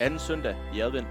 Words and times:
anden 0.00 0.18
søndag 0.18 0.56
i 0.74 0.80
advent. 0.80 1.06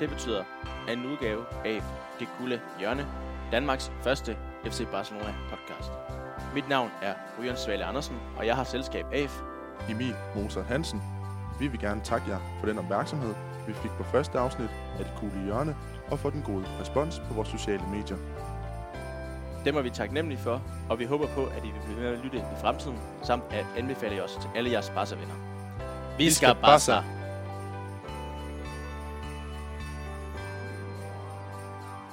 Det 0.00 0.08
betyder 0.08 0.44
anden 0.88 1.06
udgave 1.06 1.44
af 1.64 1.82
Det 2.18 2.28
Gulde 2.38 2.60
Hjørne, 2.78 3.06
Danmarks 3.52 3.92
første 4.02 4.36
FC 4.64 4.86
Barcelona 4.86 5.34
podcast. 5.50 5.90
Mit 6.54 6.68
navn 6.68 6.90
er 7.02 7.14
Ryan 7.40 7.56
Svale 7.56 7.84
Andersen, 7.84 8.16
og 8.36 8.46
jeg 8.46 8.56
har 8.56 8.64
selskab 8.64 9.06
af 9.12 9.28
Emil 9.90 10.14
Moser 10.36 10.62
Hansen. 10.64 11.02
Vi 11.60 11.66
vil 11.66 11.80
gerne 11.80 12.00
takke 12.04 12.30
jer 12.30 12.38
for 12.60 12.66
den 12.66 12.78
opmærksomhed, 12.78 13.34
vi 13.66 13.72
fik 13.72 13.90
på 13.90 14.02
første 14.02 14.38
afsnit 14.38 14.70
af 14.98 15.04
Det 15.04 15.12
Gulde 15.20 15.44
Hjørne, 15.44 15.76
og 16.10 16.18
for 16.18 16.30
den 16.30 16.42
gode 16.42 16.64
respons 16.80 17.22
på 17.28 17.34
vores 17.34 17.48
sociale 17.48 17.82
medier. 17.92 18.16
Dem 19.64 19.76
er 19.76 19.82
vi 19.82 19.90
taknemmelige 19.90 20.40
for, 20.40 20.62
og 20.90 20.98
vi 20.98 21.04
håber 21.04 21.26
på, 21.26 21.44
at 21.44 21.64
I 21.64 21.70
vil 21.70 21.80
blive 21.84 22.00
med 22.00 22.08
at 22.08 22.18
lytte 22.18 22.38
i 22.38 22.60
fremtiden, 22.60 22.98
samt 23.22 23.44
at 23.50 23.66
anbefale 23.76 24.22
os 24.22 24.32
til 24.32 24.50
alle 24.56 24.70
jeres 24.70 24.90
Barca-venner. 24.90 25.34
Vi 26.18 26.30
skal 26.30 26.54
Barca! 26.62 27.15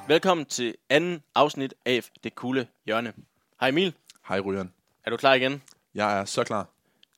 Velkommen 0.07 0.45
til 0.45 0.75
anden 0.89 1.23
afsnit 1.35 1.73
af 1.85 2.03
Det 2.23 2.35
Kulde 2.35 2.67
Hjørne. 2.85 3.13
Hej 3.59 3.69
Emil, 3.69 3.93
Hej 4.27 4.39
Ryan. 4.39 4.73
er 5.03 5.09
du 5.09 5.17
klar 5.17 5.33
igen? 5.33 5.61
Jeg 5.95 6.19
er 6.19 6.25
så 6.25 6.43
klar. 6.43 6.69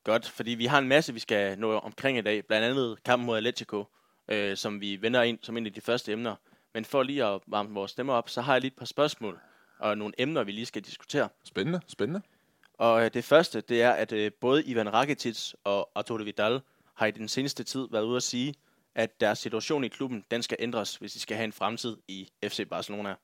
Godt, 0.04 0.30
fordi 0.30 0.52
vi 0.52 0.66
har 0.66 0.80
en 0.80 0.88
masse, 0.88 1.14
vi 1.14 1.20
skal 1.20 1.60
nå 1.60 1.78
omkring 1.78 2.18
i 2.18 2.22
dag. 2.22 2.46
Blandt 2.46 2.66
andet 2.68 3.04
kampen 3.04 3.26
mod 3.26 3.38
Atletico, 3.38 3.84
øh, 4.28 4.58
som 4.58 4.82
vi 4.82 5.02
vender 5.02 5.22
ind 5.22 5.40
som 5.42 5.58
en 5.58 5.66
af 5.66 5.74
de 5.74 5.82
første 5.82 6.12
emner. 6.12 6.36
Men 6.74 6.86
for 6.86 7.04
lige 7.04 7.26
at 7.26 7.42
varme 7.48 7.74
vores 7.74 7.92
stemmer 7.92 8.14
op, 8.14 8.30
så 8.30 8.42
har 8.42 8.54
jeg 8.54 8.62
lige 8.62 8.72
et 8.72 8.78
par 8.78 8.86
spørgsmål 8.86 9.40
og 9.80 9.98
nogle 9.98 10.14
emner, 10.18 10.44
vi 10.44 10.52
lige 10.52 10.66
skal 10.66 10.82
diskutere. 10.82 11.30
Spændende, 11.44 11.82
spændende. 11.88 12.22
Og 12.74 13.06
øh, 13.06 13.14
det 13.14 13.24
første, 13.24 13.62
det 13.62 13.82
er, 13.82 13.92
at 13.92 14.12
øh, 14.12 14.32
både 14.42 14.64
Ivan 14.64 14.94
Rakitic 14.94 15.54
og 15.64 15.90
Arturo 15.96 16.24
Vidal 16.24 16.62
har 16.94 17.06
i 17.06 17.12
den 17.12 17.28
seneste 17.28 17.64
tid 17.64 17.88
været 17.92 18.04
ude 18.04 18.18
at 18.18 18.24
sige, 18.24 18.54
at 18.96 19.20
deres 19.20 19.40
situation 19.40 19.84
i 19.84 19.88
klubben, 19.88 20.26
den 20.32 20.44
skal 20.44 20.58
ændres, 20.60 20.96
hvis 20.96 21.14
de 21.14 21.20
skal 21.20 21.38
have 21.38 21.46
en 21.46 21.54
fremtid 21.54 21.98
i 22.08 22.32
FC 22.44 22.70
Barcelona. 22.70 23.16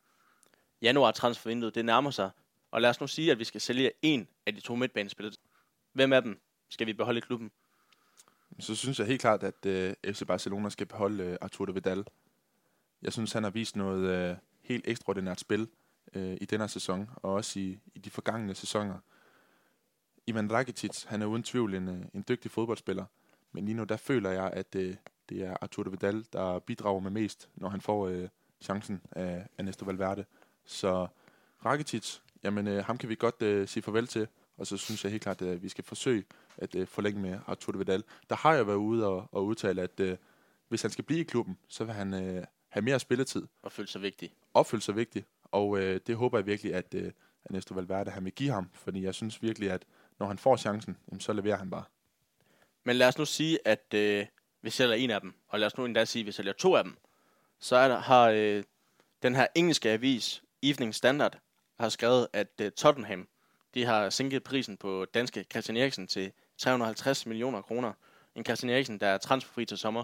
Januar 0.82 1.12
transfervinduet, 1.12 1.76
det 1.76 1.86
nærmer 1.86 2.12
sig, 2.12 2.30
og 2.72 2.82
lad 2.82 2.90
os 2.90 3.02
nu 3.02 3.08
sige, 3.08 3.32
at 3.32 3.40
vi 3.40 3.44
skal 3.44 3.62
sælge 3.62 3.92
en 4.02 4.28
af 4.46 4.56
de 4.56 4.62
to 4.62 4.76
midtbanespillere. 4.76 5.34
Hvem 5.94 6.14
af 6.14 6.22
dem 6.22 6.42
skal 6.70 6.88
vi 6.88 6.94
beholde 6.94 7.18
i 7.18 7.22
klubben? 7.22 7.52
Så 8.60 8.76
synes 8.76 9.00
jeg 9.00 9.08
helt 9.08 9.22
klart, 9.22 9.44
at 9.44 9.66
øh, 9.66 9.94
FC 10.06 10.26
Barcelona 10.28 10.70
skal 10.70 10.88
beholde 10.88 11.24
øh, 11.24 11.38
Arturo 11.42 11.72
Vidal. 11.72 12.06
Jeg 13.02 13.14
synes, 13.14 13.34
han 13.34 13.44
har 13.44 13.50
vist 13.50 13.76
noget 13.76 14.30
øh, 14.32 14.36
helt 14.62 14.88
ekstraordinært 14.88 15.40
spil 15.40 15.68
øh, 16.14 16.38
i 16.42 16.46
denne 16.46 16.68
sæson, 16.68 17.10
og 17.16 17.34
også 17.34 17.60
i, 17.60 17.80
i 17.96 18.00
de 18.00 18.10
forgangne 18.10 18.56
sæsoner. 18.56 19.00
Ivan 20.28 20.52
Rakitic, 20.52 21.04
han 21.04 21.22
er 21.22 21.26
uden 21.26 21.44
tvivl 21.44 21.76
en, 21.76 21.88
øh, 21.88 22.06
en 22.14 22.26
dygtig 22.30 22.52
fodboldspiller, 22.52 23.06
men 23.52 23.66
lige 23.66 23.76
nu 23.76 23.84
der 23.84 23.98
føler 23.98 24.30
jeg, 24.30 24.52
at 24.54 24.76
øh, 24.76 24.96
det 25.32 25.44
er 25.46 25.56
Arturo 25.62 25.90
Vidal, 25.90 26.26
der 26.34 26.60
bidrager 26.60 27.00
med 27.00 27.12
mest, 27.12 27.50
når 27.56 27.70
han 27.70 27.82
får 27.82 28.08
øh, 28.08 28.28
chancen 28.62 29.02
af 29.12 29.48
Ernesto 29.58 29.86
Valverde. 29.86 30.26
Så 30.66 31.08
Rakitic, 31.66 32.18
jamen 32.44 32.68
øh, 32.68 32.86
ham 32.86 32.98
kan 32.98 33.10
vi 33.10 33.16
godt 33.16 33.42
øh, 33.42 33.68
sige 33.68 33.84
farvel 33.84 34.08
til, 34.08 34.28
og 34.58 34.68
så 34.68 34.78
synes 34.78 35.04
jeg 35.04 35.12
helt 35.12 35.24
klart, 35.24 35.42
at 35.42 35.64
vi 35.64 35.70
skal 35.70 35.84
forsøge 35.84 36.24
at 36.58 36.76
øh, 36.76 36.88
forlænge 36.88 37.22
med 37.22 37.40
Arturo 37.48 37.78
Vidal. 37.78 38.04
Der 38.30 38.36
har 38.36 38.54
jeg 38.54 38.68
været 38.68 38.78
ude 38.78 39.08
og, 39.08 39.28
og 39.32 39.46
udtale, 39.46 39.82
at 39.82 40.00
øh, 40.00 40.18
hvis 40.68 40.82
han 40.82 40.92
skal 40.92 41.04
blive 41.04 41.20
i 41.20 41.24
klubben, 41.24 41.58
så 41.68 41.84
vil 41.84 41.94
han 41.94 42.14
øh, 42.14 42.44
have 42.70 42.84
mere 42.84 43.00
spilletid, 43.00 43.48
Og 43.64 43.72
føle 43.72 43.88
sig 43.88 44.02
vigtig. 44.02 44.34
opfylde 44.54 44.84
sig 44.84 44.96
vigtigt, 44.96 45.26
og 45.44 45.80
øh, 45.80 46.00
det 46.08 46.16
håber 46.16 46.38
jeg 46.38 46.46
virkelig, 46.46 46.74
at 46.74 46.94
øh, 46.94 47.12
Ernesto 47.46 47.74
Valverde 47.74 48.12
han 48.12 48.26
vil 48.26 48.34
give 48.34 48.52
ham, 48.52 48.70
fordi 48.74 49.04
jeg 49.04 49.16
synes 49.16 49.42
virkelig, 49.42 49.72
at 49.72 49.86
når 50.20 50.28
han 50.28 50.38
får 50.38 50.58
chancen, 50.58 50.98
jamen, 51.08 51.20
så 51.20 51.34
leverer 51.34 51.58
han 51.58 51.70
bare. 51.70 51.84
Men 52.84 52.96
lad 52.96 53.08
os 53.08 53.18
nu 53.18 53.26
sige, 53.26 53.68
at 53.68 53.94
øh, 53.94 54.26
vi 54.62 54.70
sælger 54.70 54.96
en 54.96 55.10
af 55.10 55.22
dem, 55.22 55.34
og 55.48 55.60
lad 55.60 55.68
os 55.68 55.78
nu 55.78 55.86
endda 55.86 56.06
sige, 56.06 56.22
at 56.22 56.26
vi 56.26 56.32
sælger 56.32 56.54
to 56.54 56.76
af 56.76 56.84
dem. 56.84 56.98
Så 57.60 57.76
er 57.76 57.88
der, 57.88 58.00
har 58.00 58.30
øh, 58.30 58.64
den 59.24 59.36
her 59.36 59.48
engelske 59.56 59.90
avis, 59.90 60.44
Evening 60.62 60.96
Standard, 60.96 61.38
har 61.80 61.90
skrevet, 61.90 62.28
at 62.34 62.48
øh, 62.62 62.72
Tottenham 62.72 63.28
de 63.74 63.86
har 63.86 64.10
sænket 64.10 64.44
prisen 64.44 64.78
på 64.78 65.06
danske 65.14 65.46
Christian 65.52 65.78
Eriksen 65.78 66.08
til 66.08 66.32
350 66.58 67.26
millioner 67.26 67.62
kroner. 67.62 67.94
En 68.36 68.46
Christian 68.46 68.70
Eriksen, 68.70 69.00
der 69.00 69.08
er 69.08 69.18
transferfri 69.18 69.66
til 69.66 69.78
sommer 69.78 70.04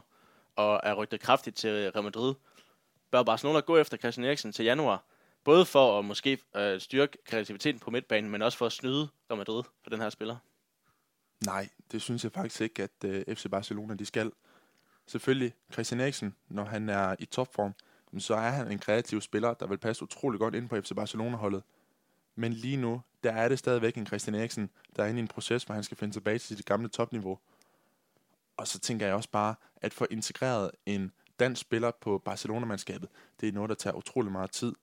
og 0.55 0.79
er 0.83 0.93
rygtet 0.93 1.19
kraftigt 1.19 1.55
til 1.55 1.69
øh, 1.69 1.91
Real 1.95 2.03
Madrid. 2.03 2.35
Bør 3.11 3.23
Barcelona 3.23 3.59
gå 3.59 3.77
efter 3.77 3.97
Christian 3.97 4.25
Eriksen 4.25 4.51
til 4.51 4.65
januar, 4.65 5.05
både 5.43 5.65
for 5.65 5.99
at 5.99 6.05
måske 6.05 6.39
øh, 6.55 6.79
styrke 6.79 7.17
kreativiteten 7.25 7.79
på 7.79 7.91
midtbanen, 7.91 8.31
men 8.31 8.41
også 8.41 8.57
for 8.57 8.65
at 8.65 8.71
snyde 8.71 9.09
Real 9.29 9.37
Madrid 9.37 9.63
for 9.83 9.89
den 9.89 10.01
her 10.01 10.09
spiller? 10.09 10.37
Nej, 11.45 11.69
det 11.91 12.01
synes 12.01 12.23
jeg 12.23 12.31
faktisk 12.31 12.61
ikke, 12.61 12.83
at 12.83 13.03
øh, 13.05 13.35
FC 13.35 13.45
Barcelona 13.51 13.93
de 13.93 14.05
skal. 14.05 14.31
Selvfølgelig, 15.07 15.53
Christian 15.73 16.01
Eriksen, 16.01 16.35
når 16.49 16.63
han 16.63 16.89
er 16.89 17.15
i 17.19 17.25
topform, 17.25 17.73
så 18.17 18.35
er 18.35 18.49
han 18.49 18.71
en 18.71 18.79
kreativ 18.79 19.21
spiller, 19.21 19.53
der 19.53 19.67
vil 19.67 19.77
passe 19.77 20.03
utrolig 20.03 20.39
godt 20.39 20.55
ind 20.55 20.69
på 20.69 20.81
FC 20.81 20.91
Barcelona-holdet. 20.95 21.63
Men 22.35 22.53
lige 22.53 22.77
nu, 22.77 23.01
der 23.23 23.31
er 23.31 23.47
det 23.47 23.59
stadigvæk 23.59 23.95
en 23.95 24.07
Christian 24.07 24.35
Eriksen, 24.35 24.69
der 24.95 25.03
er 25.03 25.07
inde 25.07 25.19
i 25.19 25.21
en 25.21 25.27
proces, 25.27 25.63
hvor 25.63 25.75
han 25.75 25.83
skal 25.83 25.97
finde 25.97 26.15
tilbage 26.15 26.39
til 26.39 26.57
sit 26.57 26.65
gamle 26.65 26.89
topniveau. 26.89 27.39
Og 28.57 28.67
så 28.67 28.79
tænker 28.79 29.05
jeg 29.05 29.15
også 29.15 29.29
bare, 29.29 29.55
at 29.75 29.93
få 29.93 30.07
integreret 30.11 30.71
en 30.85 31.11
dansk 31.39 31.61
spiller 31.61 31.91
på 32.01 32.17
Barcelona-mandskabet, 32.17 33.09
det 33.41 33.49
er 33.49 33.53
noget, 33.53 33.69
der 33.69 33.75
tager 33.75 33.93
utrolig 33.93 34.31
meget 34.31 34.51
tid. 34.51 34.73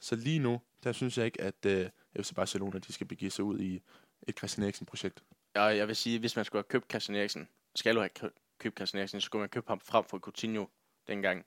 Så 0.00 0.16
lige 0.16 0.38
nu, 0.38 0.60
der 0.84 0.92
synes 0.92 1.18
jeg 1.18 1.26
ikke, 1.26 1.40
at 1.40 1.66
øh, 1.66 1.88
FC 2.20 2.34
Barcelona 2.34 2.78
de 2.78 2.92
skal 2.92 3.06
begive 3.06 3.30
sig 3.30 3.44
ud 3.44 3.60
i 3.60 3.82
et 4.28 4.38
Christian 4.38 4.64
Eriksen-projekt. 4.64 5.22
Og 5.54 5.76
jeg 5.76 5.88
vil 5.88 5.96
sige, 5.96 6.18
hvis 6.18 6.36
man 6.36 6.44
skulle 6.44 6.60
have 6.60 6.68
købt 6.68 6.90
Christian 6.90 7.16
Eriksen, 7.16 7.48
skal 7.74 7.94
du 7.94 8.00
have 8.00 8.30
købe 8.58 8.72
købt 8.72 8.78
Christian 8.78 8.98
Eriksen, 8.98 9.20
så 9.20 9.24
skulle 9.24 9.40
man 9.40 9.48
købe 9.48 9.68
ham 9.68 9.80
frem 9.80 10.04
for 10.04 10.18
Coutinho 10.18 10.66
dengang. 11.08 11.46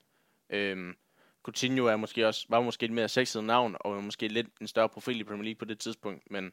Øhm, 0.50 0.96
Coutinho 1.44 1.86
er 1.86 1.96
måske 1.96 2.28
også, 2.28 2.46
var 2.50 2.62
måske 2.62 2.86
et 2.86 2.92
mere 2.92 3.10
sexet 3.10 3.44
navn, 3.44 3.76
og 3.80 4.04
måske 4.04 4.28
lidt 4.28 4.48
en 4.62 4.68
større 4.68 4.90
profil 4.90 5.20
i 5.20 5.24
Premier 5.24 5.44
League 5.44 5.58
på 5.58 5.66
det 5.66 5.80
tidspunkt, 5.80 6.32
men 6.32 6.52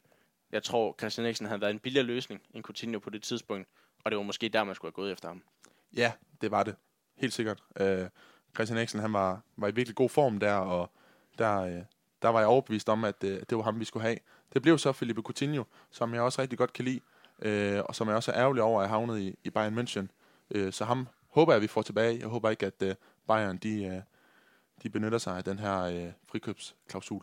jeg 0.52 0.62
tror, 0.62 0.94
Christian 0.98 1.24
Eriksen 1.24 1.46
havde 1.46 1.60
været 1.60 1.70
en 1.70 1.78
billigere 1.78 2.06
løsning 2.06 2.42
end 2.54 2.64
Coutinho 2.64 2.98
på 2.98 3.10
det 3.10 3.22
tidspunkt, 3.22 3.68
og 4.04 4.10
det 4.10 4.16
var 4.16 4.24
måske 4.24 4.48
der, 4.48 4.64
man 4.64 4.74
skulle 4.74 4.90
have 4.90 5.02
gået 5.02 5.12
efter 5.12 5.28
ham. 5.28 5.42
Ja, 5.96 6.12
det 6.40 6.50
var 6.50 6.62
det. 6.62 6.76
Helt 7.16 7.32
sikkert. 7.32 7.62
Øh, 7.80 8.08
Christian 8.54 8.78
Eriksen, 8.78 9.00
han 9.00 9.12
var, 9.12 9.40
var 9.56 9.68
i 9.68 9.74
virkelig 9.74 9.96
god 9.96 10.08
form 10.08 10.40
der, 10.40 10.54
og 10.54 10.90
der, 11.38 11.60
øh, 11.60 11.82
der 12.22 12.28
var 12.28 12.38
jeg 12.38 12.48
overbevist 12.48 12.88
om, 12.88 13.04
at 13.04 13.24
øh, 13.24 13.40
det 13.50 13.56
var 13.56 13.62
ham, 13.62 13.80
vi 13.80 13.84
skulle 13.84 14.02
have. 14.02 14.18
Det 14.52 14.62
blev 14.62 14.78
så 14.78 14.92
Felipe 14.92 15.22
Coutinho, 15.22 15.64
som 15.90 16.14
jeg 16.14 16.22
også 16.22 16.42
rigtig 16.42 16.58
godt 16.58 16.72
kan 16.72 16.84
lide, 16.84 17.00
øh, 17.42 17.82
og 17.84 17.94
som 17.94 18.08
jeg 18.08 18.16
også 18.16 18.32
er 18.32 18.38
ærgerlig 18.38 18.62
over, 18.62 18.80
at 18.80 18.84
jeg 18.84 18.90
havnet 18.90 19.20
i, 19.20 19.38
i 19.44 19.50
Bayern 19.50 19.78
München. 19.78 20.06
Øh, 20.50 20.72
så 20.72 20.84
ham 20.84 21.08
håber 21.30 21.52
jeg, 21.52 21.62
vi 21.62 21.66
får 21.66 21.82
tilbage. 21.82 22.18
Jeg 22.18 22.28
håber 22.28 22.50
ikke, 22.50 22.66
at 22.66 22.82
øh, 22.82 22.94
Bayern 23.26 23.56
de, 23.56 23.84
øh, 23.84 24.02
de 24.82 24.90
benytter 24.90 25.18
sig 25.18 25.36
af 25.36 25.44
den 25.44 25.58
her 25.58 25.80
øh, 25.80 26.12
frikøbsklausul. 26.28 27.22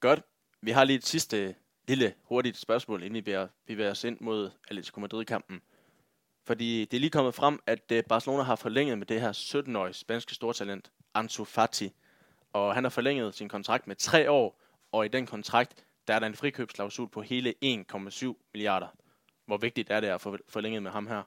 Godt. 0.00 0.22
Vi 0.60 0.70
har 0.70 0.84
lige 0.84 0.96
et 0.96 1.06
sidste 1.06 1.44
øh, 1.44 1.54
lille 1.88 2.14
hurtigt 2.22 2.56
spørgsmål, 2.56 3.02
inden 3.02 3.14
vi 3.14 3.20
bevæger, 3.20 3.48
bevæger 3.66 3.90
os 3.90 4.04
ind 4.04 4.20
mod 4.20 4.50
Atletico 4.68 5.00
Madrid-kampen. 5.00 5.60
Fordi 6.46 6.84
det 6.84 6.96
er 6.96 7.00
lige 7.00 7.10
kommet 7.10 7.34
frem, 7.34 7.60
at 7.66 7.92
øh, 7.92 8.04
Barcelona 8.04 8.42
har 8.42 8.56
forlænget 8.56 8.98
med 8.98 9.06
det 9.06 9.20
her 9.20 9.32
17-årige 9.32 9.94
spanske 9.94 10.34
stortalent, 10.34 10.92
Ansu 11.14 11.44
Fati. 11.44 11.92
Og 12.52 12.74
han 12.74 12.84
har 12.84 12.90
forlænget 12.90 13.34
sin 13.34 13.48
kontrakt 13.48 13.86
med 13.86 13.96
tre 13.96 14.30
år, 14.30 14.60
og 14.92 15.04
i 15.04 15.08
den 15.08 15.26
kontrakt, 15.26 15.84
der 16.08 16.14
er 16.14 16.18
der 16.18 16.26
en 16.26 16.34
frikøbsklausul 16.34 17.08
på 17.08 17.22
hele 17.22 17.54
1,7 17.64 18.50
milliarder. 18.54 18.86
Hvor 19.46 19.56
vigtigt 19.56 19.90
er 19.90 20.00
det 20.00 20.08
at 20.08 20.20
få 20.20 20.36
forlænget 20.48 20.82
med 20.82 20.90
ham 20.90 21.06
her? 21.06 21.22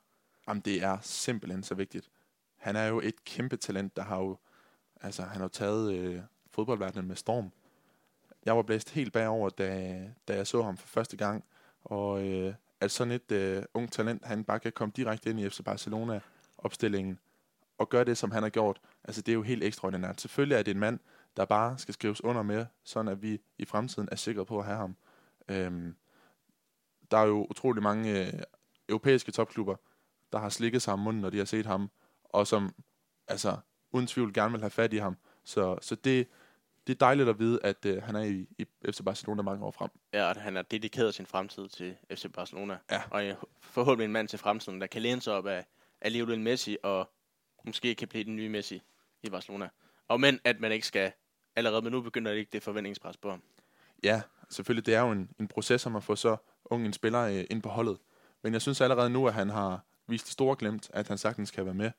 Jamen, 0.48 0.62
det 0.62 0.84
er 0.84 0.98
simpelthen 1.02 1.64
så 1.64 1.76
vigtigt. 1.76 2.10
Han 2.56 2.76
er 2.76 2.86
jo 2.86 3.00
et 3.00 3.24
kæmpe 3.24 3.58
talent, 3.58 3.96
der 3.96 4.04
har 4.04 4.18
jo, 4.18 4.38
altså, 5.02 5.22
han 5.22 5.36
har 5.36 5.44
jo 5.44 5.48
taget 5.48 5.94
øh, 5.94 6.22
fodboldverdenen 6.52 7.08
med 7.08 7.16
storm. 7.16 7.52
Jeg 8.46 8.56
var 8.56 8.62
blæst 8.64 8.90
helt 8.90 9.14
bagover, 9.14 9.50
da, 9.50 10.00
da 10.28 10.36
jeg 10.36 10.48
så 10.48 10.62
ham 10.64 10.78
for 10.78 10.88
første 10.88 11.18
gang, 11.18 11.44
og 11.84 12.28
øh, 12.28 12.54
at 12.80 12.92
sådan 12.92 13.12
et 13.12 13.32
øh, 13.32 13.64
ung 13.74 13.92
talent, 13.92 14.26
han 14.26 14.44
bare 14.44 14.60
kan 14.60 14.72
komme 14.72 14.92
direkte 14.96 15.30
ind 15.30 15.40
i 15.40 15.50
FC 15.50 15.64
Barcelona-opstillingen 15.64 17.20
og 17.78 17.90
gøre 17.90 18.04
det, 18.04 18.18
som 18.18 18.32
han 18.32 18.44
har 18.44 18.50
gjort, 18.50 18.82
altså 19.04 19.22
det 19.22 19.32
er 19.32 19.34
jo 19.34 19.42
helt 19.42 19.64
ekstraordinært. 19.64 20.22
Selvfølgelig 20.22 20.56
er 20.56 20.64
det 20.64 20.72
en 20.72 20.80
mand, 20.80 21.00
der 21.38 21.46
bare 21.46 21.78
skal 21.78 21.94
skrives 21.94 22.24
under 22.24 22.42
med, 22.42 22.66
sådan 22.84 23.12
at 23.12 23.22
vi 23.22 23.42
i 23.58 23.66
fremtiden 23.66 24.10
er 24.12 24.16
sikre 24.16 24.46
på 24.46 24.60
at 24.60 24.66
have 24.66 24.78
ham. 24.78 24.96
Øhm, 25.50 25.96
der 27.12 27.18
er 27.18 27.26
jo 27.26 27.48
utrolig 27.50 27.84
mange 27.84 28.28
øh, 28.28 28.42
europæiske 28.90 29.32
topklubber, 29.32 29.76
der 30.32 30.40
har 30.40 30.50
slikket 30.50 30.82
sig 30.82 30.94
om 30.94 31.00
munden, 31.00 31.22
når 31.22 31.30
de 31.30 31.38
har 31.38 31.46
set 31.46 31.66
ham, 31.66 31.92
og 32.24 32.48
som 32.48 32.76
altså 33.28 33.58
uden 33.92 34.08
tvivl 34.08 34.34
gerne 34.34 34.52
vil 34.52 34.62
have 34.62 34.70
fat 34.70 34.94
i 34.94 34.98
ham. 34.98 35.18
Så, 35.44 35.78
så 35.82 35.96
det, 35.96 36.28
det 36.88 36.94
er 36.94 36.98
dejligt 36.98 37.30
at 37.30 37.40
vide, 37.40 37.60
at 37.64 37.86
øh, 37.86 38.04
han 38.04 38.16
er 38.16 38.24
i, 38.24 38.48
i 38.58 38.66
FC 38.92 39.02
Barcelona 39.06 39.42
mange 39.42 39.66
år 39.66 39.72
frem. 39.72 39.90
Ja, 40.14 40.30
at 40.30 40.38
han 40.38 40.56
har 40.56 40.62
dedikeret 40.62 41.14
sin 41.14 41.26
fremtid 41.26 41.68
til 41.68 41.96
FC 42.14 42.26
Barcelona. 42.34 42.78
Ja. 42.92 43.02
Og 43.12 43.26
øh, 43.26 43.36
forhåbentlig 43.62 44.06
en 44.06 44.12
mand 44.12 44.28
til 44.28 44.40
fremtiden, 44.40 44.82
der 44.82 44.88
kan 44.88 45.02
læne 45.02 45.22
sig 45.22 45.34
op 45.34 45.48
af, 45.48 45.66
af 46.02 46.14
Lionel 46.14 46.40
Messi, 46.40 46.78
og 46.84 47.10
måske 47.64 47.96
kan 47.96 48.08
blive 48.08 48.24
den 48.24 48.36
nye 48.36 48.50
Messi 48.50 48.82
i 49.24 49.30
Barcelona. 49.30 49.70
Og 50.08 50.20
men, 50.20 50.40
at 50.44 50.60
man 50.60 50.72
ikke 50.72 50.88
skal 50.88 51.12
allerede, 51.56 51.82
men 51.82 51.92
nu 51.92 52.02
begynder 52.02 52.32
det 52.32 52.40
ikke 52.40 52.50
det 52.54 52.64
forventningspres 52.64 53.18
på 53.18 53.30
ham. 53.30 53.42
Ja, 54.04 54.22
selvfølgelig, 54.50 54.86
det 54.86 54.96
er 54.96 55.02
jo 55.02 55.12
en, 55.12 55.30
en 55.40 55.48
proces 55.48 55.86
om 55.86 55.96
at 55.96 56.04
få 56.04 56.16
så 56.16 56.38
ung 56.66 56.86
en 56.86 56.94
spiller 56.94 57.22
øh, 57.22 57.44
ind 57.50 57.62
på 57.62 57.70
holdet. 57.70 57.98
Men 58.44 58.54
jeg 58.54 58.62
synes 58.62 58.82
allerede 58.82 59.10
nu, 59.10 59.28
at 59.28 59.34
han 59.34 59.50
har 59.50 59.86
vist 60.08 60.26
det 60.26 60.34
store 60.34 60.56
glemt, 60.56 60.90
at 60.94 61.08
han 61.08 61.18
sagtens 61.18 61.52
kan 61.52 61.66
være 61.66 61.74
med. 61.74 61.92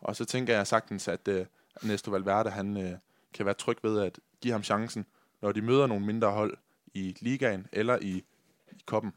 Og 0.00 0.16
så 0.16 0.24
tænker 0.24 0.56
jeg 0.56 0.66
sagtens, 0.66 1.08
at 1.08 1.28
øh, 1.28 1.46
Ernesto 1.82 2.10
Valverde, 2.10 2.50
han 2.50 2.76
øh, 2.76 2.98
kan 3.34 3.46
være 3.46 3.54
tryg 3.54 3.78
ved 3.82 4.00
at 4.00 4.18
give 4.40 4.52
ham 4.52 4.62
chancen, 4.62 5.06
når 5.40 5.52
de 5.52 5.62
møder 5.62 5.86
nogle 5.86 6.06
mindre 6.06 6.30
hold 6.30 6.56
i 6.94 7.16
ligaen 7.20 7.66
eller 7.72 7.98
i, 8.02 8.24
i 8.72 8.82
koppen. 8.86 9.12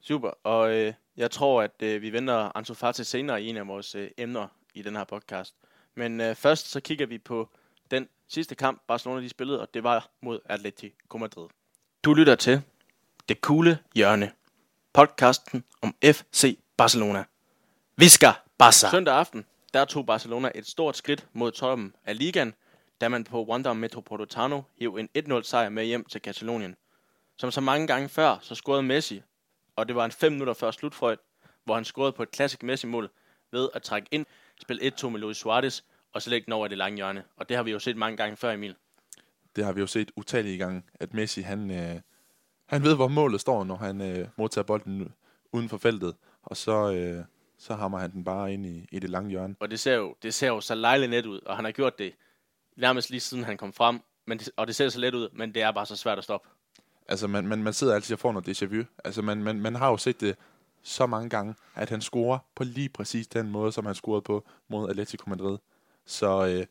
Super, 0.00 0.30
og 0.42 0.74
øh, 0.74 0.92
jeg 1.16 1.30
tror, 1.30 1.62
at 1.62 1.82
øh, 1.82 2.02
vi 2.02 2.12
venter 2.12 2.56
Ansu 2.56 2.74
Fati 2.74 3.04
senere 3.04 3.42
i 3.42 3.48
en 3.48 3.56
af 3.56 3.68
vores 3.68 3.94
øh, 3.94 4.10
emner 4.18 4.48
i 4.74 4.82
den 4.82 4.96
her 4.96 5.04
podcast. 5.04 5.54
Men 5.94 6.20
øh, 6.20 6.34
først 6.34 6.70
så 6.70 6.80
kigger 6.80 7.06
vi 7.06 7.18
på 7.18 7.48
den 7.90 8.08
sidste 8.28 8.54
kamp, 8.54 8.82
Barcelona 8.86 9.20
de 9.20 9.28
spillede, 9.28 9.60
og 9.60 9.74
det 9.74 9.82
var 9.82 10.10
mod 10.20 10.40
Atletico 10.44 11.18
Madrid. 11.18 11.48
Du 12.04 12.14
lytter 12.14 12.34
til 12.34 12.62
Det 13.28 13.40
Kule 13.40 13.78
Hjørne, 13.94 14.32
podcasten 14.92 15.64
om 15.82 15.94
FC 16.04 16.58
Barcelona. 16.76 17.24
Vi 17.96 18.08
skal 18.08 18.32
Barca! 18.58 18.90
Søndag 18.90 19.14
aften, 19.14 19.44
der 19.74 19.84
tog 19.84 20.06
Barcelona 20.06 20.50
et 20.54 20.66
stort 20.66 20.96
skridt 20.96 21.26
mod 21.32 21.52
toppen 21.52 21.94
af 22.04 22.18
ligaen, 22.18 22.54
da 23.00 23.08
man 23.08 23.24
på 23.24 23.44
Wanda 23.44 23.72
Metropolitano 23.72 24.62
hæv 24.80 24.96
en 24.96 25.08
1-0 25.18 25.42
sejr 25.42 25.68
med 25.68 25.84
hjem 25.84 26.04
til 26.04 26.20
Katalonien. 26.20 26.76
Som 27.38 27.50
så 27.50 27.60
mange 27.60 27.86
gange 27.86 28.08
før, 28.08 28.38
så 28.40 28.54
scorede 28.54 28.82
Messi, 28.82 29.22
og 29.76 29.88
det 29.88 29.96
var 29.96 30.04
en 30.04 30.12
5 30.12 30.32
minutter 30.32 30.54
før 30.54 30.70
slutfrøjt, 30.70 31.18
hvor 31.64 31.74
han 31.74 31.84
scorede 31.84 32.12
på 32.12 32.22
et 32.22 32.30
klassisk 32.30 32.62
Messi-mål 32.62 33.10
ved 33.52 33.68
at 33.74 33.82
trække 33.82 34.08
ind, 34.10 34.26
spille 34.60 34.92
1-2 35.00 35.08
med 35.08 35.20
Luis 35.20 35.36
Suarez, 35.36 35.80
og 36.12 36.22
så 36.22 36.30
lægge 36.30 36.44
den 36.44 36.52
over 36.52 36.68
det 36.68 36.78
lange 36.78 36.96
hjørne. 36.96 37.24
Og 37.36 37.48
det 37.48 37.56
har 37.56 37.64
vi 37.64 37.70
jo 37.70 37.78
set 37.78 37.96
mange 37.96 38.16
gange 38.16 38.36
før, 38.36 38.52
Emil. 38.52 38.76
Det 39.56 39.64
har 39.64 39.72
vi 39.72 39.80
jo 39.80 39.86
set 39.86 40.10
utallige 40.16 40.58
gange, 40.58 40.82
at 40.94 41.14
Messi, 41.14 41.40
han, 41.40 41.70
øh, 41.70 42.00
han 42.66 42.82
ved, 42.82 42.94
hvor 42.94 43.08
målet 43.08 43.40
står, 43.40 43.64
når 43.64 43.76
han 43.76 44.00
øh, 44.00 44.28
modtager 44.36 44.64
bolden 44.64 45.12
uden 45.52 45.68
for 45.68 45.78
feltet, 45.78 46.14
og 46.46 46.56
så, 46.56 46.92
øh, 46.92 47.24
så 47.58 47.74
hammer 47.74 47.98
han 47.98 48.12
den 48.12 48.24
bare 48.24 48.52
ind 48.52 48.66
i, 48.66 48.88
i 48.92 48.98
det 48.98 49.10
lange 49.10 49.30
hjørne. 49.30 49.54
Og 49.60 49.70
det 49.70 49.80
ser 49.80 49.94
jo, 49.94 50.14
det 50.22 50.34
ser 50.34 50.48
jo 50.48 50.60
så 50.60 50.74
lejligt 50.74 51.10
net 51.10 51.26
ud, 51.26 51.40
og 51.40 51.56
han 51.56 51.64
har 51.64 51.72
gjort 51.72 51.98
det 51.98 52.14
nærmest 52.76 53.10
lige 53.10 53.20
siden 53.20 53.44
han 53.44 53.56
kom 53.56 53.72
frem, 53.72 54.00
men 54.26 54.38
det, 54.38 54.50
og 54.56 54.66
det 54.66 54.76
ser 54.76 54.88
så 54.88 54.98
let 55.00 55.14
ud, 55.14 55.28
men 55.32 55.54
det 55.54 55.62
er 55.62 55.72
bare 55.72 55.86
så 55.86 55.96
svært 55.96 56.18
at 56.18 56.24
stoppe. 56.24 56.48
Altså, 57.08 57.26
man, 57.26 57.46
man, 57.46 57.62
man 57.62 57.72
sidder 57.72 57.94
altid 57.94 58.14
og 58.14 58.18
får 58.18 58.32
noget 58.32 58.48
déjà 58.48 58.66
vu. 58.66 58.84
Altså, 59.04 59.22
man, 59.22 59.42
man, 59.42 59.60
man 59.60 59.74
har 59.74 59.90
jo 59.90 59.96
set 59.96 60.20
det 60.20 60.36
så 60.82 61.06
mange 61.06 61.28
gange, 61.28 61.54
at 61.74 61.90
han 61.90 62.00
scorer 62.00 62.38
på 62.54 62.64
lige 62.64 62.88
præcis 62.88 63.26
den 63.26 63.50
måde, 63.50 63.72
som 63.72 63.86
han 63.86 63.94
scorede 63.94 64.22
på 64.22 64.44
mod 64.68 64.90
Atletico 64.90 65.30
Madrid. 65.30 65.58
Så 66.06 66.46
øh, 66.46 66.66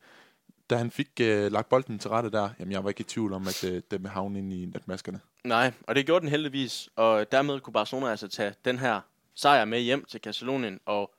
da 0.69 0.75
han 0.75 0.91
fik 0.91 1.09
øh, 1.21 1.51
lagt 1.51 1.69
bolden 1.69 1.99
til 1.99 2.09
rette 2.09 2.31
der, 2.31 2.49
jamen 2.59 2.71
jeg 2.71 2.83
var 2.83 2.89
ikke 2.89 3.01
i 3.01 3.03
tvivl 3.03 3.33
om, 3.33 3.47
at 3.47 3.63
øh, 3.63 3.73
den 3.73 3.83
ville 3.91 4.09
havne 4.09 4.39
ind 4.39 4.53
i 4.53 4.65
netmaskerne. 4.65 5.19
Nej, 5.43 5.73
og 5.87 5.95
det 5.95 6.05
gjorde 6.05 6.21
den 6.21 6.29
heldigvis, 6.29 6.89
og 6.95 7.31
dermed 7.31 7.59
kunne 7.59 7.73
Barcelona 7.73 8.07
altså 8.07 8.27
tage 8.27 8.53
den 8.65 8.79
her 8.79 9.01
sejr 9.35 9.65
med 9.65 9.79
hjem 9.79 10.05
til 10.05 10.21
Katalonien 10.21 10.79
og 10.85 11.15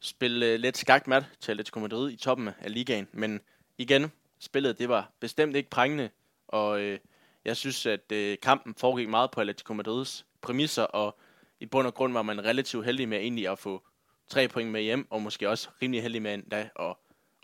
spille 0.00 0.46
øh, 0.46 0.60
lidt 0.60 0.76
skakmat 0.76 1.24
til 1.40 1.52
Atletico 1.52 1.80
Madrid 1.80 2.10
i 2.12 2.16
toppen 2.16 2.48
af 2.48 2.74
ligaen. 2.74 3.08
Men 3.12 3.40
igen, 3.78 4.12
spillet 4.38 4.78
det 4.78 4.88
var 4.88 5.10
bestemt 5.20 5.56
ikke 5.56 5.70
prængende, 5.70 6.10
og 6.48 6.80
øh, 6.80 6.98
jeg 7.44 7.56
synes, 7.56 7.86
at 7.86 8.12
øh, 8.12 8.36
kampen 8.42 8.74
foregik 8.74 9.08
meget 9.08 9.30
på 9.30 9.40
Atletico 9.40 9.74
Madrids 9.74 10.26
præmisser, 10.40 10.82
og 10.82 11.18
i 11.60 11.66
bund 11.66 11.86
og 11.86 11.94
grund 11.94 12.12
var 12.12 12.22
man 12.22 12.44
relativt 12.44 12.84
heldig 12.84 13.08
med 13.08 13.18
egentlig 13.18 13.48
at 13.48 13.58
få 13.58 13.82
tre 14.28 14.48
point 14.48 14.70
med 14.70 14.82
hjem, 14.82 15.06
og 15.10 15.22
måske 15.22 15.48
også 15.48 15.68
rimelig 15.82 16.02
heldig 16.02 16.22
med 16.22 16.34
endda 16.34 16.68
at, 16.80 16.96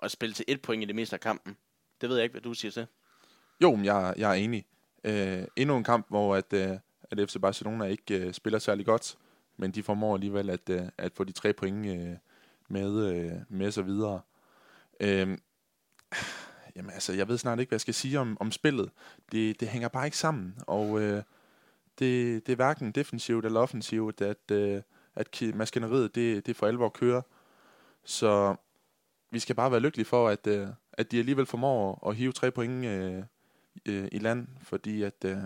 at 0.03 0.11
spille 0.11 0.33
til 0.33 0.45
et 0.49 0.63
point 0.63 0.83
i 0.83 0.87
det 0.87 0.95
meste 0.95 1.17
af 1.17 1.21
kampen. 1.21 1.57
Det 2.01 2.09
ved 2.09 2.17
jeg 2.17 2.25
ikke, 2.25 2.33
hvad 2.33 2.43
du 2.43 2.55
siger 2.55 2.73
til. 2.73 2.87
Jo, 3.63 3.77
men 3.77 3.85
jeg, 3.85 4.15
jeg 4.17 4.31
er 4.31 4.35
enig. 4.35 4.65
Øh, 5.05 5.45
endnu 5.57 5.77
en 5.77 5.85
kamp, 5.85 6.07
hvor 6.09 6.37
at, 6.37 6.53
øh, 6.53 6.71
at 7.11 7.31
FC 7.31 7.37
Barcelona 7.41 7.85
ikke 7.85 8.19
øh, 8.19 8.33
spiller 8.33 8.59
særlig 8.59 8.87
godt, 8.87 9.17
men 9.57 9.71
de 9.71 9.83
formår 9.83 10.15
alligevel 10.15 10.51
at, 10.51 10.71
øh, 10.71 10.83
at 10.99 11.13
få 11.15 11.25
de 11.25 11.33
tre 11.33 11.53
point 11.53 11.87
øh, 11.87 12.17
med, 12.69 13.15
øh, 13.15 13.33
med 13.49 13.71
så 13.71 13.83
videre. 13.83 14.21
Øh, 15.01 15.39
jamen 16.77 16.91
altså, 16.91 17.13
jeg 17.13 17.29
ved 17.29 17.39
snart 17.39 17.61
ikke, 17.61 17.71
hvad 17.71 17.77
jeg 17.77 17.81
skal 17.81 17.95
sige 17.95 18.19
om, 18.19 18.37
om 18.41 18.53
spillet. 18.53 18.91
Det, 19.33 19.61
det 19.61 19.69
hænger 19.69 19.89
bare 19.89 20.05
ikke 20.05 20.17
sammen, 20.17 20.55
og 20.67 21.01
øh, 21.01 21.23
det, 21.99 22.47
det 22.47 22.53
er 22.53 22.57
hverken 22.57 22.93
defensivt 22.93 23.47
eller 23.47 23.61
offensivt, 23.61 24.21
at, 24.21 24.51
øh, 24.51 24.83
at 25.15 25.43
maskineriet 25.55 26.15
det, 26.15 26.47
det 26.47 26.57
for 26.57 26.67
alvor 26.67 26.89
kører. 26.89 27.23
Så 28.05 28.57
vi 29.31 29.39
skal 29.39 29.57
bare 29.57 29.71
være 29.71 29.81
lykkelige 29.81 30.07
for, 30.07 30.29
at, 30.29 30.47
øh, 30.47 30.69
at 30.93 31.11
de 31.11 31.19
alligevel 31.19 31.47
formår 31.47 32.09
at 32.09 32.17
hive 32.17 32.33
tre 32.33 32.51
point 32.51 32.85
øh, 32.85 33.23
øh, 33.87 34.09
i 34.13 34.19
land, 34.19 34.49
fordi 34.63 35.03
at 35.03 35.25
øh, 35.25 35.37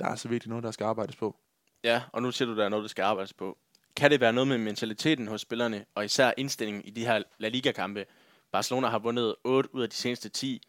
der 0.00 0.06
er 0.06 0.14
så 0.14 0.28
virkelig 0.28 0.48
noget, 0.48 0.64
der 0.64 0.70
skal 0.70 0.84
arbejdes 0.84 1.16
på. 1.16 1.36
Ja, 1.84 2.02
og 2.12 2.22
nu 2.22 2.32
siger 2.32 2.48
du, 2.48 2.56
der 2.56 2.64
er 2.64 2.68
noget, 2.68 2.82
der 2.82 2.88
skal 2.88 3.02
arbejdes 3.02 3.32
på. 3.32 3.58
Kan 3.96 4.10
det 4.10 4.20
være 4.20 4.32
noget 4.32 4.48
med 4.48 4.58
mentaliteten 4.58 5.28
hos 5.28 5.40
spillerne, 5.40 5.84
og 5.94 6.04
især 6.04 6.32
indstillingen 6.36 6.84
i 6.84 6.90
de 6.90 7.06
her 7.06 7.22
La 7.38 7.48
Liga-kampe? 7.48 8.06
Barcelona 8.52 8.88
har 8.88 8.98
vundet 8.98 9.34
8 9.44 9.74
ud 9.74 9.82
af 9.82 9.90
de 9.90 9.96
seneste 9.96 10.28
10, 10.28 10.62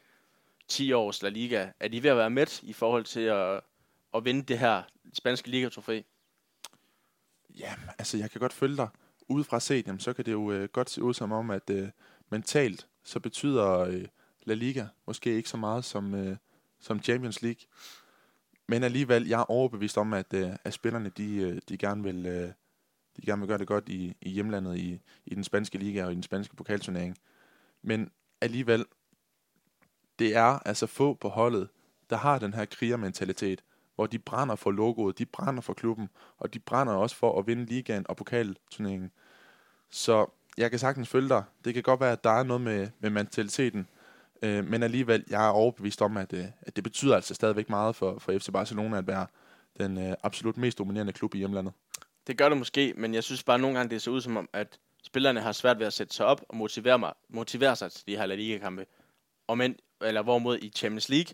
10 0.67 0.91
års 0.91 1.21
La 1.21 1.29
Liga. 1.29 1.69
Er 1.79 1.88
de 1.88 2.03
ved 2.03 2.09
at 2.09 2.17
være 2.17 2.29
med 2.29 2.63
i 2.63 2.73
forhold 2.73 3.03
til 3.03 3.19
at, 3.19 3.61
at 4.13 4.25
vinde 4.25 4.41
det 4.41 4.59
her 4.59 4.83
spanske 5.13 5.47
ligatrofæ? 5.47 6.01
Ja, 7.59 7.73
altså 7.97 8.17
jeg 8.17 8.31
kan 8.31 8.39
godt 8.39 8.53
følge 8.53 8.77
dig. 8.77 8.88
Udefra 9.27 9.59
set, 9.59 9.88
jamen, 9.88 10.00
så 10.00 10.13
kan 10.13 10.25
det 10.25 10.31
jo 10.31 10.51
øh, 10.51 10.69
godt 10.69 10.89
se 10.89 11.03
ud 11.03 11.13
som 11.13 11.31
om, 11.31 11.51
at 11.51 11.69
øh, 11.69 11.89
mentalt, 12.29 12.88
så 13.03 13.19
betyder 13.19 13.79
øh, 13.79 14.05
La 14.44 14.53
Liga 14.53 14.85
måske 15.05 15.35
ikke 15.35 15.50
så 15.50 15.57
meget 15.57 15.85
som, 15.85 16.15
øh, 16.15 16.38
som 16.79 17.03
Champions 17.03 17.41
League. 17.41 17.62
Men 18.69 18.83
alligevel, 18.83 19.27
jeg 19.27 19.39
er 19.39 19.51
overbevist 19.51 19.98
om, 19.98 20.13
at, 20.13 20.33
øh, 20.33 20.51
at 20.63 20.74
spillerne, 20.74 21.10
de, 21.18 21.36
øh, 21.36 21.62
de, 21.69 21.77
gerne 21.77 22.04
vil, 22.04 22.25
øh, 22.25 22.51
de 23.18 23.25
gerne 23.25 23.39
vil 23.39 23.48
gøre 23.48 23.57
det 23.57 23.68
godt 23.68 23.89
i, 23.89 24.16
i 24.21 24.30
hjemlandet, 24.30 24.77
i, 24.77 25.01
i 25.25 25.36
den 25.36 25.44
spanske 25.44 25.77
liga 25.77 26.06
og 26.06 26.12
i 26.12 26.16
den 26.16 26.24
spanske 26.24 26.56
pokalturnering. 26.56 27.18
Men 27.81 28.12
alligevel, 28.42 28.86
det 30.19 30.36
er 30.36 30.68
altså 30.68 30.88
få 30.88 31.13
på 31.13 31.30
holdet, 31.30 31.69
der 32.10 32.16
har 32.16 32.39
den 32.39 32.54
her 32.54 32.66
krigermentalitet, 32.66 33.63
hvor 33.95 34.06
de 34.06 34.19
brænder 34.19 34.56
for 34.56 34.72
logoet, 34.72 35.19
de 35.19 35.25
brænder 35.25 35.62
for 35.62 35.74
klubben, 35.74 36.10
og 36.38 36.54
de 36.54 36.60
brænder 36.60 36.94
også 36.94 37.15
for 37.15 37.39
at 37.39 37.48
vinde 37.48 37.65
ligaen 37.65 38.06
og 38.10 38.18
pokalturneringen. 38.18 39.12
Så 39.89 40.25
jeg 40.57 40.69
kan 40.69 40.80
sagtens 40.80 41.10
følge 41.10 41.30
dig. 41.30 41.44
Det 41.65 41.74
kan 41.74 41.83
godt 41.83 42.00
være, 42.00 42.12
at 42.12 42.24
der 42.24 42.31
er 42.31 42.44
noget 42.44 42.62
med, 42.62 42.89
med 43.00 43.10
mentaliteten, 43.10 43.88
øh, 44.41 44.68
men 44.68 44.83
alligevel, 44.83 45.24
jeg 45.30 45.45
er 45.45 45.50
overbevist 45.50 46.01
om, 46.01 46.18
at, 46.18 46.33
øh, 46.33 46.45
at 46.62 46.75
det 46.75 46.83
betyder 46.83 47.15
altså 47.15 47.33
stadigvæk 47.33 47.69
meget 47.69 47.95
for, 47.95 48.19
for 48.19 48.39
FC 48.39 48.50
Barcelona 48.53 48.97
at 48.97 49.07
være 49.07 49.27
den 49.80 49.97
øh, 49.97 50.15
absolut 50.24 50.57
mest 50.57 50.77
dominerende 50.77 51.13
klub 51.13 51.36
i 51.36 51.38
hjemlandet. 51.38 51.74
Det 52.27 52.38
gør 52.38 52.50
det 52.50 52.57
måske, 52.57 52.94
men 52.97 53.13
jeg 53.13 53.24
synes 53.24 53.44
bare 53.44 53.59
nogle 53.59 53.77
gange, 53.77 53.89
det 53.89 54.01
ser 54.01 54.12
ud 54.12 54.21
som 54.21 54.38
om, 54.38 54.50
at 54.53 54.80
spillerne 55.03 55.41
har 55.41 55.51
svært 55.51 55.80
ved 55.80 55.88
at 55.88 55.94
sætte 55.94 56.15
sig 56.15 56.25
op 56.25 56.41
og 56.50 56.56
motivere, 56.56 57.00
mig, 57.00 57.13
motivere 57.30 57.75
sig 57.75 57.91
til 57.91 58.07
de 58.07 58.18
her 58.18 58.25
La 58.25 58.36
Liga-kampe. 58.36 58.86
Og 59.48 59.58
men, 59.58 59.75
eller 60.01 60.22
hvorimod 60.22 60.58
i 60.58 60.69
Champions 60.69 61.10
League, 61.10 61.34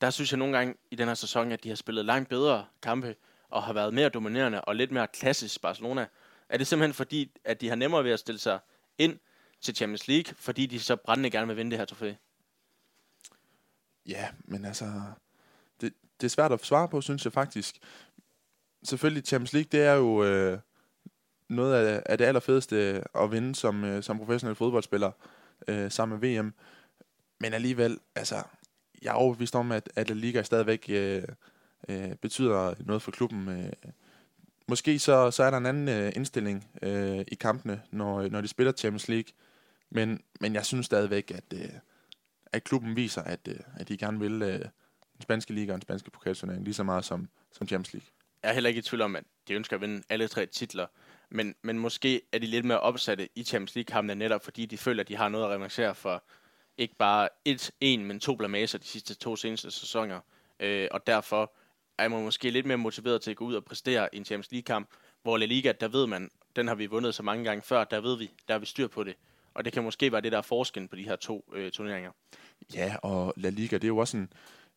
der 0.00 0.10
synes 0.10 0.32
jeg 0.32 0.38
nogle 0.38 0.58
gange 0.58 0.74
i 0.90 0.96
den 0.96 1.08
her 1.08 1.14
sæson, 1.14 1.52
at 1.52 1.64
de 1.64 1.68
har 1.68 1.76
spillet 1.76 2.04
langt 2.04 2.28
bedre 2.28 2.64
kampe, 2.82 3.14
og 3.52 3.62
har 3.62 3.72
været 3.72 3.94
mere 3.94 4.08
dominerende 4.08 4.60
og 4.60 4.76
lidt 4.76 4.92
mere 4.92 5.06
klassisk 5.06 5.62
Barcelona. 5.62 6.06
Er 6.48 6.58
det 6.58 6.66
simpelthen 6.66 6.94
fordi, 6.94 7.30
at 7.44 7.60
de 7.60 7.68
har 7.68 7.76
nemmere 7.76 8.04
ved 8.04 8.10
at 8.10 8.18
stille 8.18 8.38
sig 8.38 8.58
ind 8.98 9.18
til 9.60 9.76
Champions 9.76 10.08
League, 10.08 10.34
fordi 10.38 10.66
de 10.66 10.80
så 10.80 10.96
brændende 10.96 11.30
gerne 11.30 11.46
vil 11.46 11.56
vinde 11.56 11.70
det 11.70 11.78
her 11.78 11.84
trofæ? 11.84 12.12
Ja, 14.06 14.28
men 14.44 14.64
altså, 14.64 14.84
det, 15.80 15.94
det 16.20 16.26
er 16.26 16.30
svært 16.30 16.52
at 16.52 16.64
svare 16.64 16.88
på, 16.88 17.00
synes 17.00 17.24
jeg 17.24 17.32
faktisk. 17.32 17.78
Selvfølgelig, 18.84 19.24
Champions 19.26 19.52
League, 19.52 19.68
det 19.72 19.82
er 19.82 19.94
jo 19.94 20.24
øh, 20.24 20.58
noget 21.48 21.74
af, 21.74 22.02
af 22.06 22.18
det 22.18 22.24
allerfedeste 22.24 23.04
at 23.14 23.32
vinde 23.32 23.54
som, 23.54 23.84
øh, 23.84 24.02
som 24.02 24.18
professionel 24.18 24.56
fodboldspiller 24.56 25.10
øh, 25.68 25.90
sammen 25.90 26.18
med 26.18 26.28
VM. 26.28 26.54
Men 27.40 27.52
alligevel, 27.52 27.98
altså, 28.14 28.42
jeg 29.02 29.10
er 29.10 29.14
overbevist 29.14 29.54
om, 29.54 29.72
at, 29.72 29.90
at 29.96 30.08
La 30.08 30.14
Liga 30.14 30.42
stadigvæk 30.42 30.86
øh, 30.88 31.22
øh, 31.88 32.14
betyder 32.14 32.74
noget 32.78 33.02
for 33.02 33.10
klubben. 33.10 33.48
Øh. 33.48 33.72
Måske 34.68 34.98
så, 34.98 35.30
så 35.30 35.42
er 35.42 35.50
der 35.50 35.58
en 35.58 35.66
anden 35.66 35.88
øh, 35.88 36.12
indstilling 36.16 36.70
øh, 36.82 37.24
i 37.28 37.34
kampene, 37.34 37.82
når, 37.90 38.28
når 38.28 38.40
de 38.40 38.48
spiller 38.48 38.72
Champions 38.72 39.08
League. 39.08 39.32
Men, 39.90 40.20
men 40.40 40.54
jeg 40.54 40.66
synes 40.66 40.86
stadigvæk, 40.86 41.30
at, 41.30 41.44
øh, 41.54 41.70
at 42.52 42.64
klubben 42.64 42.96
viser, 42.96 43.22
at, 43.22 43.48
øh, 43.48 43.56
at 43.76 43.88
de 43.88 43.96
gerne 43.96 44.20
vil 44.20 44.42
øh, 44.42 44.58
den 44.58 45.22
spanske 45.22 45.52
liga 45.52 45.72
og 45.72 45.74
den 45.74 45.82
spanske 45.82 46.10
pokalturnering 46.10 46.64
lige 46.64 46.74
så 46.74 46.82
meget 46.82 47.04
som, 47.04 47.28
som 47.52 47.68
Champions 47.68 47.92
League. 47.92 48.08
Jeg 48.42 48.48
er 48.48 48.54
heller 48.54 48.68
ikke 48.68 48.78
i 48.78 48.82
tvivl 48.82 49.02
om, 49.02 49.16
at 49.16 49.24
de 49.48 49.54
ønsker 49.54 49.76
at 49.76 49.80
vinde 49.80 50.02
alle 50.08 50.28
tre 50.28 50.46
titler. 50.46 50.86
Men, 51.30 51.54
men 51.62 51.78
måske 51.78 52.22
er 52.32 52.38
de 52.38 52.46
lidt 52.46 52.64
mere 52.64 52.80
opsatte 52.80 53.28
i 53.34 53.44
Champions 53.44 53.74
League-kampene 53.74 54.14
netop, 54.14 54.44
fordi 54.44 54.66
de 54.66 54.78
føler, 54.78 55.02
at 55.02 55.08
de 55.08 55.16
har 55.16 55.28
noget 55.28 55.44
at 55.44 55.50
revancere 55.50 55.94
for 55.94 56.24
ikke 56.78 56.96
bare 56.96 57.28
et, 57.44 57.70
en, 57.80 58.04
men 58.04 58.20
to 58.20 58.34
blamager 58.36 58.78
de 58.78 58.86
sidste 58.86 59.14
to 59.14 59.36
seneste 59.36 59.70
sæsoner. 59.70 60.20
Øh, 60.60 60.88
og 60.90 61.06
derfor 61.06 61.54
er 61.98 62.08
man 62.08 62.24
måske 62.24 62.50
lidt 62.50 62.66
mere 62.66 62.78
motiveret 62.78 63.22
til 63.22 63.30
at 63.30 63.36
gå 63.36 63.44
ud 63.44 63.54
og 63.54 63.64
præstere 63.64 64.08
i 64.12 64.16
en 64.16 64.24
Champions 64.24 64.52
League-kamp, 64.52 64.88
hvor 65.22 65.36
La 65.36 65.44
Liga, 65.44 65.72
der 65.80 65.88
ved 65.88 66.06
man, 66.06 66.30
den 66.56 66.68
har 66.68 66.74
vi 66.74 66.86
vundet 66.86 67.14
så 67.14 67.22
mange 67.22 67.44
gange 67.44 67.62
før, 67.62 67.84
der 67.84 68.00
ved 68.00 68.18
vi, 68.18 68.30
der 68.48 68.54
har 68.54 68.58
vi 68.58 68.66
styr 68.66 68.86
på 68.86 69.04
det. 69.04 69.16
Og 69.54 69.64
det 69.64 69.72
kan 69.72 69.82
måske 69.82 70.12
være 70.12 70.20
det, 70.20 70.32
der 70.32 70.38
er 70.38 70.42
forskellen 70.42 70.88
på 70.88 70.96
de 70.96 71.02
her 71.02 71.16
to 71.16 71.44
øh, 71.54 71.70
turneringer. 71.70 72.10
Ja, 72.74 72.96
og 73.02 73.34
La 73.36 73.48
Liga, 73.48 73.76
det 73.76 73.84
er 73.84 73.88
jo 73.88 73.98
også 73.98 74.16
en, 74.16 74.32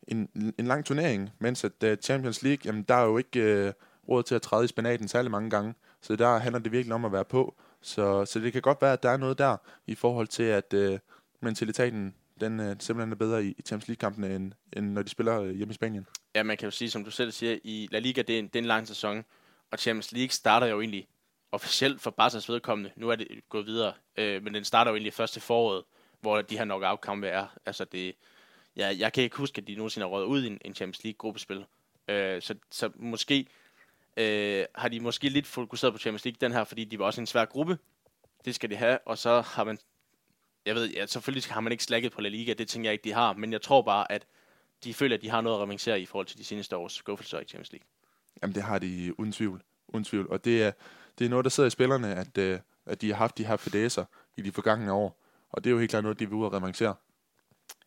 en, 0.08 0.29
en 0.58 0.67
lang 0.67 0.86
turnering, 0.86 1.29
mens 1.39 1.63
at 1.63 1.84
uh, 1.84 1.96
Champions 2.01 2.44
League, 2.44 2.62
jamen 2.65 2.84
der 2.84 2.96
er 2.96 3.05
jo 3.05 3.17
ikke 3.17 3.67
uh, 3.67 3.74
råd 4.10 4.24
til 4.24 4.36
at 4.36 4.41
træde 4.41 4.65
i 4.65 4.67
spanaten 4.67 5.08
særlig 5.08 5.32
mange 5.32 5.50
gange. 5.50 5.74
Så 6.01 6.15
der 6.15 6.38
handler 6.38 6.60
det 6.60 6.72
virkelig 6.72 6.94
om 6.94 7.05
at 7.05 7.12
være 7.12 7.25
på, 7.25 7.55
Så, 7.82 8.25
så 8.25 8.39
det 8.39 8.53
kan 8.53 8.62
godt 8.62 8.82
være, 8.82 8.94
at 8.94 9.03
der 9.03 9.10
er 9.10 9.17
noget 9.17 9.38
der 9.38 9.58
i 9.88 9.96
forhold 9.96 10.27
til, 10.27 10.44
at 10.44 10.74
øh, 10.74 11.00
mentaliteten 11.41 12.15
den 12.39 12.60
øh, 12.60 12.75
simpelthen 12.79 13.12
er 13.12 13.15
bedre 13.15 13.46
i, 13.46 13.55
i 13.58 13.62
Champions 13.62 13.88
League-kampene, 13.88 14.36
end, 14.36 14.51
end 14.74 14.91
når 14.91 15.01
de 15.01 15.10
spiller 15.10 15.41
øh, 15.41 15.55
hjemme 15.55 15.72
i 15.72 15.75
Spanien. 15.75 16.08
Ja, 16.36 16.44
man 16.44 16.58
kan 16.58 16.65
jo 16.65 16.72
sige, 16.72 16.89
som 16.89 17.03
du 17.03 17.12
selv 17.12 17.32
siger, 17.32 17.58
i 17.63 17.88
La 17.91 18.00
Liga, 18.00 18.22
det 18.22 18.36
er 18.36 18.39
en, 18.39 18.48
det 18.48 18.55
er 18.55 18.60
en 18.60 18.65
lang 18.65 18.88
sæson, 18.88 19.25
og 19.72 19.79
Champions 19.79 20.12
League 20.12 20.29
starter 20.29 20.67
jo 20.67 20.82
egentlig 20.82 21.08
officielt 21.52 22.02
for 22.02 22.16
Barca's 22.22 22.52
vedkommende. 22.52 22.92
Nu 22.96 23.10
er 23.10 23.16
det 23.16 23.28
gået 23.50 23.66
videre, 23.66 23.94
øh, 24.18 24.44
men 24.44 24.54
den 24.54 24.66
starter 24.66 24.92
jo 24.92 24.96
egentlig 24.96 25.14
først 25.14 25.34
til 25.34 25.42
foråret, 25.42 25.84
hvor 26.22 26.42
de 26.42 26.58
her 26.58 26.66
knockout-kampe 26.66 27.28
er. 27.28 27.48
Altså 27.66 27.86
det, 27.86 28.16
ja, 28.75 28.96
jeg 28.98 29.14
kan 29.14 29.24
ikke 29.24 29.38
huske, 29.38 29.62
at 29.62 29.68
de 29.68 29.75
nogensinde 29.75 30.08
har 30.08 30.12
røget 30.12 30.25
ud 30.25 30.44
i 30.44 30.48
en, 30.48 30.62
en 30.66 30.75
Champions 30.75 31.04
League-gruppespil. 31.04 31.66
Øh, 32.08 32.42
så, 32.42 32.56
så 32.72 32.92
måske 32.96 33.48
øh, 34.18 34.66
har 34.75 34.90
de 34.90 35.00
måske 35.00 35.30
lidt 35.30 35.48
fokuseret 35.48 35.94
på 35.94 36.00
Champions 36.00 36.25
League 36.25 36.38
den 36.42 36.52
her, 36.52 36.64
fordi 36.64 36.86
de 36.86 37.00
var 37.00 37.06
også 37.06 37.22
en 37.22 37.28
svær 37.28 37.46
gruppe. 37.46 37.78
Det 38.46 38.56
skal 38.56 38.70
de 38.70 38.75
have, 38.75 39.00
og 39.06 39.18
så 39.18 39.42
har 39.42 39.64
man 39.64 39.78
jeg 40.66 40.75
ved, 40.75 40.90
ja, 40.90 41.06
selvfølgelig 41.06 41.44
har 41.50 41.62
man 41.62 41.72
ikke 41.72 41.84
slækket 41.84 42.12
på 42.12 42.22
La 42.22 42.30
Liga, 42.30 42.54
det 42.54 42.68
tænker 42.68 42.90
jeg 42.90 42.94
ikke, 42.94 43.04
de 43.04 43.14
har, 43.14 43.34
men 43.34 43.52
jeg 43.52 43.62
tror 43.62 43.82
bare, 43.82 44.12
at 44.12 44.28
de 44.84 44.94
føler, 44.94 45.16
at 45.16 45.22
de 45.22 45.30
har 45.30 45.42
noget 45.42 45.58
at 45.58 45.62
revancere 45.62 46.02
i 46.02 46.06
forhold 46.06 46.28
til 46.28 46.38
de 46.38 46.44
seneste 46.44 46.78
års 46.78 46.94
skuffelser 46.94 47.40
i 47.40 47.46
Champions 47.46 47.72
League. 47.72 47.88
Jamen, 48.42 48.56
det 48.56 48.64
har 48.64 48.80
de 48.80 49.20
uden 49.20 49.32
tvivl. 49.32 49.62
Uden 49.88 50.04
tvivl. 50.04 50.28
Og 50.30 50.46
det 50.46 50.64
er, 50.64 50.72
det 51.19 51.25
er 51.25 51.29
noget, 51.29 51.43
der 51.45 51.50
sidder 51.50 51.67
i 51.67 51.72
spillerne, 51.72 52.15
at, 52.15 52.38
øh, 52.38 52.60
at 52.86 53.01
de 53.01 53.10
har 53.10 53.15
haft 53.15 53.38
de 53.38 53.45
her 53.45 53.57
fedæser 53.57 54.05
i 54.38 54.41
de 54.41 54.51
forgangne 54.51 54.91
år. 54.91 55.22
Og 55.50 55.63
det 55.63 55.69
er 55.69 55.72
jo 55.72 55.79
helt 55.79 55.91
klart 55.91 56.03
noget, 56.03 56.19
de 56.19 56.25
vil 56.29 56.36
ud 56.36 56.45
at 56.45 56.53
revancere. 56.53 56.95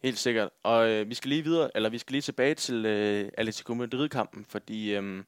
Helt 0.02 0.18
sikkert. 0.18 0.48
Og 0.62 0.88
øh, 0.90 1.08
vi 1.08 1.14
skal 1.14 1.28
lige 1.28 1.42
videre, 1.42 1.70
eller 1.74 1.88
vi 1.88 1.98
skal 1.98 2.12
lige 2.12 2.22
tilbage 2.22 2.54
til 2.54 2.86
øh, 2.86 3.30
Atletico 3.38 3.74
Madrid-kampen, 3.74 4.44
fordi 4.48 4.96
øh, 4.96 5.24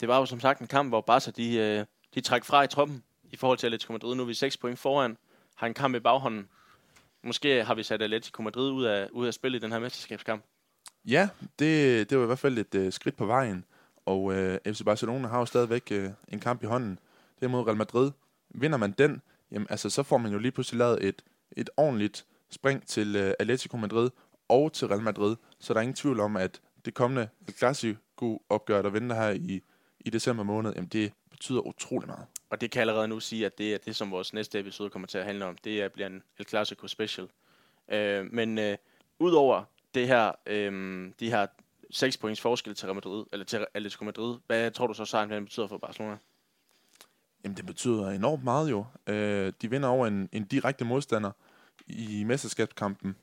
det 0.00 0.08
var 0.08 0.18
jo 0.18 0.26
som 0.26 0.40
sagt 0.40 0.60
en 0.60 0.66
kamp, 0.66 0.90
hvor 0.90 1.00
Barca 1.00 1.30
de, 1.30 1.56
øh, 1.56 1.84
de 2.14 2.20
træk 2.20 2.44
fra 2.44 2.62
i 2.62 2.68
troppen 2.68 3.02
i 3.24 3.36
forhold 3.36 3.58
til 3.58 3.66
Atletico 3.66 3.92
Madrid. 3.92 4.14
Nu 4.14 4.22
er 4.22 4.26
vi 4.26 4.34
6 4.34 4.56
point 4.56 4.78
foran, 4.78 5.16
har 5.54 5.66
en 5.66 5.74
kamp 5.74 5.94
i 5.94 6.00
baghånden. 6.00 6.48
Måske 7.22 7.64
har 7.64 7.74
vi 7.74 7.82
sat 7.82 8.02
Atletico 8.02 8.42
Madrid 8.42 8.70
ud 8.70 8.84
af, 8.84 9.08
ud 9.12 9.26
af 9.26 9.34
spil 9.34 9.54
i 9.54 9.58
den 9.58 9.72
her 9.72 9.78
mesterskabskamp. 9.78 10.44
Ja, 11.04 11.28
det, 11.58 12.10
det 12.10 12.18
var 12.18 12.24
i 12.24 12.26
hvert 12.26 12.38
fald 12.38 12.58
et 12.58 12.74
øh, 12.74 12.92
skridt 12.92 13.16
på 13.16 13.26
vejen. 13.26 13.64
Og 14.06 14.34
øh, 14.34 14.58
FC 14.66 14.84
Barcelona 14.84 15.28
har 15.28 15.38
jo 15.38 15.46
stadigvæk 15.46 15.88
øh, 15.90 16.10
en 16.28 16.40
kamp 16.40 16.62
i 16.62 16.66
hånden. 16.66 16.98
Det 17.40 17.44
er 17.44 17.48
mod 17.48 17.66
Real 17.66 17.76
Madrid. 17.76 18.10
Vinder 18.50 18.78
man 18.78 18.92
den, 18.92 19.22
jamen, 19.50 19.66
altså, 19.70 19.90
så 19.90 20.02
får 20.02 20.18
man 20.18 20.32
jo 20.32 20.38
lige 20.38 20.52
pludselig 20.52 20.78
lavet 20.78 21.04
et, 21.04 21.22
et 21.56 21.70
ordentligt 21.76 22.26
spring 22.50 22.86
til 22.86 23.16
øh, 23.16 23.34
Atletico 23.38 23.76
Madrid 23.76 24.10
og 24.48 24.72
til 24.72 24.88
Real 24.88 25.02
Madrid. 25.02 25.36
Så 25.58 25.74
der 25.74 25.78
er 25.78 25.82
ingen 25.82 25.94
tvivl 25.94 26.20
om, 26.20 26.36
at 26.36 26.60
det 26.84 26.94
kommende 26.94 27.28
Clasico 27.58 28.42
opgør, 28.48 28.82
der 28.82 28.90
venter 28.90 29.16
her 29.16 29.30
i, 29.30 29.62
i 30.00 30.10
december 30.10 30.42
måned, 30.42 30.72
jamen, 30.74 30.88
det 30.88 31.12
betyder 31.30 31.60
utrolig 31.60 32.08
meget. 32.08 32.26
Og 32.50 32.60
det 32.60 32.70
kan 32.70 32.80
jeg 32.80 32.82
allerede 32.88 33.08
nu 33.08 33.20
sige, 33.20 33.46
at 33.46 33.58
det 33.58 33.74
er 33.74 33.78
det, 33.78 33.96
som 33.96 34.10
vores 34.10 34.32
næste 34.32 34.60
episode 34.60 34.90
kommer 34.90 35.08
til 35.08 35.18
at 35.18 35.24
handle 35.24 35.44
om. 35.44 35.56
Det 35.64 35.82
er, 35.82 35.88
bliver 35.88 36.06
en 36.06 36.22
El 36.38 36.46
Clasico 36.46 36.86
special. 36.86 37.28
Øh, 37.88 38.32
men 38.32 38.58
øh, 38.58 38.76
udover 39.18 39.64
det 39.94 40.06
her, 40.06 40.32
øh, 40.46 40.72
de 41.20 41.30
her 41.30 41.46
6 41.90 42.16
points 42.16 42.40
forskel 42.40 42.74
til 42.74 42.86
Real 42.86 42.94
Madrid, 42.94 43.24
eller 43.32 43.44
til 43.44 43.66
Atletico 43.74 44.04
Madrid, 44.04 44.38
hvad 44.46 44.70
tror 44.70 44.86
du 44.86 44.94
så 44.94 45.04
sejren 45.04 45.44
betyder 45.44 45.66
for 45.66 45.78
Barcelona? 45.78 46.16
Jamen, 47.46 47.56
det 47.56 47.66
betyder 47.66 48.10
enormt 48.10 48.44
meget 48.44 48.70
jo. 48.70 48.84
Øh, 49.06 49.52
de 49.62 49.70
vinder 49.70 49.88
over 49.88 50.06
en, 50.06 50.28
en 50.32 50.44
direkte 50.44 50.84
modstander 50.84 51.30
i 51.86 52.24
mesterskabskampen. 52.24 53.16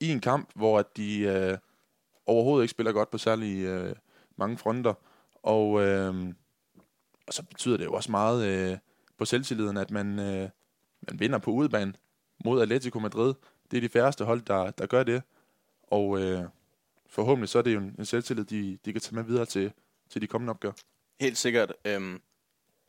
I 0.00 0.08
en 0.08 0.20
kamp, 0.20 0.50
hvor 0.54 0.82
de 0.96 1.18
øh, 1.18 1.58
overhovedet 2.26 2.64
ikke 2.64 2.70
spiller 2.70 2.92
godt 2.92 3.10
på 3.10 3.18
særlig 3.18 3.64
øh, 3.64 3.96
mange 4.36 4.58
fronter. 4.58 4.94
Og, 5.42 5.82
øh, 5.82 6.34
og 7.26 7.32
så 7.34 7.42
betyder 7.42 7.76
det 7.76 7.84
jo 7.84 7.92
også 7.92 8.10
meget 8.10 8.46
øh, 8.46 8.78
på 9.18 9.24
selvtilliden, 9.24 9.76
at 9.76 9.90
man, 9.90 10.18
øh, 10.18 10.48
man 11.08 11.20
vinder 11.20 11.38
på 11.38 11.50
udebane 11.50 11.94
mod 12.44 12.62
Atletico 12.62 12.98
Madrid. 12.98 13.34
Det 13.70 13.76
er 13.76 13.80
de 13.80 13.88
færreste 13.88 14.24
hold, 14.24 14.42
der, 14.42 14.70
der 14.70 14.86
gør 14.86 15.02
det. 15.02 15.22
Og 15.82 16.20
øh, 16.20 16.44
forhåbentlig 17.06 17.48
så 17.48 17.58
er 17.58 17.62
det 17.62 17.74
jo 17.74 17.80
en, 17.80 17.94
en 17.98 18.04
selvtillid, 18.04 18.44
de, 18.44 18.78
de 18.84 18.92
kan 18.92 19.00
tage 19.00 19.14
med 19.14 19.24
videre 19.24 19.46
til, 19.46 19.72
til 20.10 20.22
de 20.22 20.26
kommende 20.26 20.50
opgør. 20.50 20.72
Helt 21.20 21.38
sikkert. 21.38 21.72
Øhm, 21.84 22.20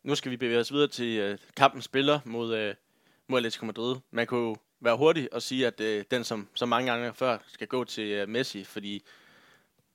nu 0.03 0.15
skal 0.15 0.31
vi 0.31 0.38
bevæge 0.38 0.60
os 0.60 0.74
videre 0.74 0.88
til 0.88 1.17
øh, 1.17 1.38
kampen 1.55 1.81
spiller 1.81 2.19
mod, 2.25 2.55
øh, 2.55 2.75
mod 3.27 3.38
Atletico 3.38 3.65
Madrid. 3.65 3.95
Man 4.12 4.27
kunne 4.27 4.55
være 4.79 4.98
hurtig 4.98 5.33
og 5.33 5.41
sige, 5.41 5.67
at 5.67 5.79
øh, 5.79 6.05
den, 6.12 6.24
som 6.24 6.48
så 6.53 6.65
mange 6.65 6.91
gange 6.91 7.13
før, 7.13 7.38
skal 7.48 7.67
gå 7.67 7.83
til 7.83 8.12
øh, 8.12 8.29
Messi, 8.29 8.63
fordi 8.63 9.03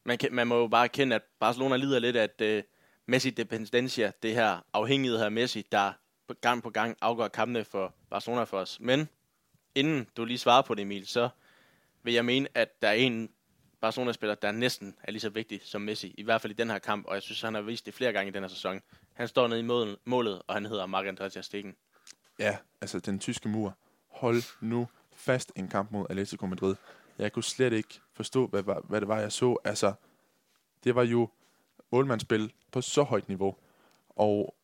man, 0.05 0.19
kan, 0.19 0.35
man 0.35 0.47
må 0.47 0.59
jo 0.59 0.67
bare 0.69 0.85
erkende, 0.85 1.17
at 1.17 1.23
Barcelona 1.41 1.77
lider 1.77 1.99
lidt 1.99 2.17
af, 2.17 2.23
at 2.23 2.41
øh, 2.41 2.63
Messi 3.07 3.31
dependencia, 3.31 4.13
det 4.23 4.35
her 4.35 4.59
afhængighed 4.73 5.19
af 5.19 5.33
Messi, 5.33 5.67
der 5.73 5.93
gang 6.41 6.63
på 6.63 6.71
gang 6.71 6.97
afgør 7.01 7.29
kampene 7.29 7.65
for 7.65 7.95
Barcelona 8.11 8.45
for 8.45 8.59
os. 8.59 8.81
Men 8.81 9.09
inden 9.75 10.07
du 10.17 10.25
lige 10.25 10.39
svarer 10.39 10.63
på 10.63 10.75
det, 10.75 10.83
Emil, 10.83 11.07
så 11.07 11.29
vil 12.03 12.15
jeg 12.15 12.25
mene, 12.25 12.49
at 12.55 12.83
der 12.83 12.89
er 12.89 12.93
en 12.93 13.31
Barcelona-spiller, 13.81 14.35
der 14.35 14.53
næsten 14.53 14.97
er 15.03 15.13
lige 15.13 15.21
så 15.21 15.29
vigtig 15.29 15.61
som 15.65 15.81
Messi, 15.81 16.15
i 16.19 16.23
hvert 16.23 16.41
fald 16.41 16.51
i 16.51 16.57
den 16.57 16.71
her 16.71 16.79
kamp, 16.79 17.07
og 17.07 17.15
jeg 17.15 17.23
synes, 17.23 17.41
han 17.41 17.55
har 17.55 17.61
vist 17.61 17.87
det 17.87 17.95
flere 17.95 18.13
gange 18.13 18.29
i 18.29 18.33
den 18.33 18.43
her 18.43 18.49
sæson. 18.49 18.81
Han 19.19 19.29
står 19.29 19.49
nede 19.49 19.61
i 19.61 19.97
målet, 20.05 20.43
og 20.47 20.55
han 20.55 20.67
hedder 20.67 20.87
Marc-André 20.87 21.29
Ter 21.29 21.41
Stegen. 21.41 21.77
Ja, 22.39 22.57
altså 22.81 22.99
den 22.99 23.19
tyske 23.19 23.49
mur. 23.49 23.77
Hold 24.09 24.43
nu 24.61 24.89
fast 25.13 25.53
en 25.57 25.69
kamp 25.69 25.91
mod 25.91 26.07
Atletico 26.11 26.47
Madrid. 26.47 26.75
Jeg 27.19 27.33
kunne 27.33 27.45
slet 27.45 27.73
ikke 27.73 28.01
forstå, 28.13 28.47
hvad, 28.47 28.63
hvad 28.89 29.01
det 29.01 29.09
var, 29.09 29.21
jeg 29.21 29.33
så. 29.33 29.57
Altså, 29.65 29.93
det 30.85 30.95
var 30.95 31.03
jo 31.03 31.29
målmandsspil 31.93 32.53
på 32.73 32.81
så 32.81 33.03
højt 33.03 33.29
niveau. 33.29 33.57
Og 34.09 34.55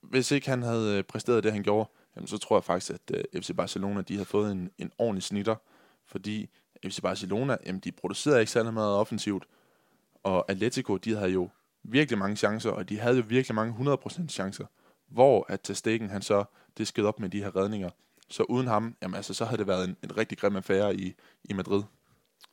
hvis 0.00 0.30
ikke 0.30 0.48
han 0.48 0.62
havde 0.62 0.98
øh, 0.98 1.04
præsteret 1.04 1.44
det, 1.44 1.52
han 1.52 1.62
gjorde, 1.62 1.90
jamen, 2.16 2.26
så 2.26 2.38
tror 2.38 2.56
jeg 2.56 2.64
faktisk, 2.64 2.90
at 2.90 3.26
øh, 3.34 3.42
FC 3.42 3.50
Barcelona 3.56 4.02
de 4.02 4.14
havde 4.14 4.26
fået 4.26 4.52
en, 4.52 4.70
en 4.78 4.92
ordentlig 4.98 5.22
snitter. 5.22 5.56
Fordi 6.04 6.50
FC 6.86 7.00
Barcelona, 7.00 7.56
jamen, 7.66 7.80
de 7.80 7.92
producerede 7.92 8.40
ikke 8.40 8.52
særlig 8.52 8.74
meget 8.74 8.94
offensivt. 8.94 9.44
Og 10.22 10.50
Atletico, 10.50 10.96
de 10.96 11.16
havde 11.16 11.30
jo 11.30 11.50
virkelig 11.88 12.18
mange 12.18 12.36
chancer, 12.36 12.70
og 12.70 12.88
de 12.88 12.98
havde 12.98 13.16
jo 13.16 13.24
virkelig 13.28 13.54
mange 13.54 13.94
100% 13.94 14.28
chancer. 14.28 14.66
Hvor 15.08 15.46
at 15.48 15.60
Testegen, 15.60 16.10
han 16.10 16.22
så 16.22 16.44
det 16.78 16.88
skød 16.88 17.04
op 17.04 17.20
med 17.20 17.28
de 17.28 17.42
her 17.42 17.56
redninger. 17.56 17.90
Så 18.28 18.42
uden 18.42 18.66
ham, 18.66 18.96
jamen 19.02 19.14
altså, 19.14 19.34
så 19.34 19.44
havde 19.44 19.58
det 19.58 19.66
været 19.66 19.88
en, 19.88 19.96
en 20.02 20.16
rigtig 20.16 20.38
grim 20.38 20.56
affære 20.56 20.96
i, 20.96 21.14
i 21.44 21.52
Madrid. 21.52 21.82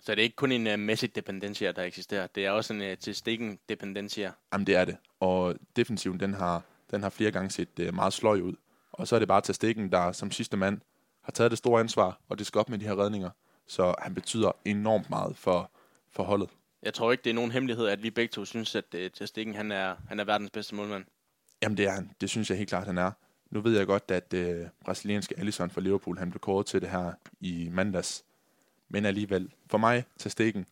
Så 0.02 0.12
det 0.12 0.20
er 0.20 0.24
ikke 0.24 0.36
kun 0.36 0.52
en 0.52 0.68
uh, 0.68 0.80
Messi-dependencia, 0.80 1.72
der 1.72 1.84
eksisterer. 1.84 2.28
Det 2.28 2.46
er 2.46 2.52
også 2.52 2.74
en 2.74 2.82
uh, 2.82 2.98
til 3.00 3.16
stikken 3.16 3.60
dependencia. 3.70 4.32
Jamen 4.54 4.68
det 4.68 4.76
er 4.76 4.86
det. 4.86 4.98
Og 5.20 5.56
defensiven, 5.76 6.20
den 6.20 6.34
har, 6.34 6.62
den 6.92 7.04
har 7.04 7.10
flere 7.10 7.32
gange 7.32 7.50
set 7.50 7.80
uh, 7.80 7.94
meget 7.96 8.14
sløj 8.14 8.40
ud. 8.42 8.54
Og 8.92 9.08
så 9.08 9.16
er 9.16 9.20
det 9.20 9.28
bare 9.28 9.42
til 9.42 9.56
stikken, 9.56 9.92
der 9.92 10.12
som 10.12 10.32
sidste 10.32 10.58
mand 10.58 10.82
har 11.22 11.32
taget 11.32 11.52
det 11.52 11.58
store 11.58 11.80
ansvar, 11.80 12.20
og 12.30 12.40
det 12.40 12.48
skal 12.48 12.60
op 12.60 12.70
med 12.70 12.80
de 12.80 12.86
her 12.86 13.00
redninger. 13.00 13.30
Så 13.68 13.96
han 14.00 14.14
betyder 14.14 14.52
enormt 14.66 15.10
meget 15.10 15.38
for, 15.38 15.72
for 16.12 16.24
holdet. 16.24 16.50
Jeg 16.84 16.94
tror 16.94 17.12
ikke, 17.12 17.24
det 17.24 17.30
er 17.30 17.34
nogen 17.34 17.52
hemmelighed, 17.52 17.88
at 17.88 18.04
vi 18.04 18.10
begge 18.10 18.32
to 18.32 18.46
synes, 18.46 18.76
at 18.76 18.86
uh, 18.94 19.00
til 19.14 19.28
stikken, 19.28 19.56
han 19.56 19.72
er, 19.72 19.96
han 20.08 20.20
er 20.20 20.24
verdens 20.24 20.50
bedste 20.50 20.76
målmand. 20.76 21.06
Jamen 21.62 21.78
det 21.78 21.86
er 21.86 21.92
han. 21.92 22.12
Det 22.22 22.30
synes 22.30 22.50
jeg 22.50 22.58
helt 22.58 22.70
klart, 22.70 22.88
han 22.88 22.98
er. 22.98 23.12
Nu 23.50 23.62
ved 23.62 23.78
jeg 23.78 23.88
godt, 23.88 24.12
at 24.12 24.34
uh, 24.34 24.68
brasilianske 24.86 25.40
Alisson 25.40 25.70
fra 25.70 25.82
Liverpool, 25.82 26.18
han 26.18 26.30
blev 26.30 26.40
kåret 26.40 26.66
til 26.66 26.82
det 26.82 26.90
her 26.90 27.12
i 27.40 27.70
mandags 27.72 28.24
men 28.94 29.06
alligevel, 29.06 29.52
for 29.68 29.78
mig, 29.78 30.06
til 30.18 30.32
stikken, 30.32 30.66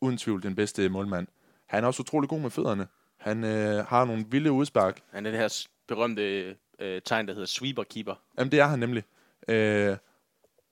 uden 0.00 0.18
tvivl 0.18 0.42
den 0.42 0.54
bedste 0.54 0.88
målmand. 0.88 1.26
Han 1.66 1.84
er 1.84 1.88
også 1.88 2.02
utrolig 2.02 2.28
god 2.28 2.40
med 2.40 2.50
fødderne. 2.50 2.86
Han 3.16 3.44
øh, 3.44 3.86
har 3.86 4.04
nogle 4.04 4.24
vilde 4.28 4.52
udspark. 4.52 5.00
Han 5.12 5.26
er 5.26 5.30
det 5.30 5.40
her 5.40 5.66
berømte 5.86 6.56
øh, 6.78 7.02
tegn, 7.04 7.28
der 7.28 7.32
hedder 7.32 7.46
sweeper-keeper. 7.46 8.14
Jamen, 8.38 8.52
det 8.52 8.60
er 8.60 8.66
han 8.66 8.78
nemlig. 8.78 9.04
Øh, 9.48 9.96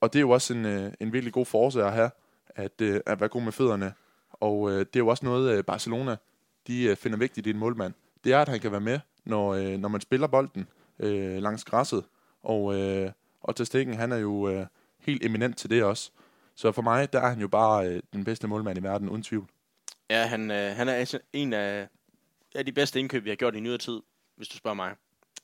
og 0.01 0.13
det 0.13 0.19
er 0.19 0.21
jo 0.21 0.31
også 0.31 0.55
en, 0.55 0.65
øh, 0.65 0.93
en 1.01 1.13
virkelig 1.13 1.33
god 1.33 1.47
force 1.47 1.85
at 1.85 1.93
have, 1.93 2.11
at, 2.49 2.81
øh, 2.81 3.01
at 3.07 3.21
være 3.21 3.29
god 3.29 3.43
med 3.43 3.53
fødderne. 3.53 3.93
Og 4.43 4.71
øh, 4.71 4.79
det 4.79 4.97
er 4.97 5.01
jo 5.01 5.09
også 5.09 5.25
noget, 5.25 5.59
øh, 5.59 5.65
Barcelona 5.65 6.17
de 6.67 6.83
øh, 6.85 6.97
finder 6.97 7.19
vigtigt 7.19 7.47
i 7.47 7.51
en 7.51 7.59
målmand. 7.59 7.95
Det 8.25 8.33
er, 8.33 8.39
at 8.39 8.49
han 8.49 8.61
kan 8.61 8.73
være 8.73 8.81
med, 8.81 9.01
når, 9.25 9.55
øh, 9.55 9.79
når 9.79 9.89
man 9.89 10.01
spiller 10.01 10.27
bolden 10.27 10.69
øh, 10.99 11.43
langs 11.43 11.65
græsset. 11.65 12.05
Og, 12.43 12.81
øh, 12.81 13.13
og 13.41 13.57
til 13.57 13.67
stikken, 13.67 13.95
han 13.95 14.13
er 14.13 14.17
jo 14.17 14.49
øh, 14.49 14.67
helt 14.99 15.25
eminent 15.25 15.59
til 15.59 15.71
det 15.71 15.85
også. 15.85 16.11
Så 16.55 16.73
for 16.73 16.83
mig, 16.83 17.13
der 17.13 17.21
er 17.21 17.29
han 17.29 17.41
jo 17.41 17.49
bare 17.49 17.89
øh, 17.89 18.03
den 18.13 18.25
bedste 18.25 18.49
målmand 18.49 18.79
i 18.79 18.83
verden, 18.83 19.09
uden 19.09 19.23
tvivl. 19.23 19.49
Ja, 20.11 20.27
han, 20.27 20.51
øh, 20.51 20.77
han 20.77 20.89
er 20.89 20.93
altså 20.93 21.19
en 21.33 21.53
af, 21.53 21.89
af 22.55 22.67
de 22.67 22.73
bedste 22.73 23.01
indkøb, 23.01 23.25
vi 23.25 23.29
har 23.29 23.37
gjort 23.37 23.55
i 23.55 23.61
nyere 23.61 23.79
tid, 23.79 24.01
hvis 24.37 24.49
du 24.49 24.57
spørger 24.57 24.75
mig. 24.75 24.95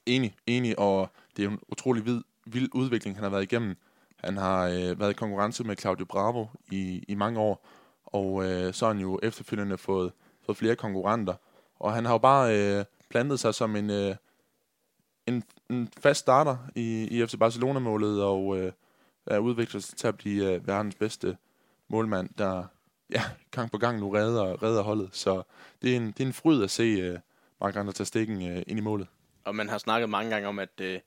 Enig, 0.07 0.35
enig, 0.47 0.79
og 0.79 1.11
det 1.37 1.43
er 1.43 1.45
jo 1.45 1.51
en 1.51 1.61
utrolig 1.69 2.07
vid, 2.07 2.21
vild 2.47 2.69
udvikling, 2.75 3.17
han 3.17 3.23
har 3.23 3.31
været 3.31 3.43
igennem. 3.43 3.77
Han 4.25 4.37
har 4.37 4.67
øh, 4.67 5.01
været 5.01 5.11
i 5.11 5.15
konkurrence 5.15 5.65
med 5.65 5.77
Claudio 5.77 6.05
Bravo 6.05 6.47
i, 6.71 7.05
i 7.09 7.15
mange 7.15 7.41
år, 7.41 7.67
og 8.13 8.45
øh, 8.45 8.75
så 8.75 8.87
har 8.87 8.93
han 8.93 9.03
jo 9.03 9.21
efterfølgende 9.23 9.79
fået, 9.79 10.13
fået 10.47 10.59
flere 10.59 10.77
konkurrenter. 10.77 11.35
Og 11.79 11.93
han 11.93 12.05
har 12.05 12.13
jo 12.13 12.19
bare 12.19 12.59
øh, 12.59 12.85
plantet 13.11 13.41
sig 13.41 13.55
som 13.55 13.77
en, 13.77 13.91
øh, 13.91 14.17
en, 15.27 15.45
en 15.71 15.89
fast 15.99 16.21
starter 16.21 16.57
i, 16.75 17.09
i 17.11 17.27
FC 17.27 17.39
Barcelona-målet, 17.39 18.23
og 18.23 18.59
øh, 18.59 18.73
er 19.27 19.39
udviklet 19.39 19.85
sig 19.85 19.99
til 19.99 20.07
at 20.07 20.17
blive 20.17 20.53
øh, 20.55 20.67
verdens 20.67 20.95
bedste 20.95 21.37
målmand, 21.89 22.31
der 22.39 22.65
ja, 23.11 23.23
gang 23.51 23.71
på 23.71 23.79
gang 23.79 23.99
nu 23.99 24.11
redder, 24.11 24.63
redder 24.63 24.83
holdet. 24.83 25.09
Så 25.13 25.43
det 25.83 25.93
er 25.93 25.97
en, 25.97 26.07
det 26.07 26.21
er 26.21 26.27
en 26.27 26.33
fryd 26.33 26.63
at 26.63 26.71
se 26.71 26.83
øh, 26.83 27.19
Mark 27.61 27.77
Andre 27.77 28.05
Stikken 28.05 28.49
øh, 28.49 28.63
ind 28.67 28.79
i 28.79 28.83
målet. 28.83 29.07
og 29.45 29.55
man 29.55 29.69
har 29.69 29.79
snakket 29.79 30.11
mange 30.11 30.31
gange 30.31 30.49
om, 30.49 30.59
at 30.59 30.81
øh, 30.81 31.01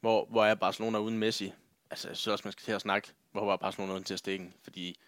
hvor, 0.00 0.26
hvor 0.30 0.44
er 0.44 0.54
Barcelona 0.54 0.98
uden 0.98 1.18
Messi? 1.18 1.52
Altså, 1.90 2.08
jeg 2.08 2.16
synes 2.16 2.32
også, 2.32 2.42
man 2.46 2.52
skal 2.52 2.64
til 2.64 2.72
at 2.72 2.80
snakke, 2.80 3.08
hvor 3.32 3.44
var 3.44 3.56
Barcelona 3.56 3.92
uden 3.92 4.04
til 4.04 4.14
at 4.14 4.18
stikken? 4.18 4.54
Fordi 4.62 4.98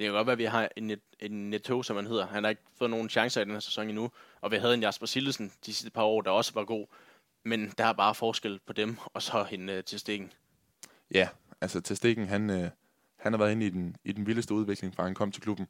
det 0.00 0.06
kan 0.06 0.14
godt 0.14 0.26
være, 0.26 0.32
at 0.32 0.38
vi 0.38 0.44
har 0.44 0.68
en, 0.76 0.90
en 1.20 1.50
Neto, 1.50 1.82
som 1.82 1.96
han 1.96 2.06
hedder. 2.06 2.26
Han 2.26 2.44
har 2.44 2.50
ikke 2.50 2.62
fået 2.78 2.90
nogen 2.90 3.08
chancer 3.08 3.40
i 3.40 3.44
den 3.44 3.52
her 3.52 3.60
sæson 3.60 3.88
endnu. 3.88 4.10
Og 4.40 4.50
vi 4.50 4.56
havde 4.56 4.74
en 4.74 4.82
Jasper 4.82 5.06
Sillesen 5.06 5.52
de 5.66 5.74
sidste 5.74 5.90
par 5.90 6.02
år, 6.02 6.20
der 6.20 6.30
også 6.30 6.52
var 6.54 6.64
god. 6.64 6.86
Men 7.44 7.72
der 7.78 7.84
er 7.84 7.92
bare 7.92 8.14
forskel 8.14 8.60
på 8.66 8.72
dem, 8.72 8.96
og 9.04 9.22
så 9.22 9.44
hende 9.44 9.72
øh, 9.72 9.84
til 9.84 10.00
stikken. 10.00 10.32
Ja, 11.14 11.28
altså 11.60 11.80
til 11.80 11.96
stikken, 11.96 12.26
han, 12.26 12.50
øh, 12.50 12.70
han 13.16 13.32
har 13.32 13.38
været 13.38 13.52
inde 13.52 13.66
i 13.66 13.70
den, 13.70 13.96
i 14.04 14.12
den 14.12 14.26
vildeste 14.26 14.54
udvikling, 14.54 14.94
fra 14.94 15.02
han 15.02 15.14
kom 15.14 15.32
til 15.32 15.42
klubben. 15.42 15.66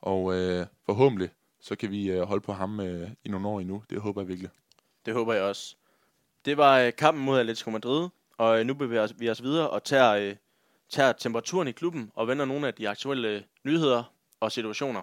Og 0.00 0.34
øh, 0.34 0.66
forhåbentlig, 0.86 1.30
så 1.60 1.76
kan 1.76 1.90
vi 1.90 2.10
øh, 2.10 2.22
holde 2.22 2.40
på 2.40 2.52
ham 2.52 2.80
øh, 2.80 3.10
i 3.24 3.28
nogle 3.28 3.48
år 3.48 3.60
endnu. 3.60 3.82
Det 3.90 4.00
håber 4.00 4.20
jeg 4.20 4.28
virkelig. 4.28 4.50
Det 5.06 5.14
håber 5.14 5.34
jeg 5.34 5.42
også. 5.42 5.76
Det 6.44 6.56
var 6.56 6.78
øh, 6.78 6.92
kampen 6.98 7.24
mod 7.24 7.38
Atletico 7.38 7.70
Madrid, 7.70 8.08
og 8.36 8.60
øh, 8.60 8.66
nu 8.66 8.74
bevæger 8.74 9.08
vi 9.18 9.30
os 9.30 9.42
videre 9.42 9.70
og 9.70 9.84
tager, 9.84 10.12
øh, 10.12 10.36
tager 10.92 11.12
temperaturen 11.12 11.68
i 11.68 11.72
klubben 11.72 12.10
og 12.14 12.28
vender 12.28 12.44
nogle 12.44 12.66
af 12.66 12.74
de 12.74 12.88
aktuelle 12.88 13.28
øh, 13.28 13.42
nyheder 13.64 14.14
og 14.40 14.52
situationer. 14.52 15.02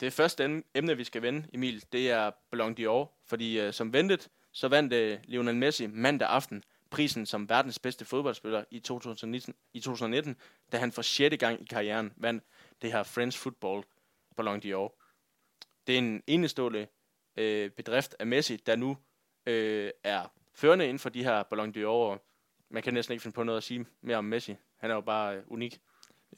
Det 0.00 0.12
første 0.12 0.62
emne, 0.74 0.96
vi 0.96 1.04
skal 1.04 1.22
vende, 1.22 1.46
Emil, 1.54 1.84
det 1.92 2.10
er 2.10 2.30
Ballon 2.50 2.76
d'Or, 2.80 3.24
fordi 3.28 3.60
øh, 3.60 3.72
som 3.72 3.92
ventet, 3.92 4.28
så 4.52 4.68
vandt 4.68 4.92
øh, 4.92 5.18
Lionel 5.24 5.56
Messi 5.56 5.86
mandag 5.86 6.28
aften 6.28 6.62
prisen 6.90 7.26
som 7.26 7.48
verdens 7.48 7.78
bedste 7.78 8.04
fodboldspiller 8.04 8.64
i 8.70 8.80
2019, 8.80 9.54
i 9.74 9.80
2019 9.80 10.36
da 10.72 10.78
han 10.78 10.92
for 10.92 11.02
sjette 11.02 11.36
gang 11.36 11.60
i 11.60 11.64
karrieren 11.64 12.12
vandt 12.16 12.44
det 12.82 12.92
her 12.92 13.02
French 13.02 13.38
Football 13.38 13.84
Ballon 14.36 14.60
d'Or. 14.64 15.02
Det 15.86 15.94
er 15.94 15.98
en 15.98 16.22
enestående 16.26 16.86
øh, 17.36 17.70
bedrift 17.70 18.14
af 18.18 18.26
Messi, 18.26 18.56
der 18.56 18.76
nu 18.76 18.96
øh, 19.46 19.90
er 20.04 20.32
førende 20.54 20.84
inden 20.84 20.98
for 20.98 21.08
de 21.08 21.24
her 21.24 21.42
Ballon 21.42 21.74
d'Or. 21.76 22.18
Man 22.70 22.82
kan 22.82 22.94
næsten 22.94 23.12
ikke 23.12 23.22
finde 23.22 23.34
på 23.34 23.42
noget 23.42 23.56
at 23.56 23.62
sige 23.62 23.86
mere 24.02 24.16
om 24.16 24.24
Messi. 24.24 24.56
Han 24.76 24.90
er 24.90 24.94
jo 24.94 25.00
bare 25.00 25.36
øh, 25.36 25.42
unik. 25.46 25.80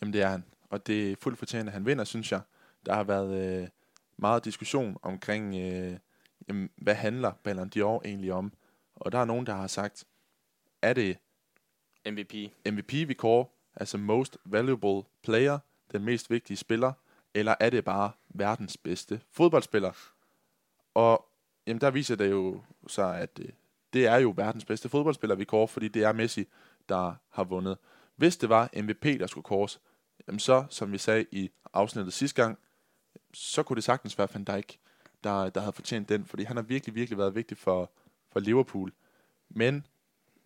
Jamen 0.00 0.12
det 0.12 0.23
er 0.23 0.28
han, 0.28 0.45
og 0.71 0.87
det 0.87 1.12
er 1.12 1.17
fuldt 1.21 1.38
fortjent, 1.38 1.69
at 1.69 1.73
han 1.73 1.87
vinder, 1.87 2.05
synes 2.05 2.33
jeg. 2.33 2.40
Der 2.87 2.95
har 2.95 3.05
været 3.05 3.62
øh, 3.62 3.69
meget 4.17 4.45
diskussion 4.45 4.97
omkring, 5.02 5.55
øh, 5.55 5.99
jamen, 6.49 6.71
hvad 6.76 6.95
handler 6.95 7.33
Ballon 7.43 7.71
d'Or 7.76 8.00
egentlig 8.05 8.33
om? 8.33 8.52
Og 8.95 9.12
der 9.12 9.19
er 9.19 9.25
nogen, 9.25 9.47
der 9.47 9.55
har 9.55 9.67
sagt, 9.67 10.05
er 10.83 10.93
det 10.93 11.19
MVP. 12.07 12.35
MVP, 12.67 12.93
vi 12.93 13.14
kårer, 13.14 13.45
altså 13.76 13.99
Most 13.99 14.38
Valuable 14.45 15.02
Player, 15.23 15.59
den 15.93 16.05
mest 16.05 16.31
vigtige 16.31 16.57
spiller, 16.57 16.93
eller 17.35 17.55
er 17.61 17.71
det 17.71 17.85
bare 17.85 18.12
verdens 18.28 18.76
bedste 18.76 19.21
fodboldspiller? 19.33 19.93
Og 20.95 21.28
jamen, 21.66 21.80
der 21.80 21.90
viser 21.90 22.16
det 22.16 22.30
jo 22.30 22.62
sig, 22.87 23.18
at 23.18 23.37
det, 23.37 23.54
det 23.92 24.07
er 24.07 24.16
jo 24.16 24.35
verdens 24.37 24.64
bedste 24.64 24.88
fodboldspiller, 24.88 25.37
vi 25.37 25.45
kårer, 25.45 25.66
fordi 25.66 25.88
det 25.88 26.04
er 26.04 26.12
Messi, 26.12 26.49
der 26.88 27.14
har 27.30 27.45
vundet. 27.45 27.78
Hvis 28.16 28.37
det 28.37 28.49
var 28.49 28.71
MVP, 28.83 29.04
der 29.04 29.26
skulle 29.26 29.45
kåres, 29.45 29.80
jamen 30.26 30.38
så, 30.38 30.64
som 30.71 30.92
vi 30.92 30.99
sagde 30.99 31.26
i 31.33 31.50
afsnittet 31.73 32.12
sidste 32.14 32.42
gang, 32.42 32.59
så 33.35 33.62
kunne 33.62 33.75
det 33.75 33.85
sagtens 33.85 34.18
være 34.18 34.28
Van 34.35 34.45
Dijk, 34.45 34.78
der, 35.25 35.50
der 35.50 35.61
havde 35.61 35.73
fortjent 35.73 36.09
den, 36.09 36.25
fordi 36.25 36.42
han 36.42 36.57
har 36.57 36.62
virkelig, 36.62 36.95
virkelig 36.95 37.18
været 37.18 37.35
vigtig 37.35 37.59
for, 37.59 37.90
for 38.33 38.40
Liverpool. 38.40 38.92
Men 39.49 39.87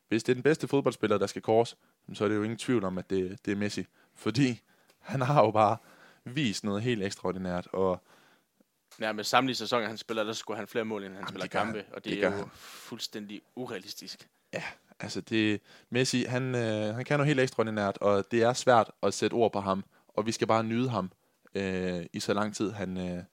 hvis 0.08 0.24
det 0.24 0.32
er 0.32 0.34
den 0.34 0.42
bedste 0.42 0.68
fodboldspiller, 0.68 1.18
der 1.18 1.26
skal 1.26 1.42
kors, 1.42 1.76
så 2.12 2.24
er 2.24 2.28
det 2.28 2.36
jo 2.36 2.42
ingen 2.42 2.58
tvivl 2.58 2.84
om, 2.84 2.98
at 2.98 3.10
det, 3.10 3.44
det 3.44 3.52
er 3.52 3.56
Messi. 3.56 3.86
Fordi 4.14 4.60
han 4.98 5.20
har 5.20 5.44
jo 5.44 5.50
bare 5.50 5.76
vist 6.24 6.64
noget 6.64 6.82
helt 6.82 7.02
ekstraordinært, 7.02 7.66
og 7.72 8.02
med 8.98 9.24
samtlige 9.24 9.56
sæsoner, 9.56 9.86
han 9.86 9.96
spiller, 9.98 10.24
der 10.24 10.32
skulle 10.32 10.56
han 10.58 10.66
flere 10.66 10.84
mål, 10.84 11.04
end 11.04 11.12
han 11.12 11.20
Jamen, 11.20 11.28
spiller 11.28 11.46
kampe, 11.46 11.78
han. 11.78 11.86
og 11.94 12.04
det, 12.04 12.12
det 12.12 12.24
er 12.24 12.30
jo 12.30 12.36
han. 12.36 12.44
fuldstændig 12.54 13.42
urealistisk. 13.56 14.28
Ja, 14.52 14.62
altså 15.00 15.20
det, 15.20 15.60
Messi, 15.90 16.24
han, 16.24 16.54
øh, 16.54 16.94
han 16.94 17.04
kan 17.04 17.18
noget 17.18 17.28
helt 17.28 17.40
ekstraordinært, 17.40 17.98
og 18.00 18.24
det 18.30 18.42
er 18.42 18.52
svært 18.52 18.90
at 19.02 19.14
sætte 19.14 19.34
ord 19.34 19.52
på 19.52 19.60
ham, 19.60 19.84
og 20.08 20.26
vi 20.26 20.32
skal 20.32 20.46
bare 20.46 20.64
nyde 20.64 20.88
ham 20.90 21.10
øh, 21.54 22.06
i 22.12 22.20
så 22.20 22.34
lang 22.34 22.54
tid, 22.54 22.70
han, 22.70 22.96
øh, 22.98 23.24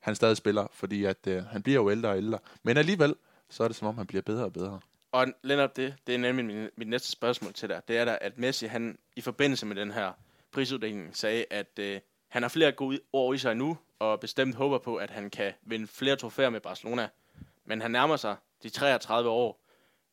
han 0.00 0.14
stadig 0.14 0.36
spiller, 0.36 0.66
fordi 0.72 1.04
at 1.04 1.26
øh, 1.26 1.44
han 1.44 1.62
bliver 1.62 1.80
jo 1.82 1.90
ældre 1.90 2.08
og 2.08 2.16
ældre. 2.16 2.38
Men 2.62 2.76
alligevel, 2.76 3.14
så 3.50 3.64
er 3.64 3.68
det 3.68 3.76
som 3.76 3.88
om, 3.88 3.96
han 3.98 4.06
bliver 4.06 4.22
bedre 4.22 4.44
og 4.44 4.52
bedre. 4.52 4.80
Og 5.12 5.26
Lennart, 5.42 5.76
det, 5.76 5.94
det 6.06 6.14
er 6.14 6.18
nemlig 6.18 6.44
min, 6.44 6.68
mit 6.76 6.88
næste 6.88 7.10
spørgsmål 7.10 7.52
til 7.52 7.68
dig. 7.68 7.80
Det 7.88 7.98
er 7.98 8.04
der, 8.04 8.18
at 8.20 8.38
Messi, 8.38 8.66
han 8.66 8.98
i 9.16 9.20
forbindelse 9.20 9.66
med 9.66 9.76
den 9.76 9.90
her 9.90 10.12
prisuddeling, 10.52 11.16
sagde, 11.16 11.44
at 11.50 11.78
øh, 11.78 12.00
han 12.32 12.42
har 12.42 12.48
flere 12.48 12.72
gode 12.72 13.00
år 13.12 13.32
i 13.32 13.38
sig 13.38 13.56
nu, 13.56 13.78
og 13.98 14.20
bestemt 14.20 14.54
håber 14.54 14.78
på, 14.78 14.96
at 14.96 15.10
han 15.10 15.30
kan 15.30 15.52
vinde 15.62 15.86
flere 15.86 16.16
trofæer 16.16 16.50
med 16.50 16.60
Barcelona. 16.60 17.08
Men 17.64 17.80
han 17.80 17.90
nærmer 17.90 18.16
sig 18.16 18.36
de 18.62 18.70
33 18.70 19.30
år, 19.30 19.64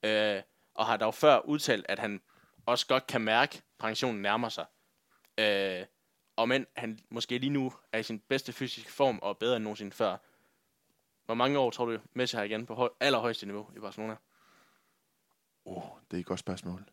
øh, 0.04 0.42
og 0.74 0.86
har 0.86 0.98
dog 0.98 1.14
før 1.14 1.40
udtalt, 1.40 1.86
at 1.90 2.00
han 2.00 2.22
også 2.66 2.88
godt 2.88 3.08
kan 3.08 3.22
mærke, 3.22 3.58
at 3.58 3.64
pensionen 3.80 4.22
nærmer 4.22 4.50
sig. 4.50 4.66
Øh, 5.38 5.86
og 6.36 6.50
men 6.50 6.66
han 6.76 7.00
måske 7.10 7.38
lige 7.38 7.50
nu 7.50 7.74
er 7.92 8.00
i 8.00 8.04
sin 8.04 8.20
bedste 8.20 8.54
fysiske 8.54 8.92
form 8.92 9.20
og 9.22 9.38
bedre 9.38 9.56
end 9.56 9.64
nogensinde 9.64 9.92
før. 9.92 10.18
Hvor 11.26 11.36
mange 11.36 11.60
år 11.60 11.70
tror 11.70 11.86
du, 11.86 11.98
Messi 12.14 12.36
har 12.36 12.44
igen 12.44 12.66
på 12.66 12.76
høj, 12.76 12.90
allerhøjeste 13.00 13.46
niveau 13.46 13.68
i 13.76 13.80
Barcelona? 13.80 14.16
Oh, 15.66 15.84
det 16.12 16.18
er 16.18 16.22
et 16.22 16.26
godt 16.26 16.40
spørgsmål. 16.40 16.90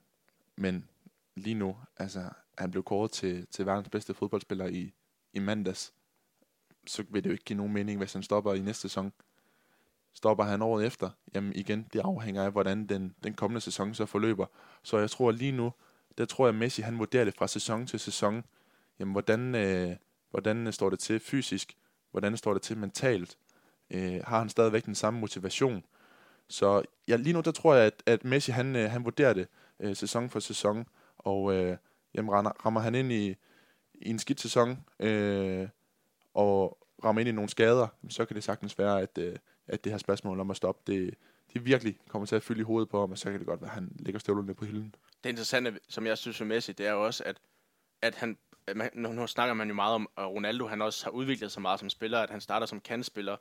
Men 0.57 0.89
lige 1.35 1.55
nu, 1.55 1.77
altså, 1.97 2.31
han 2.59 2.71
blev 2.71 2.83
kåret 2.83 3.11
til, 3.11 3.47
til 3.47 3.67
verdens 3.67 3.89
bedste 3.89 4.15
fodboldspiller 4.15 4.67
i, 4.67 4.95
i 5.37 5.39
mandags. 5.39 5.93
Så 6.87 7.05
vil 7.09 7.25
det 7.25 7.31
jo 7.31 7.33
ikke 7.33 7.45
give 7.45 7.57
nogen 7.57 7.73
mening, 7.73 7.99
hvis 7.99 8.13
han 8.13 8.23
stopper 8.23 8.55
i 8.55 8.61
næste 8.61 8.83
sæson. 8.83 9.13
Stopper 10.13 10.45
han 10.45 10.63
året 10.63 10.87
efter, 10.87 11.11
jamen 11.35 11.53
igen, 11.55 11.87
det 11.93 12.01
afhænger 12.01 12.45
af, 12.45 12.53
hvordan 12.53 12.87
den, 12.87 13.15
den 13.25 13.35
kommende 13.35 13.61
sæson 13.61 13.95
så 13.95 14.07
forløber. 14.07 14.47
Så 14.83 14.99
jeg 14.99 15.11
tror 15.11 15.31
lige 15.31 15.53
nu, 15.53 15.73
der 16.19 16.25
tror 16.25 16.47
jeg, 16.47 16.55
Messi 16.55 16.83
han 16.83 16.99
vurderer 16.99 17.25
det 17.25 17.35
fra 17.35 17.47
sæson 17.47 17.87
til 17.87 18.01
sæson. 18.01 18.45
Jamen, 18.99 19.13
hvordan, 19.13 19.55
øh, 19.55 19.97
hvordan 20.31 20.73
står 20.73 20.91
det 20.91 20.99
til 20.99 21.21
fysisk? 21.21 21.77
Hvordan 22.11 22.37
står 22.37 22.53
det 22.53 22.63
til 22.63 22.79
mentalt? 22.79 23.39
Øh, 23.91 24.21
har 24.25 24.39
han 24.39 24.49
stadigvæk 24.49 24.87
den 24.87 24.95
samme 24.95 25.21
motivation? 25.21 25.85
Så 26.49 26.83
ja, 27.09 27.17
lige 27.17 27.33
nu 27.33 27.41
der 27.41 27.53
tror 27.53 27.75
jeg, 27.75 27.87
at, 27.87 28.03
at 28.07 28.25
Messi 28.25 28.51
han, 28.51 28.77
øh, 28.77 28.91
han 28.91 29.05
vurderer 29.05 29.33
det 29.33 29.49
øh, 29.81 29.97
sæson 29.97 30.31
for 30.31 30.41
sæson, 30.41 30.87
og 31.19 31.55
øh, 31.55 31.77
jamen, 32.15 32.31
rammer 32.37 32.81
han 32.81 32.95
ind 32.95 33.13
i, 33.13 33.35
i 34.03 34.11
en 34.11 34.19
skidt 34.19 34.41
sæson, 34.41 34.85
øh, 35.01 35.69
og 36.35 36.79
rammer 37.05 37.21
ind 37.21 37.29
i 37.29 37.33
nogle 37.33 37.51
skader, 37.51 37.89
så 38.09 38.25
kan 38.25 38.35
det 38.35 38.45
sagtens 38.45 38.79
være, 38.79 39.01
at, 39.01 39.19
øh, 39.19 39.37
at 39.67 39.85
det 39.85 39.93
her 39.93 39.99
spørgsmål 39.99 40.41
om 40.41 40.51
at 40.51 40.57
stoppe, 40.57 40.93
det, 40.93 41.15
det 41.53 41.65
virkelig 41.65 41.99
kommer 42.09 42.27
til 42.27 42.37
at 42.37 42.43
fylde 42.43 42.61
i 42.61 42.65
hovedet 42.65 42.89
på 42.89 43.01
ham, 43.01 43.11
og 43.11 43.19
så 43.19 43.31
kan 43.31 43.39
det 43.39 43.47
godt 43.47 43.61
være, 43.61 43.71
at 43.71 43.75
han 43.75 43.97
lægger 43.99 44.19
støvlerne 44.19 44.55
på 44.55 44.65
hylden. 44.65 44.95
Det 45.25 45.31
interessante, 45.31 45.79
som 45.89 46.07
jeg 46.07 46.19
synes 46.19 46.41
er 46.41 46.45
Messi, 46.45 46.73
det 46.73 46.87
er 46.87 46.93
jo 46.93 47.07
også, 47.07 47.25
at, 47.25 47.37
at 48.03 48.15
han, 48.15 48.39
man, 48.75 48.91
nu 48.95 49.27
snakker 49.27 49.55
man 49.55 49.69
jo 49.69 49.75
meget 49.75 49.95
om, 49.95 50.09
at 50.17 50.27
Ronaldo 50.27 50.67
han 50.67 50.83
også 50.83 51.05
har 51.05 51.11
udviklet 51.11 51.53
sig 51.53 51.63
meget 51.63 51.81
som 51.81 51.91
spiller, 51.91 52.19
at 52.21 52.31
han 52.31 52.41
starter 52.41 52.67
som 52.67 52.81
kandspiller, 52.81 53.37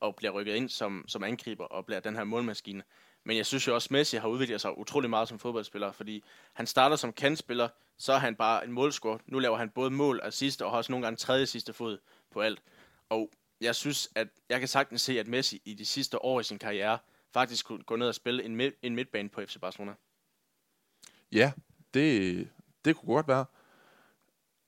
og 0.00 0.16
bliver 0.16 0.30
rykket 0.30 0.54
ind 0.54 0.68
som, 0.68 1.04
som 1.08 1.24
angriber 1.24 1.64
og 1.64 1.86
bliver 1.86 2.00
den 2.00 2.16
her 2.16 2.24
målmaskine. 2.24 2.82
Men 3.30 3.36
jeg 3.36 3.46
synes 3.46 3.66
jo 3.66 3.74
også, 3.74 3.86
at 3.86 3.90
Messi 3.90 4.16
har 4.16 4.28
udviklet 4.28 4.60
sig 4.60 4.78
utrolig 4.78 5.10
meget 5.10 5.28
som 5.28 5.38
fodboldspiller, 5.38 5.92
fordi 5.92 6.24
han 6.52 6.66
starter 6.66 6.96
som 6.96 7.12
kantspiller, 7.12 7.68
så 7.96 8.12
er 8.12 8.18
han 8.18 8.36
bare 8.36 8.64
en 8.64 8.72
målscorer. 8.72 9.18
Nu 9.26 9.38
laver 9.38 9.56
han 9.56 9.70
både 9.70 9.90
mål 9.90 10.20
og 10.22 10.32
sidste, 10.32 10.64
og 10.64 10.70
har 10.70 10.78
også 10.78 10.92
nogle 10.92 11.06
gange 11.06 11.16
tredje 11.16 11.46
sidste 11.46 11.72
fod 11.72 11.98
på 12.30 12.40
alt. 12.40 12.62
Og 13.08 13.30
jeg 13.60 13.74
synes, 13.74 14.10
at 14.14 14.28
jeg 14.48 14.58
kan 14.58 14.68
sagtens 14.68 15.02
se, 15.02 15.20
at 15.20 15.28
Messi 15.28 15.62
i 15.64 15.74
de 15.74 15.84
sidste 15.84 16.24
år 16.24 16.40
i 16.40 16.42
sin 16.42 16.58
karriere 16.58 16.98
faktisk 17.32 17.66
kunne 17.66 17.82
gå 17.82 17.96
ned 17.96 18.08
og 18.08 18.14
spille 18.14 18.44
en, 18.44 18.60
mid- 18.60 18.78
en 18.82 18.94
midtbane 18.94 19.28
på 19.28 19.40
FC 19.40 19.58
Barcelona. 19.60 19.94
Ja, 21.32 21.52
det, 21.94 22.48
det 22.84 22.96
kunne 22.96 23.14
godt 23.14 23.28
være. 23.28 23.44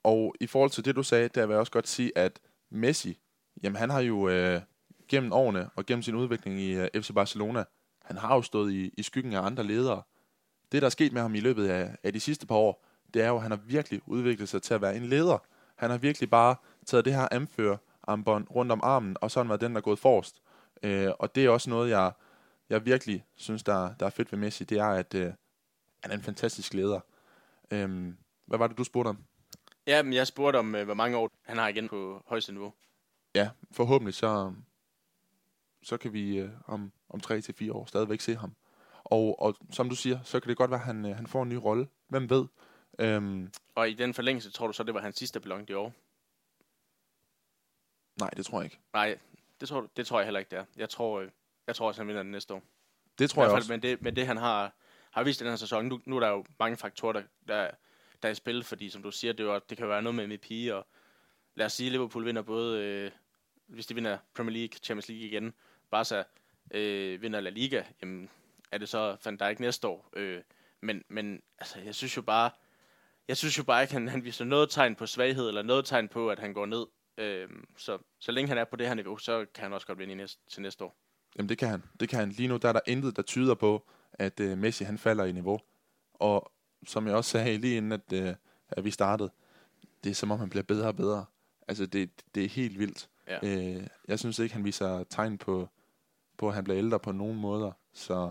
Og 0.03 0.35
i 0.41 0.47
forhold 0.47 0.71
til 0.71 0.85
det, 0.85 0.97
du 0.97 1.03
sagde, 1.03 1.29
der 1.29 1.47
vil 1.47 1.55
jeg 1.55 1.61
også 1.61 1.73
godt 1.73 1.89
sige, 1.89 2.19
at 2.19 2.41
Messi, 2.71 3.19
jamen 3.63 3.77
han 3.77 3.91
har 3.91 4.01
jo 4.01 4.29
øh, 4.29 4.61
gennem 5.09 5.33
årene 5.33 5.71
og 5.77 5.87
gennem 5.87 6.03
sin 6.03 6.15
udvikling 6.15 6.61
i 6.61 6.73
øh, 6.73 6.89
FC 7.03 7.11
Barcelona, 7.15 7.65
han 8.13 8.19
har 8.19 8.35
jo 8.35 8.43
stået 8.43 8.73
i, 8.73 8.95
i 8.99 9.03
skyggen 9.03 9.33
af 9.33 9.43
andre 9.43 9.65
ledere. 9.65 10.03
Det, 10.73 10.83
der 10.83 10.87
er 10.87 10.91
sket 10.91 11.13
med 11.13 11.23
ham 11.23 11.35
i 11.35 11.41
løbet 11.41 11.69
af, 11.69 11.97
af 12.03 12.13
de 12.13 12.21
sidste 12.21 12.47
par 12.47 12.55
år, 12.55 12.85
det 13.15 13.23
er 13.23 13.29
jo, 13.29 13.37
at 13.37 13.43
han 13.43 13.51
har 13.51 13.59
virkelig 13.59 14.01
udviklet 14.07 14.49
sig 14.49 14.63
til 14.63 14.75
at 14.75 14.81
være 14.81 14.97
en 14.97 15.07
leder. 15.07 15.39
Han 15.77 15.91
har 15.91 15.99
virkelig 15.99 16.31
bare 16.31 16.57
taget 16.87 17.05
det 17.05 17.15
her 17.15 17.29
anfører 17.31 17.77
armbånd 18.03 18.47
rundt 18.51 18.73
om 18.73 18.81
armen, 18.83 19.17
og 19.21 19.31
så 19.31 19.39
har 19.39 19.45
han 19.45 19.49
været 19.49 19.61
den, 19.61 19.73
der 19.73 19.77
er 19.77 19.83
gået 19.83 19.99
forrest. 19.99 20.43
Uh, 20.87 21.15
og 21.19 21.35
det 21.35 21.45
er 21.45 21.51
også 21.51 21.71
noget, 21.71 21.91
jeg, 21.91 22.13
jeg 22.71 22.85
virkelig 22.85 23.25
synes, 23.37 23.63
der, 23.63 23.95
der 23.95 24.07
er 24.07 24.11
fedt 24.11 24.33
ved 24.33 24.39
Messi, 24.39 24.65
det 24.65 24.79
er, 24.79 24.87
at 24.87 25.15
uh, 25.15 25.21
han 26.03 26.11
er 26.11 26.15
en 26.15 26.23
fantastisk 26.23 26.75
leder. 26.75 27.01
Um, 27.75 28.17
hvad 28.47 28.59
var 28.59 28.67
det, 28.67 28.79
du 28.79 28.85
spurgte 28.85 29.09
om? 29.09 29.19
Ja, 29.87 30.03
men 30.03 30.13
jeg 30.13 30.27
spurgte 30.27 30.57
om, 30.57 30.75
uh, 30.75 30.83
hvor 30.83 30.95
mange 30.95 31.17
år 31.17 31.31
han 31.43 31.57
har 31.57 31.69
igen 31.69 31.89
på 31.89 32.23
højeste 32.27 32.53
niveau. 32.53 32.73
Ja, 33.35 33.51
forhåbentlig 33.71 34.15
så, 34.15 34.55
så 35.83 35.97
kan 35.97 36.13
vi 36.13 36.39
øh, 36.39 36.51
om, 36.67 36.93
om 37.13 37.21
3 37.21 37.41
til 37.41 37.55
fire 37.55 37.73
år 37.73 37.87
stadigvæk 37.87 38.21
se 38.21 38.37
ham. 38.37 38.55
Og, 39.05 39.43
og 39.43 39.57
som 39.71 39.89
du 39.89 39.95
siger, 39.97 40.19
så 40.23 40.41
kan 40.41 40.49
det 40.49 40.57
godt 40.57 40.71
være, 40.71 40.81
at 40.81 40.87
han, 40.87 41.07
øh, 41.07 41.17
han 41.17 41.27
får 41.27 41.43
en 41.43 41.49
ny 41.49 41.55
rolle. 41.55 41.89
Hvem 42.09 42.31
ved? 42.31 42.47
Øhm, 42.99 43.53
og 43.75 43.91
i 43.91 43.95
den 43.95 44.15
forlængelse 44.15 44.51
tror 44.51 44.67
du 44.67 44.73
så, 44.73 44.83
det 44.83 44.95
var 44.95 45.01
hans 45.01 45.17
sidste 45.17 45.41
ballon 45.41 45.67
i 45.69 45.73
år? 45.73 45.93
Nej, 48.21 48.31
det 48.31 48.47
tror 48.47 48.59
jeg 48.61 48.65
ikke. 48.65 48.79
Nej, 48.93 49.19
det 49.61 49.69
tror, 49.69 49.91
det 49.97 50.07
tror 50.07 50.19
jeg 50.19 50.27
heller 50.27 50.41
ikke, 50.41 50.51
det 50.51 50.59
er. 50.59 50.65
Jeg 50.77 50.89
tror, 50.89 51.21
øh, 51.21 51.29
jeg 51.67 51.77
tror 51.77 51.89
også, 51.89 52.01
han 52.01 52.09
vinder 52.09 52.23
den 52.23 52.33
næste 52.33 52.55
år. 52.55 52.63
Det 53.19 53.31
tror 53.31 53.43
I 53.43 53.45
jeg 53.45 53.51
hvert 53.51 53.57
fald 53.57 53.63
også. 53.63 53.73
med 53.73 53.81
det, 53.81 54.03
med 54.03 54.13
det 54.13 54.27
han 54.27 54.37
har, 54.37 54.75
har 55.11 55.23
vist 55.23 55.41
i 55.41 55.45
den 55.45 55.51
her 55.51 55.57
sæson. 55.57 55.85
Nu, 55.85 56.01
nu 56.05 56.17
er 56.17 56.21
der 56.21 56.29
jo 56.29 56.45
mange 56.59 56.77
faktorer, 56.77 57.13
der, 57.13 57.23
der, 57.49 57.71
der 58.23 58.29
er 58.29 58.33
i 58.33 58.35
spil, 58.35 58.65
fordi 58.65 58.91
som 58.91 59.03
du 59.03 59.11
siger, 59.11 59.33
det, 59.33 59.47
var, 59.47 59.59
det 59.59 59.79
kan 59.79 59.89
være 59.89 60.03
noget 60.03 60.15
med 60.15 60.27
MVP, 60.27 60.73
og 60.73 60.87
lad 61.55 61.67
os 61.67 61.73
sige, 61.73 61.87
at 61.87 61.93
Liverpool 61.93 62.25
vinder 62.25 62.43
både, 62.43 62.85
øh, 62.85 63.11
hvis 63.67 63.87
de 63.87 63.95
vinder 63.95 64.19
Premier 64.35 64.53
League, 64.57 64.79
Champions 64.83 65.09
League 65.09 65.27
igen, 65.27 65.55
Barca 65.91 66.25
øh, 66.71 67.23
vinder 67.23 67.41
La 67.41 67.51
Liga, 67.51 67.83
jamen 68.03 68.29
er 68.73 68.79
det 68.79 68.89
så 68.89 69.17
Van 69.25 69.37
Dijk 69.37 69.61
næste 69.61 69.89
år. 69.89 70.09
Øh, 70.13 70.43
men, 70.81 71.03
men 71.09 71.43
altså, 71.59 71.81
jeg 71.81 71.95
synes 71.95 72.17
jo 72.17 72.23
bare, 72.23 72.51
jeg 73.29 73.37
synes 73.37 73.59
jo 73.59 73.63
bare 73.63 73.83
ikke, 73.83 73.95
han, 73.95 74.09
han 74.09 74.25
viser 74.25 74.45
noget 74.45 74.71
tegn 74.71 74.95
på 74.95 75.07
svaghed, 75.07 75.49
eller 75.49 75.63
noget 75.63 75.85
tegn 75.85 76.09
på, 76.09 76.31
at 76.31 76.39
han 76.39 76.53
går 76.53 76.67
ned. 76.67 76.87
Øh, 77.19 77.49
så, 77.77 77.99
så 78.19 78.33
længe 78.33 78.49
han 78.49 78.59
er 78.59 78.65
på 78.65 78.77
det 78.77 78.87
her 78.87 78.95
niveau, 78.95 79.17
så 79.17 79.47
kan 79.55 79.63
han 79.63 79.73
også 79.73 79.87
godt 79.87 79.99
vinde 79.99 80.13
i 80.13 80.17
næste, 80.17 80.41
til 80.51 80.63
næste 80.63 80.85
år. 80.85 80.97
Jamen, 81.37 81.49
det 81.49 81.59
kan 81.59 81.69
han. 81.69 81.83
Det 82.01 82.09
kan 82.09 82.19
han. 82.19 82.29
Lige 82.29 82.49
nu 82.49 82.57
der 82.57 82.69
er 82.69 82.73
der 82.73 82.81
intet, 82.87 83.17
der 83.17 83.23
tyder 83.23 83.55
på, 83.55 83.89
at 84.13 84.41
øh, 84.41 84.59
Messi 84.59 84.85
han 84.85 84.99
falder 84.99 85.25
i 85.25 85.33
niveau. 85.33 85.61
Og 86.15 86.53
som 86.87 87.07
jeg 87.07 87.15
også 87.15 87.31
sagde 87.31 87.59
lige 87.59 87.77
inden, 87.77 87.93
at, 87.93 88.13
øh, 88.13 88.35
at 88.69 88.85
vi 88.85 88.91
startede, 88.91 89.31
det 90.05 90.11
er 90.11 90.15
som 90.15 90.31
om, 90.31 90.39
han 90.39 90.51
bliver 90.51 90.63
bedre 90.63 90.89
og 90.89 90.97
bedre. 90.97 91.25
Altså, 91.69 91.87
det, 91.87 92.11
det 92.35 92.45
er 92.45 92.49
helt 92.49 92.79
vildt. 92.79 93.09
Ja. 93.29 93.39
Øh, 93.43 93.87
jeg 94.09 94.19
synes 94.19 94.39
ikke, 94.39 94.55
han 94.55 94.65
viser 94.65 95.05
tegn 95.05 95.39
på, 95.39 95.69
på, 96.37 96.49
at 96.49 96.55
han 96.55 96.65
bliver 96.65 96.79
ældre 96.79 97.01
på 97.01 97.13
nogen 97.13 97.37
måder. 97.37 97.73
Så. 97.93 98.31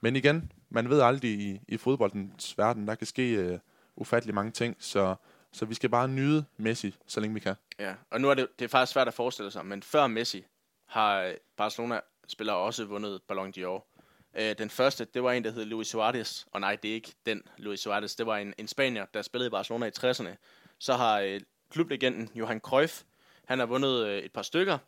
Men 0.00 0.16
igen, 0.16 0.52
man 0.68 0.90
ved 0.90 1.00
aldrig 1.00 1.30
i, 1.30 1.60
i 1.68 1.76
fodboldens 1.76 2.58
verden, 2.58 2.88
der 2.88 2.94
kan 2.94 3.06
ske 3.06 3.32
øh, 3.32 3.58
ufattelig 3.96 4.34
mange 4.34 4.52
ting. 4.52 4.76
Så, 4.78 5.14
så 5.52 5.64
vi 5.64 5.74
skal 5.74 5.90
bare 5.90 6.08
nyde 6.08 6.44
Messi, 6.56 6.96
så 7.06 7.20
længe 7.20 7.34
vi 7.34 7.40
kan. 7.40 7.54
Ja, 7.78 7.94
og 8.10 8.20
nu 8.20 8.30
er 8.30 8.34
det, 8.34 8.48
det 8.58 8.64
er 8.64 8.68
faktisk 8.68 8.92
svært 8.92 9.08
at 9.08 9.14
forestille 9.14 9.50
sig, 9.50 9.66
men 9.66 9.82
før 9.82 10.06
Messi 10.06 10.44
har 10.86 11.22
øh, 11.22 11.34
Barcelona-spillere 11.56 12.56
også 12.56 12.84
vundet 12.84 13.22
Ballon 13.28 13.52
d'Or. 13.58 13.90
Øh, 14.38 14.58
den 14.58 14.70
første, 14.70 15.04
det 15.04 15.22
var 15.22 15.32
en, 15.32 15.44
der 15.44 15.50
hed 15.50 15.64
Luis 15.64 15.86
Suarez, 15.86 16.44
og 16.52 16.60
nej, 16.60 16.76
det 16.76 16.90
er 16.90 16.94
ikke 16.94 17.14
den 17.26 17.42
Luis 17.58 17.80
Suarez, 17.80 18.16
det 18.16 18.26
var 18.26 18.36
en, 18.36 18.54
en 18.58 18.68
spanier, 18.68 19.06
der 19.14 19.22
spillede 19.22 19.46
i 19.46 19.50
Barcelona 19.50 19.86
i 19.86 19.90
60'erne. 19.98 20.36
Så 20.78 20.94
har 20.94 21.20
øh, 21.20 21.40
klublegenden 21.70 22.30
Johan 22.34 22.60
Cruyff, 22.60 23.02
han 23.44 23.58
har 23.58 23.66
vundet 23.66 24.06
øh, 24.06 24.18
et 24.18 24.32
par 24.32 24.42
stykker. 24.42 24.78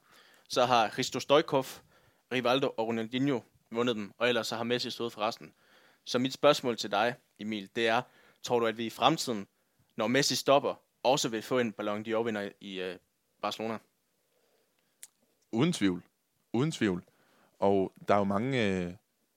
Så 0.49 0.65
har 0.65 0.89
Christo 0.89 1.21
Stoikov, 1.21 1.67
Rivaldo 2.33 2.75
og 2.77 2.87
Ronaldinho 2.87 3.41
vundet 3.71 3.97
dem, 3.97 4.13
og 4.19 4.29
ellers 4.29 4.47
så 4.47 4.57
har 4.57 4.65
Messi 4.65 4.91
stået 4.91 5.13
for 5.13 5.21
resten. 5.21 5.53
Så 6.05 6.19
mit 6.19 6.33
spørgsmål 6.33 6.77
til 6.77 6.91
dig, 6.91 7.15
Emil, 7.39 7.71
det 7.77 7.89
er, 7.89 8.03
tror 8.43 8.61
du, 8.61 8.67
at 8.67 8.79
vi 8.79 8.87
i 8.87 8.91
fremtiden, 8.91 9.47
når 9.97 10.07
Messi 10.07 10.35
stopper, 10.37 10.75
også 11.03 11.29
vil 11.29 11.43
få 11.43 11.59
en 11.59 11.73
Ballon 11.73 12.05
d'Or-vinder 12.07 12.51
i 12.61 12.81
øh, 12.81 12.97
Barcelona? 13.43 13.79
Uden 15.53 15.73
tvivl. 15.73 16.03
Uden 16.53 16.71
tvivl. 16.73 17.05
Og 17.59 17.93
der 18.09 18.15
er 18.15 18.19
jo 18.19 18.25
mange 18.25 18.67
øh, 18.67 18.93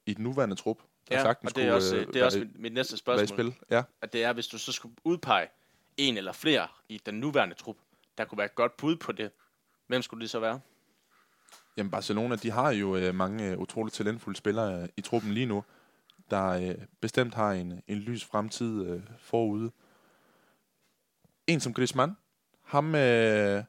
i 0.05 0.13
den 0.13 0.23
nuværende 0.23 0.55
trup, 0.55 0.77
der 1.09 1.15
Ja, 1.15 1.21
sagtens 1.21 1.51
og 1.51 1.55
det 1.55 1.63
er 1.63 1.67
skulle, 1.67 1.75
også, 1.75 1.95
øh, 1.95 2.13
det 2.13 2.21
er 2.21 2.25
også 2.25 2.39
mit, 2.39 2.59
mit 2.59 2.73
næste 2.73 2.97
spørgsmål. 2.97 3.27
spil. 3.27 3.53
Ja. 3.69 3.83
At 4.01 4.13
det 4.13 4.23
er, 4.23 4.33
hvis 4.33 4.47
du 4.47 4.57
så 4.57 4.71
skulle 4.71 4.95
udpege 5.03 5.47
en 5.97 6.17
eller 6.17 6.31
flere 6.31 6.67
i 6.89 7.01
den 7.05 7.15
nuværende 7.19 7.55
trup, 7.55 7.77
der 8.17 8.25
kunne 8.25 8.37
være 8.37 8.45
et 8.45 8.55
godt 8.55 8.77
bud 8.77 8.95
på 8.95 9.11
det. 9.11 9.31
Hvem 9.87 10.01
skulle 10.01 10.21
det 10.21 10.29
så 10.29 10.39
være? 10.39 10.59
Jamen 11.77 11.91
Barcelona, 11.91 12.35
de 12.35 12.51
har 12.51 12.71
jo 12.71 12.95
øh, 12.95 13.15
mange 13.15 13.51
øh, 13.51 13.57
utroligt 13.57 13.95
talentfulde 13.95 14.37
spillere 14.37 14.81
øh, 14.81 14.89
i 14.97 15.01
truppen 15.01 15.31
lige 15.33 15.45
nu, 15.45 15.63
der 16.29 16.47
øh, 16.47 16.75
bestemt 17.01 17.33
har 17.33 17.51
en, 17.51 17.81
en 17.87 17.97
lys 17.97 18.25
fremtid 18.25 18.85
øh, 18.85 19.01
forude. 19.19 19.71
En 21.47 21.59
som 21.59 21.73
Griezmann, 21.73 22.17
ham 22.63 22.95
øh, 22.95 23.63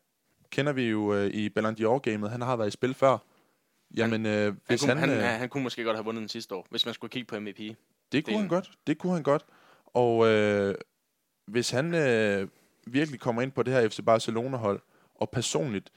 kender 0.51 0.73
vi 0.73 0.83
jo 0.83 1.15
øh, 1.15 1.27
i 1.27 1.49
Ballon 1.49 1.75
d'Or-gamet. 1.75 2.29
Han 2.29 2.43
har 2.43 2.57
været 2.57 2.69
i 2.69 2.71
spil 2.71 2.95
før. 2.95 3.19
Jamen, 3.97 4.27
øh, 4.27 4.45
Han, 4.45 4.61
hvis 4.67 4.81
kunne, 4.81 4.89
han, 4.89 4.99
han, 4.99 5.11
øh, 5.11 5.25
han, 5.25 5.39
han 5.39 5.49
kunne 5.49 5.63
måske 5.63 5.85
godt 5.85 5.97
have 5.97 6.05
vundet 6.05 6.21
den 6.21 6.29
sidste 6.29 6.55
år, 6.55 6.67
hvis 6.71 6.85
man 6.85 6.95
skulle 6.95 7.11
kigge 7.11 7.27
på 7.27 7.41
MVP. 7.41 7.77
Det 8.13 8.25
kunne 8.25 8.39
han 8.39 8.49
godt. 8.49 8.71
Det 8.87 8.99
kunne 8.99 9.13
han 9.13 9.23
godt. 9.23 9.45
Og 9.87 10.27
øh, 10.27 10.75
hvis 11.47 11.71
han 11.71 11.95
øh, 11.95 12.49
virkelig 12.87 13.21
kommer 13.21 13.43
ind 13.43 13.53
på 13.53 13.63
det 13.63 13.75
her 13.75 13.89
FC 13.89 14.01
Barcelona-hold, 14.07 14.81
og 15.15 15.31
personligt 15.31 15.91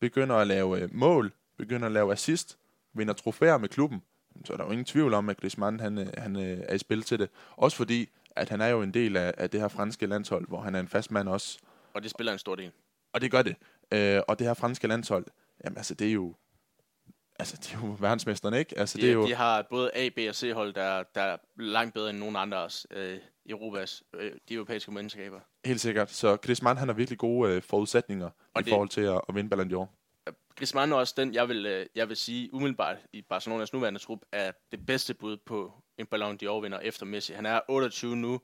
begynder 0.00 0.36
at 0.36 0.46
lave 0.46 0.80
øh, 0.80 0.88
mål, 0.94 1.32
begynder 1.58 1.86
at 1.86 1.92
lave 1.92 2.12
assist, 2.12 2.58
vinder 2.92 3.14
trofæer 3.14 3.58
med 3.58 3.68
klubben, 3.68 4.02
så 4.44 4.52
er 4.52 4.56
der 4.56 4.64
jo 4.64 4.70
ingen 4.70 4.84
tvivl 4.84 5.14
om, 5.14 5.28
at 5.28 5.36
Griezmann 5.36 5.80
han, 5.80 5.98
øh, 5.98 6.06
han 6.18 6.36
øh, 6.36 6.58
er 6.68 6.74
i 6.74 6.78
spil 6.78 7.02
til 7.02 7.18
det. 7.18 7.28
Også 7.56 7.76
fordi, 7.76 8.08
at 8.36 8.48
han 8.48 8.60
er 8.60 8.66
jo 8.68 8.82
en 8.82 8.94
del 8.94 9.16
af, 9.16 9.34
af 9.38 9.50
det 9.50 9.60
her 9.60 9.68
franske 9.68 10.06
landshold, 10.06 10.48
hvor 10.48 10.60
han 10.60 10.74
er 10.74 10.80
en 10.80 10.88
fast 10.88 11.10
mand 11.10 11.28
også. 11.28 11.58
Og 11.94 12.02
det 12.02 12.10
spiller 12.10 12.32
en 12.32 12.38
stor 12.38 12.54
del. 12.54 12.70
Og 13.12 13.20
det 13.20 13.30
gør 13.30 13.42
det. 13.42 13.56
Øh, 13.92 14.20
og 14.28 14.38
det 14.38 14.46
her 14.46 14.54
franske 14.54 14.86
landshold, 14.86 15.26
jamen 15.64 15.76
altså, 15.76 15.94
det 15.94 16.08
er 16.08 16.12
jo... 16.12 16.34
Altså, 17.38 17.56
det 17.56 17.74
er 17.74 17.86
jo 17.88 17.96
verdensmesterne, 18.00 18.58
ikke? 18.58 18.78
Altså, 18.78 18.98
De, 18.98 19.02
det 19.02 19.08
er 19.10 19.14
jo... 19.14 19.26
de 19.26 19.34
har 19.34 19.66
både 19.70 19.90
A, 19.94 20.08
B 20.08 20.18
og 20.28 20.34
C 20.34 20.50
hold, 20.54 20.72
der, 20.74 21.02
der 21.14 21.20
er 21.20 21.36
langt 21.56 21.94
bedre 21.94 22.10
end 22.10 22.18
nogen 22.18 22.36
andre 22.36 22.58
også, 22.58 22.88
øh, 22.90 23.18
Europas, 23.48 24.02
øh, 24.14 24.32
de 24.48 24.54
europæiske 24.54 24.92
menneskeskaber. 24.92 25.40
Helt 25.64 25.80
sikkert. 25.80 26.10
Så 26.10 26.36
Griezmann, 26.36 26.78
han 26.78 26.88
har 26.88 26.94
virkelig 26.94 27.18
gode 27.18 27.52
øh, 27.52 27.62
forudsætninger 27.62 28.30
Og 28.54 28.60
i 28.60 28.64
det- 28.64 28.70
forhold 28.70 28.88
til 28.88 29.00
at, 29.00 29.20
at 29.28 29.34
vinde 29.34 29.50
Ballon 29.50 29.72
d'Or. 29.72 29.86
Griezmann 30.56 30.92
er 30.92 30.96
også 30.96 31.14
den, 31.16 31.34
jeg 31.34 31.48
vil, 31.48 31.66
øh, 31.66 31.86
jeg 31.94 32.08
vil 32.08 32.16
sige 32.16 32.54
umiddelbart 32.54 32.96
i 33.12 33.22
Barcelonas 33.22 33.72
nuværende 33.72 34.00
trup, 34.00 34.20
er 34.32 34.52
det 34.72 34.86
bedste 34.86 35.14
bud 35.14 35.36
på 35.36 35.72
en 35.98 36.06
Ballon 36.06 36.38
d'Or-vinder 36.42 36.78
efter 36.78 37.06
Messi. 37.06 37.32
Han 37.32 37.46
er 37.46 37.60
28 37.68 38.16
nu. 38.16 38.40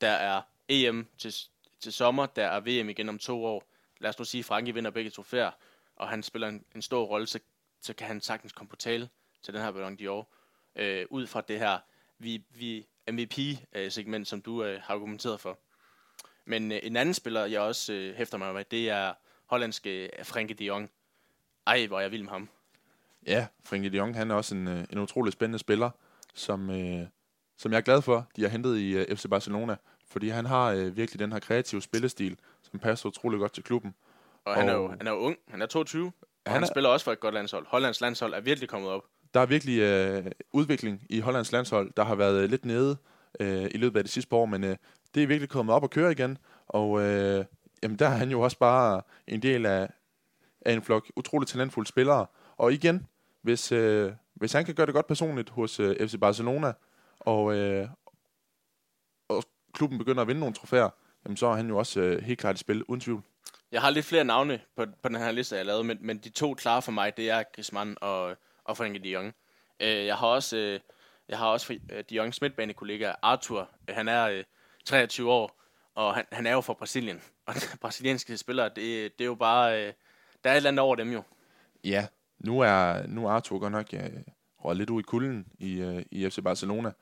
Der 0.00 0.10
er 0.10 0.42
EM 0.68 1.08
til, 1.18 1.34
til 1.80 1.92
sommer. 1.92 2.26
Der 2.26 2.46
er 2.46 2.60
VM 2.60 2.88
igen 2.88 3.08
om 3.08 3.18
to 3.18 3.44
år. 3.44 3.64
Lad 4.00 4.10
os 4.10 4.18
nu 4.18 4.24
sige, 4.24 4.38
at 4.38 4.44
Frankie 4.44 4.74
vinder 4.74 4.90
begge 4.90 5.10
trofæer, 5.10 5.50
og 5.96 6.08
han 6.08 6.22
spiller 6.22 6.48
en, 6.48 6.64
en 6.74 6.82
stor 6.82 7.04
rolle, 7.04 7.26
så, 7.26 7.38
så 7.80 7.94
kan 7.94 8.06
han 8.06 8.20
sagtens 8.20 8.52
komme 8.52 8.68
på 8.68 8.76
tale 8.76 9.08
til 9.42 9.54
den 9.54 9.62
her 9.62 9.70
Ballon 9.70 9.98
d'Or. 10.00 10.26
Øh, 10.76 11.06
ud 11.10 11.26
fra 11.26 11.40
det 11.40 11.58
her 11.58 11.78
vi, 12.18 12.44
vi 12.50 12.86
MVP-segment, 13.10 14.28
som 14.28 14.42
du 14.42 14.64
øh, 14.64 14.80
har 14.82 14.94
argumenteret 14.94 15.40
for. 15.40 15.58
Men 16.44 16.72
øh, 16.72 16.80
en 16.82 16.96
anden 16.96 17.14
spiller, 17.14 17.44
jeg 17.44 17.60
også 17.60 17.92
øh, 17.92 18.14
hæfter 18.14 18.38
mig 18.38 18.54
med, 18.54 18.64
det 18.64 18.90
er 18.90 19.14
hollandske 19.46 20.18
øh, 20.18 20.26
Frenkie 20.26 20.56
de 20.56 20.64
Jong. 20.64 20.90
Ej, 21.66 21.86
hvor 21.86 21.96
er 21.98 22.00
jeg 22.02 22.10
vild 22.10 22.22
med 22.22 22.30
ham. 22.30 22.48
Ja, 23.26 23.46
Frenkie 23.64 23.90
de 23.90 23.96
Jong, 23.96 24.16
han 24.16 24.30
er 24.30 24.34
også 24.34 24.54
en, 24.54 24.68
øh, 24.68 24.84
en 24.90 24.98
utrolig 24.98 25.32
spændende 25.32 25.58
spiller, 25.58 25.90
som, 26.34 26.70
øh, 26.70 27.06
som 27.58 27.72
jeg 27.72 27.78
er 27.78 27.82
glad 27.82 28.02
for, 28.02 28.26
de 28.36 28.42
har 28.42 28.48
hentet 28.48 28.76
i 28.78 28.96
øh, 28.96 29.16
FC 29.16 29.26
Barcelona. 29.30 29.76
Fordi 30.10 30.28
han 30.28 30.46
har 30.46 30.70
øh, 30.70 30.96
virkelig 30.96 31.18
den 31.18 31.32
her 31.32 31.38
kreative 31.38 31.82
spillestil, 31.82 32.36
som 32.62 32.78
passer 32.78 33.08
utrolig 33.08 33.38
godt 33.40 33.52
til 33.52 33.62
klubben. 33.62 33.94
Og 34.44 34.54
han 34.54 34.68
er, 34.68 34.72
jo, 34.74 34.84
Og- 34.84 34.90
han 34.98 35.06
er 35.06 35.10
jo 35.10 35.16
ung. 35.18 35.36
Han 35.48 35.62
er 35.62 35.66
22. 35.66 36.06
Og 36.06 36.12
Han 36.46 36.52
han, 36.52 36.62
er- 36.62 36.66
spiller 36.66 36.90
også 36.90 37.04
for 37.04 37.12
et 37.12 37.20
godt 37.20 37.34
landshold. 37.34 37.66
Hollands 37.68 38.00
landshold 38.00 38.34
er 38.34 38.40
virkelig 38.40 38.68
kommet 38.68 38.90
op. 38.90 39.02
Der 39.34 39.40
er 39.40 39.46
virkelig 39.46 39.78
øh, 39.80 40.30
udvikling 40.52 41.06
i 41.10 41.20
Hollands 41.20 41.52
landshold, 41.52 41.92
der 41.96 42.04
har 42.04 42.14
været 42.14 42.42
øh, 42.42 42.50
lidt 42.50 42.64
nede 42.64 42.96
øh, 43.40 43.64
i 43.64 43.76
løbet 43.78 43.98
af 43.98 44.04
de 44.04 44.10
sidste 44.10 44.28
par 44.28 44.36
år, 44.36 44.46
men 44.46 44.64
øh, 44.64 44.76
det 45.14 45.22
er 45.22 45.26
virkelig 45.26 45.48
kommet 45.48 45.74
op 45.74 45.82
og 45.82 45.90
køre 45.90 46.12
igen. 46.12 46.38
Og 46.68 47.00
øh, 47.02 47.44
jamen, 47.82 47.98
der 47.98 48.06
er 48.06 48.10
han 48.16 48.30
jo 48.30 48.40
også 48.40 48.58
bare 48.58 49.02
en 49.26 49.42
del 49.42 49.66
af, 49.66 49.90
af 50.66 50.72
en 50.72 50.82
flok 50.82 51.10
utroligt 51.16 51.50
talentfulde 51.50 51.88
spillere. 51.88 52.26
Og 52.56 52.72
igen, 52.72 53.06
hvis, 53.42 53.72
øh, 53.72 54.12
hvis 54.34 54.52
han 54.52 54.64
kan 54.64 54.74
gøre 54.74 54.86
det 54.86 54.94
godt 54.94 55.06
personligt 55.06 55.50
hos 55.50 55.80
øh, 55.80 56.08
FC 56.08 56.14
Barcelona, 56.20 56.72
og, 57.20 57.54
øh, 57.54 57.88
og 59.28 59.44
klubben 59.74 59.98
begynder 59.98 60.22
at 60.22 60.28
vinde 60.28 60.40
nogle 60.40 60.54
trofæer, 60.54 60.88
jamen, 61.24 61.36
så 61.36 61.46
er 61.46 61.54
han 61.54 61.68
jo 61.68 61.78
også 61.78 62.00
øh, 62.00 62.22
helt 62.22 62.38
klart 62.38 62.54
i 62.56 62.58
spil, 62.58 62.84
uden 62.84 63.00
tvivl. 63.00 63.22
Jeg 63.72 63.80
har 63.80 63.90
lidt 63.90 64.06
flere 64.06 64.24
navne 64.24 64.60
på, 64.76 64.86
på 65.02 65.08
den 65.08 65.16
her 65.16 65.32
liste, 65.32 65.54
jeg 65.54 65.60
har 65.60 65.66
lavet, 65.66 65.86
men, 65.86 65.98
men 66.00 66.18
de 66.18 66.30
to 66.30 66.54
klare 66.54 66.82
for 66.82 66.92
mig, 66.92 67.16
det 67.16 67.30
er 67.30 67.42
Griezmann 67.54 67.96
og, 68.00 68.36
og 68.64 68.76
Frenkie 68.76 69.02
de 69.02 69.08
Jong. 69.08 69.34
Øh, 69.80 70.06
jeg 70.06 70.16
har 70.16 70.26
også, 70.26 70.56
øh, 70.56 70.80
jeg 71.28 71.38
har 71.38 71.46
også 71.46 71.78
øh, 71.92 72.04
de 72.10 72.14
Jongs 72.14 72.40
midtbanekollega 72.40 73.12
Arthur. 73.22 73.70
Øh, 73.88 73.94
han 73.94 74.08
er 74.08 74.28
øh, 74.28 74.44
23 74.84 75.32
år, 75.32 75.62
og 75.94 76.14
han, 76.14 76.24
han 76.32 76.46
er 76.46 76.52
jo 76.52 76.60
fra 76.60 76.74
Brasilien. 76.74 77.22
Og 77.46 77.54
brasilianske 77.80 78.36
spillere, 78.36 78.68
det, 78.68 79.18
det 79.18 79.20
er 79.20 79.28
jo 79.28 79.34
bare... 79.34 79.86
Øh, 79.86 79.92
der 80.44 80.50
er 80.50 80.54
et 80.54 80.56
eller 80.56 80.70
andet 80.70 80.80
over 80.80 80.96
dem 80.96 81.12
jo. 81.12 81.22
Ja, 81.84 82.06
nu 82.38 82.60
er, 82.60 83.06
nu 83.06 83.26
er 83.26 83.30
Arthur 83.30 83.58
godt 83.58 83.72
nok 83.72 83.86
øh, 83.92 84.10
røget 84.64 84.76
lidt 84.76 84.90
ud 84.90 85.00
i 85.00 85.02
kulden 85.02 85.46
i, 85.58 85.80
øh, 85.80 86.04
i 86.10 86.30
FC 86.30 86.38
Barcelona. 86.44 86.92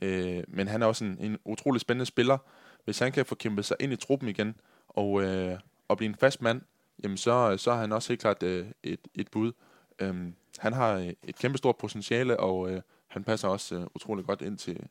Øh, 0.00 0.44
men 0.48 0.68
han 0.68 0.82
er 0.82 0.86
også 0.86 1.04
en, 1.04 1.16
en 1.20 1.38
utrolig 1.44 1.80
spændende 1.80 2.06
spiller. 2.06 2.38
Hvis 2.84 2.98
han 2.98 3.12
kan 3.12 3.26
få 3.26 3.34
kæmpet 3.34 3.64
sig 3.64 3.76
ind 3.80 3.92
i 3.92 3.96
truppen 3.96 4.28
igen 4.28 4.60
og, 4.88 5.22
øh, 5.22 5.58
og 5.88 5.96
blive 5.96 6.08
en 6.08 6.14
fast 6.14 6.42
mand, 6.42 6.62
jamen 7.02 7.16
så, 7.16 7.56
så 7.56 7.70
er 7.70 7.76
han 7.76 7.92
også 7.92 8.08
helt 8.08 8.20
klart 8.20 8.42
øh, 8.42 8.66
et, 8.82 9.00
et 9.14 9.30
bud. 9.30 9.52
Øhm, 9.98 10.34
han 10.58 10.72
har 10.72 10.94
øh, 10.94 11.12
et 11.22 11.38
kæmpestort 11.38 11.76
potentiale, 11.76 12.40
og 12.40 12.70
øh, 12.70 12.82
han 13.06 13.24
passer 13.24 13.48
også 13.48 13.74
øh, 13.74 13.86
utrolig 13.94 14.24
godt 14.24 14.42
ind 14.42 14.58
til, 14.58 14.86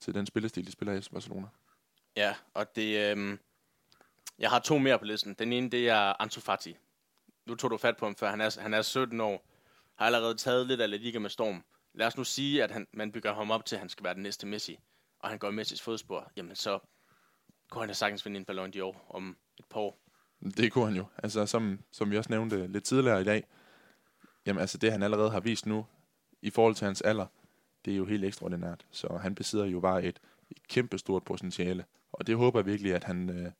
til 0.00 0.14
den 0.14 0.26
spillestil, 0.26 0.66
de 0.66 0.72
spiller 0.72 0.94
i 0.94 1.00
FC 1.00 1.10
Barcelona. 1.10 1.46
Ja, 2.16 2.34
og 2.54 2.76
det... 2.76 3.16
Øh, 3.16 3.38
jeg 4.38 4.50
har 4.50 4.58
to 4.58 4.78
mere 4.78 4.98
på 4.98 5.04
listen. 5.04 5.34
Den 5.34 5.52
ene, 5.52 5.70
det 5.70 5.88
er 5.88 6.22
Ansu 6.22 6.40
Fati. 6.40 6.76
Nu 7.48 7.54
tog 7.54 7.70
du 7.70 7.76
fat 7.76 7.96
på 7.96 8.06
ham 8.06 8.16
før. 8.16 8.30
Han 8.30 8.40
er, 8.40 8.60
han 8.60 8.74
er 8.74 8.82
17 8.82 9.20
år. 9.20 9.46
Har 9.94 10.06
allerede 10.06 10.34
taget 10.34 10.66
lidt 10.66 10.80
af 10.80 10.90
La 10.90 10.96
Liga 10.96 11.18
med 11.18 11.30
storm. 11.30 11.64
Lad 11.94 12.06
os 12.06 12.16
nu 12.16 12.24
sige, 12.24 12.64
at 12.64 12.70
han, 12.70 12.86
man 12.92 13.12
bygger 13.12 13.34
ham 13.34 13.50
op 13.50 13.64
til, 13.64 13.76
at 13.76 13.80
han 13.80 13.88
skal 13.88 14.04
være 14.04 14.14
den 14.14 14.22
næste 14.22 14.46
Messi. 14.46 14.78
Og 15.20 15.28
han 15.28 15.38
går 15.38 15.48
i 15.48 15.52
Messis 15.52 15.82
fodspor. 15.82 16.30
Jamen 16.36 16.56
så 16.56 16.78
kunne 17.70 17.82
han 17.82 17.88
da 17.88 17.94
sagtens 17.94 18.24
vinde 18.24 18.38
en 18.38 18.44
Ballon 18.44 18.72
d'Or 18.76 19.14
om 19.14 19.36
et 19.58 19.64
par 19.64 19.80
år. 19.80 20.00
Det 20.56 20.72
kunne 20.72 20.86
han 20.86 20.96
jo. 20.96 21.04
Altså, 21.22 21.46
som, 21.46 21.78
som 21.90 22.10
vi 22.10 22.16
også 22.16 22.30
nævnte 22.30 22.66
lidt 22.66 22.84
tidligere 22.84 23.20
i 23.20 23.24
dag, 23.24 23.44
jamen 24.46 24.60
altså 24.60 24.78
det, 24.78 24.92
han 24.92 25.02
allerede 25.02 25.30
har 25.30 25.40
vist 25.40 25.66
nu, 25.66 25.86
i 26.42 26.50
forhold 26.50 26.74
til 26.74 26.84
hans 26.84 27.02
alder, 27.02 27.26
det 27.84 27.92
er 27.92 27.96
jo 27.96 28.04
helt 28.04 28.24
ekstraordinært. 28.24 28.86
Så 28.90 29.16
han 29.22 29.34
besidder 29.34 29.64
jo 29.64 29.80
bare 29.80 30.04
et, 30.04 30.20
et 30.50 30.68
kæmpe 30.68 30.98
stort 30.98 31.24
potentiale. 31.24 31.84
Og 32.12 32.26
det 32.26 32.36
håber 32.36 32.58
jeg 32.58 32.66
virkelig, 32.66 32.94
at 32.94 33.04
han, 33.04 33.30
øh, 33.30 33.52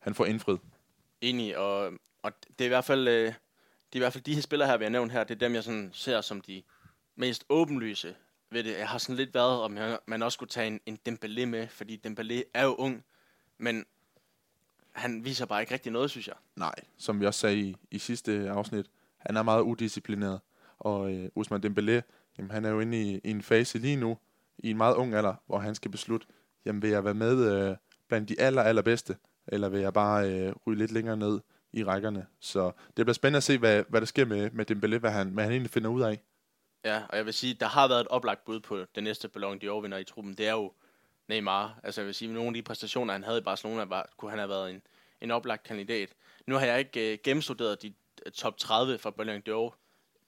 han 0.00 0.14
får 0.14 0.26
indfriet. 0.26 0.60
Enig, 1.20 1.58
og, 1.58 1.92
og 2.22 2.32
det 2.48 2.60
er 2.60 2.64
i 2.64 2.68
hvert 2.68 2.84
fald... 2.84 3.08
Øh, 3.08 3.32
det 3.92 3.94
er 3.94 3.98
i 3.98 4.04
hvert 4.04 4.12
fald 4.12 4.24
de 4.24 4.34
her 4.34 4.42
spillere 4.42 4.68
her, 4.68 4.76
vi 4.76 4.84
har 4.84 4.90
nævnt 4.90 5.12
her, 5.12 5.24
det 5.24 5.34
er 5.34 5.38
dem, 5.38 5.54
jeg 5.54 5.64
sådan 5.64 5.90
ser 5.92 6.20
som 6.20 6.40
de 6.40 6.62
mest 7.16 7.44
åbenlyse 7.48 8.14
ved 8.50 8.64
det. 8.64 8.78
Jeg 8.78 8.88
har 8.88 8.98
sådan 8.98 9.16
lidt 9.16 9.34
været, 9.34 9.60
om 9.60 9.76
jeg, 9.76 9.98
man 10.06 10.22
også 10.22 10.36
skulle 10.36 10.48
tage 10.48 10.66
en, 10.66 10.80
en 10.86 10.98
Dembélé 11.08 11.44
med, 11.44 11.68
fordi 11.68 12.00
Dembélé 12.06 12.42
er 12.54 12.64
jo 12.64 12.74
ung, 12.74 13.04
men 13.58 13.86
han 14.92 15.24
viser 15.24 15.46
bare 15.46 15.60
ikke 15.60 15.74
rigtig 15.74 15.92
noget, 15.92 16.10
synes 16.10 16.28
jeg. 16.28 16.36
Nej, 16.56 16.74
som 16.96 17.20
vi 17.20 17.26
også 17.26 17.40
sagde 17.40 17.56
i, 17.56 17.76
i 17.90 17.98
sidste 17.98 18.50
afsnit, 18.50 18.86
han 19.16 19.36
er 19.36 19.42
meget 19.42 19.62
udisciplineret. 19.62 20.40
Og 20.78 21.12
øh, 21.12 21.30
Usman 21.34 21.64
Dembélé, 21.64 22.00
jamen, 22.38 22.50
han 22.50 22.64
er 22.64 22.70
jo 22.70 22.80
inde 22.80 23.02
i, 23.02 23.20
i 23.24 23.30
en 23.30 23.42
fase 23.42 23.78
lige 23.78 23.96
nu, 23.96 24.18
i 24.58 24.70
en 24.70 24.76
meget 24.76 24.94
ung 24.94 25.14
alder, 25.14 25.34
hvor 25.46 25.58
han 25.58 25.74
skal 25.74 25.90
beslutte, 25.90 26.26
jamen 26.64 26.82
vil 26.82 26.90
jeg 26.90 27.04
være 27.04 27.14
med 27.14 27.52
øh, 27.52 27.76
blandt 28.08 28.28
de 28.28 28.40
aller, 28.40 28.62
allerbedste, 28.62 29.16
eller 29.48 29.68
vil 29.68 29.80
jeg 29.80 29.92
bare 29.92 30.30
øh, 30.30 30.52
ryge 30.66 30.78
lidt 30.78 30.92
længere 30.92 31.16
ned 31.16 31.40
i 31.72 31.84
rækkerne. 31.84 32.26
Så 32.40 32.72
det 32.96 33.06
bliver 33.06 33.12
spændende 33.12 33.36
at 33.36 33.42
se, 33.42 33.58
hvad, 33.58 33.84
hvad 33.88 34.00
der 34.00 34.06
sker 34.06 34.24
med, 34.24 34.50
med 34.50 34.70
Dembélé, 34.70 34.98
hvad 34.98 35.10
han, 35.10 35.28
hvad 35.28 35.44
han 35.44 35.52
egentlig 35.52 35.70
finder 35.70 35.90
ud 35.90 36.02
af. 36.02 36.20
Ja, 36.84 37.02
og 37.08 37.16
jeg 37.16 37.26
vil 37.26 37.34
sige, 37.34 37.54
der 37.54 37.66
har 37.66 37.88
været 37.88 38.00
et 38.00 38.08
oplagt 38.08 38.44
bud 38.44 38.60
på 38.60 38.84
den 38.94 39.04
næste 39.04 39.28
Ballon 39.28 39.60
d'Or 39.64 39.80
vinder 39.80 39.98
i 39.98 40.04
truppen. 40.04 40.34
Det 40.34 40.48
er 40.48 40.52
jo 40.52 40.72
Neymar. 41.28 41.80
Altså 41.82 42.00
jeg 42.00 42.06
vil 42.06 42.14
sige, 42.14 42.32
nogle 42.32 42.48
af 42.48 42.54
de 42.54 42.62
præstationer, 42.62 43.12
han 43.12 43.24
havde 43.24 43.38
i 43.38 43.42
Barcelona, 43.42 43.84
var, 43.84 44.10
kunne 44.16 44.30
han 44.30 44.38
have 44.38 44.48
været 44.48 44.70
en, 44.70 44.82
en 45.20 45.30
oplagt 45.30 45.62
kandidat. 45.62 46.12
Nu 46.46 46.54
har 46.54 46.66
jeg 46.66 46.78
ikke 46.78 47.12
øh, 47.12 47.18
gennemstuderet 47.24 47.82
de 47.82 47.94
øh, 48.26 48.32
top 48.32 48.56
30 48.56 48.98
for 48.98 49.10
Ballon 49.10 49.42
d'Or 49.48 49.74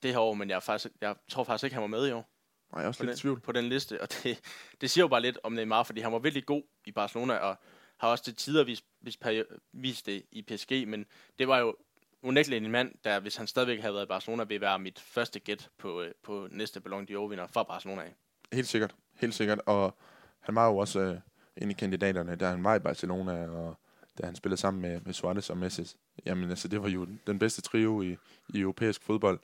det 0.03 0.11
her 0.11 0.19
år, 0.19 0.35
men 0.35 0.51
jeg, 0.51 0.63
faktisk, 0.63 0.95
jeg 1.01 1.17
tror 1.29 1.45
faktisk 1.45 1.65
ikke, 1.65 1.75
han 1.75 1.83
var 1.83 1.89
med 1.89 2.09
i 2.09 2.13
år. 2.13 2.31
Nej, 2.73 2.79
jeg 2.79 2.85
er 2.85 2.89
også 2.89 3.01
på 3.01 3.05
lidt 3.05 3.13
den, 3.13 3.21
tvivl. 3.21 3.41
på 3.41 3.53
den 3.53 3.65
liste, 3.65 4.03
og 4.03 4.09
det, 4.13 4.41
det 4.81 4.91
siger 4.91 5.05
jo 5.05 5.09
bare 5.09 5.21
lidt 5.21 5.39
om 5.43 5.53
Neymar, 5.53 5.83
fordi 5.83 6.01
han 6.01 6.13
var 6.13 6.19
virkelig 6.19 6.47
god 6.47 6.63
i 6.85 6.93
Barcelona, 6.93 7.35
og 7.35 7.57
har 8.01 8.09
også 8.09 8.25
til 8.25 8.35
tider 8.35 8.65
vist, 8.65 8.85
vist, 9.01 9.25
vist 9.73 10.07
det 10.07 10.23
i 10.33 10.43
PSG, 10.43 10.89
men 10.89 11.07
det 11.39 11.49
var 11.49 11.59
jo 11.59 11.77
unægteligt 12.23 12.65
en 12.65 12.71
mand, 12.71 12.95
der 13.05 13.21
hvis 13.21 13.37
han 13.37 13.47
stadigvæk 13.47 13.81
havde 13.81 13.95
været 13.95 14.05
i 14.05 14.09
Barcelona, 14.09 14.45
vil 14.45 14.61
være 14.61 14.79
mit 14.79 15.01
første 15.01 15.41
gæt 15.41 15.69
på, 15.79 16.03
øh, 16.03 16.13
på 16.23 16.49
næste 16.51 16.81
Ballon 16.81 17.07
d'Or-vinder 17.11 17.47
fra 17.47 17.63
Barcelona 17.63 18.03
af. 18.03 18.15
Helt 18.53 18.69
sikkert, 18.69 18.95
helt 19.15 19.35
sikkert, 19.35 19.61
og 19.67 19.97
han 20.41 20.55
var 20.55 20.67
jo 20.67 20.77
også 20.77 21.01
øh, 21.01 21.17
en 21.57 21.71
af 21.71 21.77
kandidaterne, 21.77 22.37
da 22.37 22.49
han 22.49 22.65
var 22.65 22.75
i 22.75 22.79
Barcelona, 22.79 23.49
og 23.49 23.77
da 24.19 24.27
han 24.27 24.35
spillede 24.35 24.61
sammen 24.61 24.83
med, 24.83 25.01
med 25.01 25.13
Suarez 25.13 25.51
og 25.51 25.57
Messi. 25.57 25.97
Jamen 26.27 26.51
altså, 26.51 26.69
det 26.69 26.83
var 26.83 26.89
jo 26.89 27.07
den 27.27 27.39
bedste 27.39 27.63
trio 27.63 28.03
i, 28.03 28.17
i 28.55 28.61
europæisk 28.61 29.03
fodbold. 29.03 29.41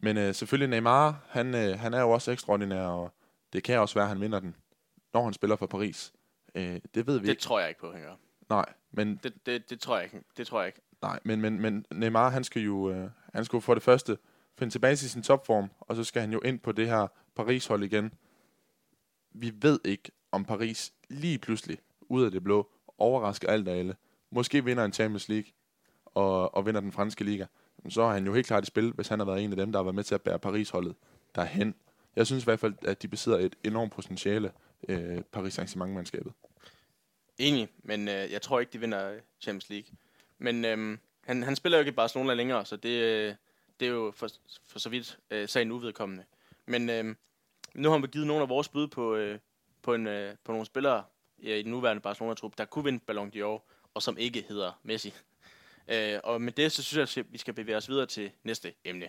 Men 0.00 0.16
øh, 0.16 0.34
selvfølgelig 0.34 0.68
Neymar, 0.68 1.24
han, 1.28 1.54
øh, 1.54 1.78
han 1.78 1.94
er 1.94 2.00
jo 2.00 2.10
også 2.10 2.32
ekstraordinær, 2.32 2.82
og 2.86 3.12
det 3.52 3.62
kan 3.62 3.78
også 3.78 3.94
være, 3.94 4.04
at 4.04 4.08
han 4.08 4.20
vinder 4.20 4.40
den, 4.40 4.56
når 5.14 5.24
han 5.24 5.32
spiller 5.32 5.56
for 5.56 5.66
Paris. 5.66 6.12
Øh, 6.54 6.80
det 6.94 7.06
ved 7.06 7.18
vi 7.18 7.24
Det 7.26 7.30
ikke. 7.30 7.42
tror 7.42 7.60
jeg 7.60 7.68
ikke 7.68 7.80
på, 7.80 7.92
han 7.92 8.00
gør. 8.02 8.14
Nej, 8.48 8.66
men, 8.92 9.20
Det, 9.22 9.46
det, 9.46 9.70
det 9.70 9.80
tror 9.80 9.96
jeg 9.96 10.04
ikke. 10.04 10.20
Det 10.36 10.46
tror 10.46 10.60
jeg 10.60 10.66
ikke. 10.66 10.80
nej, 11.02 11.20
men, 11.24 11.40
men, 11.40 11.60
men 11.60 11.86
Neymar, 11.90 12.28
han 12.30 12.44
skal 12.44 12.62
jo 12.62 12.90
øh, 12.90 13.10
han 13.34 13.44
skal 13.44 13.56
jo 13.56 13.60
for 13.60 13.74
det 13.74 13.82
første 13.82 14.18
finde 14.58 14.74
tilbage 14.74 14.96
til 14.96 15.10
sin 15.10 15.22
topform, 15.22 15.70
og 15.80 15.96
så 15.96 16.04
skal 16.04 16.20
han 16.20 16.32
jo 16.32 16.40
ind 16.40 16.58
på 16.60 16.72
det 16.72 16.88
her 16.88 17.06
Paris-hold 17.36 17.82
igen. 17.84 18.12
Vi 19.32 19.52
ved 19.62 19.80
ikke, 19.84 20.10
om 20.32 20.44
Paris 20.44 20.92
lige 21.08 21.38
pludselig, 21.38 21.78
ud 22.00 22.24
af 22.24 22.30
det 22.30 22.44
blå, 22.44 22.70
overrasker 22.98 23.48
alt 23.48 23.68
og 23.68 23.74
alle. 23.74 23.96
Måske 24.30 24.64
vinder 24.64 24.84
en 24.84 24.92
Champions 24.92 25.28
League, 25.28 25.50
og, 26.04 26.54
og 26.54 26.66
vinder 26.66 26.80
den 26.80 26.92
franske 26.92 27.24
liga. 27.24 27.46
Så 27.88 28.02
er 28.02 28.12
han 28.12 28.26
jo 28.26 28.34
helt 28.34 28.46
klart 28.46 28.62
i 28.62 28.66
spil, 28.66 28.92
hvis 28.92 29.08
han 29.08 29.18
har 29.18 29.26
været 29.26 29.44
en 29.44 29.50
af 29.50 29.56
dem, 29.56 29.72
der 29.72 29.78
har 29.78 29.84
været 29.84 29.94
med 29.94 30.04
til 30.04 30.14
at 30.14 30.22
bære 30.22 30.38
Paris-holdet 30.38 30.94
derhen. 31.34 31.74
Jeg 32.16 32.26
synes 32.26 32.44
i 32.44 32.46
hvert 32.46 32.60
fald, 32.60 32.74
at 32.82 33.02
de 33.02 33.08
besidder 33.08 33.38
et 33.38 33.56
enormt 33.64 33.92
potentiale, 33.92 34.52
øh, 34.88 35.22
Paris 35.32 35.58
Saint-Germain-mandskabet. 35.58 36.32
Enig, 37.38 37.68
men 37.82 38.08
øh, 38.08 38.32
jeg 38.32 38.42
tror 38.42 38.60
ikke, 38.60 38.72
de 38.72 38.80
vinder 38.80 39.10
øh, 39.10 39.20
Champions 39.40 39.70
League. 39.70 39.90
Men 40.38 40.64
øh, 40.64 40.98
han, 41.20 41.42
han 41.42 41.56
spiller 41.56 41.78
jo 41.78 41.80
ikke 41.80 41.88
i 41.88 41.94
Barcelona 41.94 42.34
længere, 42.34 42.64
så 42.64 42.76
det, 42.76 42.88
øh, 42.88 43.34
det 43.80 43.88
er 43.88 43.92
jo 43.92 44.12
for, 44.16 44.28
for 44.66 44.78
så 44.78 44.88
vidt 44.88 45.18
øh, 45.30 45.48
sagen 45.48 45.70
uvedkommende. 45.72 46.24
Men 46.66 46.90
øh, 46.90 47.14
nu 47.74 47.90
har 47.90 47.98
vi 47.98 48.06
givet 48.06 48.26
nogle 48.26 48.42
af 48.42 48.48
vores 48.48 48.68
bud 48.68 48.88
på, 48.88 49.14
øh, 49.14 49.38
på, 49.82 49.94
en, 49.94 50.06
øh, 50.06 50.34
på 50.44 50.52
nogle 50.52 50.66
spillere 50.66 51.04
ja, 51.42 51.54
i 51.54 51.62
den 51.62 51.70
nuværende 51.70 52.02
Barcelona-trup, 52.02 52.58
der 52.58 52.64
kunne 52.64 52.84
vinde 52.84 52.98
Ballon 53.06 53.32
d'Or, 53.36 53.60
og 53.94 54.02
som 54.02 54.18
ikke 54.18 54.44
hedder 54.48 54.80
Messi. 54.82 55.14
Øh, 55.88 56.20
og 56.24 56.42
med 56.42 56.52
det, 56.52 56.72
så 56.72 56.82
synes 56.82 57.16
jeg, 57.16 57.24
at 57.24 57.32
vi 57.32 57.38
skal 57.38 57.54
bevæge 57.54 57.76
os 57.76 57.88
videre 57.88 58.06
til 58.06 58.30
næste 58.44 58.72
emne. 58.84 59.08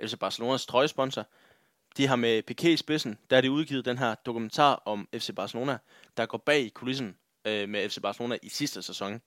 FC 0.00 0.18
Barcelonas 0.18 0.66
trøjesponsor, 0.66 1.26
de 1.96 2.06
har 2.06 2.16
med 2.16 2.42
Piqué 2.50 2.68
i 2.68 2.76
spidsen, 2.76 3.18
der 3.30 3.36
har 3.36 3.40
de 3.40 3.50
udgivet 3.50 3.84
den 3.84 3.98
her 3.98 4.14
dokumentar 4.14 4.82
om 4.84 5.08
FC 5.14 5.30
Barcelona, 5.36 5.78
der 6.16 6.26
går 6.26 6.38
bag 6.38 6.60
i 6.60 6.68
kulissen 6.68 7.16
øh, 7.44 7.68
med 7.68 7.88
FC 7.88 7.98
Barcelona 8.02 8.38
i 8.42 8.48
sidste 8.48 8.82
sæson. 8.82 9.22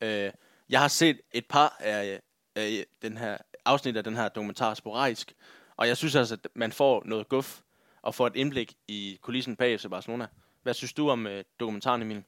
Øh, 0.00 0.30
jeg 0.68 0.80
har 0.80 0.88
set 0.88 1.20
et 1.32 1.46
par 1.46 1.76
af, 1.80 2.20
af 2.56 2.86
den 3.02 3.16
her 3.16 3.38
afsnit 3.64 3.96
af 3.96 4.04
den 4.04 4.16
her 4.16 4.28
dokumentar 4.28 4.74
sporadisk, 4.74 5.34
og 5.76 5.88
jeg 5.88 5.96
synes 5.96 6.14
altså, 6.14 6.34
at 6.34 6.48
man 6.54 6.72
får 6.72 7.02
noget 7.04 7.28
guf 7.28 7.60
og 8.02 8.14
får 8.14 8.26
et 8.26 8.36
indblik 8.36 8.76
i 8.88 9.18
kulissen 9.22 9.56
bag 9.56 9.80
FC 9.80 9.86
Barcelona. 9.90 10.26
Hvad 10.62 10.74
synes 10.74 10.92
du 10.92 11.10
om 11.10 11.26
øh, 11.26 11.44
dokumentaren, 11.60 12.02
Emil? 12.02 12.22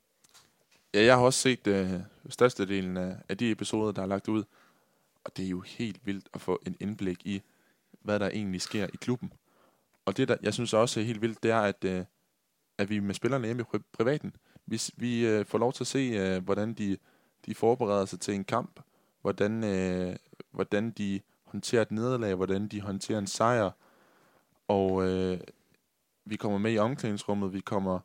Ja, 0.95 1.05
jeg 1.05 1.17
har 1.17 1.23
også 1.23 1.41
set 1.41 1.67
øh, 1.67 1.91
størstedelen 2.29 2.97
af, 2.97 3.17
af 3.29 3.39
de 3.39 3.51
episoder, 3.51 3.93
der 3.93 4.03
er 4.03 4.07
lagt 4.07 4.29
ud. 4.29 4.45
Og 5.25 5.37
det 5.37 5.45
er 5.45 5.49
jo 5.49 5.61
helt 5.61 6.07
vildt 6.07 6.29
at 6.35 6.41
få 6.41 6.63
en 6.67 6.77
indblik 6.81 7.27
i, 7.27 7.43
hvad 8.05 8.21
der 8.21 8.29
egentlig 8.29 8.61
sker 8.61 8.87
i 8.87 8.97
klubben. 8.97 9.33
Og 10.05 10.17
det, 10.17 10.29
der 10.29 10.37
jeg 10.43 10.55
synes 10.55 10.73
også 10.73 11.01
er 11.01 11.05
helt 11.05 11.23
vildt, 11.23 11.43
det 11.43 11.51
er, 11.51 11.61
at, 11.61 11.85
øh, 11.85 12.05
at 12.79 12.91
vi 12.91 12.99
med 12.99 13.15
spillerne 13.15 13.47
hjemme 13.47 13.65
i 13.75 13.79
privaten, 13.93 14.37
vi, 14.67 14.81
vi 14.97 15.27
øh, 15.27 15.47
får 15.47 15.59
lov 15.59 15.73
til 15.73 15.83
at 15.85 15.87
se, 15.87 15.99
øh, 15.99 16.45
hvordan 16.45 16.75
de, 16.75 16.97
de 17.47 17.55
forbereder 17.55 18.05
sig 18.05 18.21
til 18.21 18.35
en 18.35 18.45
kamp, 18.45 18.81
hvordan, 19.21 19.65
øh, 19.65 20.17
hvordan 20.51 20.91
de 20.91 21.21
håndterer 21.45 21.83
et 21.83 21.91
nederlag, 21.91 22.35
hvordan 22.35 22.69
de 22.69 22.81
håndterer 22.81 23.19
en 23.19 23.27
sejr, 23.27 23.71
og 24.69 25.09
øh, 25.09 25.41
vi 26.25 26.37
kommer 26.37 26.59
med 26.59 26.73
i 26.73 26.79
omklædningsrummet, 26.79 27.53
vi 27.53 27.61
kommer 27.61 28.01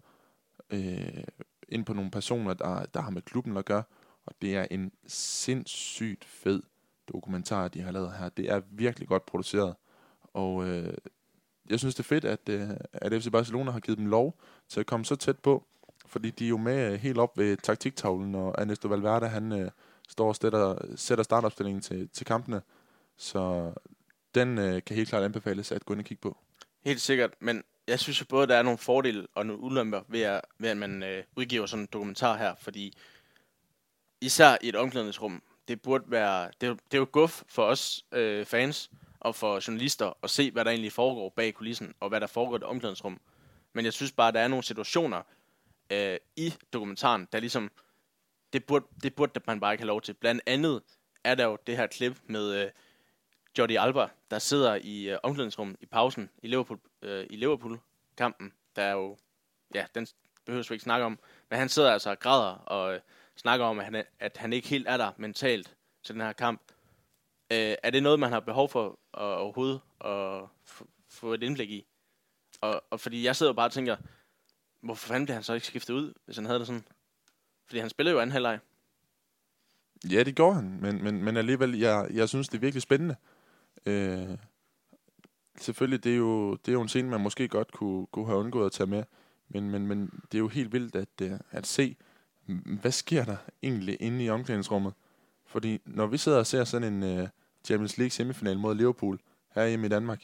øh, 0.70 1.24
ind 1.70 1.86
på 1.86 1.94
nogle 1.94 2.12
personer, 2.12 2.54
der, 2.54 2.86
der 2.86 3.02
har 3.02 3.10
med 3.10 3.22
klubben 3.22 3.58
at 3.58 3.66
gøre, 3.66 3.84
og 4.26 4.34
det 4.42 4.56
er 4.56 4.68
en 4.72 4.92
sindssygt 5.08 6.26
fed 6.26 6.64
dokumentar, 7.08 7.68
de 7.68 7.82
har 7.82 7.92
lavet 7.92 8.14
her. 8.14 8.30
Det 8.30 8.50
er 8.50 8.62
virkelig 8.72 9.08
godt 9.08 9.26
produceret, 9.26 9.76
og 10.34 10.68
øh, 10.68 10.94
jeg 11.70 11.80
synes, 11.80 11.96
det 11.96 12.04
er 12.04 12.08
fedt, 12.08 12.26
at, 12.26 12.50
øh, 12.50 12.70
at 12.94 13.24
FC 13.24 13.32
Barcelona 13.32 13.72
har 13.72 13.80
givet 13.80 13.98
dem 13.98 14.08
lov 14.08 14.40
til 14.70 14.80
at 14.80 14.86
komme 14.86 15.06
så 15.06 15.16
tæt 15.16 15.40
på, 15.40 15.68
fordi 16.06 16.30
de 16.30 16.46
er 16.46 16.50
jo 16.50 16.58
med 16.58 16.94
øh, 16.94 17.00
helt 17.00 17.18
op 17.18 17.38
ved 17.38 17.58
taktiktavlen, 17.58 18.36
og 18.36 18.56
Ernesto 18.58 18.88
Valverde, 18.88 19.28
han 19.28 19.52
øh, 19.52 19.72
står 20.10 20.28
og 20.28 20.36
sætter, 20.36 20.96
sætter 20.96 21.24
startopstillingen 21.24 21.82
til, 21.82 22.10
til 22.10 22.26
kampene, 22.26 22.62
så 23.18 23.74
den 24.36 24.58
øh, 24.58 24.82
kan 24.86 24.96
helt 24.96 25.10
klart 25.10 25.24
anbefales 25.24 25.72
at 25.72 25.86
gå 25.86 25.94
ind 25.94 26.02
og 26.02 26.06
kigge 26.06 26.22
på. 26.22 26.38
Helt 26.86 27.02
sikkert, 27.02 27.34
men 27.40 27.64
jeg 27.88 28.00
synes 28.00 28.22
jo 28.22 28.26
både, 28.30 28.48
der 28.48 28.56
er 28.56 28.64
nogle 28.64 28.78
fordele 28.78 29.28
og 29.36 29.46
nogle 29.46 29.62
ulemper 29.62 30.02
ved 30.08 30.22
at, 30.22 30.42
ved 30.60 30.70
at 30.70 30.78
man 30.78 31.04
øh, 31.04 31.24
udgiver 31.36 31.66
sådan 31.66 31.84
en 31.84 31.90
dokumentar 31.94 32.38
her, 32.38 32.56
fordi 32.56 32.94
især 34.22 34.58
i 34.62 34.70
et 34.70 34.76
omklædningsrum, 34.76 35.44
det 35.68 35.82
burde 35.82 36.04
være, 36.08 36.46
det, 36.62 36.80
det 36.92 36.94
er 36.94 36.98
jo 36.98 37.08
guf 37.12 37.44
for 37.48 37.64
os 37.64 38.06
øh, 38.12 38.46
fans 38.46 38.92
og 39.20 39.36
for 39.36 39.68
journalister 39.68 40.18
at 40.24 40.30
se, 40.30 40.52
hvad 40.52 40.66
der 40.66 40.72
egentlig 40.72 40.92
foregår 40.92 41.30
bag 41.30 41.54
kulissen, 41.54 41.94
og 42.00 42.10
hvad 42.10 42.22
der 42.22 42.28
foregår 42.28 42.56
i 42.56 42.60
det 42.60 42.68
omklædningsrum. 42.68 43.22
Men 43.74 43.86
jeg 43.86 43.94
synes 43.94 44.12
bare, 44.12 44.32
der 44.32 44.40
er 44.40 44.48
nogle 44.48 44.64
situationer 44.64 45.22
øh, 45.90 46.18
i 46.36 46.54
dokumentaren, 46.74 47.28
der 47.32 47.40
ligesom, 47.40 47.72
det 48.54 48.66
burde, 48.66 48.86
det 49.04 49.16
burde 49.16 49.42
man 49.48 49.60
bare 49.60 49.74
ikke 49.74 49.82
have 49.82 49.88
lov 49.88 50.02
til. 50.02 50.14
Blandt 50.14 50.42
andet 50.46 50.82
er 51.24 51.36
der 51.36 51.46
jo 51.46 51.58
det 51.68 51.78
her 51.78 51.88
klip 51.88 52.18
med 52.26 52.64
øh, 52.64 52.72
Jordi 53.58 53.76
Alba, 53.76 54.08
der 54.32 54.40
sidder 54.40 54.76
i 54.76 55.10
øh, 55.10 55.18
omklædningsrummet 55.24 55.78
i 55.82 55.86
pausen 55.86 56.30
i 56.44 56.48
Liverpool, 56.48 56.80
øh, 57.02 57.28
i 57.30 57.36
Liverpool-kampen. 57.36 58.54
Der 58.76 58.84
er 58.84 58.92
jo, 58.92 59.18
ja, 59.76 59.86
den 59.96 60.08
behøver 60.46 60.66
vi 60.70 60.76
ikke 60.76 60.84
snakke 60.84 61.06
om. 61.06 61.20
Men 61.50 61.60
han 61.60 61.70
sidder 61.70 61.92
altså 61.92 62.10
og 62.10 62.20
græder 62.20 62.52
og 62.56 62.94
øh, 62.94 63.00
snakker 63.36 63.66
om, 63.66 63.80
at 63.80 63.86
han, 63.86 64.06
at 64.20 64.38
han 64.38 64.54
ikke 64.54 64.68
helt 64.68 64.88
er 64.88 64.98
der 64.98 65.12
mentalt 65.18 65.76
til 66.04 66.16
den 66.16 66.22
her 66.22 66.34
kamp. 66.34 66.62
Øh, 67.52 67.76
er 67.84 67.90
det 67.90 68.04
noget, 68.04 68.20
man 68.20 68.30
har 68.30 68.40
behov 68.40 68.70
for 68.70 69.00
at, 69.14 69.24
overhovedet 69.24 69.82
at 70.06 70.44
få 71.10 71.34
et 71.34 71.44
indblik 71.44 71.70
i? 71.70 71.86
Og, 72.62 72.84
og 72.90 73.00
fordi 73.00 73.26
jeg 73.26 73.36
sidder 73.36 73.54
bare 73.54 73.68
og 73.68 73.72
tænker, 73.72 73.98
hvorfor 74.82 75.08
fanden 75.08 75.26
blev 75.26 75.34
han 75.34 75.44
så 75.44 75.54
ikke 75.54 75.68
skiftet 75.68 75.94
ud, 75.94 76.14
hvis 76.26 76.38
han 76.38 76.46
havde 76.46 76.60
det 76.60 76.68
sådan? 76.68 76.86
Fordi 77.66 77.80
han 77.80 77.90
spiller 77.90 78.12
jo 78.12 78.20
anden 78.20 78.32
halvleg. 78.32 78.60
Ja, 80.12 80.24
det 80.24 80.36
gjorde 80.36 80.56
han, 80.56 80.80
men, 80.82 81.04
men, 81.04 81.24
men 81.24 81.38
alligevel, 81.38 81.78
jeg, 81.78 82.08
jeg 82.14 82.30
synes, 82.30 82.50
det 82.50 82.58
er 82.58 82.62
virkelig 82.62 82.82
spændende. 82.82 83.16
Øh, 83.86 84.38
selvfølgelig, 85.58 86.04
det 86.04 86.12
er, 86.12 86.18
jo, 86.18 86.52
det 86.56 86.68
er 86.68 86.74
jo 86.74 86.82
en 86.82 86.90
scene, 86.90 87.10
man 87.10 87.22
måske 87.22 87.48
godt 87.48 87.72
kunne, 87.72 88.08
kunne 88.08 88.26
have 88.26 88.38
undgået 88.38 88.66
at 88.66 88.72
tage 88.72 88.88
med, 88.88 89.04
men, 89.50 89.70
men, 89.70 89.88
men 89.88 90.22
det 90.32 90.38
er 90.38 90.40
jo 90.40 90.48
helt 90.48 90.74
vildt 90.74 90.96
at, 90.96 91.22
øh, 91.22 91.40
at 91.52 91.68
se, 91.68 91.96
hvad 92.82 92.92
sker 92.92 93.26
der 93.26 93.38
egentlig 93.64 93.98
inde 94.00 94.26
i 94.26 94.30
omklædningsrummet? 94.30 94.94
Fordi 95.46 95.82
når 95.86 96.08
vi 96.08 96.18
sidder 96.18 96.38
og 96.38 96.48
ser 96.48 96.64
sådan 96.64 97.04
en 97.04 97.20
uh, 97.20 97.28
Champions 97.64 97.98
League 97.98 98.12
semifinal 98.12 98.60
mod 98.60 98.76
Liverpool 98.76 99.20
her 99.56 99.68
hjemme 99.68 99.86
i 99.86 99.90
Danmark, 99.90 100.24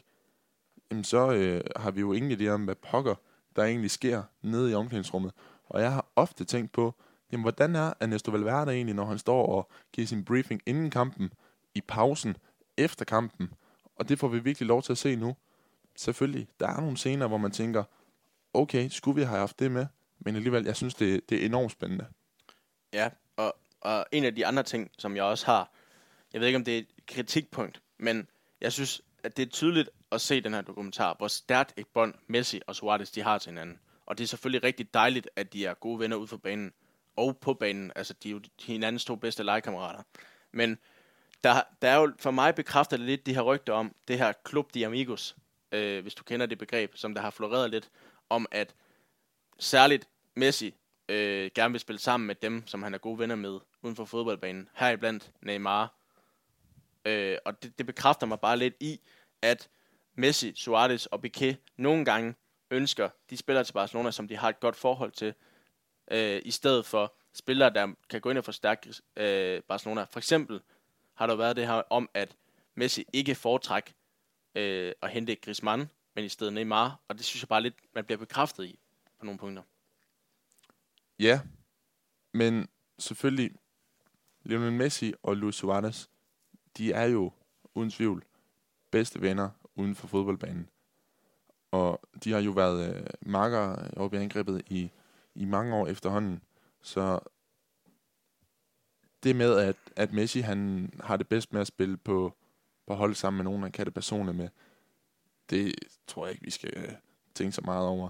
jamen 0.91 1.04
så 1.04 1.32
øh, 1.32 1.62
har 1.76 1.91
vi 1.91 2.00
jo 2.00 2.13
ingen 2.13 2.39
idé 2.39 2.48
om, 2.48 2.63
hvad 2.63 2.76
pokker 2.76 3.15
der 3.56 3.63
egentlig 3.63 3.91
sker 3.91 4.24
nede 4.41 4.71
i 4.71 4.74
omklædningsrummet. 4.74 5.32
Og 5.65 5.82
jeg 5.82 5.93
har 5.93 6.06
ofte 6.15 6.45
tænkt 6.45 6.71
på, 6.71 6.95
jamen 7.32 7.41
hvordan 7.41 7.76
er 7.76 7.93
Ernesto 8.00 8.32
Valverde 8.32 8.71
egentlig, 8.71 8.95
når 8.95 9.06
han 9.06 9.17
står 9.17 9.45
og 9.45 9.69
giver 9.93 10.08
sin 10.08 10.26
briefing 10.26 10.62
inden 10.65 10.89
kampen, 10.89 11.34
i 11.76 11.82
pausen, 11.82 12.38
efter 12.78 13.06
kampen. 13.06 13.54
Og 13.95 14.10
det 14.10 14.19
får 14.19 14.28
vi 14.28 14.39
virkelig 14.39 14.67
lov 14.67 14.84
til 14.84 14.91
at 14.91 14.98
se 14.98 15.15
nu. 15.15 15.36
Selvfølgelig, 15.95 16.48
der 16.60 16.67
er 16.67 16.82
nogle 16.82 16.98
scener, 16.98 17.28
hvor 17.28 17.38
man 17.38 17.52
tænker, 17.52 17.84
okay, 18.54 18.89
skulle 18.89 19.15
vi 19.15 19.24
have 19.24 19.39
haft 19.39 19.60
det 19.60 19.71
med? 19.71 19.86
Men 20.19 20.36
alligevel, 20.36 20.65
jeg 20.65 20.76
synes, 20.76 20.93
det, 20.93 21.30
det 21.30 21.41
er 21.41 21.45
enormt 21.45 21.71
spændende. 21.71 22.06
Ja, 22.93 23.10
og, 23.36 23.56
og 23.82 24.06
en 24.12 24.24
af 24.24 24.36
de 24.36 24.45
andre 24.45 24.63
ting, 24.63 24.91
som 24.98 25.15
jeg 25.15 25.24
også 25.24 25.45
har, 25.45 25.71
jeg 26.34 26.41
ved 26.41 26.48
ikke, 26.48 26.58
om 26.58 26.63
det 26.63 26.78
er 26.78 26.84
kritikpunkt, 27.08 27.82
men 27.98 28.28
jeg 28.62 28.74
synes, 28.74 29.02
at 29.24 29.38
det 29.38 29.46
er 29.46 29.50
tydeligt 29.50 29.89
at 30.12 30.22
se 30.22 30.41
den 30.41 30.54
her 30.54 30.62
dokumentar, 30.62 31.15
hvor 31.18 31.28
stærkt 31.28 31.74
et 31.78 31.88
bånd 31.88 32.13
Messi 32.28 32.62
og 32.68 32.76
Suarez 32.76 33.12
de 33.12 33.22
har 33.22 33.38
til 33.38 33.50
hinanden. 33.50 33.80
Og 34.06 34.18
det 34.18 34.24
er 34.24 34.28
selvfølgelig 34.28 34.63
rigtig 34.63 34.94
dejligt, 34.94 35.30
at 35.36 35.54
de 35.54 35.65
er 35.65 35.74
gode 35.74 36.00
venner 36.00 36.18
ude 36.18 36.28
for 36.28 36.38
banen 36.38 36.74
og 37.15 37.38
på 37.38 37.54
banen. 37.54 37.91
Altså, 37.96 38.13
de 38.24 38.30
er 38.30 38.32
jo 38.32 38.41
hinandens 38.62 39.06
to 39.06 39.15
bedste 39.15 39.44
legekammerater. 39.44 40.04
Men 40.52 40.78
der, 41.44 41.62
der 41.82 41.89
er 41.89 41.96
jo 41.96 42.13
for 42.20 42.32
mig 42.32 42.56
bekræfter 42.56 42.98
det 42.98 43.06
lidt 43.06 43.26
de 43.26 43.34
her 43.34 43.41
rygter 43.41 43.74
om 43.74 43.96
det 44.08 44.18
her 44.18 44.34
Club 44.50 44.74
de 44.74 44.86
Amigos, 44.86 45.36
øh, 45.72 46.02
hvis 46.02 46.15
du 46.15 46.24
kender 46.24 46.46
det 46.46 46.58
begreb, 46.58 46.91
som 46.96 47.13
der 47.13 47.22
har 47.22 47.30
floreret 47.30 47.72
lidt, 47.72 47.89
om 48.30 48.46
at 48.52 48.76
særligt 49.60 50.08
Messi 50.36 50.76
øh, 51.10 51.52
gerne 51.56 51.72
vil 51.72 51.82
spille 51.82 52.00
sammen 52.00 52.28
med 52.28 52.36
dem, 52.36 52.68
som 52.68 52.84
han 52.84 52.94
er 52.94 52.98
gode 52.98 53.20
venner 53.20 53.36
med 53.36 53.60
uden 53.82 53.96
for 53.96 54.06
fodboldbanen. 54.06 54.70
Heriblandt 54.74 55.32
Neymar. 55.41 55.94
Øh, 57.06 57.38
og 57.46 57.63
det, 57.63 57.78
det 57.78 57.86
bekræfter 57.86 58.28
mig 58.28 58.39
bare 58.39 58.58
lidt 58.58 58.76
i, 58.80 59.00
at 59.41 59.70
Messi, 60.15 60.56
Suarez 60.56 61.06
og 61.06 61.22
Piqué 61.26 61.56
nogle 61.78 62.06
gange 62.06 62.36
ønsker 62.72 63.10
de 63.30 63.38
spillere 63.38 63.63
til 63.63 63.74
Barcelona, 63.74 64.12
som 64.12 64.28
de 64.28 64.38
har 64.38 64.50
et 64.50 64.60
godt 64.60 64.76
forhold 64.76 65.12
til, 65.12 65.34
øh, 66.12 66.41
i 66.46 66.52
stedet 66.52 66.86
for 66.86 67.15
spillere, 67.34 67.74
der 67.74 67.94
kan 68.10 68.22
gå 68.22 68.30
ind 68.30 68.38
og 68.38 68.46
forstærke 68.46 68.94
øh, 69.18 69.62
Barcelona. 69.62 70.04
For 70.04 70.20
eksempel 70.20 70.62
har 71.13 71.28
der 71.28 71.36
været 71.36 71.56
det 71.56 71.68
her 71.68 71.82
om, 71.89 72.10
at 72.13 72.36
Messi 72.76 73.06
ikke 73.13 73.36
foretræk 73.36 73.94
øh, 74.56 74.94
at 75.02 75.10
hente 75.10 75.36
Griezmann, 75.36 75.89
men 76.15 76.26
i 76.26 76.30
stedet 76.30 76.54
Neymar, 76.54 77.00
og 77.08 77.18
det 77.18 77.26
synes 77.26 77.44
jeg 77.44 77.50
bare 77.50 77.62
lidt, 77.62 77.76
man 77.96 78.06
bliver 78.06 78.18
bekræftet 78.18 78.65
i 78.65 78.80
på 79.20 79.26
nogle 79.26 79.39
punkter. 79.39 79.63
Ja, 81.20 81.41
men 82.34 82.70
selvfølgelig, 83.00 83.52
Lionel 84.44 84.74
Messi 84.74 85.13
og 85.24 85.38
Luis 85.38 85.56
Suarez, 85.56 86.08
de 86.78 86.94
er 86.94 87.06
jo 87.06 87.32
uden 87.74 87.90
tvivl 87.90 88.24
bedste 88.92 89.22
venner 89.22 89.50
uden 89.76 89.96
for 89.96 90.08
fodboldbanen. 90.08 90.70
Og 91.72 92.02
de 92.24 92.32
har 92.32 92.40
jo 92.40 92.52
været 92.52 92.96
øh, 92.96 93.06
marker 93.22 93.90
oppe 93.98 94.18
i 94.18 94.20
angrebet 94.20 94.62
i, 94.68 94.92
i 95.36 95.46
mange 95.46 95.76
år 95.76 95.88
efterhånden. 95.88 96.42
Så 96.82 97.20
det 99.24 99.36
med, 99.36 99.58
at, 99.58 99.76
at 99.96 100.14
Messi 100.14 100.40
han 100.40 100.92
har 101.04 101.18
det 101.18 101.28
bedst 101.28 101.54
med 101.54 101.62
at 101.62 101.68
spille 101.68 101.98
på, 101.98 102.34
på 102.88 102.94
hold 102.94 103.16
sammen 103.16 103.38
med 103.38 103.44
nogen, 103.44 103.62
han 103.62 103.72
kan 103.72 103.86
det 103.86 103.94
personligt 103.94 104.38
med, 104.38 104.50
det 105.50 105.76
tror 106.08 106.26
jeg 106.26 106.32
ikke, 106.32 106.46
vi 106.46 106.52
skal 106.52 106.74
øh, 106.76 106.94
tænke 107.34 107.52
så 107.52 107.62
meget 107.66 107.88
over. 107.88 108.10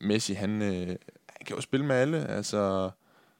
Messi, 0.00 0.32
han, 0.32 0.62
øh, 0.62 0.96
han 1.28 1.46
kan 1.46 1.56
jo 1.56 1.60
spille 1.60 1.86
med 1.86 1.96
alle. 1.96 2.26
Altså, 2.26 2.90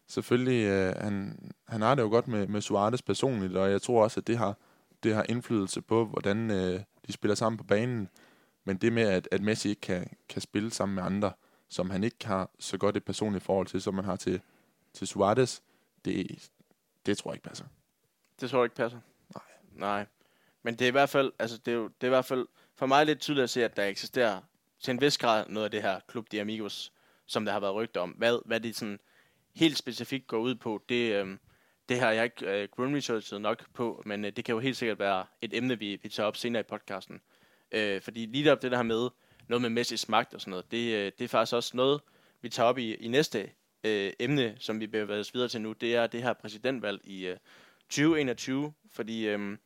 selvfølgelig, 0.06 0.64
øh, 0.64 0.94
han, 0.96 1.38
han 1.68 1.82
har 1.82 1.94
det 1.94 2.02
jo 2.02 2.08
godt 2.08 2.28
med, 2.28 2.46
med 2.46 2.60
Suarez 2.60 3.02
personligt, 3.02 3.56
og 3.56 3.70
jeg 3.70 3.82
tror 3.82 4.02
også, 4.02 4.20
at 4.20 4.26
det 4.26 4.38
har, 4.38 4.56
det 5.02 5.14
har 5.14 5.26
indflydelse 5.28 5.82
på, 5.82 6.04
hvordan 6.04 6.50
øh, 6.50 6.80
de 7.06 7.12
spiller 7.12 7.34
sammen 7.34 7.56
på 7.56 7.64
banen. 7.64 8.08
Men 8.64 8.76
det 8.76 8.92
med, 8.92 9.02
at, 9.02 9.28
at 9.32 9.40
Messi 9.40 9.68
ikke 9.68 9.80
kan, 9.80 10.16
kan 10.28 10.42
spille 10.42 10.70
sammen 10.70 10.94
med 10.94 11.02
andre, 11.02 11.32
som 11.68 11.90
han 11.90 12.04
ikke 12.04 12.26
har 12.26 12.50
så 12.58 12.78
godt 12.78 12.96
et 12.96 13.04
personligt 13.04 13.44
forhold 13.44 13.66
til, 13.66 13.82
som 13.82 13.94
man 13.94 14.04
har 14.04 14.16
til, 14.16 14.40
til 14.92 15.06
Suarez, 15.06 15.60
det, 16.04 16.48
det 17.06 17.18
tror 17.18 17.30
jeg 17.30 17.36
ikke 17.36 17.48
passer. 17.48 17.64
Det 18.40 18.50
tror 18.50 18.58
jeg 18.58 18.64
ikke 18.64 18.76
passer. 18.76 18.98
Nej. 19.34 19.42
Nej. 19.72 20.06
Men 20.62 20.74
det 20.74 20.84
er 20.84 20.88
i 20.88 20.90
hvert 20.90 21.08
fald, 21.08 21.32
altså 21.38 21.58
det 21.58 21.72
er, 21.72 21.76
jo, 21.76 21.84
det 21.84 22.02
er 22.02 22.06
i 22.06 22.08
hvert 22.08 22.24
fald 22.24 22.46
for 22.74 22.86
mig 22.86 23.06
lidt 23.06 23.20
tydeligt 23.20 23.44
at 23.44 23.50
se, 23.50 23.64
at 23.64 23.76
der 23.76 23.84
eksisterer 23.84 24.40
til 24.80 24.90
en 24.90 25.00
vis 25.00 25.18
grad 25.18 25.44
noget 25.48 25.64
af 25.64 25.70
det 25.70 25.82
her 25.82 26.00
Club 26.10 26.26
de 26.32 26.40
Amigos, 26.40 26.92
som 27.26 27.44
der 27.44 27.52
har 27.52 27.60
været 27.60 27.74
rygter 27.74 28.00
om. 28.00 28.10
Hvad, 28.10 28.38
hvad 28.46 28.60
det 28.60 28.76
sådan 28.76 29.00
helt 29.54 29.78
specifikt 29.78 30.26
går 30.26 30.38
ud 30.38 30.54
på, 30.54 30.82
det, 30.88 31.12
øh, 31.12 31.36
det 31.88 32.00
har 32.00 32.10
jeg 32.10 32.24
ikke 32.24 32.62
øh, 32.62 32.68
grundresearchet 32.68 33.40
nok 33.40 33.64
på, 33.74 34.02
men 34.06 34.24
øh, 34.24 34.32
det 34.36 34.44
kan 34.44 34.54
jo 34.54 34.58
helt 34.58 34.76
sikkert 34.76 34.98
være 34.98 35.26
et 35.42 35.54
emne, 35.54 35.78
vi, 35.78 36.00
vi 36.02 36.08
tager 36.08 36.26
op 36.26 36.36
senere 36.36 36.60
i 36.60 36.64
podcasten. 36.68 37.20
Øh, 37.72 38.02
fordi 38.02 38.26
lige 38.26 38.52
op 38.52 38.62
det 38.62 38.72
der 38.72 38.82
med 38.82 39.10
noget 39.48 39.62
med 39.62 39.70
Messis 39.70 40.08
magt 40.08 40.34
og 40.34 40.40
sådan 40.40 40.50
noget, 40.50 40.70
det, 40.70 40.94
øh, 40.94 41.12
det 41.18 41.24
er 41.24 41.28
faktisk 41.28 41.54
også 41.54 41.76
noget, 41.76 42.00
vi 42.40 42.48
tager 42.48 42.68
op 42.68 42.78
i, 42.78 42.94
i 42.94 43.08
næste 43.08 43.50
øh, 43.84 44.12
emne, 44.18 44.56
som 44.58 44.80
vi 44.80 44.86
bevæger 44.86 45.20
os 45.20 45.34
videre 45.34 45.48
til 45.48 45.60
nu. 45.60 45.72
Det 45.72 45.96
er 45.96 46.06
det 46.06 46.22
her 46.22 46.32
præsidentvalg 46.32 47.00
i 47.04 47.26
øh, 47.26 47.36
2021, 47.88 48.72
fordi 48.92 49.28
øh, 49.28 49.58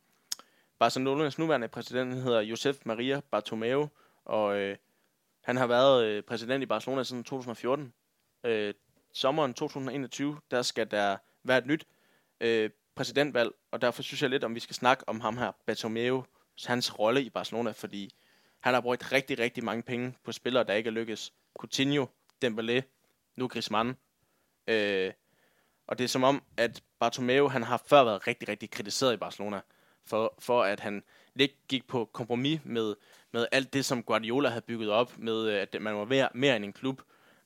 Barcelonas 0.79 1.39
nuværende 1.39 1.67
præsident 1.67 2.13
hedder 2.13 2.41
Josep 2.41 2.85
Maria 2.85 3.21
Bartomeu, 3.31 3.89
og 4.25 4.57
øh, 4.57 4.77
han 5.41 5.57
har 5.57 5.67
været 5.67 6.05
øh, 6.05 6.23
præsident 6.23 6.63
i 6.63 6.65
Barcelona 6.65 7.03
siden 7.03 7.23
2014. 7.23 7.93
Øh, 8.43 8.73
sommeren 9.19 9.53
2021, 9.53 10.37
der 10.51 10.61
skal 10.61 10.91
der 10.91 11.17
være 11.43 11.57
et 11.57 11.65
nyt 11.65 11.87
øh, 12.41 12.69
præsidentvalg, 12.95 13.51
og 13.71 13.81
derfor 13.81 14.01
synes 14.01 14.21
jeg 14.21 14.29
lidt, 14.29 14.43
om 14.43 14.55
vi 14.55 14.59
skal 14.59 14.75
snakke 14.75 15.09
om 15.09 15.19
ham 15.19 15.37
her, 15.37 15.51
Bartomeu, 15.65 16.23
hans 16.65 16.99
rolle 16.99 17.23
i 17.23 17.29
Barcelona, 17.29 17.71
fordi 17.71 18.13
han 18.59 18.73
har 18.73 18.81
brugt 18.81 19.11
rigtig, 19.11 19.39
rigtig 19.39 19.63
mange 19.63 19.83
penge 19.83 20.17
på 20.23 20.31
spillere, 20.31 20.63
der 20.63 20.73
ikke 20.73 20.87
er 20.87 20.91
lykkes. 20.91 21.33
Coutinho, 21.59 22.05
Dembélé, 22.45 22.81
nu 23.35 23.47
Griezmann. 23.47 23.97
Øh, 24.67 25.11
og 25.87 25.97
det 25.97 26.03
er 26.03 26.07
som 26.07 26.23
om, 26.23 26.43
at 26.57 26.83
Bartomeu, 26.99 27.47
han 27.47 27.63
har 27.63 27.83
før 27.85 28.03
været 28.03 28.27
rigtig, 28.27 28.49
rigtig 28.49 28.69
kritiseret 28.71 29.13
i 29.13 29.17
Barcelona, 29.17 29.61
for, 30.05 30.35
for 30.39 30.63
at 30.63 30.79
han 30.79 31.03
lidt 31.33 31.67
gik 31.67 31.87
på 31.87 32.09
kompromis 32.13 32.59
med, 32.63 32.95
med 33.31 33.47
alt 33.51 33.73
det, 33.73 33.85
som 33.85 34.03
Guardiola 34.03 34.49
havde 34.49 34.65
bygget 34.65 34.89
op, 34.89 35.17
med 35.17 35.49
at 35.49 35.81
man 35.81 35.95
var 35.95 36.05
mere, 36.05 36.29
mere 36.33 36.55
end 36.55 36.65
en 36.65 36.73
klub. 36.73 37.01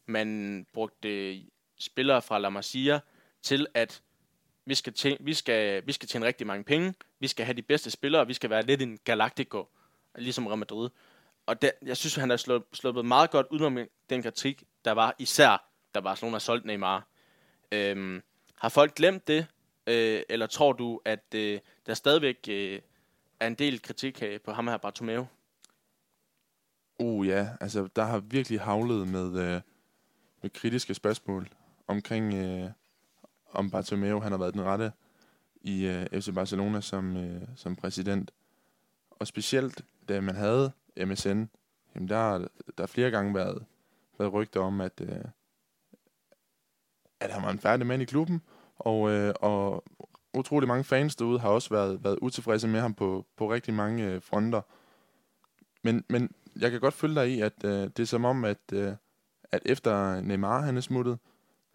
Man 0.05 0.65
brugte 0.73 1.09
øh, 1.09 1.41
spillere 1.83 2.21
fra 2.21 2.39
La 2.39 2.49
Masia 2.49 2.99
til 3.41 3.67
at 3.73 4.01
vi 4.65 4.75
skal, 4.75 4.93
tjene, 4.93 5.17
vi, 5.19 5.33
skal, 5.33 5.87
vi 5.87 5.91
skal 5.91 6.09
tjene 6.09 6.25
rigtig 6.25 6.47
mange 6.47 6.63
penge, 6.63 6.93
vi 7.19 7.27
skal 7.27 7.45
have 7.45 7.57
de 7.57 7.61
bedste 7.61 7.91
spillere, 7.91 8.27
vi 8.27 8.33
skal 8.33 8.49
være 8.49 8.65
lidt 8.65 8.81
en 8.81 8.99
Galactico, 9.03 9.67
ligesom 10.15 10.47
Real 10.47 10.57
Madrid. 10.57 10.89
Og 11.45 11.61
der, 11.61 11.69
jeg 11.81 11.97
synes, 11.97 12.15
han 12.15 12.29
har 12.29 12.37
slået, 12.37 12.63
slået 12.73 13.05
meget 13.05 13.31
godt 13.31 13.47
ud 13.51 13.87
den 14.09 14.23
kritik, 14.23 14.63
der 14.85 14.91
var 14.91 15.15
især, 15.19 15.69
da 15.95 15.99
Barcelona 15.99 16.39
solgte 16.39 16.67
Neymar. 16.67 17.07
Øhm, 17.71 18.21
har 18.55 18.69
folk 18.69 18.95
glemt 18.95 19.27
det, 19.27 19.47
øh, 19.87 20.21
eller 20.29 20.47
tror 20.47 20.73
du, 20.73 21.01
at 21.05 21.35
øh, 21.35 21.59
der 21.85 21.93
stadigvæk 21.93 22.37
øh, 22.49 22.81
er 23.39 23.47
en 23.47 23.55
del 23.55 23.81
kritik 23.81 24.23
øh, 24.23 24.41
på 24.41 24.51
ham 24.51 24.67
her, 24.67 24.77
Bartomeu? 24.77 25.25
Uh 26.99 27.27
ja, 27.27 27.49
altså 27.61 27.87
der 27.95 28.03
har 28.03 28.19
virkelig 28.19 28.61
havlet 28.61 29.07
med, 29.07 29.27
øh, 29.27 29.61
med 30.41 30.49
kritiske 30.49 30.93
spørgsmål 30.93 31.49
omkring, 31.87 32.33
øh, 32.33 32.69
om 33.51 33.69
Bartomeu 33.69 34.19
han 34.19 34.31
har 34.31 34.39
været 34.39 34.53
den 34.53 34.61
rette 34.61 34.91
i 35.61 35.85
øh, 35.85 36.21
FC 36.21 36.33
Barcelona 36.33 36.81
som, 36.81 37.17
øh, 37.17 37.41
som 37.55 37.75
præsident. 37.75 38.31
Og 39.09 39.27
specielt 39.27 39.85
da 40.09 40.21
man 40.21 40.35
havde 40.35 40.71
MSN, 40.97 41.43
jamen 41.95 42.09
der 42.09 42.17
har 42.17 42.47
der 42.77 42.85
flere 42.85 43.11
gange 43.11 43.33
været, 43.35 43.65
været 44.19 44.33
rygter 44.33 44.59
om, 44.59 44.81
at, 44.81 45.01
øh, 45.01 45.25
at 47.19 47.31
han 47.31 47.43
var 47.43 47.49
en 47.49 47.59
færdig 47.59 47.87
mand 47.87 48.01
i 48.01 48.05
klubben, 48.05 48.41
og, 48.75 49.09
øh, 49.11 49.33
og 49.39 49.83
utrolig 50.33 50.67
mange 50.67 50.83
fans 50.83 51.15
derude 51.15 51.39
har 51.39 51.49
også 51.49 51.69
været, 51.69 52.03
været 52.03 52.19
utilfredse 52.21 52.67
med 52.67 52.79
ham 52.79 52.93
på, 52.93 53.25
på 53.35 53.51
rigtig 53.51 53.73
mange 53.73 54.05
øh, 54.05 54.21
fronter. 54.21 54.61
Men, 55.83 56.05
men 56.09 56.31
jeg 56.59 56.71
kan 56.71 56.79
godt 56.79 56.93
følge 56.93 57.15
dig 57.15 57.29
i, 57.29 57.41
at 57.41 57.63
øh, 57.63 57.71
det 57.71 57.99
er 57.99 58.05
som 58.05 58.25
om, 58.25 58.45
at, 58.45 58.57
øh, 58.73 58.93
at 59.51 59.61
efter 59.65 60.21
Neymar 60.21 60.61
han 60.61 60.77
er 60.77 60.81
smuttet, 60.81 61.19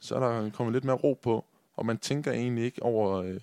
så 0.01 0.15
er 0.15 0.21
der 0.21 0.51
kommet 0.51 0.73
lidt 0.73 0.85
mere 0.85 0.97
ro 0.97 1.19
på, 1.23 1.45
og 1.77 1.87
man 1.87 1.99
tænker 1.99 2.33
egentlig 2.33 2.65
ikke 2.65 2.83
over, 2.83 3.23
øh, 3.23 3.41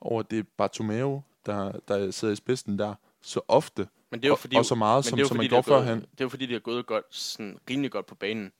over, 0.00 0.22
det 0.22 0.48
Bartomeu, 0.48 1.22
der, 1.46 1.72
der 1.88 2.10
sidder 2.10 2.32
i 2.32 2.36
spidsen 2.36 2.78
der 2.78 2.94
så 3.22 3.40
ofte, 3.48 3.88
Men 4.10 4.20
det 4.20 4.26
er 4.26 4.28
jo 4.28 4.32
og, 4.34 4.38
fordi, 4.38 4.56
og 4.56 4.64
så 4.64 4.74
meget, 4.74 5.04
som, 5.04 5.16
det 5.16 5.20
er 5.20 5.24
jo 5.24 5.28
som 5.28 5.36
fordi, 5.36 5.44
man 5.48 5.50
gjorde 5.50 5.62
førhen. 5.68 6.00
Det 6.00 6.20
er 6.20 6.24
jo 6.24 6.28
fordi, 6.28 6.46
det 6.46 6.54
er 6.54 6.60
gået 6.60 6.86
godt, 6.86 7.04
sådan, 7.10 7.58
rimelig 7.70 7.90
godt 7.90 8.06
på 8.06 8.14
banen. 8.14 8.52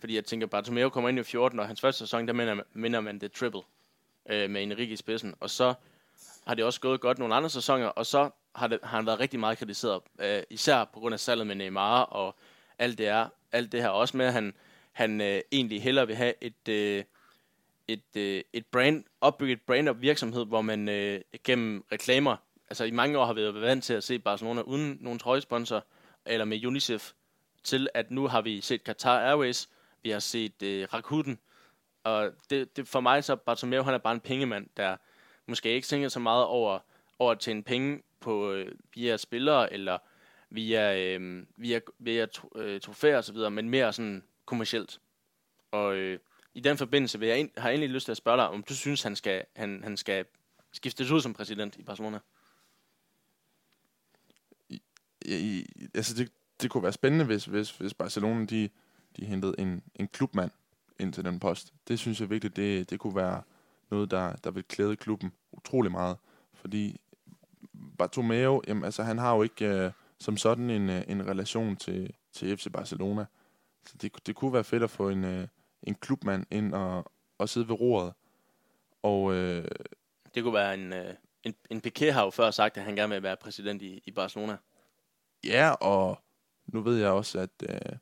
Fordi 0.00 0.16
jeg 0.16 0.24
tænker, 0.24 0.46
Bartomeu 0.46 0.88
kommer 0.88 1.08
ind 1.08 1.18
i 1.18 1.22
14, 1.22 1.58
og 1.60 1.66
hans 1.66 1.80
første 1.80 1.98
sæson, 1.98 2.26
der 2.26 2.32
minder, 2.32 2.54
man- 2.54 2.64
minder 2.72 3.00
man 3.00 3.18
det 3.18 3.32
triple 3.32 3.60
øh, 4.30 4.50
med 4.50 4.62
Enrique 4.62 4.92
i 4.92 4.96
spidsen. 4.96 5.34
Og 5.40 5.50
så 5.50 5.74
har 6.46 6.54
det 6.54 6.64
også 6.64 6.80
gået 6.80 7.00
godt 7.00 7.18
nogle 7.18 7.34
andre 7.34 7.50
sæsoner, 7.50 7.86
og 7.86 8.06
så 8.06 8.30
har, 8.54 8.66
det, 8.66 8.78
har 8.82 8.96
han 8.96 9.06
været 9.06 9.20
rigtig 9.20 9.40
meget 9.40 9.58
kritiseret. 9.58 10.00
Øh, 10.20 10.42
især 10.50 10.84
på 10.84 11.00
grund 11.00 11.12
af 11.12 11.20
salget 11.20 11.46
med 11.46 11.54
Neymar 11.54 12.02
og 12.02 12.34
alt 12.78 12.98
det, 12.98 13.06
er, 13.08 13.28
alt 13.52 13.72
det 13.72 13.82
her. 13.82 13.88
Også 13.88 14.16
med, 14.16 14.26
at 14.26 14.32
han, 14.32 14.54
han 14.94 15.20
øh, 15.20 15.40
egentlig 15.52 15.82
hellere 15.82 16.06
vil 16.06 16.16
have 16.16 16.34
et, 16.40 16.68
øh, 16.68 17.04
et, 17.88 18.16
øh, 18.16 18.42
et 18.52 18.66
brand, 18.66 19.04
opbygget 19.20 19.60
brand 19.60 19.88
og 19.88 20.02
virksomhed, 20.02 20.46
hvor 20.46 20.62
man 20.62 20.88
øh, 20.88 21.20
gennem 21.44 21.84
reklamer, 21.92 22.36
altså 22.70 22.84
i 22.84 22.90
mange 22.90 23.18
år 23.18 23.24
har 23.24 23.32
vi 23.32 23.40
været 23.40 23.60
vant 23.60 23.84
til 23.84 23.94
at 23.94 24.04
se 24.04 24.18
Barcelona 24.18 24.60
uden 24.60 24.98
nogen 25.00 25.18
trøjesponsor, 25.18 25.84
eller 26.26 26.44
med 26.44 26.64
UNICEF, 26.64 27.12
til 27.62 27.88
at 27.94 28.10
nu 28.10 28.26
har 28.26 28.40
vi 28.40 28.60
set 28.60 28.84
Qatar 28.84 29.18
Airways, 29.18 29.68
vi 30.02 30.10
har 30.10 30.18
set 30.18 30.62
øh, 30.62 30.88
Rakuten, 30.92 31.38
og 32.04 32.30
det, 32.50 32.76
det, 32.76 32.88
for 32.88 33.00
mig 33.00 33.24
så 33.24 33.36
Bartomeu, 33.36 33.82
han 33.82 33.94
er 33.94 33.98
bare 33.98 34.14
en 34.14 34.20
pengemand, 34.20 34.66
der 34.76 34.96
måske 35.46 35.72
ikke 35.72 35.86
tænker 35.86 36.08
så 36.08 36.20
meget 36.20 36.44
over, 36.44 36.78
over 37.18 37.32
at 37.32 37.40
tjene 37.40 37.62
penge 37.62 38.02
på, 38.20 38.52
øh, 38.52 38.72
via 38.94 39.16
spillere, 39.16 39.72
eller 39.72 39.98
via, 40.50 40.98
øh, 40.98 41.46
via, 41.56 41.80
via 41.98 42.26
øh, 42.56 42.80
trofæer 42.80 43.16
og 43.16 43.24
så 43.24 43.32
videre, 43.32 43.50
men 43.50 43.70
mere 43.70 43.92
sådan 43.92 44.24
kommercielt. 44.46 45.00
Og 45.70 45.96
øh, 45.96 46.18
i 46.54 46.60
den 46.60 46.78
forbindelse 46.78 47.18
vil 47.18 47.28
jeg, 47.28 47.40
en, 47.40 47.50
har 47.56 47.68
jeg 47.68 47.74
egentlig 47.74 47.90
lyst 47.90 48.04
til 48.04 48.12
at 48.12 48.16
spørge 48.16 48.36
dig, 48.36 48.48
om 48.48 48.62
du 48.62 48.74
synes, 48.74 49.02
han 49.02 49.16
skal, 49.16 49.44
han, 49.56 49.82
han 49.82 49.96
skal 49.96 50.24
skiftes 50.72 51.10
ud 51.10 51.20
som 51.20 51.34
præsident 51.34 51.76
i 51.76 51.82
Barcelona? 51.82 52.18
i, 55.24 55.36
i, 55.36 55.66
altså 55.94 56.14
det, 56.14 56.30
det 56.62 56.70
kunne 56.70 56.82
være 56.82 56.92
spændende, 56.92 57.24
hvis, 57.24 57.44
hvis, 57.44 57.70
hvis 57.70 57.94
Barcelona 57.94 58.44
de, 58.44 58.68
de 59.16 59.24
hentede 59.24 59.54
en, 59.58 59.82
en 59.94 60.08
klubmand 60.08 60.50
ind 60.98 61.12
til 61.12 61.24
den 61.24 61.40
post. 61.40 61.72
Det 61.88 61.98
synes 61.98 62.20
jeg 62.20 62.30
virkelig, 62.30 62.56
det, 62.56 62.90
det 62.90 62.98
kunne 62.98 63.16
være 63.16 63.42
noget, 63.90 64.10
der, 64.10 64.36
der 64.36 64.50
vil 64.50 64.64
klæde 64.64 64.96
klubben 64.96 65.32
utrolig 65.52 65.92
meget. 65.92 66.16
Fordi 66.52 67.00
Bartomeu, 67.98 68.62
jamen, 68.68 68.84
altså, 68.84 69.02
han 69.02 69.18
har 69.18 69.34
jo 69.34 69.42
ikke 69.42 69.66
øh, 69.66 69.90
som 70.18 70.36
sådan 70.36 70.70
en, 70.70 70.90
øh, 70.90 71.02
en 71.08 71.26
relation 71.26 71.76
til, 71.76 72.14
til 72.32 72.56
FC 72.56 72.66
Barcelona. 72.72 73.24
Så 73.86 73.94
det, 74.02 74.26
det 74.26 74.34
kunne 74.34 74.52
være 74.52 74.64
fedt 74.64 74.82
at 74.82 74.90
få 74.90 75.08
en, 75.08 75.24
øh, 75.24 75.48
en 75.82 75.94
klubmand 75.94 76.46
ind 76.50 76.74
og, 76.74 77.12
og 77.38 77.48
sidde 77.48 77.68
ved 77.68 77.80
roret. 77.80 78.12
Og 79.02 79.34
øh, 79.34 79.68
Det 80.34 80.42
kunne 80.42 80.54
være 80.54 80.74
en, 80.74 80.92
øh, 80.92 81.14
en, 81.42 81.54
en 81.70 81.82
Piqué 81.86 82.10
har 82.10 82.24
jo 82.24 82.30
før 82.30 82.50
sagt, 82.50 82.76
at 82.76 82.84
han 82.84 82.96
gerne 82.96 83.14
vil 83.14 83.22
være 83.22 83.36
præsident 83.36 83.82
i, 83.82 84.02
i 84.04 84.10
Barcelona. 84.10 84.56
Ja, 85.44 85.70
og 85.70 86.18
nu 86.66 86.80
ved 86.80 86.98
jeg 86.98 87.10
også, 87.10 87.38
at 87.38 87.50
øh, 87.68 87.98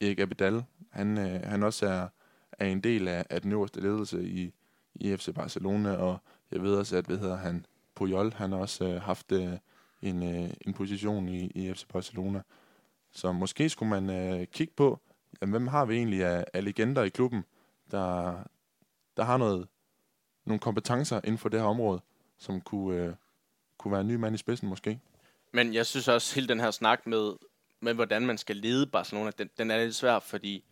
Erik 0.00 0.20
Abidal, 0.20 0.64
han, 0.90 1.18
øh, 1.18 1.42
han 1.42 1.62
også 1.62 1.86
er, 1.86 2.08
er 2.52 2.66
en 2.66 2.80
del 2.80 3.08
af, 3.08 3.26
af 3.30 3.42
den 3.42 3.52
øverste 3.52 3.80
ledelse 3.80 4.28
i, 4.28 4.52
i 4.94 5.16
FC 5.16 5.34
Barcelona, 5.34 5.96
og 5.96 6.18
jeg 6.52 6.62
ved 6.62 6.74
også, 6.74 6.96
at 6.96 7.06
hvad 7.06 7.18
hedder 7.18 7.36
han, 7.36 7.66
Puyol, 7.94 8.32
han 8.32 8.52
har 8.52 8.58
også 8.58 8.84
øh, 8.84 9.02
haft 9.02 9.32
øh, 9.32 9.58
en, 10.02 10.22
øh, 10.22 10.50
en 10.60 10.74
position 10.74 11.28
i, 11.28 11.46
i 11.46 11.72
FC 11.72 11.84
Barcelona. 11.86 12.42
Så 13.12 13.32
måske 13.32 13.68
skulle 13.68 14.00
man 14.00 14.10
øh, 14.10 14.46
kigge 14.46 14.74
på, 14.76 15.00
jamen, 15.40 15.50
hvem 15.50 15.66
har 15.66 15.84
vi 15.84 15.96
egentlig 15.96 16.24
af, 16.24 16.44
af 16.52 16.64
legender 16.64 17.02
i 17.02 17.08
klubben, 17.08 17.44
der, 17.90 18.36
der 19.16 19.22
har 19.22 19.36
noget, 19.36 19.68
nogle 20.44 20.60
kompetencer 20.60 21.20
inden 21.24 21.38
for 21.38 21.48
det 21.48 21.60
her 21.60 21.66
område, 21.66 22.00
som 22.38 22.60
kunne, 22.60 22.96
øh, 22.96 23.14
kunne 23.78 23.92
være 23.92 24.00
en 24.00 24.08
ny 24.08 24.14
mand 24.14 24.34
i 24.34 24.38
spidsen 24.38 24.68
måske. 24.68 25.00
Men 25.52 25.74
jeg 25.74 25.86
synes 25.86 26.08
også, 26.08 26.34
hele 26.34 26.48
den 26.48 26.60
her 26.60 26.70
snak 26.70 27.06
med, 27.06 27.32
med 27.80 27.94
hvordan 27.94 28.26
man 28.26 28.38
skal 28.38 28.56
lede 28.56 28.86
Barcelona, 28.86 29.30
den, 29.38 29.50
den 29.58 29.70
er 29.70 29.84
lidt 29.84 29.94
svær, 29.94 30.18
fordi 30.18 30.64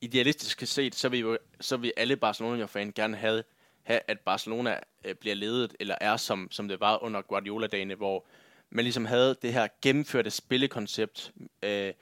idealistisk 0.00 0.66
set, 0.66 0.94
så 0.94 1.08
vil, 1.08 1.20
jo, 1.20 1.38
så 1.60 1.76
vil 1.76 1.92
alle 1.96 2.16
Barcelona-fan 2.16 2.92
gerne 2.92 3.16
have, 3.16 3.42
have, 3.82 4.00
at 4.08 4.20
Barcelona 4.20 4.80
øh, 5.04 5.14
bliver 5.14 5.34
ledet, 5.34 5.76
eller 5.80 5.94
er 6.00 6.16
som, 6.16 6.48
som 6.50 6.68
det 6.68 6.80
var 6.80 7.02
under 7.02 7.22
Guardiola-dagene, 7.22 7.94
hvor 7.94 8.26
man 8.70 8.84
ligesom 8.84 9.04
havde 9.04 9.36
det 9.42 9.52
her 9.52 9.68
gennemførte 9.82 10.30
spillekoncept, 10.30 11.32
øh, 11.62 11.92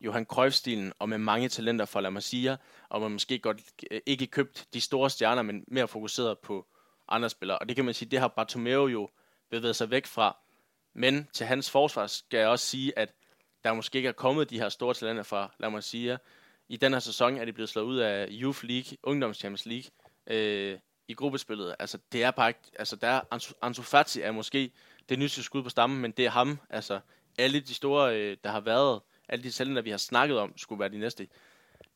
Johan 0.00 0.26
Cruyff-stilen, 0.26 0.92
og 0.98 1.08
med 1.08 1.18
mange 1.18 1.48
talenter 1.48 1.84
fra 1.84 2.00
La 2.00 2.10
Masia, 2.10 2.56
og 2.88 3.00
man 3.00 3.10
måske 3.10 3.38
godt 3.38 3.60
øh, 3.90 4.00
ikke 4.06 4.26
købt 4.26 4.66
de 4.74 4.80
store 4.80 5.10
stjerner, 5.10 5.42
men 5.42 5.64
mere 5.66 5.88
fokuseret 5.88 6.38
på 6.38 6.66
andre 7.08 7.30
spillere. 7.30 7.58
Og 7.58 7.68
det 7.68 7.76
kan 7.76 7.84
man 7.84 7.94
sige, 7.94 8.10
det 8.10 8.20
har 8.20 8.28
Bartomeu 8.28 8.86
jo 8.86 9.08
bevæget 9.50 9.76
sig 9.76 9.90
væk 9.90 10.06
fra. 10.06 10.36
Men 10.94 11.28
til 11.32 11.46
hans 11.46 11.70
forsvar 11.70 12.06
skal 12.06 12.38
jeg 12.38 12.48
også 12.48 12.66
sige, 12.66 12.98
at 12.98 13.14
der 13.64 13.74
måske 13.74 13.96
ikke 13.96 14.08
er 14.08 14.12
kommet 14.12 14.50
de 14.50 14.58
her 14.58 14.68
store 14.68 14.94
talenter 14.94 15.22
fra 15.22 15.54
La 15.58 15.68
Masia. 15.68 16.16
I 16.68 16.76
den 16.76 16.92
her 16.92 17.00
sæson 17.00 17.36
er 17.36 17.44
de 17.44 17.52
blevet 17.52 17.68
slået 17.68 17.84
ud 17.84 17.96
af 17.96 18.28
Youth 18.30 18.64
League, 18.64 18.98
Ungdoms 19.02 19.36
Champions 19.36 19.66
League, 19.66 19.90
øh, 20.26 20.78
i 21.08 21.14
gruppespillet. 21.14 21.76
Altså, 21.78 21.98
det 22.12 22.22
er 22.22 22.30
bare 22.30 22.48
ikke, 22.48 22.60
altså, 22.78 22.96
der 22.96 23.08
er 23.08 23.20
Ansu, 23.30 23.54
Ansu 23.62 23.82
Fati 23.82 24.20
er 24.20 24.32
måske 24.32 24.72
det 25.08 25.18
nyeste 25.18 25.42
skud 25.42 25.62
på 25.62 25.68
stammen, 25.68 26.00
men 26.00 26.10
det 26.10 26.24
er 26.26 26.30
ham. 26.30 26.58
Altså, 26.70 27.00
alle 27.38 27.60
de 27.60 27.74
store, 27.74 28.20
øh, 28.20 28.36
der 28.44 28.50
har 28.50 28.60
været, 28.60 29.00
alle 29.28 29.42
de 29.42 29.50
talenter, 29.50 29.82
vi 29.82 29.90
har 29.90 29.96
snakket 29.96 30.38
om, 30.38 30.58
skulle 30.58 30.80
være 30.80 30.88
de 30.88 30.98
næste. 30.98 31.28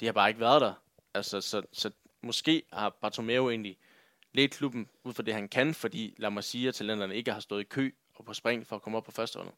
De 0.01 0.07
har 0.07 0.13
bare 0.13 0.29
ikke 0.29 0.41
været 0.41 0.61
der. 0.61 0.75
Altså, 1.15 1.41
så, 1.41 1.63
så 1.73 1.91
måske 2.23 2.63
har 2.73 2.91
Bartomeu 2.91 3.51
egentlig 3.51 3.79
ledt 4.33 4.51
klubben 4.51 4.89
ud 5.05 5.13
for 5.13 5.23
det, 5.23 5.35
han 5.35 5.49
kan, 5.49 5.75
fordi 5.75 6.15
La 6.19 6.31
Masia-talenterne 6.31 7.15
ikke 7.15 7.33
har 7.33 7.41
stået 7.41 7.61
i 7.61 7.65
kø 7.65 7.91
og 8.15 8.25
på 8.25 8.35
spring 8.35 8.67
for 8.67 8.77
at 8.77 8.83
komme 8.83 8.99
op 8.99 9.05
på 9.05 9.11
førsteholdet. 9.11 9.55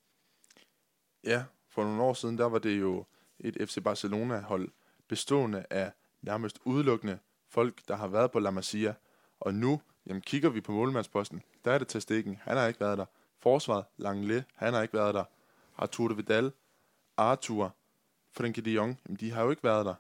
Ja, 1.25 1.45
for 1.69 1.85
nogle 1.85 2.03
år 2.03 2.15
siden, 2.15 2.39
der 2.39 2.45
var 2.45 2.59
det 2.59 2.81
jo 2.81 3.05
et 3.39 3.57
FC 3.69 3.83
Barcelona-hold 3.85 4.69
bestående 5.09 5.67
af 5.71 5.93
nærmest 6.23 6.59
udelukkende 6.65 7.19
folk, 7.49 7.89
der 7.89 7.97
har 7.97 8.09
været 8.09 8.31
på 8.31 8.39
La 8.39 8.51
Masia. 8.51 8.95
Og 9.41 9.55
nu, 9.55 9.81
jamen 10.07 10.23
kigger 10.23 10.49
vi 10.49 10.61
på 10.61 10.73
målmandsposten, 10.73 11.43
der 11.65 11.73
er 11.73 11.79
det 11.79 11.89
til 11.89 12.03
stikken. 12.03 12.41
Han 12.43 12.57
har 12.57 12.67
ikke 12.67 12.81
været 12.81 12.99
der. 12.99 13.07
Forsvaret, 13.43 13.85
Langley, 13.97 14.43
han 14.55 14.75
har 14.75 14.83
ikke 14.83 14.95
været 14.95 15.15
der. 15.15 15.25
Artur 15.77 16.09
de 16.09 16.17
Vidal, 16.17 16.53
Arthur, 17.17 17.75
Frenkie 18.33 18.65
de 18.65 18.71
Jong, 18.71 19.01
jamen 19.07 19.17
de 19.17 19.31
har 19.31 19.43
jo 19.43 19.51
ikke 19.51 19.65
været 19.65 19.87
der. 19.87 19.95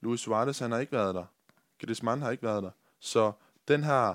Luis 0.00 0.20
Suarez, 0.20 0.58
han 0.58 0.72
har 0.72 0.78
ikke 0.78 0.92
været 0.92 1.14
der. 1.14 1.24
Griezmann 1.78 2.22
har 2.22 2.30
ikke 2.30 2.42
været 2.42 2.62
der. 2.62 2.70
Så 3.00 3.32
den 3.68 3.84
her 3.84 4.14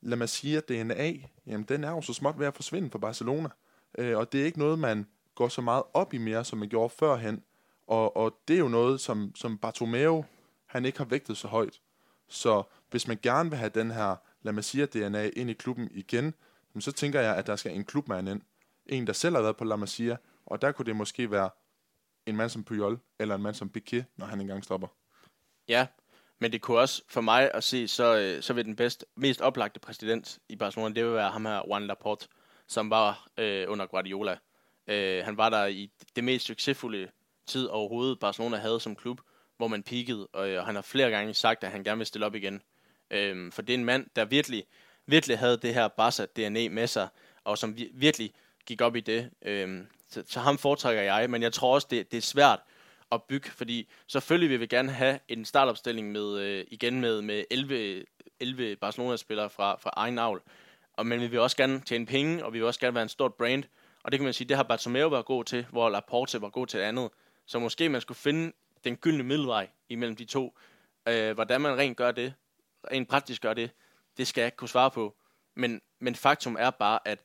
La 0.00 0.16
Masia 0.16 0.60
DNA, 0.60 1.12
jamen 1.46 1.66
den 1.68 1.84
er 1.84 1.90
jo 1.90 2.00
så 2.00 2.12
småt 2.12 2.38
ved 2.38 2.46
at 2.46 2.54
forsvinde 2.54 2.90
for 2.90 2.98
Barcelona. 2.98 3.48
Øh, 3.98 4.18
og 4.18 4.32
det 4.32 4.40
er 4.40 4.44
ikke 4.44 4.58
noget, 4.58 4.78
man 4.78 5.06
går 5.34 5.48
så 5.48 5.60
meget 5.60 5.82
op 5.94 6.14
i 6.14 6.18
mere, 6.18 6.44
som 6.44 6.58
man 6.58 6.68
gjorde 6.68 6.90
førhen. 6.90 7.42
Og, 7.86 8.16
og 8.16 8.38
det 8.48 8.56
er 8.56 8.60
jo 8.60 8.68
noget, 8.68 9.00
som, 9.00 9.32
som 9.34 9.58
Bartomeu, 9.58 10.24
han 10.66 10.84
ikke 10.84 10.98
har 10.98 11.04
vægtet 11.04 11.36
så 11.36 11.48
højt. 11.48 11.80
Så 12.28 12.62
hvis 12.90 13.08
man 13.08 13.18
gerne 13.22 13.50
vil 13.50 13.58
have 13.58 13.70
den 13.74 13.90
her 13.90 14.16
La 14.42 14.52
Masia-DNA 14.52 15.30
ind 15.36 15.50
i 15.50 15.52
klubben 15.52 15.88
igen, 15.90 16.34
men 16.72 16.80
så 16.80 16.92
tænker 16.92 17.20
jeg, 17.20 17.36
at 17.36 17.46
der 17.46 17.56
skal 17.56 17.72
en 17.72 17.84
klubmand 17.84 18.28
ind. 18.28 18.42
En, 18.86 19.06
der 19.06 19.12
selv 19.12 19.34
har 19.34 19.42
været 19.42 19.56
på 19.56 19.64
La 19.64 19.76
Masia, 19.76 20.16
og 20.46 20.62
der 20.62 20.72
kunne 20.72 20.86
det 20.86 20.96
måske 20.96 21.30
være 21.30 21.50
en 22.26 22.36
mand 22.36 22.50
som 22.50 22.64
Puyol, 22.64 23.00
eller 23.18 23.34
en 23.34 23.42
mand 23.42 23.54
som 23.54 23.70
Piqué, 23.78 24.02
når 24.16 24.26
han 24.26 24.40
engang 24.40 24.64
stopper. 24.64 24.88
Ja, 25.68 25.86
men 26.38 26.52
det 26.52 26.60
kunne 26.60 26.78
også 26.78 27.02
for 27.08 27.20
mig 27.20 27.50
at 27.54 27.64
se, 27.64 27.88
så, 27.88 28.18
øh, 28.18 28.42
så 28.42 28.52
vil 28.52 28.64
den 28.64 28.76
bedste, 28.76 29.06
mest 29.16 29.40
oplagte 29.40 29.80
præsident 29.80 30.38
i 30.48 30.56
Barcelona, 30.56 30.94
det 30.94 31.04
vil 31.04 31.12
være 31.12 31.30
ham 31.30 31.44
her, 31.44 31.62
Juan 31.68 31.86
Laporte, 31.86 32.28
som 32.66 32.90
var 32.90 33.28
øh, 33.38 33.66
under 33.68 33.86
Guardiola. 33.86 34.38
Øh, 34.86 35.24
han 35.24 35.36
var 35.36 35.48
der 35.48 35.66
i 35.66 35.90
det 36.16 36.24
mest 36.24 36.46
succesfulde 36.46 37.08
tid 37.46 37.66
overhovedet, 37.66 38.20
Barcelona 38.20 38.56
havde 38.56 38.80
som 38.80 38.96
klub, 38.96 39.20
hvor 39.56 39.68
man 39.68 39.82
peakede, 39.82 40.26
og 40.32 40.48
øh, 40.48 40.60
og 40.60 40.66
han 40.66 40.74
har 40.74 40.82
flere 40.82 41.10
gange 41.10 41.34
sagt, 41.34 41.64
at 41.64 41.70
han 41.70 41.84
gerne 41.84 41.98
vil 41.98 42.06
stille 42.06 42.26
op 42.26 42.34
igen. 42.34 42.62
Øh, 43.10 43.52
for 43.52 43.62
det 43.62 43.74
er 43.74 43.78
en 43.78 43.84
mand, 43.84 44.06
der 44.16 44.24
virkelig, 44.24 44.64
virkelig 45.08 45.38
havde 45.38 45.56
det 45.56 45.74
her 45.74 45.88
Barca-DNA 45.88 46.68
med 46.68 46.86
sig, 46.86 47.08
og 47.44 47.58
som 47.58 47.76
vi- 47.76 47.90
virkelig 47.94 48.32
gik 48.66 48.80
op 48.80 48.96
i 48.96 49.00
det. 49.00 49.30
Øhm, 49.42 49.86
så, 50.08 50.22
så 50.26 50.40
ham 50.40 50.58
foretrækker 50.58 51.02
jeg, 51.02 51.30
men 51.30 51.42
jeg 51.42 51.52
tror 51.52 51.74
også, 51.74 51.86
det, 51.90 52.10
det 52.12 52.16
er 52.16 52.22
svært 52.22 52.60
at 53.12 53.22
bygge, 53.22 53.50
fordi 53.50 53.88
selvfølgelig 54.06 54.50
vil 54.50 54.60
vi 54.60 54.66
gerne 54.66 54.92
have 54.92 55.18
en 55.28 55.44
startopstilling 55.44 56.12
med, 56.12 56.38
øh, 56.38 56.64
igen 56.70 57.00
med, 57.00 57.22
med 57.22 57.44
11, 57.50 58.04
11 58.40 58.76
Barcelona-spillere 58.76 59.50
fra, 59.50 59.76
fra 59.80 59.90
egen 59.96 60.18
avl, 60.18 60.42
og, 60.92 61.06
men 61.06 61.20
vi 61.20 61.26
vil 61.26 61.40
også 61.40 61.56
gerne 61.56 61.80
tjene 61.80 62.06
penge, 62.06 62.44
og 62.44 62.52
vi 62.52 62.58
vil 62.58 62.66
også 62.66 62.80
gerne 62.80 62.94
være 62.94 63.02
en 63.02 63.08
stort 63.08 63.34
brand, 63.34 63.64
og 64.02 64.12
det 64.12 64.18
kan 64.20 64.24
man 64.24 64.32
sige, 64.34 64.48
det 64.48 64.56
har 64.56 64.64
Bartomeu 64.64 65.08
været 65.08 65.24
god 65.24 65.44
til, 65.44 65.66
hvor 65.70 65.88
Laporte 65.88 66.40
var 66.42 66.48
god 66.48 66.66
til 66.66 66.80
det 66.80 66.84
andet. 66.86 67.10
Så 67.46 67.58
måske 67.58 67.88
man 67.88 68.00
skulle 68.00 68.18
finde 68.18 68.52
den 68.84 68.96
gyldne 68.96 69.22
middelvej 69.22 69.68
imellem 69.88 70.16
de 70.16 70.24
to. 70.24 70.58
Øh, 71.08 71.34
hvordan 71.34 71.60
man 71.60 71.78
rent 71.78 71.96
gør 71.96 72.10
det, 72.10 72.34
rent 72.92 73.08
praktisk 73.08 73.42
gør 73.42 73.54
det, 73.54 73.70
det 74.18 74.26
skal 74.26 74.40
jeg 74.40 74.46
ikke 74.46 74.56
kunne 74.56 74.68
svare 74.68 74.90
på. 74.90 75.16
Men, 75.56 75.80
men 76.00 76.14
faktum 76.14 76.56
er 76.58 76.70
bare, 76.70 76.98
at 77.04 77.18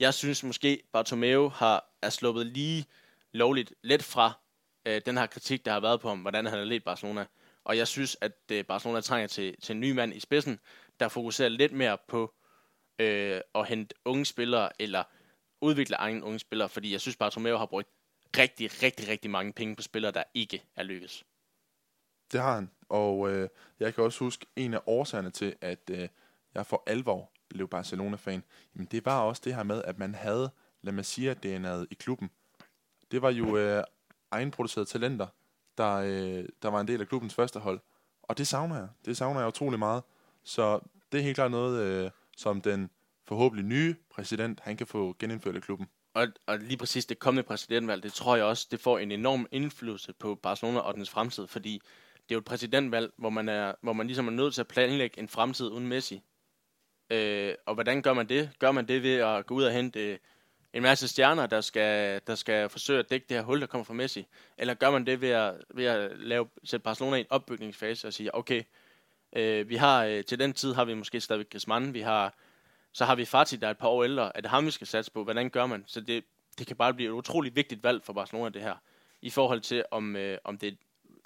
jeg 0.00 0.14
synes 0.14 0.44
måske, 0.44 0.82
Bartomeu 0.92 1.48
har, 1.48 1.84
er 2.02 2.10
sluppet 2.10 2.46
lige 2.46 2.86
lovligt 3.32 3.74
let 3.82 4.02
fra 4.02 4.32
øh, 4.86 5.00
den 5.06 5.16
her 5.16 5.26
kritik, 5.26 5.64
der 5.64 5.72
har 5.72 5.80
været 5.80 6.00
på 6.00 6.08
ham, 6.08 6.18
hvordan 6.18 6.46
han 6.46 6.58
har 6.58 6.64
ledt 6.64 6.84
Barcelona. 6.84 7.26
Og 7.64 7.76
jeg 7.76 7.88
synes, 7.88 8.16
at 8.20 8.32
øh, 8.52 8.64
Barcelona 8.64 9.00
trænger 9.00 9.26
til, 9.26 9.60
til 9.60 9.72
en 9.72 9.80
ny 9.80 9.90
mand 9.90 10.14
i 10.14 10.20
spidsen, 10.20 10.60
der 11.00 11.08
fokuserer 11.08 11.48
lidt 11.48 11.72
mere 11.72 11.98
på 12.08 12.34
øh, 12.98 13.40
at 13.54 13.68
hente 13.68 13.94
unge 14.04 14.24
spillere, 14.24 14.82
eller 14.82 15.04
udvikle 15.60 15.96
egen 15.96 16.22
unge 16.22 16.38
spillere, 16.38 16.68
fordi 16.68 16.92
jeg 16.92 17.00
synes, 17.00 17.16
Bartomeu 17.16 17.56
har 17.56 17.66
brugt 17.66 17.88
rigtig, 18.38 18.82
rigtig, 18.82 19.08
rigtig 19.08 19.30
mange 19.30 19.52
penge 19.52 19.76
på 19.76 19.82
spillere, 19.82 20.12
der 20.12 20.22
ikke 20.34 20.64
er 20.76 20.82
lykkes. 20.82 21.24
Det 22.32 22.40
har 22.40 22.54
han, 22.54 22.70
og 22.88 23.30
øh, 23.30 23.48
jeg 23.80 23.94
kan 23.94 24.04
også 24.04 24.18
huske 24.18 24.46
en 24.56 24.74
af 24.74 24.80
årsagerne 24.86 25.30
til, 25.30 25.56
at 25.60 25.90
øh, 25.90 26.08
jeg 26.56 26.66
for 26.66 26.82
alvor 26.86 27.30
blev 27.48 27.68
Barcelona-fan, 27.68 28.42
jamen 28.74 28.88
det 28.90 29.04
var 29.04 29.20
også 29.20 29.42
det 29.44 29.54
her 29.54 29.62
med, 29.62 29.82
at 29.84 29.98
man 29.98 30.14
havde 30.14 30.50
La 30.82 30.92
Masia-DNA'et 30.92 31.86
i 31.90 31.94
klubben. 31.94 32.30
Det 33.10 33.22
var 33.22 33.30
jo 33.30 33.56
øh, 33.56 33.84
egenproducerede 34.30 34.88
talenter, 34.88 35.26
der, 35.78 35.94
øh, 35.94 36.48
der 36.62 36.68
var 36.68 36.80
en 36.80 36.88
del 36.88 37.00
af 37.00 37.08
klubbens 37.08 37.34
første 37.34 37.60
hold. 37.60 37.80
Og 38.22 38.38
det 38.38 38.46
savner 38.46 38.76
jeg. 38.76 38.88
Det 39.04 39.16
savner 39.16 39.40
jeg 39.40 39.48
utrolig 39.48 39.78
meget. 39.78 40.02
Så 40.44 40.80
det 41.12 41.18
er 41.18 41.24
helt 41.24 41.34
klart 41.34 41.50
noget, 41.50 41.82
øh, 41.82 42.10
som 42.36 42.60
den 42.60 42.90
forhåbentlig 43.24 43.66
nye 43.66 43.94
præsident, 44.10 44.60
han 44.60 44.76
kan 44.76 44.86
få 44.86 45.16
genindført 45.18 45.56
i 45.56 45.60
klubben. 45.60 45.86
Og, 46.14 46.26
og 46.46 46.58
lige 46.58 46.76
præcis 46.76 47.06
det 47.06 47.18
kommende 47.18 47.42
præsidentvalg, 47.42 48.02
det 48.02 48.12
tror 48.12 48.36
jeg 48.36 48.44
også, 48.44 48.68
det 48.70 48.80
får 48.80 48.98
en 48.98 49.12
enorm 49.12 49.46
indflydelse 49.50 50.12
på 50.12 50.34
Barcelona 50.34 50.78
og 50.78 50.94
dens 50.94 51.10
fremtid, 51.10 51.46
fordi 51.46 51.72
det 52.14 52.30
er 52.30 52.34
jo 52.34 52.38
et 52.38 52.44
præsidentvalg, 52.44 53.12
hvor 53.16 53.30
man, 53.30 53.48
er, 53.48 53.74
hvor 53.82 53.92
man 53.92 54.06
ligesom 54.06 54.26
er 54.28 54.32
nødt 54.32 54.54
til 54.54 54.60
at 54.60 54.68
planlægge 54.68 55.18
en 55.18 55.28
fremtid 55.28 55.70
uden 55.70 55.86
Messi. 55.86 56.22
Øh, 57.10 57.54
og 57.66 57.74
hvordan 57.74 58.02
gør 58.02 58.12
man 58.12 58.28
det? 58.28 58.50
Gør 58.58 58.70
man 58.70 58.88
det 58.88 59.02
ved 59.02 59.14
at 59.14 59.46
gå 59.46 59.54
ud 59.54 59.64
og 59.64 59.72
hente 59.72 60.10
øh, 60.10 60.18
en 60.72 60.82
masse 60.82 61.08
stjerner, 61.08 61.46
der 61.46 61.60
skal, 61.60 62.20
der 62.26 62.34
skal 62.34 62.68
forsøge 62.68 62.98
at 62.98 63.10
dække 63.10 63.26
det 63.28 63.36
her 63.36 63.44
hul, 63.44 63.60
der 63.60 63.66
kommer 63.66 63.84
fra 63.84 63.94
Messi? 63.94 64.26
Eller 64.58 64.74
gør 64.74 64.90
man 64.90 65.06
det 65.06 65.20
ved 65.20 65.28
at, 65.28 65.54
ved 65.74 65.84
at 65.84 66.18
lave, 66.18 66.48
sætte 66.64 66.84
Barcelona 66.84 67.16
i 67.16 67.20
en 67.20 67.26
opbygningsfase 67.30 68.06
og 68.06 68.12
sige, 68.12 68.34
okay, 68.34 68.62
øh, 69.32 69.68
vi 69.68 69.76
har, 69.76 70.04
øh, 70.04 70.24
til 70.24 70.38
den 70.38 70.52
tid 70.52 70.74
har 70.74 70.84
vi 70.84 70.94
måske 70.94 71.20
stadigvæk 71.20 71.50
Griezmann, 71.50 71.94
vi 71.94 72.00
har, 72.00 72.34
så 72.92 73.04
har 73.04 73.14
vi 73.14 73.24
Fati, 73.24 73.56
der 73.56 73.66
er 73.66 73.70
et 73.70 73.78
par 73.78 73.88
år 73.88 74.04
ældre. 74.04 74.36
Er 74.36 74.40
det 74.40 74.50
ham, 74.50 74.66
vi 74.66 74.70
skal 74.70 74.86
satse 74.86 75.12
på? 75.12 75.24
Hvordan 75.24 75.50
gør 75.50 75.66
man? 75.66 75.84
Så 75.86 76.00
det, 76.00 76.24
det 76.58 76.66
kan 76.66 76.76
bare 76.76 76.94
blive 76.94 77.08
et 77.08 77.12
utroligt 77.12 77.56
vigtigt 77.56 77.82
valg 77.82 78.04
for 78.04 78.12
Barcelona, 78.12 78.48
det 78.48 78.62
her. 78.62 78.74
I 79.22 79.30
forhold 79.30 79.60
til, 79.60 79.84
om, 79.90 80.16
øh, 80.16 80.38
om 80.44 80.58
det, 80.58 80.76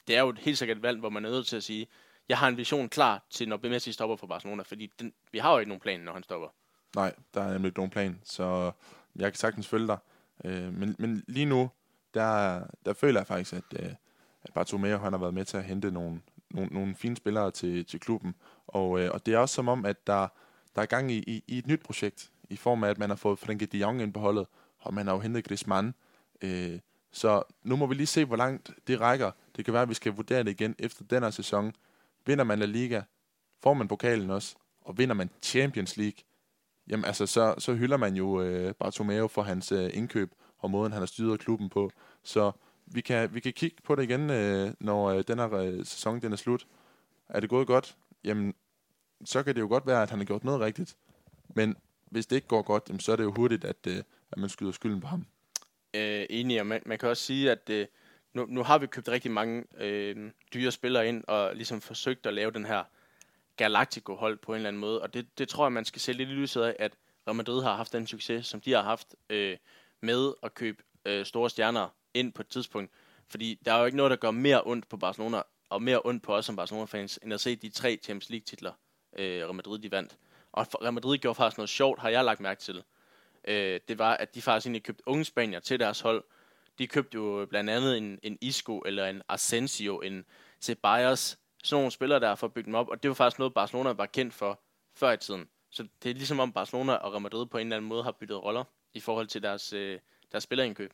det 0.06 0.16
er 0.16 0.20
jo 0.20 0.28
et 0.28 0.38
helt 0.38 0.58
sikkert 0.58 0.76
et 0.76 0.82
valg, 0.82 0.98
hvor 0.98 1.10
man 1.10 1.24
er 1.24 1.30
nødt 1.30 1.46
til 1.46 1.56
at 1.56 1.62
sige, 1.62 1.86
jeg 2.30 2.38
har 2.38 2.48
en 2.48 2.56
vision 2.56 2.88
klar 2.88 3.26
til, 3.30 3.48
når 3.48 3.68
Messi 3.68 3.92
stopper 3.92 4.16
for 4.16 4.26
Barcelona, 4.26 4.62
fordi 4.62 4.92
den, 5.00 5.12
vi 5.32 5.38
har 5.38 5.52
jo 5.52 5.58
ikke 5.58 5.68
nogen 5.68 5.80
plan, 5.80 6.00
når 6.00 6.12
han 6.12 6.22
stopper. 6.22 6.48
Nej, 6.96 7.14
der 7.34 7.42
er 7.42 7.52
nemlig 7.52 7.68
ikke 7.68 7.78
nogen 7.78 7.90
plan, 7.90 8.20
så 8.24 8.72
jeg 9.16 9.32
kan 9.32 9.38
sagtens 9.38 9.68
følge 9.68 9.86
dig. 9.86 9.98
Øh, 10.44 10.72
men, 10.74 10.96
men 10.98 11.24
lige 11.28 11.46
nu, 11.46 11.70
der, 12.14 12.62
der 12.86 12.92
føler 12.92 13.20
jeg 13.20 13.26
faktisk, 13.26 13.52
at, 13.52 13.82
øh, 13.84 13.94
at 14.42 14.52
Bartomeu 14.54 14.98
han 14.98 15.12
har 15.12 15.18
været 15.20 15.34
med 15.34 15.44
til 15.44 15.56
at 15.56 15.64
hente 15.64 15.90
nogle, 15.90 16.20
nogle, 16.50 16.70
nogle 16.72 16.94
fine 16.94 17.16
spillere 17.16 17.50
til, 17.50 17.84
til 17.84 18.00
klubben. 18.00 18.34
Og, 18.66 19.00
øh, 19.00 19.10
og 19.14 19.26
det 19.26 19.34
er 19.34 19.38
også 19.38 19.54
som 19.54 19.68
om, 19.68 19.84
at 19.84 20.06
der, 20.06 20.28
der 20.76 20.82
er 20.82 20.86
gang 20.86 21.12
i, 21.12 21.18
i, 21.18 21.44
i 21.46 21.58
et 21.58 21.66
nyt 21.66 21.82
projekt, 21.82 22.30
i 22.50 22.56
form 22.56 22.84
af, 22.84 22.88
at 22.88 22.98
man 22.98 23.10
har 23.10 23.16
fået 23.16 23.38
Frenkie 23.38 23.66
de 23.66 23.78
Jong 23.78 24.02
ind 24.02 24.12
på 24.12 24.20
holdet, 24.20 24.46
og 24.78 24.94
man 24.94 25.06
har 25.06 25.14
jo 25.14 25.20
hentet 25.20 25.44
Griezmann. 25.44 25.94
Øh, 26.42 26.78
så 27.12 27.42
nu 27.62 27.76
må 27.76 27.86
vi 27.86 27.94
lige 27.94 28.06
se, 28.06 28.24
hvor 28.24 28.36
langt 28.36 28.70
det 28.86 29.00
rækker. 29.00 29.30
Det 29.56 29.64
kan 29.64 29.74
være, 29.74 29.82
at 29.82 29.88
vi 29.88 29.94
skal 29.94 30.12
vurdere 30.12 30.42
det 30.44 30.50
igen 30.50 30.74
efter 30.78 31.04
den 31.04 31.22
her 31.22 31.30
sæson. 31.30 31.74
Vinder 32.26 32.44
man 32.44 32.58
La 32.58 32.66
Liga, 32.66 33.02
får 33.62 33.74
man 33.74 33.88
pokalen 33.88 34.30
også, 34.30 34.56
og 34.80 34.98
vinder 34.98 35.14
man 35.14 35.30
Champions 35.42 35.96
League, 35.96 36.24
jamen 36.88 37.04
altså, 37.04 37.26
så, 37.26 37.54
så 37.58 37.74
hylder 37.74 37.96
man 37.96 38.16
jo 38.16 38.42
øh, 38.42 38.74
Bartomeu 38.74 39.28
for 39.28 39.42
hans 39.42 39.72
øh, 39.72 39.90
indkøb 39.94 40.34
og 40.58 40.70
måden, 40.70 40.92
han 40.92 41.02
har 41.02 41.06
styret 41.06 41.40
klubben 41.40 41.68
på. 41.68 41.90
Så 42.22 42.52
vi 42.86 43.00
kan, 43.00 43.34
vi 43.34 43.40
kan 43.40 43.52
kigge 43.52 43.76
på 43.84 43.94
det 43.94 44.02
igen, 44.02 44.30
øh, 44.30 44.72
når 44.80 45.10
øh, 45.10 45.24
den 45.28 45.38
her 45.38 45.52
øh, 45.52 45.78
sæson 45.78 46.20
den 46.20 46.32
er 46.32 46.36
slut. 46.36 46.66
Er 47.28 47.40
det 47.40 47.50
gået 47.50 47.66
godt? 47.66 47.96
Jamen, 48.24 48.54
så 49.24 49.42
kan 49.42 49.54
det 49.54 49.60
jo 49.60 49.68
godt 49.68 49.86
være, 49.86 50.02
at 50.02 50.10
han 50.10 50.18
har 50.18 50.26
gjort 50.26 50.44
noget 50.44 50.60
rigtigt. 50.60 50.96
Men 51.54 51.76
hvis 52.10 52.26
det 52.26 52.36
ikke 52.36 52.48
går 52.48 52.62
godt, 52.62 52.84
jamen, 52.88 53.00
så 53.00 53.12
er 53.12 53.16
det 53.16 53.24
jo 53.24 53.32
hurtigt, 53.36 53.64
at, 53.64 53.86
øh, 53.86 54.02
at 54.32 54.38
man 54.38 54.48
skyder 54.48 54.72
skylden 54.72 55.00
på 55.00 55.06
ham. 55.06 55.26
Øh, 55.94 56.26
enig, 56.30 56.60
og 56.60 56.66
man, 56.66 56.82
man 56.86 56.98
kan 56.98 57.08
også 57.08 57.22
sige, 57.22 57.50
at 57.50 57.70
øh, 57.70 57.86
nu, 58.34 58.46
nu 58.48 58.62
har 58.62 58.78
vi 58.78 58.86
købt 58.86 59.08
rigtig 59.08 59.30
mange 59.30 59.64
øh, 59.76 60.30
dyre 60.54 60.70
spillere 60.70 61.08
ind, 61.08 61.24
og 61.28 61.56
ligesom 61.56 61.80
forsøgt 61.80 62.26
at 62.26 62.34
lave 62.34 62.50
den 62.50 62.66
her 62.66 62.84
Galactico-hold 63.56 64.36
på 64.36 64.52
en 64.52 64.56
eller 64.56 64.68
anden 64.68 64.80
måde. 64.80 65.02
Og 65.02 65.14
det, 65.14 65.38
det 65.38 65.48
tror 65.48 65.64
jeg, 65.64 65.72
man 65.72 65.84
skal 65.84 66.00
se 66.00 66.12
lidt 66.12 66.28
i 66.28 66.32
lyset 66.32 66.62
af, 66.62 66.76
at 66.78 66.92
Real 67.26 67.36
Madrid 67.36 67.62
har 67.62 67.76
haft 67.76 67.92
den 67.92 68.06
succes, 68.06 68.46
som 68.46 68.60
de 68.60 68.72
har 68.72 68.82
haft 68.82 69.14
øh, 69.30 69.56
med 70.00 70.32
at 70.42 70.54
købe 70.54 70.82
øh, 71.04 71.26
store 71.26 71.50
stjerner 71.50 71.88
ind 72.14 72.32
på 72.32 72.42
et 72.42 72.48
tidspunkt. 72.48 72.92
Fordi 73.28 73.58
der 73.64 73.72
er 73.72 73.78
jo 73.78 73.84
ikke 73.84 73.96
noget, 73.96 74.10
der 74.10 74.16
gør 74.16 74.30
mere 74.30 74.62
ondt 74.64 74.88
på 74.88 74.96
Barcelona, 74.96 75.42
og 75.68 75.82
mere 75.82 76.00
ondt 76.04 76.22
på 76.22 76.34
os 76.34 76.46
som 76.46 76.56
Barcelona-fans, 76.56 77.18
end 77.22 77.32
at 77.32 77.40
se 77.40 77.56
de 77.56 77.68
tre 77.68 77.98
Champions 78.02 78.30
League-titler, 78.30 78.72
øh, 79.18 79.42
Real 79.42 79.54
Madrid 79.54 79.78
de 79.78 79.90
vandt. 79.90 80.16
Og 80.52 80.66
Real 80.82 80.92
Madrid 80.92 81.18
gjorde 81.18 81.34
faktisk 81.34 81.58
noget 81.58 81.68
sjovt, 81.68 82.00
har 82.00 82.08
jeg 82.08 82.24
lagt 82.24 82.40
mærke 82.40 82.60
til. 82.60 82.82
Øh, 83.44 83.80
det 83.88 83.98
var, 83.98 84.16
at 84.16 84.34
de 84.34 84.42
faktisk 84.42 84.66
egentlig 84.66 84.82
købte 84.82 85.02
unge 85.06 85.24
spanier 85.24 85.60
til 85.60 85.80
deres 85.80 86.00
hold. 86.00 86.24
De 86.80 86.86
købte 86.86 87.14
jo 87.14 87.46
blandt 87.50 87.70
andet 87.70 87.98
en, 87.98 88.18
en 88.22 88.38
Isco, 88.40 88.78
eller 88.78 89.06
en 89.06 89.22
Asensio, 89.28 90.00
en 90.00 90.24
Ceballos, 90.60 91.38
sådan 91.64 91.80
nogle 91.80 91.90
spillere 91.90 92.20
der 92.20 92.34
for 92.34 92.46
at 92.46 92.52
bygge 92.52 92.66
dem 92.66 92.74
op, 92.74 92.88
og 92.88 93.02
det 93.02 93.08
var 93.08 93.14
faktisk 93.14 93.38
noget, 93.38 93.54
Barcelona 93.54 93.92
var 93.92 94.06
kendt 94.06 94.34
for 94.34 94.60
før 94.94 95.12
i 95.12 95.16
tiden. 95.16 95.48
Så 95.70 95.86
det 96.02 96.10
er 96.10 96.14
ligesom 96.14 96.40
om 96.40 96.52
Barcelona 96.52 96.92
og 96.92 97.12
Real 97.12 97.22
Madrid 97.22 97.46
på 97.46 97.58
en 97.58 97.66
eller 97.66 97.76
anden 97.76 97.88
måde 97.88 98.02
har 98.02 98.12
byttet 98.12 98.44
roller 98.44 98.64
i 98.94 99.00
forhold 99.00 99.26
til 99.26 99.42
deres, 99.42 99.72
øh, 99.72 99.98
deres 100.32 100.44
spillerindkøb. 100.44 100.92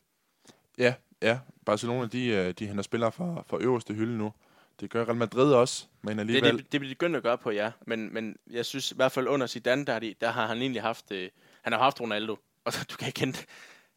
Ja, 0.79 0.95
ja. 1.23 1.39
Barcelona, 1.67 2.07
de, 2.07 2.27
øh, 2.27 2.53
de 2.53 2.67
henter 2.67 2.83
spillere 2.83 3.13
fra, 3.13 3.45
fra 3.47 3.59
øverste 3.61 3.95
hylde 3.95 4.19
nu. 4.19 4.33
Det 4.81 4.91
gør 4.91 5.05
Real 5.05 5.17
Madrid 5.17 5.53
også, 5.53 5.87
men 6.03 6.19
alligevel... 6.19 6.51
Det, 6.51 6.59
det, 6.59 6.73
det 6.73 6.81
bliver 6.81 6.91
de 6.91 6.95
begyndt 6.95 7.17
at 7.17 7.23
gøre 7.23 7.39
på, 7.39 7.51
ja. 7.51 7.73
Men, 7.87 8.15
men 8.15 8.37
jeg 8.51 8.67
synes 8.67 8.93
i 8.93 8.95
hvert 8.97 9.13
fald 9.13 9.29
under 9.29 9.47
Zidane, 9.47 9.85
der, 9.85 9.99
de, 9.99 10.15
der 10.21 10.31
har 10.31 10.47
han 10.47 10.59
egentlig 10.59 10.83
haft... 10.83 11.13
Øh, 11.13 11.31
han 11.63 11.73
har 11.73 11.81
haft 11.81 12.01
Ronaldo, 12.01 12.37
og 12.65 12.73
du 12.91 12.97
kan 12.97 13.07
ikke 13.07 13.21
hente, 13.21 13.47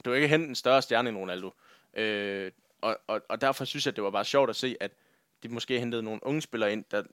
du 0.06 0.10
kan 0.10 0.16
ikke 0.16 0.28
hente 0.28 0.48
en 0.48 0.56
større 0.56 0.82
stjerne 0.82 1.10
end 1.10 1.18
Ronaldo. 1.18 1.54
Øh, 1.94 2.52
og, 2.82 2.98
og, 3.08 3.22
og 3.30 3.42
derfor 3.42 3.66
synes 3.66 3.86
jeg, 3.86 3.96
det 3.96 4.04
var 4.04 4.10
bare 4.10 4.26
sjovt 4.26 4.50
at 4.50 4.56
se, 4.56 4.78
at 4.80 4.92
de 5.44 5.50
måske 5.50 5.80
hentede 5.80 6.04
nogle 6.04 6.20
unge 6.24 6.42
spillere 6.42 6.72
ind, 6.72 6.84
der, 6.92 7.04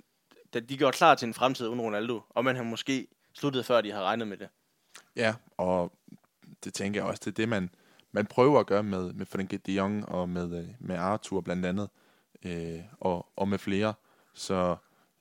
der 0.52 0.60
de 0.60 0.76
gjorde 0.76 0.96
klar 0.96 1.14
til 1.14 1.26
en 1.26 1.34
fremtid 1.34 1.68
uden 1.68 1.80
Ronaldo, 1.80 2.20
og 2.28 2.44
man 2.44 2.56
har 2.56 2.62
måske 2.62 3.06
sluttet 3.32 3.66
før 3.66 3.80
de 3.80 3.92
har 3.92 4.02
regnet 4.02 4.28
med 4.28 4.36
det. 4.36 4.48
Ja, 5.16 5.34
og 5.56 5.92
det 6.64 6.74
tænker 6.74 7.00
jeg 7.00 7.08
også, 7.08 7.22
det 7.24 7.30
er 7.30 7.34
det, 7.34 7.48
man, 7.48 7.70
man 8.12 8.26
prøver 8.26 8.60
at 8.60 8.66
gøre 8.66 8.82
med, 8.82 9.12
med 9.12 9.26
Frenkie 9.26 9.58
de 9.66 9.72
Jong 9.72 10.08
og 10.08 10.28
med, 10.28 10.58
øh, 10.58 10.68
med 10.80 10.96
Arthur 10.96 11.40
blandt 11.40 11.66
andet, 11.66 11.88
øh, 12.44 12.80
og, 13.00 13.26
og 13.36 13.48
med 13.48 13.58
flere. 13.58 13.94
Så 14.34 14.76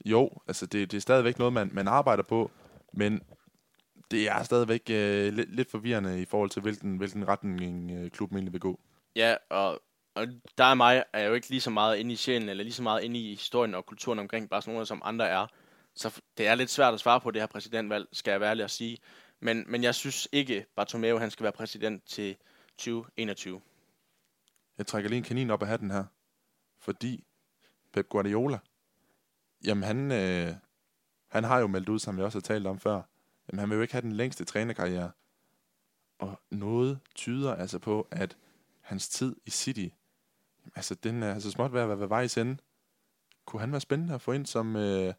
jo, 0.06 0.30
altså 0.48 0.66
det, 0.66 0.92
det 0.92 0.98
er 0.98 1.02
stadigvæk 1.02 1.38
noget, 1.40 1.54
man, 1.54 1.70
man 1.74 1.88
arbejder 1.88 2.24
på, 2.24 2.52
men 2.94 3.22
det 4.12 4.30
er 4.30 4.44
stadigvæk 4.44 4.82
øh, 4.90 5.34
lidt, 5.34 5.56
lidt 5.56 5.72
forvirrende 5.72 6.22
i 6.22 6.26
forhold 6.26 6.50
til, 6.50 6.62
hvilken, 6.62 6.98
hvilken 6.98 7.28
retning 7.28 7.92
øh, 7.92 8.12
klubben 8.12 8.38
egentlig 8.38 8.54
vil 8.54 8.62
gå. 8.62 8.80
Ja, 9.16 9.36
og 9.50 9.82
og 10.16 10.28
der 10.58 10.64
er 10.64 10.74
mig 10.74 11.04
er 11.14 11.28
jo 11.28 11.34
ikke 11.34 11.50
lige 11.50 11.62
så 11.62 11.70
meget 11.70 11.98
inde 11.98 12.14
i 12.14 12.16
sjælen, 12.16 12.50
eller 12.50 12.64
lige 12.64 12.74
så 12.74 12.84
meget 12.84 13.04
inde 13.04 13.20
i 13.20 13.30
historien 13.30 13.76
og 13.76 13.86
kulturen 13.86 14.20
omkring 14.20 14.50
Barcelona, 14.50 14.86
som 14.86 15.02
andre 15.06 15.28
er. 15.28 15.48
Så 15.96 16.22
det 16.38 16.48
er 16.48 16.56
lidt 16.56 16.70
svært 16.70 16.94
at 16.94 17.00
svare 17.00 17.22
på 17.22 17.32
det 17.32 17.42
her 17.42 17.48
præsidentvalg, 17.48 18.08
skal 18.12 18.32
jeg 18.32 18.42
være 18.42 18.50
ærlig 18.50 18.64
at 18.64 18.72
sige. 18.72 18.98
Men, 19.40 19.64
men 19.68 19.84
jeg 19.84 19.96
synes 19.96 20.28
ikke, 20.32 20.66
Bartomeu 20.76 21.18
han 21.18 21.32
skal 21.32 21.44
være 21.44 21.52
præsident 21.52 22.06
til 22.06 22.38
2021. 22.78 23.62
Jeg 24.78 24.88
trækker 24.88 25.10
lige 25.10 25.18
en 25.18 25.24
kanin 25.24 25.50
op 25.50 25.62
af 25.62 25.68
hatten 25.68 25.92
her, 25.92 26.04
fordi 26.80 27.24
Pep 27.94 28.10
Guardiola, 28.10 28.60
jamen 29.66 29.84
han, 29.84 30.12
øh, 30.12 30.54
han 31.28 31.44
har 31.44 31.60
jo 31.60 31.68
meldt 31.68 31.90
ud, 31.90 32.00
som 32.00 32.18
vi 32.18 32.22
også 32.22 32.38
har 32.38 32.42
talt 32.42 32.68
om 32.68 32.80
før, 32.80 33.02
jamen 33.48 33.60
han 33.60 33.70
vil 33.70 33.76
jo 33.76 33.82
ikke 33.82 33.94
have 33.94 34.02
den 34.02 34.12
længste 34.12 34.46
trænerkarriere. 34.46 35.12
Og 36.20 36.42
noget 36.52 37.00
tyder 37.16 37.56
altså 37.56 37.80
på, 37.80 38.08
at 38.12 38.38
hans 38.86 39.10
tid 39.10 39.36
i 39.46 39.50
City 39.50 39.88
altså, 40.76 40.96
den 40.96 41.24
er 41.24 41.34
altså 41.34 41.52
småt 41.52 41.74
ved 41.74 41.82
at 41.82 41.88
være 41.88 42.00
ved 42.00 42.08
vejs 42.08 42.38
ende. 42.38 42.58
Kunne 43.46 43.60
han 43.60 43.72
være 43.72 43.82
spændende 43.82 44.14
at 44.14 44.22
få 44.22 44.32
ind 44.32 44.46
som, 44.46 44.76
øh, 44.76 45.14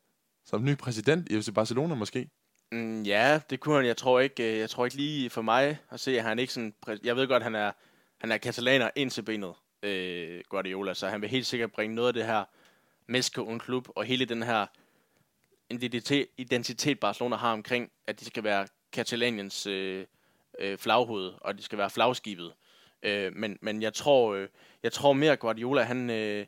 som 0.45 0.65
ny 0.65 0.77
præsident 0.77 1.29
i 1.29 1.43
FC 1.43 1.55
Barcelona 1.55 1.95
måske? 1.95 2.31
Mm, 2.73 3.03
ja, 3.03 3.41
det 3.51 3.61
kunne 3.61 3.77
han. 3.77 3.87
Jeg 3.87 3.97
tror 3.97 4.21
ikke, 4.21 4.53
øh, 4.53 4.59
jeg 4.59 4.71
tror 4.71 4.85
ikke 4.85 4.97
lige 4.97 5.31
for 5.31 5.43
mig 5.43 5.79
at 5.91 6.01
se, 6.01 6.19
at 6.19 6.25
han 6.25 6.39
ikke 6.39 6.53
sådan... 6.53 6.75
Jeg 7.05 7.17
ved 7.17 7.29
godt, 7.29 7.43
han 7.43 7.55
er, 7.55 7.73
han 8.19 8.33
er 8.33 8.39
katalaner 8.39 8.91
ind 8.97 9.11
til 9.11 9.23
benet, 9.23 9.55
øh, 9.83 10.43
Guardiola, 10.49 10.95
så 10.95 11.09
han 11.09 11.21
vil 11.21 11.31
helt 11.31 11.47
sikkert 11.47 11.73
bringe 11.73 11.95
noget 11.95 12.09
af 12.09 12.15
det 12.15 12.27
her 12.27 12.45
Mexico 13.07 13.49
en 13.49 13.59
klub, 13.59 13.89
og 13.97 14.05
hele 14.05 14.25
den 14.25 14.43
her 14.43 14.67
identitet, 15.71 16.27
identitet 16.37 17.01
Barcelona 17.01 17.37
har 17.37 17.53
omkring, 17.53 17.91
at 18.07 18.21
de 18.21 18.25
skal 18.25 18.45
være 18.45 18.67
Katalaniens 18.93 19.67
øh, 19.67 20.07
øh, 20.59 20.79
flaghoved, 20.79 21.33
og 21.41 21.59
de 21.59 21.63
skal 21.63 21.79
være 21.79 21.91
flagskibet. 21.91 22.53
Øh, 23.07 23.33
men, 23.37 23.59
men 23.61 23.83
jeg 23.83 23.95
tror, 23.95 24.35
øh, 24.35 24.49
jeg 24.83 24.93
tror 24.93 25.13
mere 25.13 25.37
Guardiola, 25.37 25.83
han... 25.83 26.11
Øh, 26.11 26.47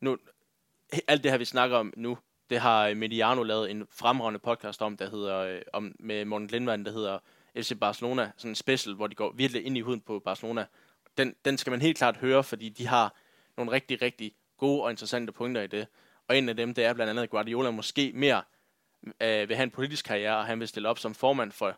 nu, 0.00 0.18
alt 1.08 1.22
det 1.22 1.30
her, 1.30 1.38
vi 1.38 1.44
snakker 1.44 1.76
om 1.76 1.92
nu, 1.96 2.18
det 2.50 2.60
har 2.60 2.88
øh, 2.88 2.96
Mediano 2.96 3.42
lavet 3.42 3.70
en 3.70 3.86
fremragende 3.90 4.38
podcast 4.38 4.82
om, 4.82 4.96
der 4.96 5.10
hedder, 5.10 5.38
øh, 5.38 5.62
om, 5.72 5.96
med 5.98 6.24
Morten 6.24 6.48
Lindvand, 6.48 6.84
der 6.84 6.92
hedder 6.92 7.18
FC 7.56 7.72
Barcelona, 7.80 8.30
sådan 8.36 8.50
en 8.50 8.54
special, 8.54 8.94
hvor 8.94 9.06
de 9.06 9.14
går 9.14 9.32
virkelig 9.32 9.66
ind 9.66 9.76
i 9.76 9.80
huden 9.80 10.00
på 10.00 10.18
Barcelona. 10.18 10.66
Den, 11.18 11.34
den 11.44 11.58
skal 11.58 11.70
man 11.70 11.82
helt 11.82 11.98
klart 11.98 12.16
høre, 12.16 12.44
fordi 12.44 12.68
de 12.68 12.86
har 12.86 13.16
nogle 13.56 13.72
rigtig, 13.72 14.02
rigtig 14.02 14.32
gode 14.58 14.82
og 14.82 14.90
interessante 14.90 15.32
punkter 15.32 15.62
i 15.62 15.66
det. 15.66 15.86
Og 16.28 16.38
en 16.38 16.48
af 16.48 16.56
dem, 16.56 16.74
det 16.74 16.84
er 16.84 16.94
blandt 16.94 17.10
andet, 17.10 17.22
at 17.22 17.30
Guardiola 17.30 17.70
måske 17.70 18.12
mere 18.14 18.42
øh, 19.20 19.48
vil 19.48 19.56
have 19.56 19.64
en 19.64 19.70
politisk 19.70 20.04
karriere, 20.04 20.36
og 20.36 20.44
han 20.44 20.60
vil 20.60 20.68
stille 20.68 20.88
op 20.88 20.98
som 20.98 21.14
formand 21.14 21.52
for 21.52 21.76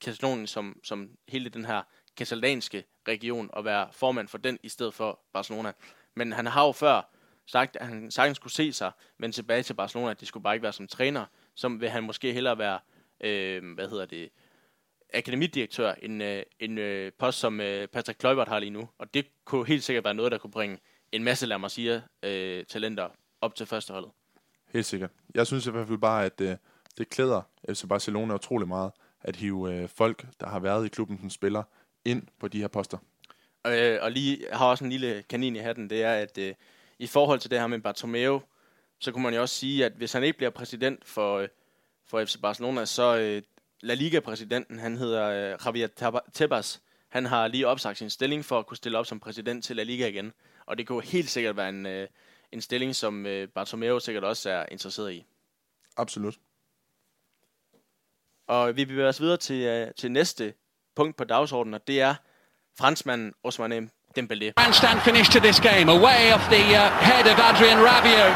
Katalonien 0.00 0.46
som, 0.46 0.80
som 0.84 1.10
hele 1.28 1.48
den 1.48 1.64
her 1.64 1.82
katalanske 2.16 2.84
region 3.08 3.50
og 3.52 3.64
være 3.64 3.88
formand 3.92 4.28
for 4.28 4.38
den 4.38 4.58
i 4.62 4.68
stedet 4.68 4.94
for 4.94 5.20
Barcelona. 5.32 5.72
Men 6.14 6.32
han 6.32 6.46
har 6.46 6.66
jo 6.66 6.72
før 6.72 7.10
sagt, 7.46 7.76
at 7.76 7.86
han 7.86 8.10
sagtens 8.10 8.36
skulle 8.36 8.52
se 8.52 8.72
sig 8.72 8.92
vende 9.18 9.36
tilbage 9.36 9.62
til 9.62 9.74
Barcelona, 9.74 10.10
at 10.10 10.20
det 10.20 10.28
skulle 10.28 10.44
bare 10.44 10.54
ikke 10.54 10.62
være 10.62 10.72
som 10.72 10.86
træner. 10.88 11.26
som 11.54 11.80
vil 11.80 11.90
han 11.90 12.04
måske 12.04 12.32
hellere 12.32 12.58
være, 12.58 12.78
øh, 13.20 13.74
hvad 13.74 13.88
hedder 13.88 14.06
det, 14.06 14.30
akademidirektør, 15.14 15.94
en, 16.02 16.20
øh, 16.20 16.42
en 16.60 16.78
øh, 16.78 17.12
post, 17.18 17.38
som 17.38 17.60
øh, 17.60 17.88
Patrick 17.88 18.18
Kluivert 18.18 18.48
har 18.48 18.58
lige 18.58 18.70
nu. 18.70 18.88
Og 18.98 19.14
det 19.14 19.26
kunne 19.44 19.66
helt 19.66 19.84
sikkert 19.84 20.04
være 20.04 20.14
noget, 20.14 20.32
der 20.32 20.38
kunne 20.38 20.50
bringe 20.50 20.78
en 21.12 21.24
masse, 21.24 21.46
lad 21.46 21.58
mig 21.58 21.70
sige, 21.70 22.02
øh, 22.22 22.64
talenter 22.64 23.08
op 23.40 23.54
til 23.54 23.66
førsteholdet. 23.66 24.10
Helt 24.72 24.86
sikkert. 24.86 25.10
Jeg 25.34 25.46
synes 25.46 25.66
i 25.66 25.70
hvert 25.70 25.86
fald 25.88 25.98
bare, 25.98 26.24
at 26.24 26.40
øh, 26.40 26.56
det 26.98 27.08
klæder 27.08 27.42
FC 27.68 27.84
Barcelona 27.88 28.34
utrolig 28.34 28.68
meget, 28.68 28.92
at 29.20 29.36
hive 29.36 29.74
øh, 29.74 29.88
folk, 29.88 30.26
der 30.40 30.48
har 30.48 30.58
været 30.58 30.86
i 30.86 30.88
klubben 30.88 31.18
som 31.20 31.30
spiller, 31.30 31.62
ind 32.04 32.22
på 32.38 32.48
de 32.48 32.60
her 32.60 32.68
poster. 32.68 32.98
Øh, 33.66 33.98
og 34.02 34.12
lige 34.12 34.46
har 34.52 34.66
også 34.66 34.84
en 34.84 34.90
lille 34.90 35.24
kanin 35.28 35.56
i 35.56 35.58
hatten, 35.58 35.90
det 35.90 36.02
er, 36.02 36.12
at 36.14 36.38
øh, 36.38 36.54
i 36.98 37.06
forhold 37.06 37.40
til 37.40 37.50
det 37.50 37.60
her 37.60 37.66
med 37.66 37.80
Bartomeu, 37.80 38.40
så 38.98 39.12
kunne 39.12 39.22
man 39.22 39.34
jo 39.34 39.40
også 39.40 39.54
sige, 39.54 39.84
at 39.84 39.92
hvis 39.92 40.12
han 40.12 40.22
ikke 40.22 40.36
bliver 40.36 40.50
præsident 40.50 41.04
for, 41.04 41.38
øh, 41.38 41.48
for 42.06 42.24
FC 42.24 42.36
Barcelona, 42.42 42.84
så 42.84 43.16
øh, 43.16 43.42
La 43.80 43.94
Liga-præsidenten, 43.94 44.78
han 44.78 44.96
hedder 44.96 45.52
øh, 45.52 45.58
Javier 45.64 46.18
Tebas, 46.32 46.82
han 47.08 47.26
har 47.26 47.48
lige 47.48 47.66
opsagt 47.66 47.98
sin 47.98 48.10
stilling 48.10 48.44
for 48.44 48.58
at 48.58 48.66
kunne 48.66 48.76
stille 48.76 48.98
op 48.98 49.06
som 49.06 49.20
præsident 49.20 49.64
til 49.64 49.76
La 49.76 49.82
Liga 49.82 50.08
igen. 50.08 50.32
Og 50.66 50.78
det 50.78 50.86
kunne 50.86 51.02
helt 51.02 51.30
sikkert 51.30 51.56
være 51.56 51.68
en, 51.68 51.86
øh, 51.86 52.08
en 52.52 52.60
stilling, 52.60 52.94
som 52.94 53.26
øh, 53.26 53.48
Bartomeu 53.48 53.98
sikkert 53.98 54.24
også 54.24 54.50
er 54.50 54.66
interesseret 54.70 55.12
i. 55.12 55.24
Absolut. 55.96 56.38
Og 58.46 58.76
vi 58.76 58.84
bevæger 58.84 59.08
os 59.08 59.20
videre 59.20 59.36
til, 59.36 59.62
øh, 59.62 59.94
til 59.96 60.12
næste 60.12 60.54
punkt 60.96 61.16
på 61.16 61.24
dagsordenen, 61.24 61.74
og 61.74 61.82
det 61.86 62.00
er 62.00 62.14
franskmanden 62.80 63.32
Ousmane 63.44 63.88
Dembélé. 64.18 64.46
Grandstand 64.56 65.00
finish 65.00 65.28
to 65.34 65.40
this 65.40 65.58
game, 65.60 65.88
away 65.88 66.32
off 66.34 66.44
the 66.56 66.64
uh, 66.74 66.82
head 67.10 67.26
of 67.32 67.36
Adrian 67.48 67.78
Rabiot. 67.88 68.34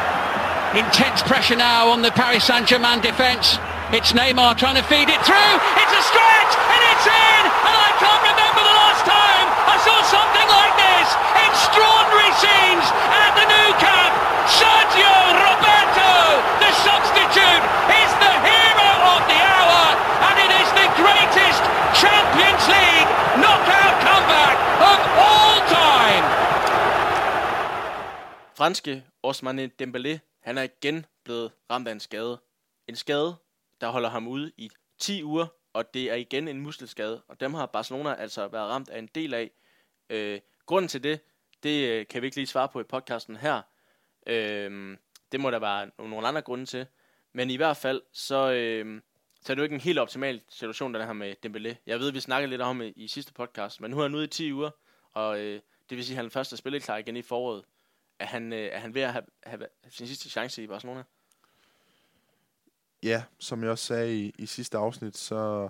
Intense 0.75 1.19
pressure 1.31 1.57
now 1.57 1.81
on 1.93 1.99
the 2.05 2.11
Paris 2.21 2.43
Saint-Germain 2.43 2.99
defence. 3.01 3.57
It's 3.97 4.11
Neymar 4.13 4.53
trying 4.61 4.77
to 4.81 4.85
feed 4.91 5.09
it 5.09 5.21
through. 5.27 5.53
It's 5.81 5.95
a 6.01 6.03
stretch 6.11 6.53
and 6.73 6.81
it's 6.91 7.07
in. 7.09 7.41
And 7.67 7.75
I 7.87 7.91
can't 8.03 8.23
remember 8.31 8.61
the 8.71 8.77
last 8.83 9.03
time 9.17 9.45
I 9.73 9.75
saw 9.81 9.97
something 10.15 10.47
like 10.59 10.75
this. 10.85 11.07
Extraordinary 11.49 12.31
scenes 12.37 12.85
at 13.25 13.31
the 13.39 13.45
new 13.49 13.69
camp. 13.81 14.13
Sergio 14.61 15.15
Roberto, 15.47 16.13
the 16.61 16.71
substitute, 16.85 17.63
is 18.01 18.11
the 18.21 18.33
hero 18.45 18.91
of 19.17 19.21
the 19.25 19.39
hour, 19.57 19.83
and 20.27 20.35
it 20.45 20.51
is 20.61 20.69
the 20.77 20.87
greatest 21.01 21.61
Champions 21.97 22.28
Franske 28.59 29.05
Ousmane 29.23 29.71
Dembélé, 29.81 30.17
han 30.39 30.57
er 30.57 30.63
igen 30.63 31.05
blevet 31.23 31.51
ramt 31.69 31.87
af 31.87 31.91
en 31.91 31.99
skade. 31.99 32.41
En 32.87 32.95
skade, 32.95 33.35
der 33.81 33.89
holder 33.89 34.09
ham 34.09 34.27
ude 34.27 34.51
i 34.57 34.69
10 34.97 35.23
uger, 35.23 35.47
og 35.73 35.93
det 35.93 36.11
er 36.11 36.15
igen 36.15 36.47
en 36.47 36.61
muskelskade, 36.61 37.21
og 37.27 37.39
dem 37.39 37.53
har 37.53 37.65
Barcelona 37.65 38.13
altså 38.15 38.47
været 38.47 38.69
ramt 38.69 38.89
af 38.89 38.99
en 38.99 39.09
del 39.15 39.33
af. 39.33 39.51
Øh, 40.09 40.39
grunden 40.65 40.89
til 40.89 41.03
det, 41.03 41.19
det 41.63 41.89
øh, 41.89 42.07
kan 42.07 42.21
vi 42.21 42.27
ikke 42.27 42.37
lige 42.37 42.47
svare 42.47 42.69
på 42.69 42.79
i 42.79 42.83
podcasten 42.83 43.35
her. 43.35 43.61
Øh, 44.27 44.97
det 45.31 45.39
må 45.39 45.51
der 45.51 45.59
være 45.59 45.91
nogle 45.97 46.27
andre 46.27 46.41
grunde 46.41 46.65
til. 46.65 46.85
Men 47.33 47.49
i 47.49 47.55
hvert 47.55 47.77
fald, 47.77 48.01
så, 48.11 48.51
øh, 48.51 49.01
så 49.41 49.53
er 49.53 49.55
det 49.55 49.59
jo 49.59 49.63
ikke 49.63 49.75
en 49.75 49.81
helt 49.81 49.99
optimal 49.99 50.41
situation, 50.49 50.93
den 50.93 51.05
her 51.05 51.13
med 51.13 51.35
Dembélé. 51.45 51.75
Jeg 51.85 51.99
ved, 51.99 52.11
vi 52.11 52.19
snakkede 52.19 52.49
lidt 52.49 52.61
om 52.61 52.79
det 52.79 52.93
i 52.95 53.07
sidste 53.07 53.33
podcast, 53.33 53.81
men 53.81 53.91
nu 53.91 53.97
er 53.97 54.01
han 54.01 54.15
ude 54.15 54.23
i 54.23 54.27
10 54.27 54.53
uger, 54.53 54.69
og 55.13 55.39
øh, 55.39 55.61
det 55.89 55.97
vil 55.97 56.05
sige, 56.05 56.15
at 56.15 56.23
han 56.23 56.31
først 56.31 56.53
er 56.53 56.57
spilleklar 56.57 56.97
igen 56.97 57.17
i 57.17 57.21
foråret. 57.21 57.63
Er 58.19 58.25
han, 58.25 58.53
øh, 58.53 58.59
er 58.59 58.79
han 58.79 58.93
ved 58.93 59.01
at 59.01 59.13
have, 59.13 59.25
have 59.43 59.67
sin 59.89 60.07
sidste 60.07 60.29
chance 60.29 60.63
i 60.63 60.67
Barcelona? 60.67 61.03
Ja, 63.03 63.23
som 63.39 63.63
jeg 63.63 63.71
også 63.71 63.85
sagde 63.85 64.15
i, 64.15 64.33
i 64.37 64.45
sidste 64.45 64.77
afsnit, 64.77 65.17
så, 65.17 65.69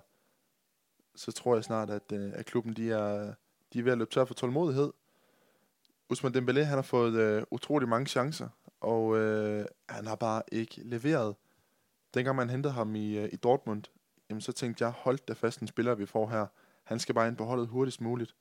så 1.16 1.32
tror 1.32 1.56
jeg 1.56 1.64
snart, 1.64 1.90
at, 1.90 2.12
øh, 2.12 2.32
at 2.36 2.46
klubben 2.46 2.74
de 2.74 2.92
er, 2.92 3.34
de 3.74 3.80
er 3.80 3.84
ved 3.84 3.92
at 3.92 3.98
løbe 3.98 4.12
tør 4.12 4.26
for 4.26 4.34
tålmodighed. 4.34 4.94
Usman 6.10 6.36
Dembélé, 6.36 6.60
han 6.60 6.78
har 6.78 6.82
fået 6.82 7.14
øh, 7.14 7.44
utrolig 7.52 7.90
mange 7.90 8.06
chancer, 8.08 8.50
og 8.82 9.18
øh, 9.18 9.66
han 9.90 10.08
har 10.08 10.16
bare 10.16 10.42
ikke 10.52 10.82
leveret. 10.84 11.36
Dengang 12.14 12.36
man 12.36 12.50
hentede 12.50 12.74
ham 12.74 12.96
i, 12.96 13.18
øh, 13.18 13.30
i 13.34 13.36
Dortmund, 13.36 13.84
jamen, 14.30 14.42
så 14.42 14.52
tænkte 14.52 14.84
jeg, 14.84 14.92
hold 14.92 15.20
da 15.28 15.34
fast 15.34 15.60
en 15.60 15.68
spiller, 15.68 15.96
vi 15.96 16.06
får 16.06 16.30
her. 16.30 16.48
Han 16.84 17.00
skal 17.00 17.16
bare 17.16 17.28
ind 17.28 17.38
på 17.38 17.46
holdet 17.46 17.68
hurtigst 17.68 18.02
muligt. 18.02 18.36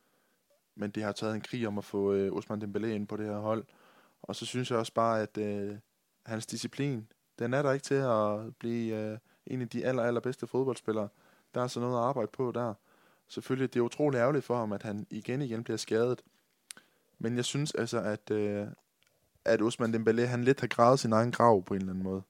Men 0.74 0.90
det 0.90 1.02
har 1.02 1.12
taget 1.12 1.34
en 1.34 1.40
krig 1.40 1.66
om 1.66 1.78
at 1.78 1.84
få 1.84 2.12
øh, 2.12 2.32
Usman 2.32 2.62
Dembélé 2.62 2.86
ind 2.86 3.06
på 3.06 3.16
det 3.16 3.26
her 3.26 3.38
hold. 3.38 3.64
Og 4.22 4.36
så 4.36 4.46
synes 4.46 4.70
jeg 4.70 4.78
også 4.78 4.92
bare, 4.92 5.22
at 5.22 5.38
øh, 5.38 5.76
hans 6.26 6.46
disciplin, 6.46 7.08
den 7.38 7.54
er 7.54 7.62
der 7.62 7.72
ikke 7.72 7.84
til 7.84 7.94
at 7.94 8.56
blive 8.58 8.96
øh, 8.96 9.18
en 9.46 9.62
af 9.62 9.68
de 9.68 9.84
aller, 9.84 10.02
allerbedste 10.02 10.46
fodboldspillere. 10.46 11.08
Der 11.54 11.62
er 11.62 11.66
så 11.66 11.80
noget 11.80 11.96
at 11.96 12.02
arbejde 12.02 12.30
på 12.32 12.52
der. 12.52 12.74
Selvfølgelig, 13.28 13.74
det 13.74 13.80
er 13.80 13.84
utrolig 13.84 14.18
ærgerligt 14.18 14.44
for 14.44 14.56
ham, 14.56 14.72
at 14.72 14.82
han 14.82 15.06
igen 15.10 15.42
igen 15.42 15.64
bliver 15.64 15.76
skadet. 15.76 16.22
Men 17.18 17.36
jeg 17.36 17.44
synes 17.44 17.74
altså, 17.74 18.00
at, 18.00 18.30
øh, 18.30 18.66
at 19.44 19.62
Osman 19.62 19.94
Dembélé, 19.94 20.20
han 20.20 20.44
lidt 20.44 20.60
har 20.60 20.66
gravet 20.66 21.00
sin 21.00 21.12
egen 21.12 21.32
grav 21.32 21.64
på 21.64 21.74
en 21.74 21.80
eller 21.80 21.92
anden 21.92 22.04
måde. 22.04 22.22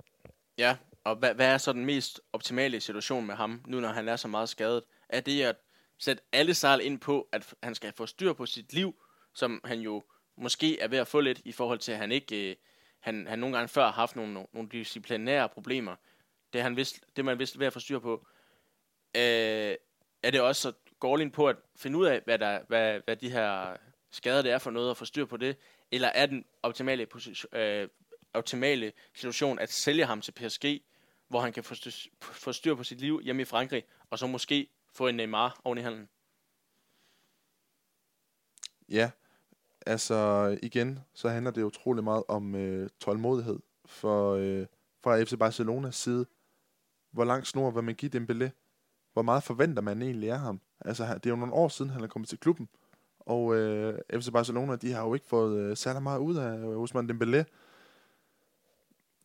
Ja, 0.59 0.77
og 1.05 1.17
hvad, 1.17 1.35
hvad 1.35 1.47
er 1.47 1.59
så 1.59 1.73
den 1.73 1.85
mest 1.85 2.21
optimale 2.33 2.81
situation 2.81 3.27
med 3.27 3.35
ham, 3.35 3.63
nu 3.67 3.81
når 3.81 3.89
han 3.89 4.09
er 4.09 4.17
så 4.17 4.29
meget 4.29 4.49
skadet? 4.49 4.83
Er 5.09 5.21
det 5.21 5.43
at 5.43 5.57
sætte 5.99 6.23
alle 6.33 6.55
sejl 6.55 6.81
ind 6.83 6.99
på, 6.99 7.29
at 7.33 7.55
han 7.63 7.75
skal 7.75 7.93
få 7.97 8.07
styr 8.07 8.33
på 8.33 8.47
sit 8.47 8.73
liv, 8.73 8.95
som 9.35 9.61
han 9.65 9.81
jo 9.81 10.05
måske 10.39 10.81
er 10.81 10.89
ved 10.89 10.99
at 10.99 11.09
få 11.09 11.21
lidt 11.21 11.41
i 11.45 11.53
forhold 11.53 11.79
til, 11.79 11.93
at 11.93 11.99
han 11.99 12.13
ikke... 12.13 12.51
Øh, 12.51 12.57
han, 13.01 13.27
han 13.27 13.39
nogle 13.39 13.57
gange 13.57 13.69
før 13.69 13.85
har 13.85 13.93
haft 13.93 14.17
nogle, 14.17 14.47
nogle 14.53 14.69
disciplinære 14.69 15.49
problemer. 15.49 15.97
Det, 16.53 16.63
han 16.63 16.77
vidst, 16.77 17.01
det 17.17 17.25
man 17.25 17.39
vidste 17.39 17.59
ved 17.59 17.67
at 17.67 17.73
få 17.73 17.81
styr 17.81 17.99
på. 17.99 18.27
Øh, 19.15 19.75
er 20.23 20.31
det 20.31 20.41
også 20.41 20.63
så 20.63 20.73
går 21.01 21.29
på 21.33 21.49
at 21.49 21.57
finde 21.77 21.99
ud 21.99 22.07
af, 22.07 22.21
hvad, 22.25 22.39
der, 22.39 22.61
hvad, 22.69 23.01
hvad 23.05 23.17
de 23.17 23.31
her 23.31 23.77
skader 24.11 24.43
det 24.43 24.53
er 24.53 24.59
for 24.59 24.71
noget, 24.71 24.91
at 24.91 24.97
få 24.97 25.05
styr 25.05 25.25
på 25.25 25.37
det? 25.37 25.57
Eller 25.91 26.09
er 26.09 26.27
den 26.27 26.45
optimale, 26.63 27.07
position, 27.07 27.61
øh, 27.61 27.89
optimale 28.35 28.93
situation 29.15 29.59
at 29.59 29.73
sælge 29.73 30.05
ham 30.05 30.21
til 30.21 30.33
PSG, 30.33 30.83
hvor 31.29 31.41
han 31.41 31.53
kan 31.53 31.65
få 31.65 31.75
styr, 31.75 31.91
få 32.21 32.53
styr 32.53 32.75
på 32.75 32.85
sit 32.85 33.01
liv 33.01 33.21
hjemme 33.25 33.43
i 33.43 33.45
Frankrig, 33.45 33.85
og 34.11 34.19
så 34.19 34.27
måske 34.27 34.69
få 34.95 35.07
en 35.09 35.15
Neymar 35.15 35.61
oven 35.65 35.79
i 35.79 35.81
handen? 35.81 36.09
Ja, 38.89 39.11
altså 39.87 40.59
igen, 40.63 40.99
så 41.15 41.29
handler 41.29 41.51
det 41.51 41.63
utrolig 41.63 42.05
meget 42.05 42.23
om 42.29 42.55
øh, 42.55 42.89
tålmodighed 43.01 43.59
for, 43.87 44.33
øh, 44.33 44.67
fra 45.03 45.23
FC 45.23 45.39
Barcelonas 45.39 45.97
side. 45.97 46.27
Hvor 47.11 47.25
lang 47.25 47.47
snor 47.47 47.71
vil 47.71 47.85
man 47.85 47.95
give 47.95 48.11
Dembélé? 48.15 48.51
Hvor 49.13 49.23
meget 49.23 49.43
forventer 49.43 49.83
man 49.83 50.03
egentlig 50.03 50.33
af 50.33 50.39
ham? 50.39 50.61
Altså, 50.81 51.05
det 51.15 51.27
er 51.27 51.31
jo 51.31 51.37
nogle 51.37 51.55
år 51.55 51.69
siden, 51.69 51.91
han 51.91 52.03
er 52.03 52.09
kommet 52.09 52.29
til 52.29 52.39
klubben. 52.39 52.69
Og 53.21 53.57
øh, 53.57 53.99
FC 54.15 54.33
Barcelona, 54.33 54.77
de 54.77 54.93
har 54.93 55.07
jo 55.07 55.15
ikke 55.15 55.27
fået 55.27 55.59
øh, 55.59 55.77
særlig 55.77 56.03
meget 56.03 56.19
ud 56.19 56.37
af 56.37 56.59
øh, 56.59 56.77
Ousmane 56.77 57.13
Dembélé. 57.13 57.45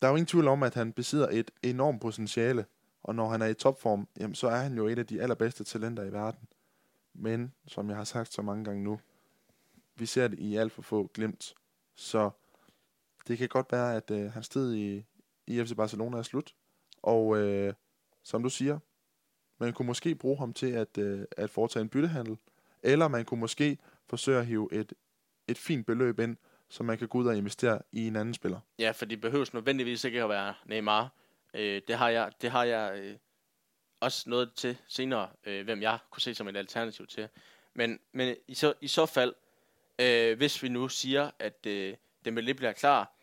Der 0.01 0.07
er 0.07 0.11
jo 0.11 0.15
ingen 0.15 0.27
tvivl 0.27 0.47
om, 0.47 0.63
at 0.63 0.73
han 0.73 0.93
besidder 0.93 1.27
et 1.31 1.51
enormt 1.63 2.01
potentiale. 2.01 2.65
Og 3.03 3.15
når 3.15 3.29
han 3.29 3.41
er 3.41 3.47
i 3.47 3.53
topform, 3.53 4.07
jamen, 4.19 4.35
så 4.35 4.47
er 4.47 4.55
han 4.55 4.77
jo 4.77 4.87
et 4.87 4.99
af 4.99 5.05
de 5.05 5.21
allerbedste 5.21 5.63
talenter 5.63 6.03
i 6.03 6.11
verden. 6.11 6.47
Men, 7.13 7.53
som 7.67 7.89
jeg 7.89 7.97
har 7.97 8.03
sagt 8.03 8.33
så 8.33 8.41
mange 8.41 8.63
gange 8.63 8.83
nu, 8.83 8.99
vi 9.95 10.05
ser 10.05 10.27
det 10.27 10.39
i 10.39 10.55
alt 10.55 10.71
for 10.71 10.81
få 10.81 11.11
glemt. 11.13 11.53
Så 11.95 12.29
det 13.27 13.37
kan 13.37 13.49
godt 13.49 13.71
være, 13.71 13.95
at 13.95 14.11
øh, 14.11 14.31
hans 14.31 14.49
tid 14.49 14.75
i, 14.75 15.05
i 15.47 15.63
FC 15.65 15.75
Barcelona 15.75 16.17
er 16.17 16.21
slut. 16.21 16.55
Og 17.01 17.37
øh, 17.37 17.73
som 18.23 18.43
du 18.43 18.49
siger, 18.49 18.79
man 19.59 19.73
kunne 19.73 19.85
måske 19.85 20.15
bruge 20.15 20.37
ham 20.37 20.53
til 20.53 20.71
at, 20.71 20.97
øh, 20.97 21.25
at 21.37 21.49
foretage 21.49 21.81
en 21.81 21.89
byttehandel. 21.89 22.37
Eller 22.83 23.07
man 23.07 23.25
kunne 23.25 23.39
måske 23.39 23.77
forsøge 24.09 24.39
at 24.39 24.45
hive 24.45 24.73
et, 24.73 24.93
et 25.47 25.57
fint 25.57 25.85
beløb 25.85 26.19
ind, 26.19 26.37
så 26.69 26.83
man 26.83 26.97
kan 26.97 27.07
gå 27.07 27.17
ud 27.17 27.27
og 27.27 27.37
investere 27.37 27.81
i 27.91 28.07
en 28.07 28.15
anden 28.15 28.33
spiller. 28.33 28.59
Ja, 28.79 28.91
for 28.91 29.05
det 29.05 29.21
behøves 29.21 29.53
nødvendigvis 29.53 30.03
ikke 30.03 30.23
at 30.23 30.29
være 30.29 30.53
Neymar. 30.65 31.11
Øh, 31.53 31.81
det 31.87 31.95
har 31.95 32.09
jeg, 32.09 32.31
det 32.41 32.51
har 32.51 32.63
jeg 32.63 32.99
øh, 32.99 33.15
også 33.99 34.29
noget 34.29 34.53
til 34.53 34.77
senere, 34.87 35.29
øh, 35.45 35.65
hvem 35.65 35.81
jeg 35.81 35.99
kunne 36.09 36.21
se 36.21 36.35
som 36.35 36.47
et 36.47 36.57
alternativ 36.57 37.07
til. 37.07 37.27
Men, 37.73 37.99
men 38.11 38.35
i, 38.47 38.53
så, 38.53 38.73
i 38.81 38.87
så 38.87 39.05
fald, 39.05 39.33
øh, 39.99 40.37
hvis 40.37 40.63
vi 40.63 40.69
nu 40.69 40.87
siger, 40.87 41.31
at 41.39 41.65
øh, 41.65 41.95
Dembélé 42.27 42.53
bliver 42.53 42.73
klar, 42.73 43.13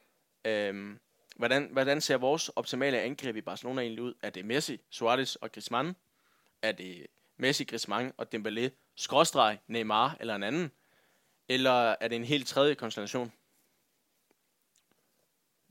øh, 0.45 0.97
hvordan, 1.37 1.69
hvordan 1.73 2.01
ser 2.01 2.17
vores 2.17 2.49
optimale 2.49 3.01
angreb 3.01 3.37
i 3.37 3.41
Barcelona 3.41 3.83
egentlig 3.83 4.03
ud? 4.03 4.15
Er 4.23 4.31
det 4.31 4.45
Messi, 4.45 4.81
Suarez 4.91 5.35
og 5.35 5.53
Griezmann? 5.53 5.97
Er 6.63 6.73
det 6.73 7.07
Messi, 7.37 7.65
Griezmann 7.65 8.13
og 8.17 8.27
Dembélé, 8.35 8.69
skråstreg, 8.95 9.59
Neymar 9.67 10.17
eller 10.21 10.35
en 10.35 10.43
anden? 10.43 10.71
Eller 11.49 11.97
er 12.01 12.09
det 12.09 12.17
en 12.17 12.25
helt 12.25 12.47
tredje 12.47 12.75
konstellation? 12.75 13.33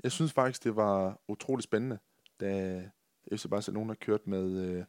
Jeg 0.03 0.11
synes 0.11 0.33
faktisk, 0.33 0.63
det 0.63 0.75
var 0.75 1.19
utrolig 1.27 1.63
spændende, 1.63 1.99
da 2.39 2.83
FC 3.31 3.45
Barcelona 3.49 3.93
kørte 3.93 4.29
med 4.29 4.51
øh, 4.51 4.85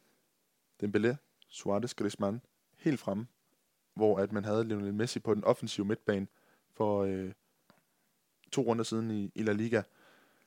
Dembélé, 0.83 1.17
Suarez, 1.49 1.95
Griezmann 1.95 2.41
helt 2.77 3.01
fremme, 3.01 3.27
hvor 4.01 4.19
at 4.19 4.33
man 4.33 4.45
havde 4.45 4.65
Lionel 4.65 4.95
Messi 4.95 5.19
på 5.19 5.35
den 5.35 5.45
offensive 5.45 5.87
midtbane 5.87 6.27
for 6.73 7.03
øh, 7.03 7.33
to 8.53 8.63
runder 8.63 8.85
siden 8.85 9.11
i, 9.11 9.33
i 9.35 9.43
La 9.43 9.53
Liga 9.53 9.83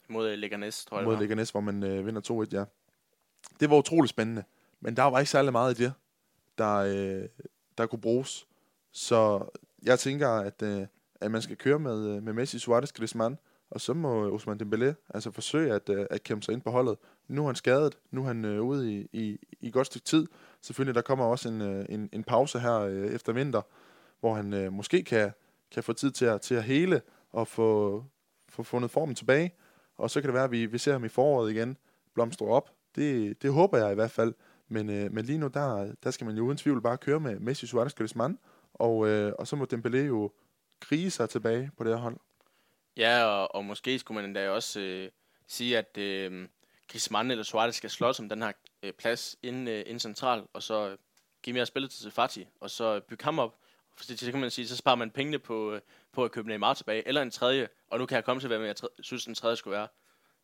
Mod 0.09 0.29
øh, 0.29 0.37
Leganes, 0.37 0.85
tror 0.85 0.97
jeg, 0.97 1.05
mod. 1.05 1.17
Leganes, 1.17 1.49
hvor 1.49 1.59
man 1.59 1.83
øh, 1.83 2.05
vinder 2.05 2.45
2-1, 2.45 2.49
ja. 2.51 2.65
Det 3.59 3.69
var 3.69 3.75
utroligt 3.77 4.09
spændende, 4.09 4.43
men 4.79 4.95
der 4.95 5.03
var 5.03 5.19
ikke 5.19 5.31
særlig 5.31 5.51
meget 5.51 5.79
i 5.79 5.83
det, 5.83 5.93
der, 6.57 6.75
øh, 6.75 7.29
der 7.77 7.85
kunne 7.85 8.01
bruges. 8.01 8.47
Så 8.91 9.45
jeg 9.83 9.99
tænker, 9.99 10.29
at, 10.29 10.61
øh, 10.61 10.87
at 11.21 11.31
man 11.31 11.41
skal 11.41 11.57
køre 11.57 11.79
med, 11.79 12.07
øh, 12.07 12.23
med 12.23 12.33
Messi, 12.33 12.59
Suarez, 12.59 12.91
Griezmann, 12.91 13.37
og 13.69 13.81
så 13.81 13.93
må 13.93 14.31
Ousmane 14.31 14.59
Dembélé 14.63 14.93
altså 15.13 15.31
forsøge 15.31 15.73
at, 15.73 15.89
øh, 15.89 16.05
at 16.09 16.23
kæmpe 16.23 16.45
sig 16.45 16.53
ind 16.53 16.61
på 16.61 16.71
holdet. 16.71 16.97
Nu 17.27 17.41
er 17.41 17.45
han 17.45 17.55
skadet, 17.55 17.97
nu 18.11 18.21
er 18.21 18.27
han 18.27 18.45
øh, 18.45 18.61
ude 18.61 18.93
i, 18.93 19.07
i, 19.13 19.39
i 19.61 19.71
godt 19.71 19.87
stykke 19.87 20.05
tid. 20.05 20.27
Selvfølgelig, 20.63 20.95
der 20.95 21.01
kommer 21.01 21.25
også 21.25 21.49
en, 21.49 21.61
øh, 21.61 21.85
en, 21.89 22.09
en 22.13 22.23
pause 22.23 22.59
her 22.59 22.79
øh, 22.79 23.07
efter 23.07 23.33
vinter, 23.33 23.61
hvor 24.19 24.33
han 24.33 24.53
øh, 24.53 24.73
måske 24.73 25.03
kan, 25.03 25.31
kan 25.71 25.83
få 25.83 25.93
tid 25.93 26.11
til 26.11 26.25
at, 26.25 26.41
til 26.41 26.55
at 26.55 26.63
hele 26.63 27.01
og 27.31 27.47
få, 27.47 28.03
få 28.49 28.63
fundet 28.63 28.91
formen 28.91 29.15
tilbage. 29.15 29.53
Og 29.97 30.09
så 30.09 30.21
kan 30.21 30.27
det 30.27 30.33
være, 30.33 30.43
at 30.43 30.51
vi, 30.51 30.65
vi 30.65 30.77
ser 30.77 30.91
ham 30.91 31.05
i 31.05 31.09
foråret 31.09 31.51
igen 31.51 31.77
blomstre 32.13 32.45
op. 32.45 32.69
Det, 32.95 33.41
det 33.41 33.53
håber 33.53 33.77
jeg 33.77 33.91
i 33.91 33.95
hvert 33.95 34.11
fald. 34.11 34.33
Men, 34.67 34.89
øh, 34.89 35.13
men 35.13 35.25
lige 35.25 35.37
nu, 35.37 35.47
der, 35.47 35.93
der 36.03 36.11
skal 36.11 36.25
man 36.25 36.35
jo 36.35 36.45
uden 36.45 36.57
tvivl 36.57 36.81
bare 36.81 36.97
køre 36.97 37.19
med 37.19 37.39
Messi, 37.39 37.67
Suarez, 37.67 37.93
Griezmann. 37.93 38.39
Og, 38.73 39.07
øh, 39.07 39.33
og 39.39 39.47
så 39.47 39.55
må 39.55 39.67
Dembélé 39.73 39.97
jo 39.97 40.31
krige 40.79 41.11
sig 41.11 41.29
tilbage 41.29 41.71
på 41.77 41.83
det 41.83 41.93
her 41.93 41.99
hold. 41.99 42.17
Ja, 42.97 43.23
og, 43.23 43.55
og 43.55 43.65
måske 43.65 43.99
skulle 43.99 44.15
man 44.15 44.25
endda 44.25 44.49
også 44.49 44.79
øh, 44.79 45.09
sige, 45.47 45.77
at 45.77 45.97
øh, 45.97 46.47
Griezmann 46.93 47.31
eller 47.31 47.43
Suarez 47.43 47.75
skal 47.75 47.89
slås 47.89 48.19
om 48.19 48.29
den 48.29 48.41
her 48.41 48.51
øh, 48.83 48.93
plads 48.93 49.35
inden, 49.43 49.67
øh, 49.67 49.79
inden 49.79 49.99
central, 49.99 50.43
og 50.53 50.63
så 50.63 50.89
øh, 50.89 50.97
give 51.43 51.53
mere 51.53 51.65
spilletid 51.65 52.01
til 52.03 52.11
Fati, 52.11 52.47
og 52.61 52.69
så 52.69 52.99
bygge 52.99 53.23
ham 53.23 53.39
op. 53.39 53.55
For 53.97 54.05
det, 54.05 54.19
så 54.19 54.31
kan 54.31 54.39
man 54.39 54.51
sige, 54.51 54.67
så 54.67 54.75
sparer 54.77 54.95
man 54.95 55.11
pengene 55.11 55.39
på, 55.39 55.71
øh, 55.73 55.81
på 56.11 56.23
at 56.25 56.31
købe 56.31 56.47
Neymar 56.49 56.73
tilbage, 56.73 57.07
eller 57.07 57.21
en 57.21 57.31
tredje, 57.31 57.69
og 57.89 57.99
nu 57.99 58.05
kan 58.05 58.15
jeg 58.15 58.23
komme 58.23 58.39
til, 58.39 58.47
hvad 58.47 58.59
jeg 58.59 58.75
synes, 58.99 59.25
den 59.25 59.35
tredje 59.35 59.55
skulle 59.55 59.77
være. 59.77 59.87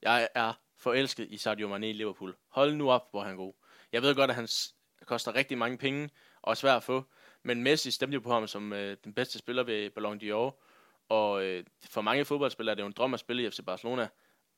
Jeg 0.01 0.27
er 0.35 0.53
forelsket 0.77 1.27
i 1.29 1.37
Sadio 1.37 1.67
Mane 1.67 1.89
i 1.89 1.93
Liverpool. 1.93 2.35
Hold 2.49 2.73
nu 2.73 2.91
op, 2.91 3.07
hvor 3.11 3.21
han 3.23 3.31
er 3.31 3.37
god. 3.37 3.53
Jeg 3.91 4.01
ved 4.01 4.15
godt, 4.15 4.29
at 4.29 4.35
han 4.35 4.47
s- 4.47 4.75
koster 5.05 5.35
rigtig 5.35 5.57
mange 5.57 5.77
penge, 5.77 6.09
og 6.41 6.51
er 6.51 6.55
svær 6.55 6.75
at 6.75 6.83
få, 6.83 7.03
men 7.43 7.63
Messi 7.63 7.91
stemte 7.91 8.15
jo 8.15 8.19
på 8.21 8.31
ham 8.31 8.47
som 8.47 8.73
øh, 8.73 8.97
den 9.03 9.13
bedste 9.13 9.39
spiller 9.39 9.63
ved 9.63 9.89
Ballon 9.89 10.19
d'Or, 10.23 10.65
og 11.09 11.43
øh, 11.43 11.63
for 11.89 12.01
mange 12.01 12.25
fodboldspillere 12.25 12.71
er 12.71 12.75
det 12.75 12.81
jo 12.81 12.87
en 12.87 12.93
drøm 12.97 13.13
at 13.13 13.19
spille 13.19 13.43
i 13.43 13.49
FC 13.49 13.59
Barcelona. 13.65 14.07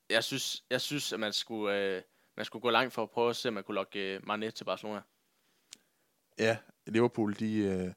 Jeg 0.10 0.24
synes, 0.24 0.64
jeg 0.70 0.82
synes 0.82 1.14
at 1.14 1.20
man 1.20 1.34
skulle, 1.34 1.78
øh, 1.78 2.02
man 2.38 2.46
skulle 2.46 2.62
gå 2.62 2.70
langt 2.70 2.94
for 2.94 3.04
at 3.04 3.10
prøve 3.10 3.30
at 3.30 3.36
se, 3.36 3.48
om 3.48 3.54
man 3.54 3.64
kunne 3.64 3.76
lokke 3.76 4.16
øh, 4.16 4.28
Mane 4.28 4.52
til 4.52 4.64
Barcelona. 4.64 5.02
Ja, 6.40 6.58
Liverpool, 6.88 7.36
de, 7.40 7.58
øh, 7.58 7.94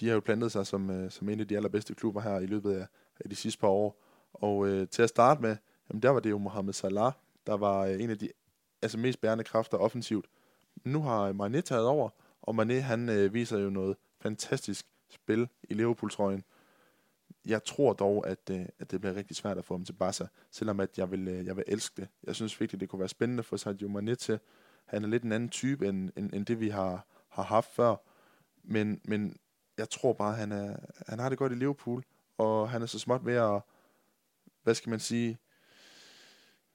de 0.00 0.08
har 0.08 0.14
jo 0.14 0.20
plantet 0.20 0.52
sig 0.52 0.66
som, 0.66 0.90
øh, 0.90 1.10
som 1.10 1.28
en 1.28 1.40
af 1.40 1.48
de 1.48 1.56
allerbedste 1.56 1.94
klubber 1.94 2.20
her 2.20 2.40
i 2.40 2.46
løbet 2.46 2.74
af, 2.74 2.86
af 3.20 3.30
de 3.30 3.36
sidste 3.36 3.60
par 3.60 3.68
år. 3.68 4.02
Og 4.32 4.66
øh, 4.66 4.88
til 4.88 5.02
at 5.02 5.08
starte 5.08 5.42
med, 5.42 5.56
jamen 5.88 6.02
der 6.02 6.10
var 6.10 6.20
det 6.20 6.30
jo 6.30 6.38
Mohamed 6.38 6.72
Salah, 6.72 7.12
der 7.46 7.56
var 7.56 7.86
øh, 7.86 8.02
en 8.02 8.10
af 8.10 8.18
de 8.18 8.28
altså, 8.82 8.98
mest 8.98 9.20
bærende 9.20 9.44
kræfter 9.44 9.78
offensivt. 9.78 10.26
Nu 10.84 11.02
har 11.02 11.32
Mané 11.32 11.60
taget 11.60 11.86
over, 11.86 12.10
og 12.42 12.54
Mané 12.62 12.72
han 12.72 13.08
øh, 13.08 13.34
viser 13.34 13.58
jo 13.58 13.70
noget 13.70 13.96
fantastisk 14.20 14.86
spil 15.10 15.48
i 15.62 15.74
Liverpool-trøjen. 15.74 16.44
Jeg 17.46 17.64
tror 17.64 17.92
dog, 17.92 18.26
at, 18.26 18.50
øh, 18.50 18.66
at 18.78 18.90
det 18.90 19.00
bliver 19.00 19.14
rigtig 19.14 19.36
svært 19.36 19.58
at 19.58 19.64
få 19.64 19.74
ham 19.74 19.84
til 19.84 19.92
Barca, 19.92 20.26
selvom 20.50 20.80
at 20.80 20.98
jeg 20.98 21.10
vil, 21.10 21.28
øh, 21.28 21.46
jeg 21.46 21.56
vil 21.56 21.64
elske 21.66 22.02
det. 22.02 22.08
Jeg 22.24 22.34
synes 22.34 22.60
virkelig, 22.60 22.80
det 22.80 22.88
kunne 22.88 23.00
være 23.00 23.08
spændende 23.08 23.42
for 23.42 23.56
Sadio 23.56 23.88
Mané 23.88 24.14
til. 24.14 24.38
Han 24.84 25.04
er 25.04 25.08
lidt 25.08 25.22
en 25.22 25.32
anden 25.32 25.48
type, 25.48 25.88
end, 25.88 26.10
end, 26.16 26.32
end 26.32 26.46
det 26.46 26.60
vi 26.60 26.68
har, 26.68 27.06
har 27.28 27.42
haft 27.42 27.70
før. 27.70 27.96
Men, 28.62 29.00
men 29.04 29.36
jeg 29.78 29.90
tror 29.90 30.12
bare, 30.12 30.34
han, 30.34 30.52
er, 30.52 30.76
han 31.06 31.18
har 31.18 31.28
det 31.28 31.38
godt 31.38 31.52
i 31.52 31.54
Liverpool, 31.54 32.04
og 32.38 32.70
han 32.70 32.82
er 32.82 32.86
så 32.86 32.98
småt 32.98 33.26
ved 33.26 33.34
at, 33.34 33.60
hvad 34.62 34.74
skal 34.74 34.90
man 34.90 35.00
sige, 35.00 35.38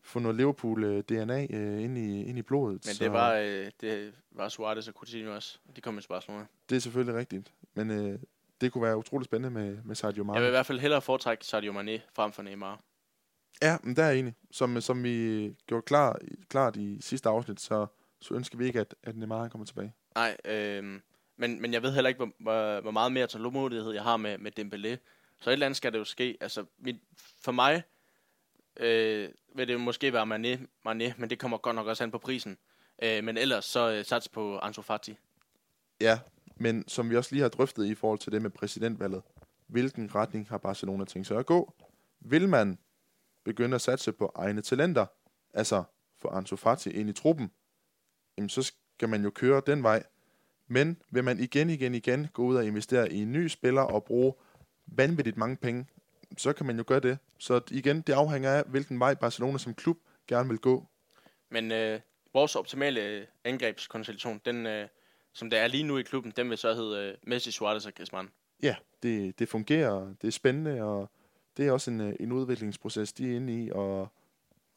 få 0.01 0.19
noget 0.19 0.35
Liverpool-DNA 0.35 1.47
øh, 1.49 1.83
ind, 1.83 1.97
i, 1.97 2.23
ind 2.23 2.37
i 2.37 2.41
blodet. 2.41 2.85
Men 2.85 2.95
så 2.95 3.03
det 3.03 3.13
var, 3.13 3.33
øh, 3.33 3.71
det 3.81 4.13
var 4.31 4.49
Suarez 4.49 4.87
og 4.87 4.93
Coutinho 4.93 5.35
også. 5.35 5.59
De 5.75 5.81
kom 5.81 5.99
til 5.99 6.07
Barcelona. 6.07 6.45
det 6.69 6.75
er 6.75 6.79
selvfølgelig 6.79 7.15
rigtigt. 7.15 7.53
Men 7.73 7.91
øh, 7.91 8.19
det 8.61 8.71
kunne 8.71 8.83
være 8.83 8.97
utroligt 8.97 9.25
spændende 9.25 9.59
med, 9.59 9.77
med 9.83 9.95
Sadio 9.95 10.23
Mane. 10.23 10.35
Jeg 10.35 10.41
vil 10.41 10.47
i 10.47 10.51
hvert 10.51 10.65
fald 10.65 10.79
hellere 10.79 11.01
foretrække 11.01 11.45
Sadio 11.45 11.71
Mane 11.71 12.01
frem 12.13 12.31
for 12.31 12.41
Neymar. 12.41 12.79
Ja, 13.61 13.77
men 13.83 13.95
der 13.95 14.03
er 14.03 14.11
enig. 14.11 14.33
Som, 14.51 14.81
som 14.81 15.03
vi 15.03 15.55
gjorde 15.67 15.81
klar, 15.81 16.19
klart 16.49 16.75
i 16.75 17.01
sidste 17.01 17.29
afsnit, 17.29 17.61
så, 17.61 17.87
så 18.21 18.33
ønsker 18.33 18.57
vi 18.57 18.65
ikke, 18.65 18.79
at, 18.79 18.95
at 19.03 19.15
Neymar 19.15 19.47
kommer 19.47 19.65
tilbage. 19.65 19.93
Nej, 20.15 20.37
øh, 20.45 20.99
men, 21.37 21.61
men 21.61 21.73
jeg 21.73 21.83
ved 21.83 21.93
heller 21.93 22.07
ikke, 22.07 22.17
hvor, 22.17 22.31
hvor, 22.39 22.81
hvor 22.81 22.91
meget 22.91 23.11
mere 23.11 23.27
tålmodighed 23.27 23.91
jeg 23.91 24.03
har 24.03 24.17
med, 24.17 24.37
med 24.37 24.59
Dembélé. 24.59 24.97
Så 25.39 25.49
et 25.49 25.53
eller 25.53 25.65
andet 25.65 25.77
skal 25.77 25.93
det 25.93 25.99
jo 25.99 26.03
ske. 26.03 26.37
Altså, 26.41 26.65
mit, 26.77 26.95
for 27.41 27.51
mig 27.51 27.83
øh, 28.79 29.29
vil 29.55 29.67
det 29.67 29.73
jo 29.73 29.79
måske 29.79 30.13
være 30.13 30.23
Mané, 30.23 30.59
Mané, 30.89 31.13
men 31.17 31.29
det 31.29 31.39
kommer 31.39 31.57
godt 31.57 31.75
nok 31.75 31.87
også 31.87 32.03
an 32.03 32.11
på 32.11 32.17
prisen. 32.17 32.57
Øh, 33.03 33.23
men 33.23 33.37
ellers 33.37 33.65
så 33.65 33.91
øh, 33.91 34.05
sats 34.05 34.29
på 34.29 34.59
Ansu 34.59 34.81
Fati. 34.81 35.17
Ja, 36.01 36.19
men 36.59 36.87
som 36.87 37.09
vi 37.09 37.15
også 37.15 37.35
lige 37.35 37.41
har 37.41 37.49
drøftet 37.49 37.85
i 37.85 37.95
forhold 37.95 38.19
til 38.19 38.31
det 38.31 38.41
med 38.41 38.49
præsidentvalget, 38.49 39.21
hvilken 39.67 40.15
retning 40.15 40.47
har 40.49 40.57
Barcelona 40.57 41.05
tænkt 41.05 41.27
sig 41.27 41.37
at 41.37 41.45
gå? 41.45 41.73
Vil 42.19 42.49
man 42.49 42.77
begynde 43.43 43.75
at 43.75 43.81
satse 43.81 44.11
på 44.11 44.31
egne 44.35 44.61
talenter, 44.61 45.05
altså 45.53 45.83
få 46.17 46.27
Ansu 46.27 46.55
Fati 46.55 46.89
ind 46.89 47.09
i 47.09 47.13
truppen, 47.13 47.51
jamen 48.37 48.49
så 48.49 48.71
skal 48.97 49.09
man 49.09 49.23
jo 49.23 49.29
køre 49.29 49.61
den 49.67 49.83
vej. 49.83 50.03
Men 50.67 51.01
vil 51.11 51.23
man 51.23 51.39
igen, 51.39 51.69
igen, 51.69 51.95
igen 51.95 52.27
gå 52.33 52.43
ud 52.43 52.55
og 52.55 52.65
investere 52.65 53.11
i 53.11 53.21
en 53.21 53.31
ny 53.31 53.47
spiller 53.47 53.81
og 53.81 54.03
bruge 54.03 54.33
vanvittigt 54.85 55.37
mange 55.37 55.55
penge, 55.55 55.85
så 56.37 56.53
kan 56.53 56.65
man 56.65 56.77
jo 56.77 56.83
gøre 56.87 56.99
det. 56.99 57.17
Så 57.37 57.61
igen, 57.71 58.01
det 58.01 58.13
afhænger 58.13 58.51
af, 58.51 58.63
hvilken 58.63 58.99
vej 58.99 59.15
Barcelona 59.15 59.57
som 59.57 59.73
klub 59.73 59.97
gerne 60.27 60.49
vil 60.49 60.57
gå. 60.57 60.87
Men 61.49 61.71
øh, 61.71 61.99
vores 62.33 62.55
optimale 62.55 63.01
øh, 63.01 63.25
angrebskonstellation, 63.43 64.41
den, 64.45 64.65
øh, 64.65 64.87
som 65.37 65.49
det 65.49 65.59
er 65.59 65.67
lige 65.67 65.83
nu 65.83 65.97
i 65.97 66.01
klubben, 66.03 66.33
den 66.35 66.49
vil 66.49 66.57
så 66.57 66.73
hedde 66.73 67.09
øh, 67.09 67.17
Messi, 67.23 67.51
Suarez 67.51 67.85
og 67.85 67.93
Griezmann. 67.93 68.29
ja, 68.63 68.75
det, 69.03 69.39
det 69.39 69.49
fungerer, 69.49 70.13
det 70.21 70.27
er 70.27 70.31
spændende, 70.31 70.83
og 70.83 71.11
det 71.57 71.67
er 71.67 71.71
også 71.71 71.91
en, 71.91 72.01
øh, 72.01 72.15
en 72.19 72.31
udviklingsproces, 72.31 73.13
de 73.13 73.31
er 73.31 73.35
inde 73.35 73.63
i, 73.63 73.71
og, 73.71 74.01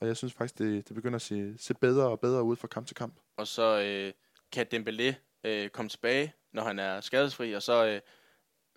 og 0.01 0.07
jeg 0.07 0.17
synes 0.17 0.33
faktisk, 0.33 0.59
det, 0.59 0.89
det 0.89 0.95
begynder 0.95 1.17
at 1.17 1.23
se, 1.23 1.59
se 1.59 1.75
bedre 1.75 2.09
og 2.09 2.21
bedre 2.21 2.43
ud 2.43 2.57
fra 2.57 2.69
kamp 2.69 2.87
til 2.87 2.97
kamp. 2.97 3.15
Og 3.37 3.47
så 3.47 3.81
øh, 3.81 4.13
kan 4.53 4.67
Dembélé 4.75 5.15
øh, 5.45 5.69
komme 5.69 5.89
tilbage, 5.89 6.35
når 6.53 6.63
han 6.63 6.79
er 6.79 7.01
skadesfri, 7.01 7.53
og 7.53 7.63
så 7.63 7.87
øh, 7.87 8.01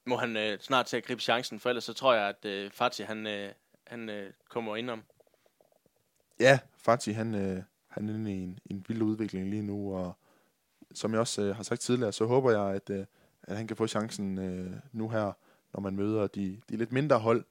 må 0.05 0.17
han 0.17 0.37
øh, 0.37 0.59
snart 0.59 0.85
til 0.85 0.97
at 0.97 1.05
gribe 1.05 1.21
chancen, 1.21 1.59
for 1.59 1.69
ellers 1.69 1.83
så 1.83 1.93
tror 1.93 2.13
jeg, 2.13 2.29
at 2.29 2.45
øh, 2.45 2.71
Fati 2.71 3.03
han, 3.03 3.27
øh, 3.27 3.51
han 3.87 4.09
øh, 4.09 4.33
kommer 4.49 4.75
indenom. 4.75 5.03
Ja, 6.39 6.59
Fati, 6.77 7.11
han, 7.11 7.35
øh, 7.35 7.63
han 7.87 8.09
er 8.09 8.13
inde 8.13 8.31
i 8.31 8.43
en, 8.43 8.59
en 8.65 8.85
vild 8.87 9.01
udvikling 9.01 9.49
lige 9.49 9.63
nu, 9.63 9.95
og 9.95 10.17
som 10.93 11.11
jeg 11.11 11.19
også 11.19 11.41
øh, 11.41 11.55
har 11.55 11.63
sagt 11.63 11.81
tidligere, 11.81 12.11
så 12.11 12.25
håber 12.25 12.51
jeg, 12.51 12.75
at, 12.75 12.89
øh, 12.89 13.05
at 13.43 13.57
han 13.57 13.67
kan 13.67 13.77
få 13.77 13.87
chancen 13.87 14.37
øh, 14.37 14.71
nu 14.91 15.09
her, 15.09 15.31
når 15.73 15.79
man 15.79 15.95
møder 15.95 16.27
de, 16.27 16.61
de 16.69 16.77
lidt 16.77 16.91
mindre 16.91 17.19
hold, 17.19 17.45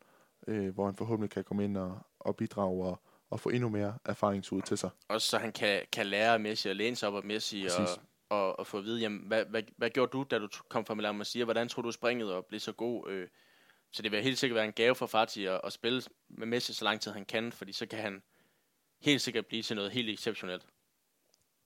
øh, 0.47 0.75
hvor 0.75 0.87
han 0.87 0.97
forhåbentlig 0.97 1.31
kan 1.31 1.45
komme 1.45 1.65
ind 1.65 1.77
og, 1.77 1.99
og 2.19 2.37
bidrage 2.37 2.85
og, 2.85 3.03
og 3.31 3.41
få 3.41 3.49
endnu 3.49 3.69
mere 3.69 3.99
erfaringsud 4.05 4.63
til 4.63 4.79
sig. 4.79 4.91
Også 5.09 5.29
så 5.29 5.39
han 5.39 5.53
kan, 5.53 5.81
kan 5.93 6.07
lære 6.07 6.39
Messi 6.39 6.69
at 6.69 6.77
læne 6.77 6.97
sig 6.97 7.09
op 7.09 7.17
af 7.17 7.25
Messi 7.25 7.67
og, 7.71 7.77
Præcis. 7.79 8.01
og, 8.29 8.59
og 8.59 8.67
få 8.67 8.79
at 8.79 8.85
vide, 8.85 9.01
jamen, 9.01 9.21
hvad, 9.27 9.45
hvad, 9.45 9.63
hvad 9.77 9.91
gjorde 9.91 10.11
du, 10.11 10.27
da 10.31 10.39
du 10.39 10.49
kom 10.69 10.87
fra 10.87 10.95
Milan 10.95 11.15
Masia? 11.15 11.45
Hvordan 11.45 11.69
tror 11.69 11.83
du 11.83 11.93
springet 11.93 12.33
og 12.33 12.47
blev 12.47 12.61
så 12.61 12.73
god? 12.73 13.11
Øh, 13.11 13.29
så 13.93 14.03
det 14.03 14.13
vil 14.13 14.23
helt 14.23 14.39
sikkert 14.39 14.55
være 14.55 14.65
en 14.65 14.73
gave 14.73 14.95
for 14.95 15.07
Fati 15.07 15.47
at, 15.47 15.61
at 15.65 15.73
spille 15.73 16.03
med 16.29 16.47
Messi 16.47 16.73
så 16.73 16.85
lang 16.85 17.01
tid 17.01 17.13
han 17.13 17.25
kan, 17.25 17.53
fordi 17.53 17.73
så 17.73 17.87
kan 17.87 17.99
han 17.99 18.23
helt 19.01 19.21
sikkert 19.21 19.47
blive 19.47 19.63
til 19.63 19.77
noget 19.77 19.91
helt 19.91 20.11
exceptionelt. 20.11 20.67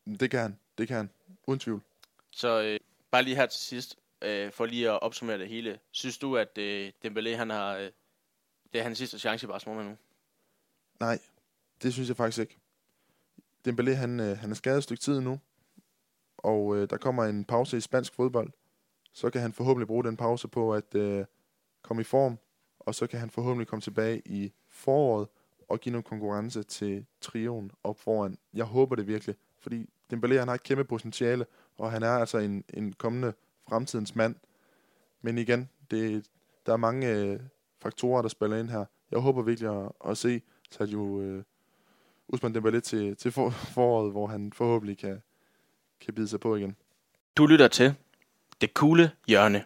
Det 0.06 0.30
kan 0.30 0.40
han, 0.40 0.58
det 0.78 0.88
kan 0.88 0.96
han, 0.96 1.10
uden 1.46 1.60
tvivl. 1.60 1.82
Så 2.30 2.62
øh, 2.62 2.80
bare 3.10 3.22
lige 3.22 3.36
her 3.36 3.46
til 3.46 3.60
sidst, 3.60 3.98
øh, 4.22 4.52
for 4.52 4.66
lige 4.66 4.90
at 4.90 5.02
opsummere 5.02 5.38
det 5.38 5.48
hele. 5.48 5.78
Synes 5.90 6.18
du, 6.18 6.36
at 6.36 6.58
øh, 6.58 6.92
Dembélé, 7.04 7.36
han 7.36 7.50
har, 7.50 7.76
øh, 7.76 7.90
det 8.72 8.78
er 8.78 8.82
hans 8.82 8.98
sidste 8.98 9.18
chance 9.18 9.46
i 9.46 9.48
Barcelona 9.48 9.82
nu? 9.82 9.96
Nej, 11.00 11.18
det 11.82 11.92
synes 11.92 12.08
jeg 12.08 12.16
faktisk 12.16 12.38
ikke. 12.38 12.58
Dembélé, 13.68 13.90
han, 13.90 14.20
øh, 14.20 14.38
han 14.38 14.50
er 14.50 14.54
skadet 14.54 14.78
et 14.78 14.84
stykke 14.84 15.02
tid 15.02 15.20
nu, 15.20 15.40
og 16.38 16.76
øh, 16.76 16.90
der 16.90 16.96
kommer 16.96 17.24
en 17.24 17.44
pause 17.44 17.76
i 17.76 17.80
spansk 17.80 18.14
fodbold. 18.14 18.52
Så 19.12 19.30
kan 19.30 19.40
han 19.40 19.52
forhåbentlig 19.52 19.86
bruge 19.86 20.04
den 20.04 20.16
pause 20.16 20.48
på 20.48 20.74
at 20.74 20.94
øh, 20.94 21.24
komme 21.82 22.00
i 22.00 22.04
form, 22.04 22.38
og 22.78 22.94
så 22.94 23.06
kan 23.06 23.20
han 23.20 23.30
forhåbentlig 23.30 23.68
komme 23.68 23.80
tilbage 23.80 24.22
i 24.24 24.52
foråret 24.68 25.28
og 25.68 25.80
give 25.80 25.92
noget 25.92 26.04
konkurrence 26.04 26.62
til 26.62 27.06
trioen 27.20 27.70
op 27.84 28.00
foran. 28.00 28.38
Jeg 28.54 28.64
håber 28.64 28.96
det 28.96 29.06
virkelig, 29.06 29.34
fordi 29.58 29.90
Dembélé 30.12 30.38
han 30.38 30.48
har 30.48 30.54
et 30.54 30.62
kæmpe 30.62 30.84
potentiale, 30.84 31.46
og 31.78 31.90
han 31.90 32.02
er 32.02 32.10
altså 32.10 32.38
en, 32.38 32.64
en 32.74 32.92
kommende 32.92 33.32
fremtidens 33.68 34.14
mand. 34.14 34.34
Men 35.22 35.38
igen, 35.38 35.68
det, 35.90 36.26
der 36.66 36.72
er 36.72 36.76
mange 36.76 37.10
øh, 37.10 37.40
faktorer, 37.82 38.22
der 38.22 38.28
spiller 38.28 38.56
ind 38.56 38.70
her. 38.70 38.84
Jeg 39.10 39.18
håber 39.18 39.42
virkelig 39.42 39.84
at, 39.84 39.92
at 40.10 40.18
se 40.18 40.42
Sergio 40.70 41.20
øh, 41.20 41.42
Usman 42.28 42.56
Dembélé 42.56 42.80
til, 42.80 43.16
til 43.16 43.32
for, 43.32 43.50
foråret, 43.74 44.10
hvor 44.12 44.26
han 44.26 44.52
forhåbentlig 44.52 44.98
kan, 44.98 45.22
kan 46.00 46.14
bide 46.14 46.28
sig 46.28 46.40
på 46.40 46.56
igen. 46.56 46.76
Du 47.36 47.46
lytter 47.46 47.68
til 47.68 47.94
Det 48.60 48.74
Kule 48.74 49.10
Hjørne. 49.26 49.64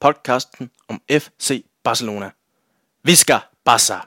Podcasten 0.00 0.70
om 0.88 1.02
FC 1.10 1.66
Barcelona. 1.82 2.30
Vi 3.02 3.14
skal 3.14 3.40
Barca. 3.64 4.00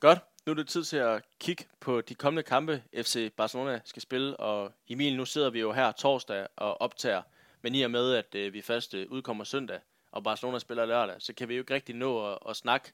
Godt. 0.00 0.27
Nu 0.48 0.52
er 0.52 0.56
det 0.56 0.68
tid 0.68 0.84
til 0.84 0.96
at 0.96 1.22
kigge 1.40 1.64
på 1.80 2.00
de 2.00 2.14
kommende 2.14 2.42
kampe, 2.42 2.82
FC 2.94 3.32
Barcelona 3.36 3.80
skal 3.84 4.02
spille. 4.02 4.36
Og 4.36 4.72
Emil, 4.88 5.16
nu 5.16 5.24
sidder 5.24 5.50
vi 5.50 5.60
jo 5.60 5.72
her 5.72 5.92
torsdag 5.92 6.46
og 6.56 6.80
optager. 6.80 7.22
Men 7.62 7.74
i 7.74 7.82
og 7.82 7.90
med, 7.90 8.14
at 8.14 8.34
øh, 8.34 8.52
vi 8.52 8.62
først 8.62 8.94
øh, 8.94 9.06
udkommer 9.10 9.44
søndag, 9.44 9.80
og 10.10 10.24
Barcelona 10.24 10.58
spiller 10.58 10.86
lørdag, 10.86 11.14
så 11.18 11.32
kan 11.34 11.48
vi 11.48 11.54
jo 11.54 11.60
ikke 11.60 11.74
rigtig 11.74 11.94
nå 11.94 12.32
at, 12.32 12.38
at 12.48 12.56
snakke 12.56 12.92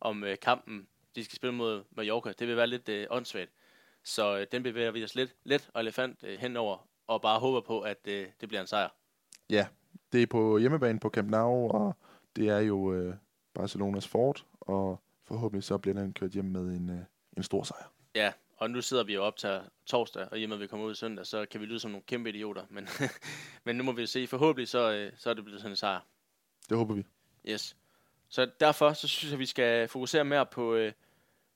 om 0.00 0.24
øh, 0.24 0.36
kampen, 0.42 0.86
de 1.16 1.24
skal 1.24 1.36
spille 1.36 1.54
mod 1.54 1.84
Mallorca. 1.96 2.32
Det 2.38 2.48
vil 2.48 2.56
være 2.56 2.66
lidt 2.66 2.88
øh, 2.88 3.06
åndssvagt. 3.10 3.50
Så 4.04 4.38
øh, 4.38 4.46
den 4.52 4.62
bevæger 4.62 4.90
vi 4.90 5.04
os 5.04 5.14
lidt 5.14 5.34
let 5.44 5.70
og 5.74 5.80
elefant 5.80 6.24
øh, 6.24 6.38
henover, 6.38 6.88
og 7.06 7.22
bare 7.22 7.40
håber 7.40 7.60
på, 7.60 7.80
at 7.80 7.98
øh, 8.08 8.26
det 8.40 8.48
bliver 8.48 8.60
en 8.60 8.66
sejr. 8.66 8.88
Ja, 9.50 9.66
det 10.12 10.22
er 10.22 10.26
på 10.26 10.58
hjemmebane 10.58 11.00
på 11.00 11.10
Camp 11.10 11.30
Nou, 11.30 11.70
og 11.70 11.96
det 12.36 12.48
er 12.48 12.60
jo 12.60 12.94
øh, 12.94 13.14
Barcelonas 13.54 14.08
fort, 14.08 14.46
og 14.60 15.00
forhåbentlig 15.28 15.64
så 15.64 15.78
bliver 15.78 15.94
den 15.94 16.12
kørt 16.12 16.30
hjem 16.30 16.44
med 16.44 16.60
en, 16.60 16.90
øh, 16.90 17.04
en 17.36 17.42
stor 17.42 17.62
sejr. 17.62 17.92
Ja, 18.14 18.32
og 18.56 18.70
nu 18.70 18.82
sidder 18.82 19.04
vi 19.04 19.14
jo 19.14 19.24
op 19.24 19.36
til 19.36 19.60
torsdag, 19.86 20.28
og 20.30 20.38
i 20.38 20.42
og 20.42 20.48
med, 20.48 20.56
at 20.56 20.60
vi 20.60 20.66
kommer 20.66 20.86
ud 20.86 20.94
søndag, 20.94 21.26
så 21.26 21.46
kan 21.50 21.60
vi 21.60 21.66
lyde 21.66 21.80
som 21.80 21.90
nogle 21.90 22.04
kæmpe 22.06 22.28
idioter. 22.28 22.64
Men, 22.70 22.88
men 23.64 23.76
nu 23.76 23.82
må 23.82 23.92
vi 23.92 24.06
se. 24.06 24.26
Forhåbentlig 24.26 24.68
så, 24.68 24.92
øh, 24.92 25.12
så 25.16 25.30
er 25.30 25.34
det 25.34 25.44
blevet 25.44 25.60
sådan 25.60 25.72
en 25.72 25.76
sejr. 25.76 26.00
Det 26.68 26.76
håber 26.76 26.94
vi. 26.94 27.04
Yes. 27.48 27.76
Så 28.28 28.50
derfor 28.60 28.92
så 28.92 29.08
synes 29.08 29.24
jeg, 29.24 29.32
at 29.32 29.38
vi 29.38 29.46
skal 29.46 29.88
fokusere 29.88 30.24
mere 30.24 30.46
på 30.46 30.74
øh, 30.74 30.92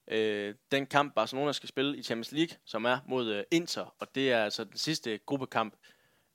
øh, 0.09 0.55
den 0.73 0.87
kamp, 0.87 1.15
Barcelona 1.15 1.53
skal 1.53 1.69
spille 1.69 1.97
i 1.97 2.03
Champions 2.03 2.33
League, 2.33 2.57
som 2.65 2.85
er 2.85 2.99
mod 3.07 3.33
øh, 3.33 3.45
Inter. 3.51 3.95
Og 3.99 4.15
det 4.15 4.33
er 4.33 4.45
altså 4.45 4.65
den 4.65 4.77
sidste 4.77 5.19
gruppekamp 5.19 5.77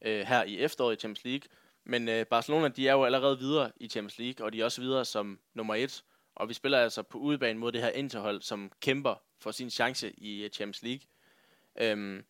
øh, 0.02 0.28
her 0.28 0.44
i 0.44 0.60
efteråret 0.60 0.96
i 0.96 1.00
Champions 1.00 1.26
League. 1.26 1.50
Men 1.84 2.10
øh, 2.10 2.26
Barcelona, 2.26 2.68
de 2.68 2.88
er 2.88 2.94
jo 2.94 3.04
allerede 3.04 3.40
videre 3.40 3.72
i 3.78 3.88
Champions 3.88 4.20
League, 4.20 4.46
og 4.46 4.54
de 4.54 4.62
er 4.62 4.66
også 4.66 4.82
videre 4.82 5.06
som 5.06 5.40
nummer 5.54 5.76
et. 5.76 6.04
Og 6.36 6.50
vi 6.50 6.54
spiller 6.54 6.80
altså 6.80 7.04
på 7.04 7.18
udebane 7.18 7.60
mod 7.60 7.72
det 7.72 7.82
her 7.82 7.90
Interhold, 7.90 8.42
som 8.42 8.72
kæmper 8.80 9.16
for 9.40 9.52
sin 9.52 9.70
chance 9.70 10.12
i 10.12 10.44
øh, 10.44 10.50
Champions 10.50 10.84
League. 10.84 11.02
Øhm, 11.82 12.24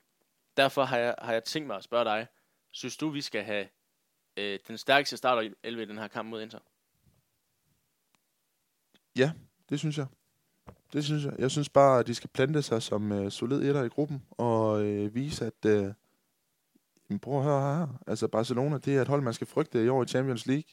derfor 0.58 0.84
har 0.84 0.98
jeg, 0.98 1.16
har 1.18 1.34
jeg 1.34 1.44
tænkt 1.44 1.68
mig 1.68 1.78
at 1.78 1.84
spørge 1.84 2.06
dig, 2.06 2.28
synes 2.72 2.98
du, 2.98 3.10
vi 3.10 3.22
skal 3.22 3.44
have 3.44 3.68
øh, 4.38 4.60
den 4.68 4.78
stærkeste 4.78 5.18
starter 5.18 5.42
i 5.42 5.54
11 5.64 5.84
i 5.84 5.86
den 5.86 5.98
her 5.98 6.08
kamp 6.08 6.30
mod 6.30 6.42
Inter? 6.42 6.60
Ja, 9.16 9.32
det 9.70 9.80
synes 9.80 9.98
jeg. 9.98 10.08
Det 10.94 11.06
synes 11.06 11.26
jeg. 11.26 11.34
Jeg 11.40 11.52
synes 11.52 11.70
bare, 11.70 12.00
at 12.00 12.08
de 12.08 12.16
skal 12.16 12.30
plante 12.30 12.62
sig 12.62 12.82
som 12.82 13.12
øh, 13.12 13.32
solid 13.32 13.70
etter 13.70 13.84
i 13.84 13.88
gruppen, 13.88 14.24
og 14.32 14.84
øh, 14.86 15.16
vise, 15.16 15.46
at... 15.46 15.66
Øh, 15.66 15.94
jamen, 17.10 17.20
prøv 17.20 17.38
at 17.38 17.44
høre 17.44 17.78
her. 17.78 17.88
Altså, 18.08 18.28
Barcelona, 18.28 18.78
det 18.78 18.98
er 18.98 19.02
et 19.02 19.08
hold, 19.08 19.22
man 19.22 19.34
skal 19.34 19.48
frygte 19.48 19.86
i 19.86 19.88
år 19.88 20.04
i 20.04 20.08
Champions 20.08 20.46
League. 20.46 20.70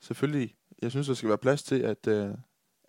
Selvfølgelig, 0.00 0.54
jeg 0.82 0.90
synes, 0.90 1.06
der 1.06 1.14
skal 1.14 1.28
være 1.28 1.38
plads 1.38 1.62
til, 1.62 1.80
at, 1.82 2.06
øh, 2.06 2.34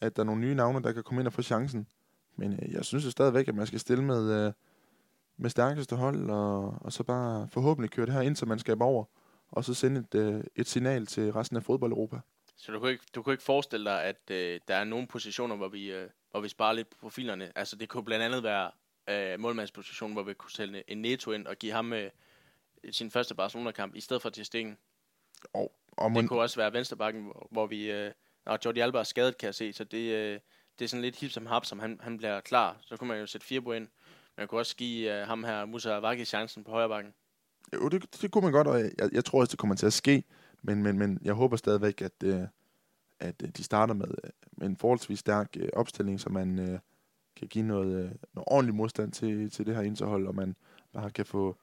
at 0.02 0.16
der 0.16 0.22
er 0.22 0.26
nogle 0.26 0.42
nye 0.42 0.56
navne, 0.56 0.84
der 0.84 0.92
kan 0.92 1.04
komme 1.04 1.22
ind 1.22 1.28
og 1.28 1.34
få 1.34 1.42
chancen. 1.42 1.88
Men 2.36 2.54
øh, 2.54 2.74
jeg 2.74 2.86
synes 2.86 3.06
jo 3.06 3.12
stadigvæk, 3.12 3.48
at 3.48 3.56
man 3.56 3.68
skal 3.68 3.80
stille 3.80 4.04
med, 4.04 4.48
øh, 4.48 4.54
med 5.38 5.50
stærkeste 5.50 5.96
hold, 5.96 6.30
og, 6.30 6.78
og 6.82 6.94
så 6.94 7.04
bare 7.04 7.48
forhåbentlig 7.52 7.92
køre 7.92 8.06
det 8.06 8.14
her 8.14 8.22
intermandskab 8.22 8.82
over, 8.82 9.06
og 9.52 9.66
så 9.66 9.74
sende 9.74 10.00
et, 10.00 10.16
øh, 10.16 10.44
et 10.56 10.68
signal 10.68 11.06
til 11.06 11.34
resten 11.34 11.58
af 11.58 11.64
fodbold-Europa. 11.64 12.20
Så 12.58 12.72
du 12.72 12.80
kunne 12.80 12.92
ikke, 12.92 13.04
du 13.16 13.22
kunne 13.22 13.34
ikke 13.34 13.44
forestille 13.44 13.86
dig, 13.86 14.04
at 14.04 14.32
øh, 14.32 14.60
der 14.68 14.76
er 14.76 14.84
nogle 14.84 15.08
positioner, 15.08 15.56
hvor 15.56 15.68
vi, 15.68 15.92
øh, 15.92 16.10
hvor 16.32 16.40
vi 16.40 16.50
sparer 16.50 16.74
lidt 16.74 16.90
på 16.90 16.98
profilerne? 17.02 17.52
Altså 17.56 17.76
det 17.76 17.90
kunne 17.90 18.06
blandt 18.06 18.26
andet 18.26 18.44
være 18.44 18.72
øh, 19.10 19.40
målmandspositionen, 19.40 20.14
hvor 20.14 20.24
vi 20.24 20.34
kunne 20.34 20.52
sælge 20.52 20.84
en 20.88 20.98
Neto 20.98 21.32
ind 21.32 21.48
og 21.48 21.56
give 21.56 21.72
ham 21.72 21.94
øh, 21.94 22.10
sin 22.92 23.12
første 23.12 23.36
Barcelona-kamp, 23.36 23.96
i 23.96 24.02
stedet 24.02 24.22
for 24.22 24.30
til 24.30 24.46
Stingen. 24.46 24.78
Og, 25.54 25.72
og 25.92 26.12
Det 26.12 26.30
kunne 26.30 26.42
også 26.42 26.60
være 26.60 26.74
venstrebakken, 26.74 27.24
hvor, 27.24 27.48
hvor 27.52 27.68
vi... 27.68 27.92
Øh, 27.92 28.12
og 28.46 28.60
Jordi 28.66 28.80
Alba 28.80 29.00
er 29.00 29.04
skadet, 29.04 29.38
kan 29.38 29.46
jeg 29.46 29.56
se, 29.56 29.74
så 29.74 29.84
det, 29.84 30.14
øh, 30.14 30.40
det 30.80 30.86
er 30.86 30.90
sådan 30.90 31.02
lidt 31.02 31.16
hip 31.16 31.32
som 31.32 31.46
hap, 31.46 31.66
som 31.66 31.80
han, 31.80 32.00
han 32.02 32.18
bliver 32.18 32.42
klar. 32.42 32.78
Så 32.82 32.98
kunne 32.98 33.08
man 33.08 33.20
jo 33.20 33.26
sætte 33.26 33.48
fire 33.48 33.78
ind. 33.78 33.88
Man 34.38 34.48
kunne 34.48 34.62
også 34.62 34.76
give 34.76 35.22
øh, 35.22 35.28
ham 35.28 35.44
her, 35.44 35.66
Musa 35.66 35.90
Vaki, 35.90 36.26
chancen 36.26 36.64
på 36.64 36.72
højre 36.72 36.90
bakken. 36.90 37.14
Jo, 37.74 37.90
det, 37.90 38.22
det 38.22 38.32
kunne 38.32 38.42
man 38.42 38.52
godt, 38.52 38.68
og 38.68 38.80
jeg, 38.80 39.10
jeg 39.12 39.26
tror 39.26 39.40
også, 39.40 39.52
det 39.52 39.60
kommer 39.60 39.76
til 39.76 39.86
at 39.86 39.94
ske. 39.94 40.24
Men, 40.62 40.84
men, 40.84 41.00
men 41.00 41.20
jeg 41.24 41.34
håber 41.34 41.58
stadigvæk, 41.58 42.02
at, 42.02 42.24
øh, 42.24 42.42
at 43.20 43.36
øh, 43.44 43.50
de 43.50 43.64
starter 43.64 43.94
med, 43.94 44.08
øh, 44.24 44.30
med 44.52 44.68
en 44.68 44.78
forholdsvis 44.78 45.20
stærk 45.20 45.58
øh, 45.58 45.70
opstilling, 45.74 46.20
så 46.20 46.30
man 46.30 46.60
øh, 46.60 46.80
kan 47.36 47.48
give 47.48 47.64
noget, 47.64 47.96
øh, 47.96 48.12
noget 48.34 48.48
ordentlig 48.48 48.76
modstand 48.76 49.12
til, 49.12 49.52
til 49.52 49.66
det 49.66 49.76
her 49.76 49.82
interhold, 49.82 50.28
og 50.28 50.36
man 50.36 50.56
bare 50.94 51.12
kan 51.12 51.26
få, 51.26 51.58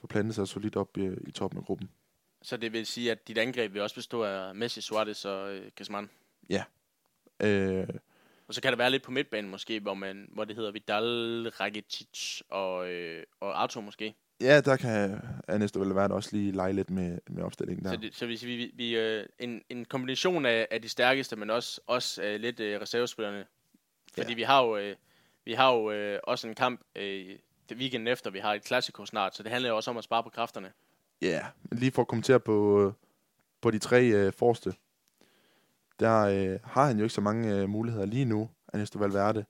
få 0.00 0.06
plantet 0.06 0.34
sig 0.34 0.48
solidt 0.48 0.76
op 0.76 0.98
øh, 0.98 1.16
i 1.26 1.30
toppen 1.30 1.58
af 1.58 1.64
gruppen. 1.64 1.90
Så 2.46 2.56
det 2.56 2.72
vil 2.72 2.86
sige, 2.86 3.10
at 3.10 3.28
dit 3.28 3.38
angreb 3.38 3.72
vil 3.72 3.82
også 3.82 3.94
bestå 3.94 4.22
af 4.22 4.54
Messi, 4.54 4.80
Suarez 4.80 5.24
og 5.24 5.54
øh, 5.54 5.70
Griezmann. 5.76 6.10
Øh, 7.42 7.86
Og 8.48 8.54
så 8.54 8.62
kan 8.62 8.72
der 8.72 8.76
være 8.76 8.90
lidt 8.90 9.02
på 9.02 9.10
midtbanen 9.10 9.50
måske, 9.50 9.80
hvor, 9.80 9.94
man, 9.94 10.28
hvor 10.32 10.44
det 10.44 10.56
hedder 10.56 10.70
Vidal, 10.70 11.48
Rakitic 11.60 12.40
og, 12.48 12.88
øh, 12.90 13.22
og 13.40 13.62
Arthur 13.62 13.80
måske. 13.80 14.14
ja, 14.40 14.60
der 14.60 14.76
kan 14.76 15.20
Ernesto 15.48 15.78
Valverde 15.78 16.14
også 16.14 16.28
lige 16.36 16.52
lege 16.52 16.72
lidt 16.72 16.90
med, 16.90 17.18
med 17.26 17.42
opstillingen 17.42 17.84
der. 17.84 17.90
Så, 17.90 17.96
det, 17.96 18.14
så 18.14 18.26
hvis 18.26 18.44
vi, 18.44 18.56
vi, 18.56 18.70
vi 18.74 18.96
øh, 18.96 19.26
en, 19.38 19.62
en 19.68 19.84
kombination 19.84 20.46
af, 20.46 20.68
af 20.70 20.82
de 20.82 20.88
stærkeste, 20.88 21.36
men 21.36 21.50
også, 21.50 21.80
også 21.86 22.22
øh, 22.22 22.40
lidt 22.40 22.60
øh, 22.60 22.80
reservespillerne. 22.80 23.46
Fordi 24.14 24.28
Ja. 24.30 24.34
vi 24.36 24.42
har 24.42 24.62
jo, 24.64 24.76
øh, 24.76 24.96
vi 25.44 25.52
har 25.52 25.72
jo 25.74 25.90
øh, 25.90 26.20
også 26.22 26.48
en 26.48 26.54
kamp 26.54 26.80
øh, 26.96 27.38
det 27.68 27.76
weekenden 27.76 28.06
efter, 28.08 28.30
vi 28.30 28.38
har 28.38 28.54
et 28.54 28.64
klassiko 28.64 29.06
snart, 29.06 29.36
så 29.36 29.42
det 29.42 29.52
handler 29.52 29.68
jo 29.70 29.76
også 29.76 29.90
om 29.90 29.96
at 29.96 30.04
spare 30.04 30.22
på 30.22 30.28
kræfterne. 30.30 30.72
Ja, 31.22 31.26
yeah. 31.26 31.44
lige 31.72 31.92
for 31.92 32.02
at 32.02 32.08
kommentere 32.08 32.40
på, 32.40 32.92
på 33.60 33.70
de 33.70 33.78
tre 33.78 34.06
øh, 34.06 34.32
forreste, 34.32 34.74
der 36.00 36.20
øh, 36.20 36.58
har 36.64 36.86
han 36.86 36.96
jo 36.96 37.02
ikke 37.02 37.14
så 37.14 37.20
mange 37.20 37.56
øh, 37.56 37.68
muligheder 37.68 38.06
lige 38.06 38.24
nu, 38.24 38.48
Ernesto 38.72 38.98
Valverde. 38.98 39.44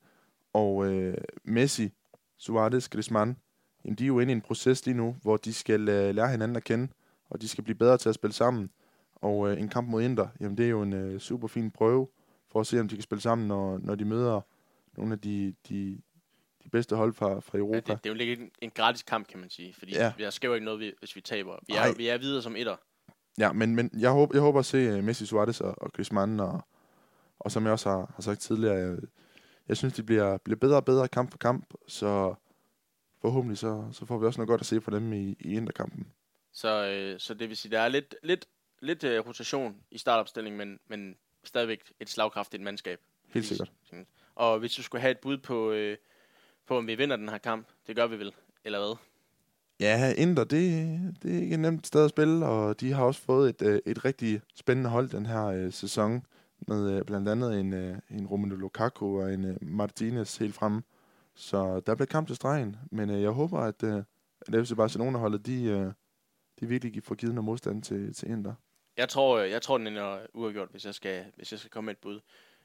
Og 0.52 0.92
øh, 0.92 1.18
Messi, 1.44 1.92
Suarez, 2.36 2.88
Griezmann, 2.88 3.36
jamen, 3.84 3.96
de 3.96 4.04
er 4.04 4.08
jo 4.08 4.20
inde 4.20 4.32
i 4.32 4.36
en 4.36 4.40
proces 4.40 4.86
lige 4.86 4.96
nu, 4.96 5.16
hvor 5.22 5.36
de 5.36 5.54
skal 5.54 5.88
øh, 5.88 6.14
lære 6.14 6.28
hinanden 6.28 6.56
at 6.56 6.64
kende, 6.64 6.88
og 7.30 7.40
de 7.40 7.48
skal 7.48 7.64
blive 7.64 7.78
bedre 7.78 7.98
til 7.98 8.08
at 8.08 8.14
spille 8.14 8.34
sammen. 8.34 8.70
Og 9.14 9.50
øh, 9.50 9.60
en 9.60 9.68
kamp 9.68 9.88
mod 9.88 10.02
Inter, 10.02 10.28
jamen 10.40 10.56
det 10.56 10.64
er 10.64 10.70
jo 10.70 10.82
en 10.82 10.92
øh, 10.92 11.20
super 11.20 11.48
fin 11.48 11.70
prøve 11.70 12.08
for 12.52 12.60
at 12.60 12.66
se, 12.66 12.80
om 12.80 12.88
de 12.88 12.94
kan 12.94 13.02
spille 13.02 13.22
sammen, 13.22 13.48
når, 13.48 13.78
når 13.78 13.94
de 13.94 14.04
møder 14.04 14.40
nogle 14.96 15.12
af 15.12 15.20
de, 15.20 15.54
de, 15.68 15.98
de 16.66 16.70
bedste 16.70 16.96
hold 16.96 17.14
fra, 17.14 17.40
fra 17.40 17.58
Ja, 17.58 17.58
Europa. 17.58 17.92
det, 17.92 18.04
det 18.04 18.10
er 18.10 18.14
jo 18.14 18.14
lidt 18.14 18.40
en, 18.40 18.50
en 18.62 18.70
gratis 18.70 19.02
kamp, 19.02 19.28
kan 19.28 19.40
man 19.40 19.50
sige. 19.50 19.74
Fordi 19.74 19.92
Ja. 19.92 20.04
ja. 20.04 20.12
vi 20.16 20.22
har 20.22 20.30
sker 20.30 20.48
jo 20.48 20.54
ikke 20.54 20.64
noget, 20.64 20.80
vi- 20.80 20.94
hvis 20.98 21.16
vi 21.16 21.20
taber. 21.20 21.56
Vi 21.66 21.74
er, 21.74 21.94
vi 21.96 22.08
er 22.08 22.18
videre 22.18 22.42
som 22.42 22.56
etter. 22.56 22.76
Ja, 23.38 23.52
men, 23.52 23.74
men 23.76 23.90
jeg, 23.98 24.10
håber, 24.10 24.34
jeg 24.34 24.42
håber 24.42 24.58
at 24.58 24.66
se 24.66 24.98
uh, 24.98 25.04
Messi, 25.04 25.26
Suarez 25.26 25.60
og, 25.60 25.74
og 25.82 25.92
Griezmann, 25.92 26.40
og, 26.40 26.60
og 27.38 27.52
som 27.52 27.64
jeg 27.64 27.72
også 27.72 27.88
har, 27.90 28.12
har 28.14 28.22
sagt 28.22 28.40
tidligere, 28.40 28.74
jeg, 28.74 28.96
jeg 29.68 29.76
synes, 29.76 29.94
de 29.94 30.02
bliver, 30.02 30.36
bliver 30.38 30.58
bedre 30.58 30.76
og 30.76 30.84
bedre 30.84 31.08
kamp 31.08 31.30
for 31.30 31.38
kamp, 31.38 31.74
så 31.88 32.34
forhåbentlig 33.20 33.58
så, 33.58 33.84
så 33.92 34.06
får 34.06 34.18
vi 34.18 34.26
også 34.26 34.40
noget 34.40 34.48
godt 34.48 34.60
at 34.60 34.66
se 34.66 34.80
for 34.80 34.90
dem 34.90 35.12
i, 35.12 35.36
i 35.40 35.54
interkampen. 35.56 36.06
Så, 36.52 36.86
øh, 36.86 37.20
så 37.20 37.34
det 37.34 37.48
vil 37.48 37.56
sige, 37.56 37.72
der 37.72 37.80
er 37.80 37.88
lidt, 37.88 38.14
lidt, 38.22 38.46
lidt 38.80 39.04
øh, 39.04 39.26
rotation 39.26 39.76
i 39.90 39.98
startopstillingen, 39.98 40.58
men, 40.58 40.78
men 40.88 41.16
stadigvæk 41.44 41.92
et 42.00 42.08
slagkraftigt 42.08 42.62
mandskab. 42.62 43.00
Helt 43.34 43.46
sikkert. 43.46 43.72
Og 44.34 44.58
hvis 44.58 44.74
du 44.74 44.82
skulle 44.82 45.02
have 45.02 45.10
et 45.10 45.18
bud 45.18 45.38
på, 45.38 45.70
øh, 45.72 45.96
på 46.66 46.78
om 46.78 46.86
vi 46.86 46.94
vinder 46.94 47.16
den 47.16 47.28
her 47.28 47.38
kamp, 47.38 47.66
det 47.86 47.96
gør 47.96 48.06
vi 48.06 48.18
vel, 48.18 48.34
eller 48.64 48.78
hvad? 48.78 48.96
Ja, 49.80 50.14
Inter, 50.16 50.44
det, 50.44 51.14
det 51.22 51.36
er 51.36 51.40
ikke 51.40 51.54
et 51.54 51.60
nemt 51.60 51.86
sted 51.86 52.04
at 52.04 52.10
spille, 52.10 52.46
og 52.46 52.80
de 52.80 52.92
har 52.92 53.04
også 53.04 53.20
fået 53.20 53.48
et, 53.48 53.62
øh, 53.62 53.80
et 53.86 54.04
rigtig 54.04 54.40
spændende 54.54 54.90
hold 54.90 55.08
den 55.08 55.26
her 55.26 55.46
øh, 55.46 55.72
sæson, 55.72 56.26
med 56.68 56.90
øh, 56.90 57.04
blandt 57.04 57.28
andet 57.28 57.60
en, 57.60 57.72
øh, 57.72 57.98
en 58.10 58.26
Romelu 58.26 58.56
Lukaku 58.56 59.22
og 59.22 59.34
en 59.34 59.44
øh, 59.44 59.56
Martinez 59.60 60.36
helt 60.36 60.54
fremme. 60.54 60.82
Så 61.34 61.80
der 61.80 61.94
bliver 61.94 62.06
kamp 62.06 62.26
til 62.26 62.36
stregen, 62.36 62.76
men 62.90 63.10
øh, 63.10 63.22
jeg 63.22 63.30
håber, 63.30 63.58
at, 63.58 63.82
øh, 63.82 64.02
at 64.40 64.66
FC 64.66 64.76
Barcelona-holdet, 64.76 65.46
de, 65.46 65.64
øh, 65.64 65.92
de 66.60 66.66
virkelig 66.66 67.02
får 67.02 67.14
givet 67.14 67.34
noget 67.34 67.44
modstand 67.44 67.82
til, 67.82 68.14
til 68.14 68.30
Inter. 68.30 68.54
Jeg 68.96 69.08
tror, 69.08 69.38
øh, 69.38 69.50
jeg 69.50 69.62
tror 69.62 69.78
den 69.78 69.86
ender 69.86 70.18
uafgjort, 70.34 70.68
hvis 70.70 70.84
jeg 70.84 70.94
skal, 70.94 71.24
hvis 71.36 71.52
jeg 71.52 71.58
skal 71.58 71.70
komme 71.70 71.86
med 71.86 71.94
et 71.94 72.00
bud. 72.00 72.20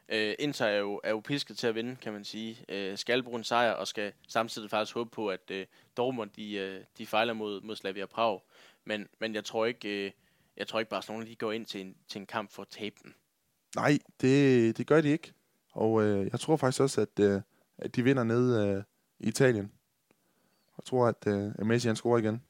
Øh, 0.10 0.36
Inter 0.40 0.66
er 0.66 0.78
jo, 0.78 1.02
er 1.04 1.10
jo 1.10 1.20
pisket 1.20 1.58
til 1.58 1.68
at 1.68 1.76
vinde, 1.76 1.96
kan 1.96 2.14
man 2.14 2.24
sige. 2.24 2.66
Øh, 2.70 2.98
skal 2.98 3.24
bruge 3.24 3.38
en 3.38 3.44
sejr, 3.44 3.72
og 3.72 3.88
skal 3.88 4.14
samtidig 4.28 4.70
faktisk 4.70 4.94
håbe 4.94 5.10
på, 5.10 5.30
at 5.30 5.52
øh, 5.52 5.66
Dortmund 5.98 6.30
de, 6.36 6.54
øh, 6.54 6.84
de 6.98 7.06
fejler 7.06 7.34
mod, 7.34 7.62
mod 7.62 7.76
Slavia 7.76 8.06
Prag. 8.06 8.42
Men, 8.86 9.08
men 9.20 9.36
jeg 9.36 9.46
tror 9.46 9.66
ikke, 9.66 10.06
øh, 10.06 10.12
jeg 10.58 10.68
tror 10.68 10.80
ikke 10.80 10.90
Barcelona 10.90 11.26
de 11.26 11.36
går 11.36 11.52
ind 11.52 11.66
til 11.66 11.82
en, 11.82 11.96
til 12.08 12.20
en 12.20 12.26
kamp 12.26 12.52
for 12.52 12.62
at 12.62 12.68
tabe 12.68 12.96
den. 13.04 13.14
Nej, 13.76 14.00
det, 14.22 14.78
det 14.78 14.88
gør 14.88 15.02
de 15.02 15.10
ikke. 15.10 15.34
Og 15.72 16.04
øh, 16.04 16.30
jeg 16.32 16.40
tror 16.40 16.58
faktisk 16.58 16.82
også, 16.82 17.02
at, 17.02 17.20
øh, 17.20 17.42
at 17.78 17.96
de 17.96 18.04
vinder 18.04 18.24
ned 18.24 18.68
øh, 18.68 18.84
i 19.20 19.28
Italien. 19.28 19.72
Jeg 20.78 20.86
tror, 20.86 21.08
at, 21.08 21.28
øh, 21.28 21.66
Messi 21.66 21.88
han 21.88 21.96
scorer 21.96 22.18
igen. 22.18 22.42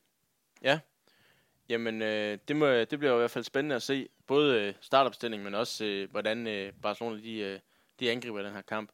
Jamen, 1.71 2.01
øh, 2.01 2.37
det, 2.47 2.55
må, 2.55 2.67
det 2.67 2.99
bliver 2.99 3.11
jo 3.11 3.17
i 3.17 3.19
hvert 3.19 3.31
fald 3.31 3.43
spændende 3.43 3.75
at 3.75 3.81
se. 3.81 4.09
Både 4.31 4.61
øh, 4.61 4.73
startopstillingen, 4.81 5.43
men 5.43 5.55
også 5.55 5.85
øh, 5.85 6.11
hvordan 6.11 6.47
øh, 6.47 6.73
Barcelona 6.81 7.21
de, 7.21 7.61
de 7.99 8.11
angriber 8.11 8.41
den 8.41 8.53
her 8.53 8.61
kamp. 8.61 8.91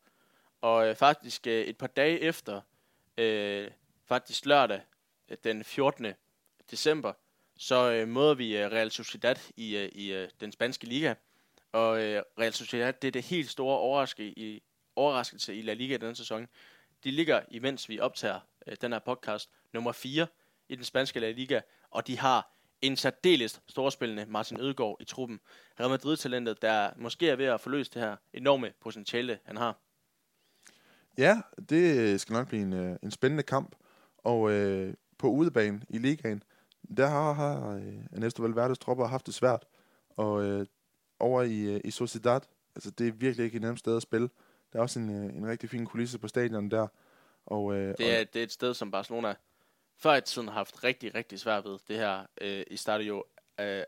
Og 0.62 0.98
faktisk 0.98 1.48
et 1.48 1.78
par 1.78 1.88
dage 1.88 2.20
efter, 2.20 2.62
faktisk 4.06 4.46
lørdag 4.46 4.82
den 5.44 5.64
14. 5.64 6.08
december, 6.72 7.14
så 7.58 8.06
møder 8.08 8.34
vi 8.34 8.66
Real 8.66 8.92
Sociedad 8.92 9.36
i, 9.56 9.86
i 9.86 10.28
den 10.40 10.52
spanske 10.52 10.86
liga. 10.86 11.14
Og 11.72 11.96
Real 12.40 12.54
Sociedad, 12.54 12.94
det 12.94 13.08
er 13.08 13.12
det 13.12 13.24
helt 13.24 13.50
store 13.50 13.78
overraskelse 13.78 14.34
i, 14.40 14.64
overraskelse 14.96 15.56
i 15.56 15.62
La 15.62 15.74
Liga 15.74 15.98
denne 15.98 16.16
sæson. 16.16 16.48
De 17.04 17.12
ligger, 17.12 17.42
imens 17.52 17.90
vi 17.90 18.00
optager 18.00 18.40
den 18.82 18.92
her 18.92 19.00
podcast, 19.00 19.50
nummer 19.74 19.92
4 19.92 20.28
i 20.70 20.76
den 20.76 20.84
spanske 20.84 21.20
La 21.20 21.32
Liga, 21.32 21.62
og 21.92 22.08
de 22.08 22.18
har 22.18 22.57
en 22.82 22.96
særdeles 22.96 23.62
storspillende 23.68 24.26
Martin 24.26 24.60
Ødegaard 24.60 24.98
i 25.00 25.06
truppen. 25.06 25.40
Real 25.80 25.90
Madrid-talentet, 25.90 26.62
der 26.62 26.92
måske 26.98 27.30
er 27.30 27.36
ved 27.36 27.46
at 27.46 27.62
forløse 27.62 27.92
det 27.94 28.02
her 28.02 28.16
enorme 28.34 28.74
potentiale, 28.82 29.40
han 29.44 29.58
har. 29.58 29.78
Ja, 31.18 31.42
det 31.70 32.22
skal 32.22 32.34
nok 32.34 32.48
blive 32.48 32.62
en, 32.62 32.74
øh, 32.74 32.96
en 33.04 33.12
spændende 33.12 33.44
kamp. 33.44 33.76
Og 34.18 34.52
øh, 34.52 34.94
på 35.18 35.28
udebane 35.30 35.82
i 35.90 35.98
ligaen, 35.98 36.44
der 36.98 37.08
har, 37.08 37.34
har 37.34 37.70
øh, 37.76 37.98
Ernesto 38.12 38.44
Valverdes 38.44 38.80
tropper 38.80 39.08
haft 39.08 39.26
det 39.26 39.34
svært. 39.34 39.66
Og 40.10 40.44
øh, 40.44 40.66
over 41.20 41.42
i, 41.42 41.60
øh, 41.62 41.82
i 41.86 41.92
Sociedad, 41.92 42.42
altså 42.76 42.92
det 42.92 43.08
er 43.08 43.12
virkelig 43.12 43.46
ikke 43.46 43.56
et 43.56 43.62
nemt 43.62 43.80
sted 43.80 43.96
at 43.96 44.02
spille. 44.02 44.30
Der 44.74 44.80
er 44.80 44.84
også 44.84 45.00
en, 45.00 45.10
øh, 45.10 45.36
en 45.36 45.48
rigtig 45.48 45.70
fin 45.70 45.86
kulisse 45.86 46.20
på 46.20 46.28
stadion 46.28 46.72
der. 46.72 46.88
Og, 47.46 47.76
øh, 47.76 47.98
Det 47.98 48.20
er, 48.20 48.24
det 48.24 48.40
er 48.40 48.44
et 48.44 48.52
sted, 48.52 48.74
som 48.74 48.92
Barcelona 48.92 49.36
før 49.98 50.16
i 50.16 50.22
tiden 50.22 50.48
haft 50.48 50.84
rigtig, 50.84 51.16
rigtig 51.16 51.40
svært 51.40 51.66
ved. 51.66 51.80
Det 51.88 51.96
her 51.96 52.26
øh, 52.42 52.64
i 52.72 52.78
Stadio 52.78 53.24
øh, 53.60 53.84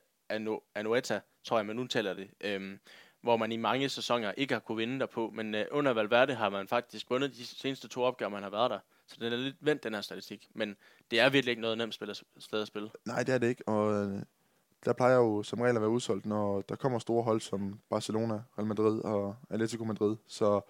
Anoeta, 0.76 1.20
tror 1.44 1.58
jeg, 1.58 1.66
man 1.66 1.76
nu 1.76 1.88
taler 1.88 2.14
det. 2.14 2.30
Øh, 2.42 2.78
hvor 3.22 3.38
man 3.38 3.52
i 3.52 3.58
mange 3.58 3.90
sæsoner 3.90 4.32
ikke 4.32 4.54
har 4.54 4.60
kunne 4.60 4.78
vinde 4.78 5.00
derpå. 5.00 5.30
Men 5.30 5.56
øh, 5.56 5.66
under 5.72 5.94
Valverde 5.94 6.34
har 6.36 6.50
man 6.50 6.68
faktisk 6.68 7.10
vundet 7.10 7.36
de 7.36 7.46
seneste 7.46 7.88
to 7.88 8.04
opgør, 8.04 8.30
man 8.30 8.44
har 8.44 8.50
været 8.50 8.72
der. 8.72 8.80
Så 9.08 9.16
den 9.20 9.34
er 9.34 9.38
lidt 9.38 9.56
vendt, 9.60 9.84
den 9.84 9.94
her 9.94 10.02
statistik. 10.02 10.48
Men 10.54 10.76
det 11.12 11.20
er 11.20 11.30
virkelig 11.30 11.52
ikke 11.52 11.62
noget 11.62 11.78
nemt 11.78 11.94
spil, 11.94 12.16
sted 12.38 12.62
at 12.62 12.68
spille. 12.68 12.90
Nej, 13.06 13.24
det 13.24 13.34
er 13.34 13.38
det 13.38 13.48
ikke, 13.50 13.68
og 13.68 13.94
øh, 13.94 14.22
der 14.86 14.94
plejer 14.94 15.16
jo 15.16 15.44
som 15.44 15.62
regel 15.62 15.76
at 15.76 15.82
være 15.82 15.90
udsolgt, 15.90 16.26
når 16.26 16.62
der 16.62 16.76
kommer 16.76 17.00
store 17.00 17.24
hold 17.24 17.42
som 17.42 17.80
Barcelona, 17.90 18.34
Real 18.58 18.68
Madrid 18.68 19.00
og 19.00 19.36
Atletico 19.50 19.84
Madrid. 19.84 20.16
Så 20.28 20.62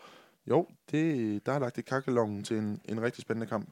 jo, 0.48 0.68
det, 0.92 1.46
der 1.46 1.52
har 1.52 1.60
lagt 1.60 1.78
i 1.78 1.82
kakkelongen 1.82 2.44
til 2.44 2.58
en, 2.58 2.82
en 2.86 3.02
rigtig 3.02 3.22
spændende 3.22 3.48
kamp. 3.48 3.70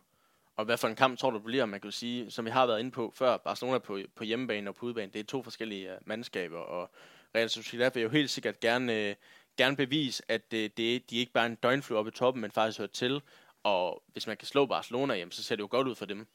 Og 0.58 0.66
hvad 0.66 0.78
for 0.78 0.88
en 0.88 0.95
kamp 0.95 1.20
tror 1.20 1.30
du 1.30 1.39
bliver, 1.39 1.66
man 1.66 1.82
kan 1.82 1.91
sige, 1.91 2.32
som 2.32 2.45
vi 2.45 2.49
har 2.49 2.66
været 2.66 2.80
inde 2.80 2.91
på 2.91 3.12
før, 3.16 3.38
Barcelona 3.38 3.78
på, 3.78 3.99
på 4.16 4.24
hjemmebane 4.24 4.70
og 4.70 4.76
på 4.76 4.86
udebane, 4.86 5.12
det 5.12 5.20
er 5.20 5.24
to 5.24 5.43
forskellige 5.43 5.91
uh, 5.91 6.08
mandskaber, 6.08 6.58
og 6.58 6.89
Real 7.36 7.49
Sociedad 7.49 7.91
vil 7.93 8.03
jo 8.03 8.10
helt 8.10 8.30
sikkert 8.30 8.60
gerne, 8.60 9.10
uh, 9.10 9.16
gerne 9.58 9.76
bevise, 9.76 10.24
at 10.28 10.41
uh, 10.53 10.60
det, 10.60 11.10
de 11.10 11.18
ikke 11.18 11.32
bare 11.32 11.45
er 11.45 11.49
en 11.49 11.55
døgnflue 11.55 11.99
oppe 11.99 12.10
i 12.10 12.12
toppen, 12.12 12.41
men 12.41 12.51
faktisk 12.51 12.78
hører 12.78 12.89
til, 12.93 13.22
og 13.64 14.03
hvis 14.14 14.28
man 14.28 14.38
kan 14.38 14.47
slå 14.47 14.66
Barcelona 14.66 15.16
hjem, 15.16 15.32
så 15.32 15.43
ser 15.43 15.55
det 15.55 15.62
jo 15.62 15.68
godt 15.72 15.88
ud 15.88 15.95
for 15.95 16.05
dem. 16.05 16.28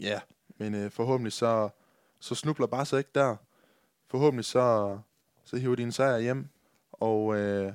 Ja, 0.00 0.20
men 0.58 0.74
øh, 0.74 0.90
forhåbentlig 0.90 1.32
så, 1.32 1.68
så 2.20 2.34
snubler 2.34 2.66
Barca 2.66 2.96
ikke 2.96 3.10
der. 3.14 3.36
Forhåbentlig 4.08 4.44
så, 4.44 4.98
så 5.44 5.56
hiver 5.56 5.74
de 5.74 5.82
en 5.82 5.92
sejr 5.92 6.18
hjem, 6.18 6.48
og, 6.92 7.36
øh, 7.36 7.72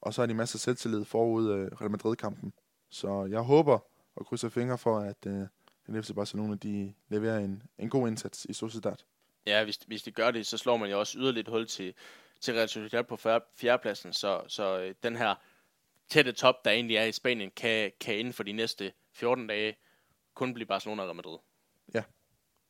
og 0.00 0.14
så 0.14 0.22
har 0.22 0.26
de 0.26 0.34
masser 0.34 0.56
af 0.56 0.60
selvtillid 0.60 1.04
forud 1.04 1.50
øh, 1.50 1.66
Real 1.66 1.90
Madrid-kampen. 1.90 2.52
Så 2.90 3.24
jeg 3.30 3.40
håber 3.40 3.78
og 4.16 4.26
krydser 4.26 4.48
fingre 4.48 4.78
for, 4.78 4.98
at 4.98 5.26
øh, 5.26 5.46
den 5.86 6.02
FC 6.02 6.14
Barcelona 6.14 6.54
de 6.54 6.94
leverer 7.08 7.38
en, 7.38 7.62
en 7.78 7.90
god 7.90 8.08
indsats 8.08 8.44
i 8.44 8.52
Sociedad. 8.52 8.96
Ja, 9.46 9.64
hvis, 9.64 9.76
hvis 9.76 10.02
de 10.02 10.10
gør 10.10 10.30
det, 10.30 10.46
så 10.46 10.58
slår 10.58 10.76
man 10.76 10.90
jo 10.90 10.98
også 10.98 11.18
yderligere 11.18 11.50
hul 11.50 11.66
til, 11.66 11.94
til 12.40 12.54
Real 12.54 12.68
Sociedad 12.68 13.04
på 13.04 13.16
fjerdepladsen, 13.56 14.12
så, 14.12 14.42
så 14.48 14.78
øh, 14.78 14.94
den 15.02 15.16
her 15.16 15.34
tætte 16.08 16.32
top, 16.32 16.64
der 16.64 16.70
egentlig 16.70 16.96
er 16.96 17.04
i 17.04 17.12
Spanien, 17.12 17.50
kan, 17.50 17.92
kan 18.00 18.18
inden 18.18 18.32
for 18.32 18.42
de 18.42 18.52
næste 18.52 18.92
14 19.12 19.46
dage 19.46 19.76
kun 20.34 20.54
blive 20.54 20.66
Barcelona 20.66 21.02
og 21.02 21.06
Real 21.06 21.16
Madrid. 21.16 21.38
Ja. 21.94 22.02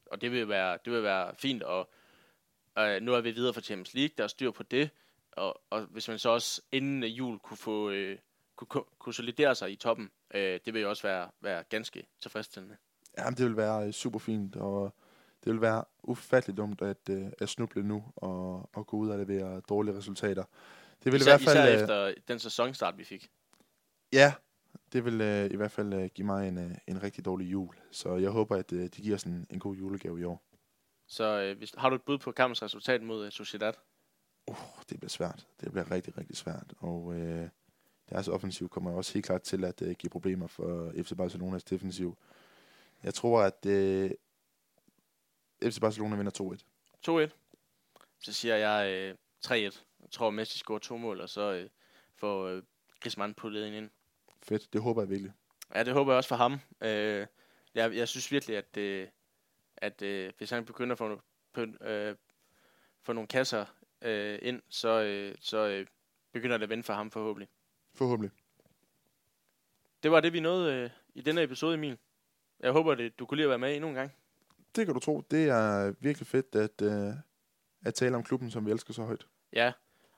Og 0.07 0.21
det 0.21 0.33
vil 0.33 0.49
være, 0.49 0.79
det 0.85 0.93
vil 0.93 1.03
være 1.03 1.35
fint, 1.39 1.63
og 1.63 1.91
øh, 2.79 3.03
nu 3.03 3.15
er 3.15 3.21
vi 3.21 3.31
videre 3.31 3.55
for 3.55 3.61
Champions 3.61 3.95
League, 3.95 4.15
der 4.19 4.25
er 4.25 4.29
styr 4.29 4.51
på 4.51 4.63
det, 4.63 4.91
og, 5.33 5.63
og 5.71 5.83
hvis 5.83 6.09
man 6.09 6.19
så 6.19 6.29
også 6.29 6.63
inden 6.73 7.05
jul 7.05 7.39
kunne 7.39 7.57
få 7.57 7.91
øh, 7.91 8.19
kunne 8.57 8.85
konsolidere 8.99 9.55
sig 9.55 9.73
i 9.73 9.77
toppen, 9.77 10.11
øh, 10.35 10.61
det 10.65 10.75
vil 10.75 10.83
jo 10.83 10.89
også 10.89 11.03
være, 11.03 11.31
være 11.41 11.65
ganske 11.69 12.07
tilfredsstillende. 12.21 12.77
Ja, 13.19 13.31
det 13.31 13.45
vil 13.45 13.57
være 13.57 13.87
øh, 13.87 13.93
super 13.93 14.19
fint, 14.19 14.57
og 14.57 14.95
det 15.45 15.53
vil 15.53 15.61
være 15.61 15.85
ufatteligt 16.03 16.57
dumt 16.57 16.83
at, 16.83 17.09
øh, 17.11 17.27
at 17.39 17.49
snuble 17.49 17.83
nu 17.83 18.05
og, 18.17 18.71
og 18.73 18.87
gå 18.87 18.97
ud 18.97 19.09
og 19.09 19.19
levere 19.19 19.61
dårlige 19.61 19.97
resultater. 19.97 20.45
Det 21.05 21.13
vil 21.13 21.21
især, 21.21 21.31
i 21.31 21.33
hvert 21.33 21.55
fald, 21.55 21.69
især 21.69 21.75
øh, 21.75 22.11
efter 22.11 22.23
den 22.29 22.39
sæsonstart, 22.39 22.99
vi 22.99 23.05
fik. 23.05 23.31
Ja, 24.13 24.35
det 24.93 25.05
vil 25.05 25.21
øh, 25.21 25.51
i 25.51 25.57
hvert 25.57 25.71
fald 25.71 25.95
øh, 25.95 26.11
give 26.15 26.27
mig 26.27 26.49
en, 26.49 26.59
øh, 26.59 26.75
en 26.87 27.03
rigtig 27.03 27.25
dårlig 27.25 27.53
jul. 27.53 27.75
Så 27.91 28.17
jeg 28.17 28.31
håber, 28.31 28.57
at 28.57 28.73
øh, 28.73 28.83
de 28.83 29.03
giver 29.03 29.15
os 29.15 29.23
en, 29.23 29.47
en 29.51 29.59
god 29.59 29.77
julegave 29.77 30.21
i 30.21 30.25
år. 30.25 30.43
Så 31.07 31.41
øh, 31.41 31.59
hvis, 31.59 31.75
har 31.79 31.89
du 31.89 31.97
et 31.97 32.03
bud 32.03 32.19
på 32.19 32.33
kampens 32.33 32.63
resultat 32.63 33.03
mod 33.03 33.27
uh, 33.27 33.31
Sociedad? 33.31 33.73
Uh, 34.47 34.57
det 34.89 34.99
bliver 34.99 35.09
svært. 35.09 35.47
Det 35.61 35.73
bliver 35.73 35.91
rigtig, 35.91 36.19
rigtig 36.19 36.37
svært. 36.37 36.75
Og 36.79 37.15
øh, 37.15 37.49
deres 38.15 38.29
offensiv 38.29 38.69
kommer 38.69 38.93
også 38.93 39.15
helt 39.15 39.27
klart 39.27 39.43
til 39.43 39.65
at 39.65 39.83
øh, 39.83 39.95
give 39.95 40.11
problemer 40.11 40.47
for 40.47 40.93
FC 41.03 41.13
Barcelonas 41.17 41.65
defensiv. 41.65 42.19
Jeg 43.03 43.15
tror, 43.15 43.43
at 43.43 43.67
øh, 43.67 44.11
FC 45.63 45.81
Barcelona 45.81 46.17
vinder 46.17 46.57
2-1. 47.07 47.29
2-1. 47.29 47.31
Så 48.21 48.33
siger 48.33 48.57
jeg 48.57 48.91
øh, 48.93 49.15
3-1. 49.47 49.53
Jeg 49.53 50.11
tror, 50.11 50.31
Messi 50.31 50.59
scorer 50.59 50.79
to 50.79 50.97
mål, 50.97 51.21
og 51.21 51.29
så 51.29 51.53
øh, 51.53 51.69
får 52.17 52.47
øh, 52.47 52.63
Griezmann 53.01 53.35
puttet 53.35 53.67
ind. 53.67 53.91
Fedt, 54.43 54.73
det 54.73 54.83
håber 54.83 55.03
jeg 55.03 55.11
virkelig. 55.11 55.33
Ja, 55.75 55.85
det 55.85 55.93
håber 55.93 56.13
jeg 56.13 56.17
også 56.17 56.29
for 56.29 56.37
ham. 56.37 56.53
Øh, 56.81 57.27
jeg, 57.75 57.97
jeg 57.97 58.09
synes 58.09 58.33
virkelig, 58.33 58.57
at, 58.57 58.77
øh, 58.77 59.09
at 59.77 60.03
øh, 60.03 60.33
hvis 60.39 60.51
han 60.51 60.65
begynder 60.65 60.93
at 60.93 60.99
få, 60.99 61.21
på, 61.53 61.61
øh, 61.61 62.17
få 63.03 63.13
nogle 63.13 63.29
kasser 63.29 63.67
øh, 64.03 64.39
ind, 64.43 64.63
så, 64.69 65.03
øh, 65.03 65.35
så 65.41 65.67
øh, 65.67 65.87
begynder 66.33 66.57
det 66.57 66.63
at 66.63 66.71
vende 66.71 66.85
for 66.85 66.93
ham 66.93 67.11
forhåbentlig. 67.11 67.49
Forhåbentlig. 67.95 68.31
Det 70.03 70.11
var 70.11 70.21
det, 70.21 70.33
vi 70.33 70.41
nåede 70.41 70.75
øh, 70.75 70.91
i 71.15 71.21
denne 71.21 71.43
episode, 71.43 71.75
Emil. 71.75 71.99
Jeg 72.61 72.73
håber, 72.73 72.93
at 72.93 73.19
du 73.19 73.27
kunne 73.27 73.37
lide 73.37 73.47
at 73.47 73.51
være 73.51 73.59
med 73.59 73.75
endnu 73.75 73.89
en 73.89 73.95
gang. 73.95 74.13
Det 74.77 74.87
kan 74.87 74.95
du 74.95 75.01
tro. 75.01 75.21
Det 75.31 75.49
er 75.49 75.95
virkelig 76.01 76.27
fedt 76.27 76.55
at, 76.55 76.83
øh, 76.83 77.15
at 77.85 77.95
tale 77.95 78.17
om 78.17 78.23
klubben, 78.23 78.51
som 78.51 78.67
vi 78.67 78.71
elsker 78.71 78.93
så 78.93 79.03
højt. 79.03 79.27
Ja, 79.53 79.73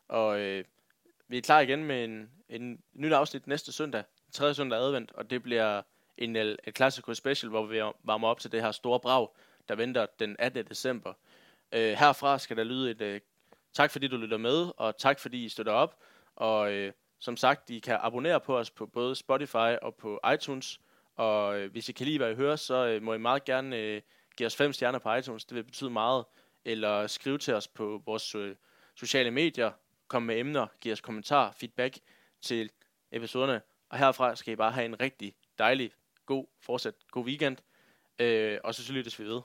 og 0.09 0.41
øh, 0.41 0.65
vi 1.29 1.39
er 1.39 1.43
klar 1.43 1.61
igen 1.61 1.85
med 1.85 2.05
en, 2.05 2.31
en 2.49 2.83
nyt 2.93 3.13
afsnit 3.13 3.47
næste 3.47 3.73
søndag, 3.73 4.05
tredje 4.33 4.55
søndag 4.55 4.79
advent, 4.79 5.13
og 5.13 5.31
det 5.31 5.43
bliver 5.43 5.83
en 6.19 6.37
et 6.37 6.59
Classico 6.77 7.15
Special, 7.15 7.51
hvor 7.51 7.67
vi 7.67 7.81
varmer 8.05 8.29
op 8.29 8.41
til 8.41 8.53
det 8.53 8.63
her 8.63 8.71
store 8.71 9.01
brag, 9.01 9.29
der 9.69 9.75
venter 9.75 10.07
den 10.19 10.37
18. 10.39 10.65
december. 10.65 11.13
Øh, 11.73 11.93
herfra 11.93 12.39
skal 12.39 12.57
der 12.57 12.65
lyde 12.65 12.91
et 12.91 13.01
øh, 13.01 13.21
tak, 13.73 13.91
fordi 13.91 14.09
du 14.09 14.17
lytter 14.17 14.37
med, 14.37 14.73
og 14.77 14.99
tak, 14.99 15.21
fordi 15.21 15.45
I 15.45 15.49
støtter 15.49 15.73
op. 15.73 15.99
Og 16.37 16.73
øh, 16.73 16.93
som 17.27 17.37
sagt, 17.37 17.71
I 17.71 17.79
kan 17.79 17.99
abonnere 18.01 18.41
på 18.41 18.59
os 18.59 18.71
på 18.71 18.87
både 18.87 19.15
Spotify 19.17 19.75
og 19.83 19.95
på 19.95 20.21
iTunes. 20.35 20.81
Og 21.17 21.59
øh, 21.59 21.71
hvis 21.71 21.89
I 21.89 21.93
kan 21.93 22.07
lide, 22.07 22.19
hvad 22.19 22.33
I 22.33 22.35
hører, 22.35 22.57
så 22.57 22.87
øh, 22.87 23.03
må 23.03 23.15
I 23.15 23.19
meget 23.19 23.45
gerne 23.45 23.77
øh, 23.77 24.03
give 24.37 24.47
os 24.47 24.57
fem 24.57 24.73
stjerner 24.73 24.99
på 24.99 25.15
iTunes. 25.15 25.45
Det 25.45 25.55
vil 25.55 25.65
betyde 25.65 25.91
meget. 25.91 26.25
Eller 26.65 27.07
skrive 27.07 27.39
til 27.39 27.55
os 27.55 27.69
på 27.69 28.03
vores 28.07 28.35
øh, 28.35 28.57
sociale 28.95 29.31
medier. 29.31 29.73
Kom 30.09 30.23
med 30.23 30.39
emner, 30.39 30.67
giv 30.81 30.93
os 30.93 31.01
kommentar, 31.01 31.53
feedback 31.61 31.99
til 32.43 32.71
episoderne. 33.13 33.61
Og 33.91 33.99
herfra 33.99 34.37
skal 34.37 34.53
I 34.53 34.57
bare 34.57 34.73
have 34.73 34.85
en 34.85 35.01
rigtig 35.01 35.35
dejlig, 35.59 35.93
god, 36.27 36.47
fortsat 36.61 36.95
god 37.11 37.25
weekend. 37.25 37.57
Øh, 38.19 38.59
og 38.65 38.75
så, 38.75 38.85
så 38.85 38.93
lyttes 38.93 39.19
vi 39.19 39.25
ved. 39.25 39.41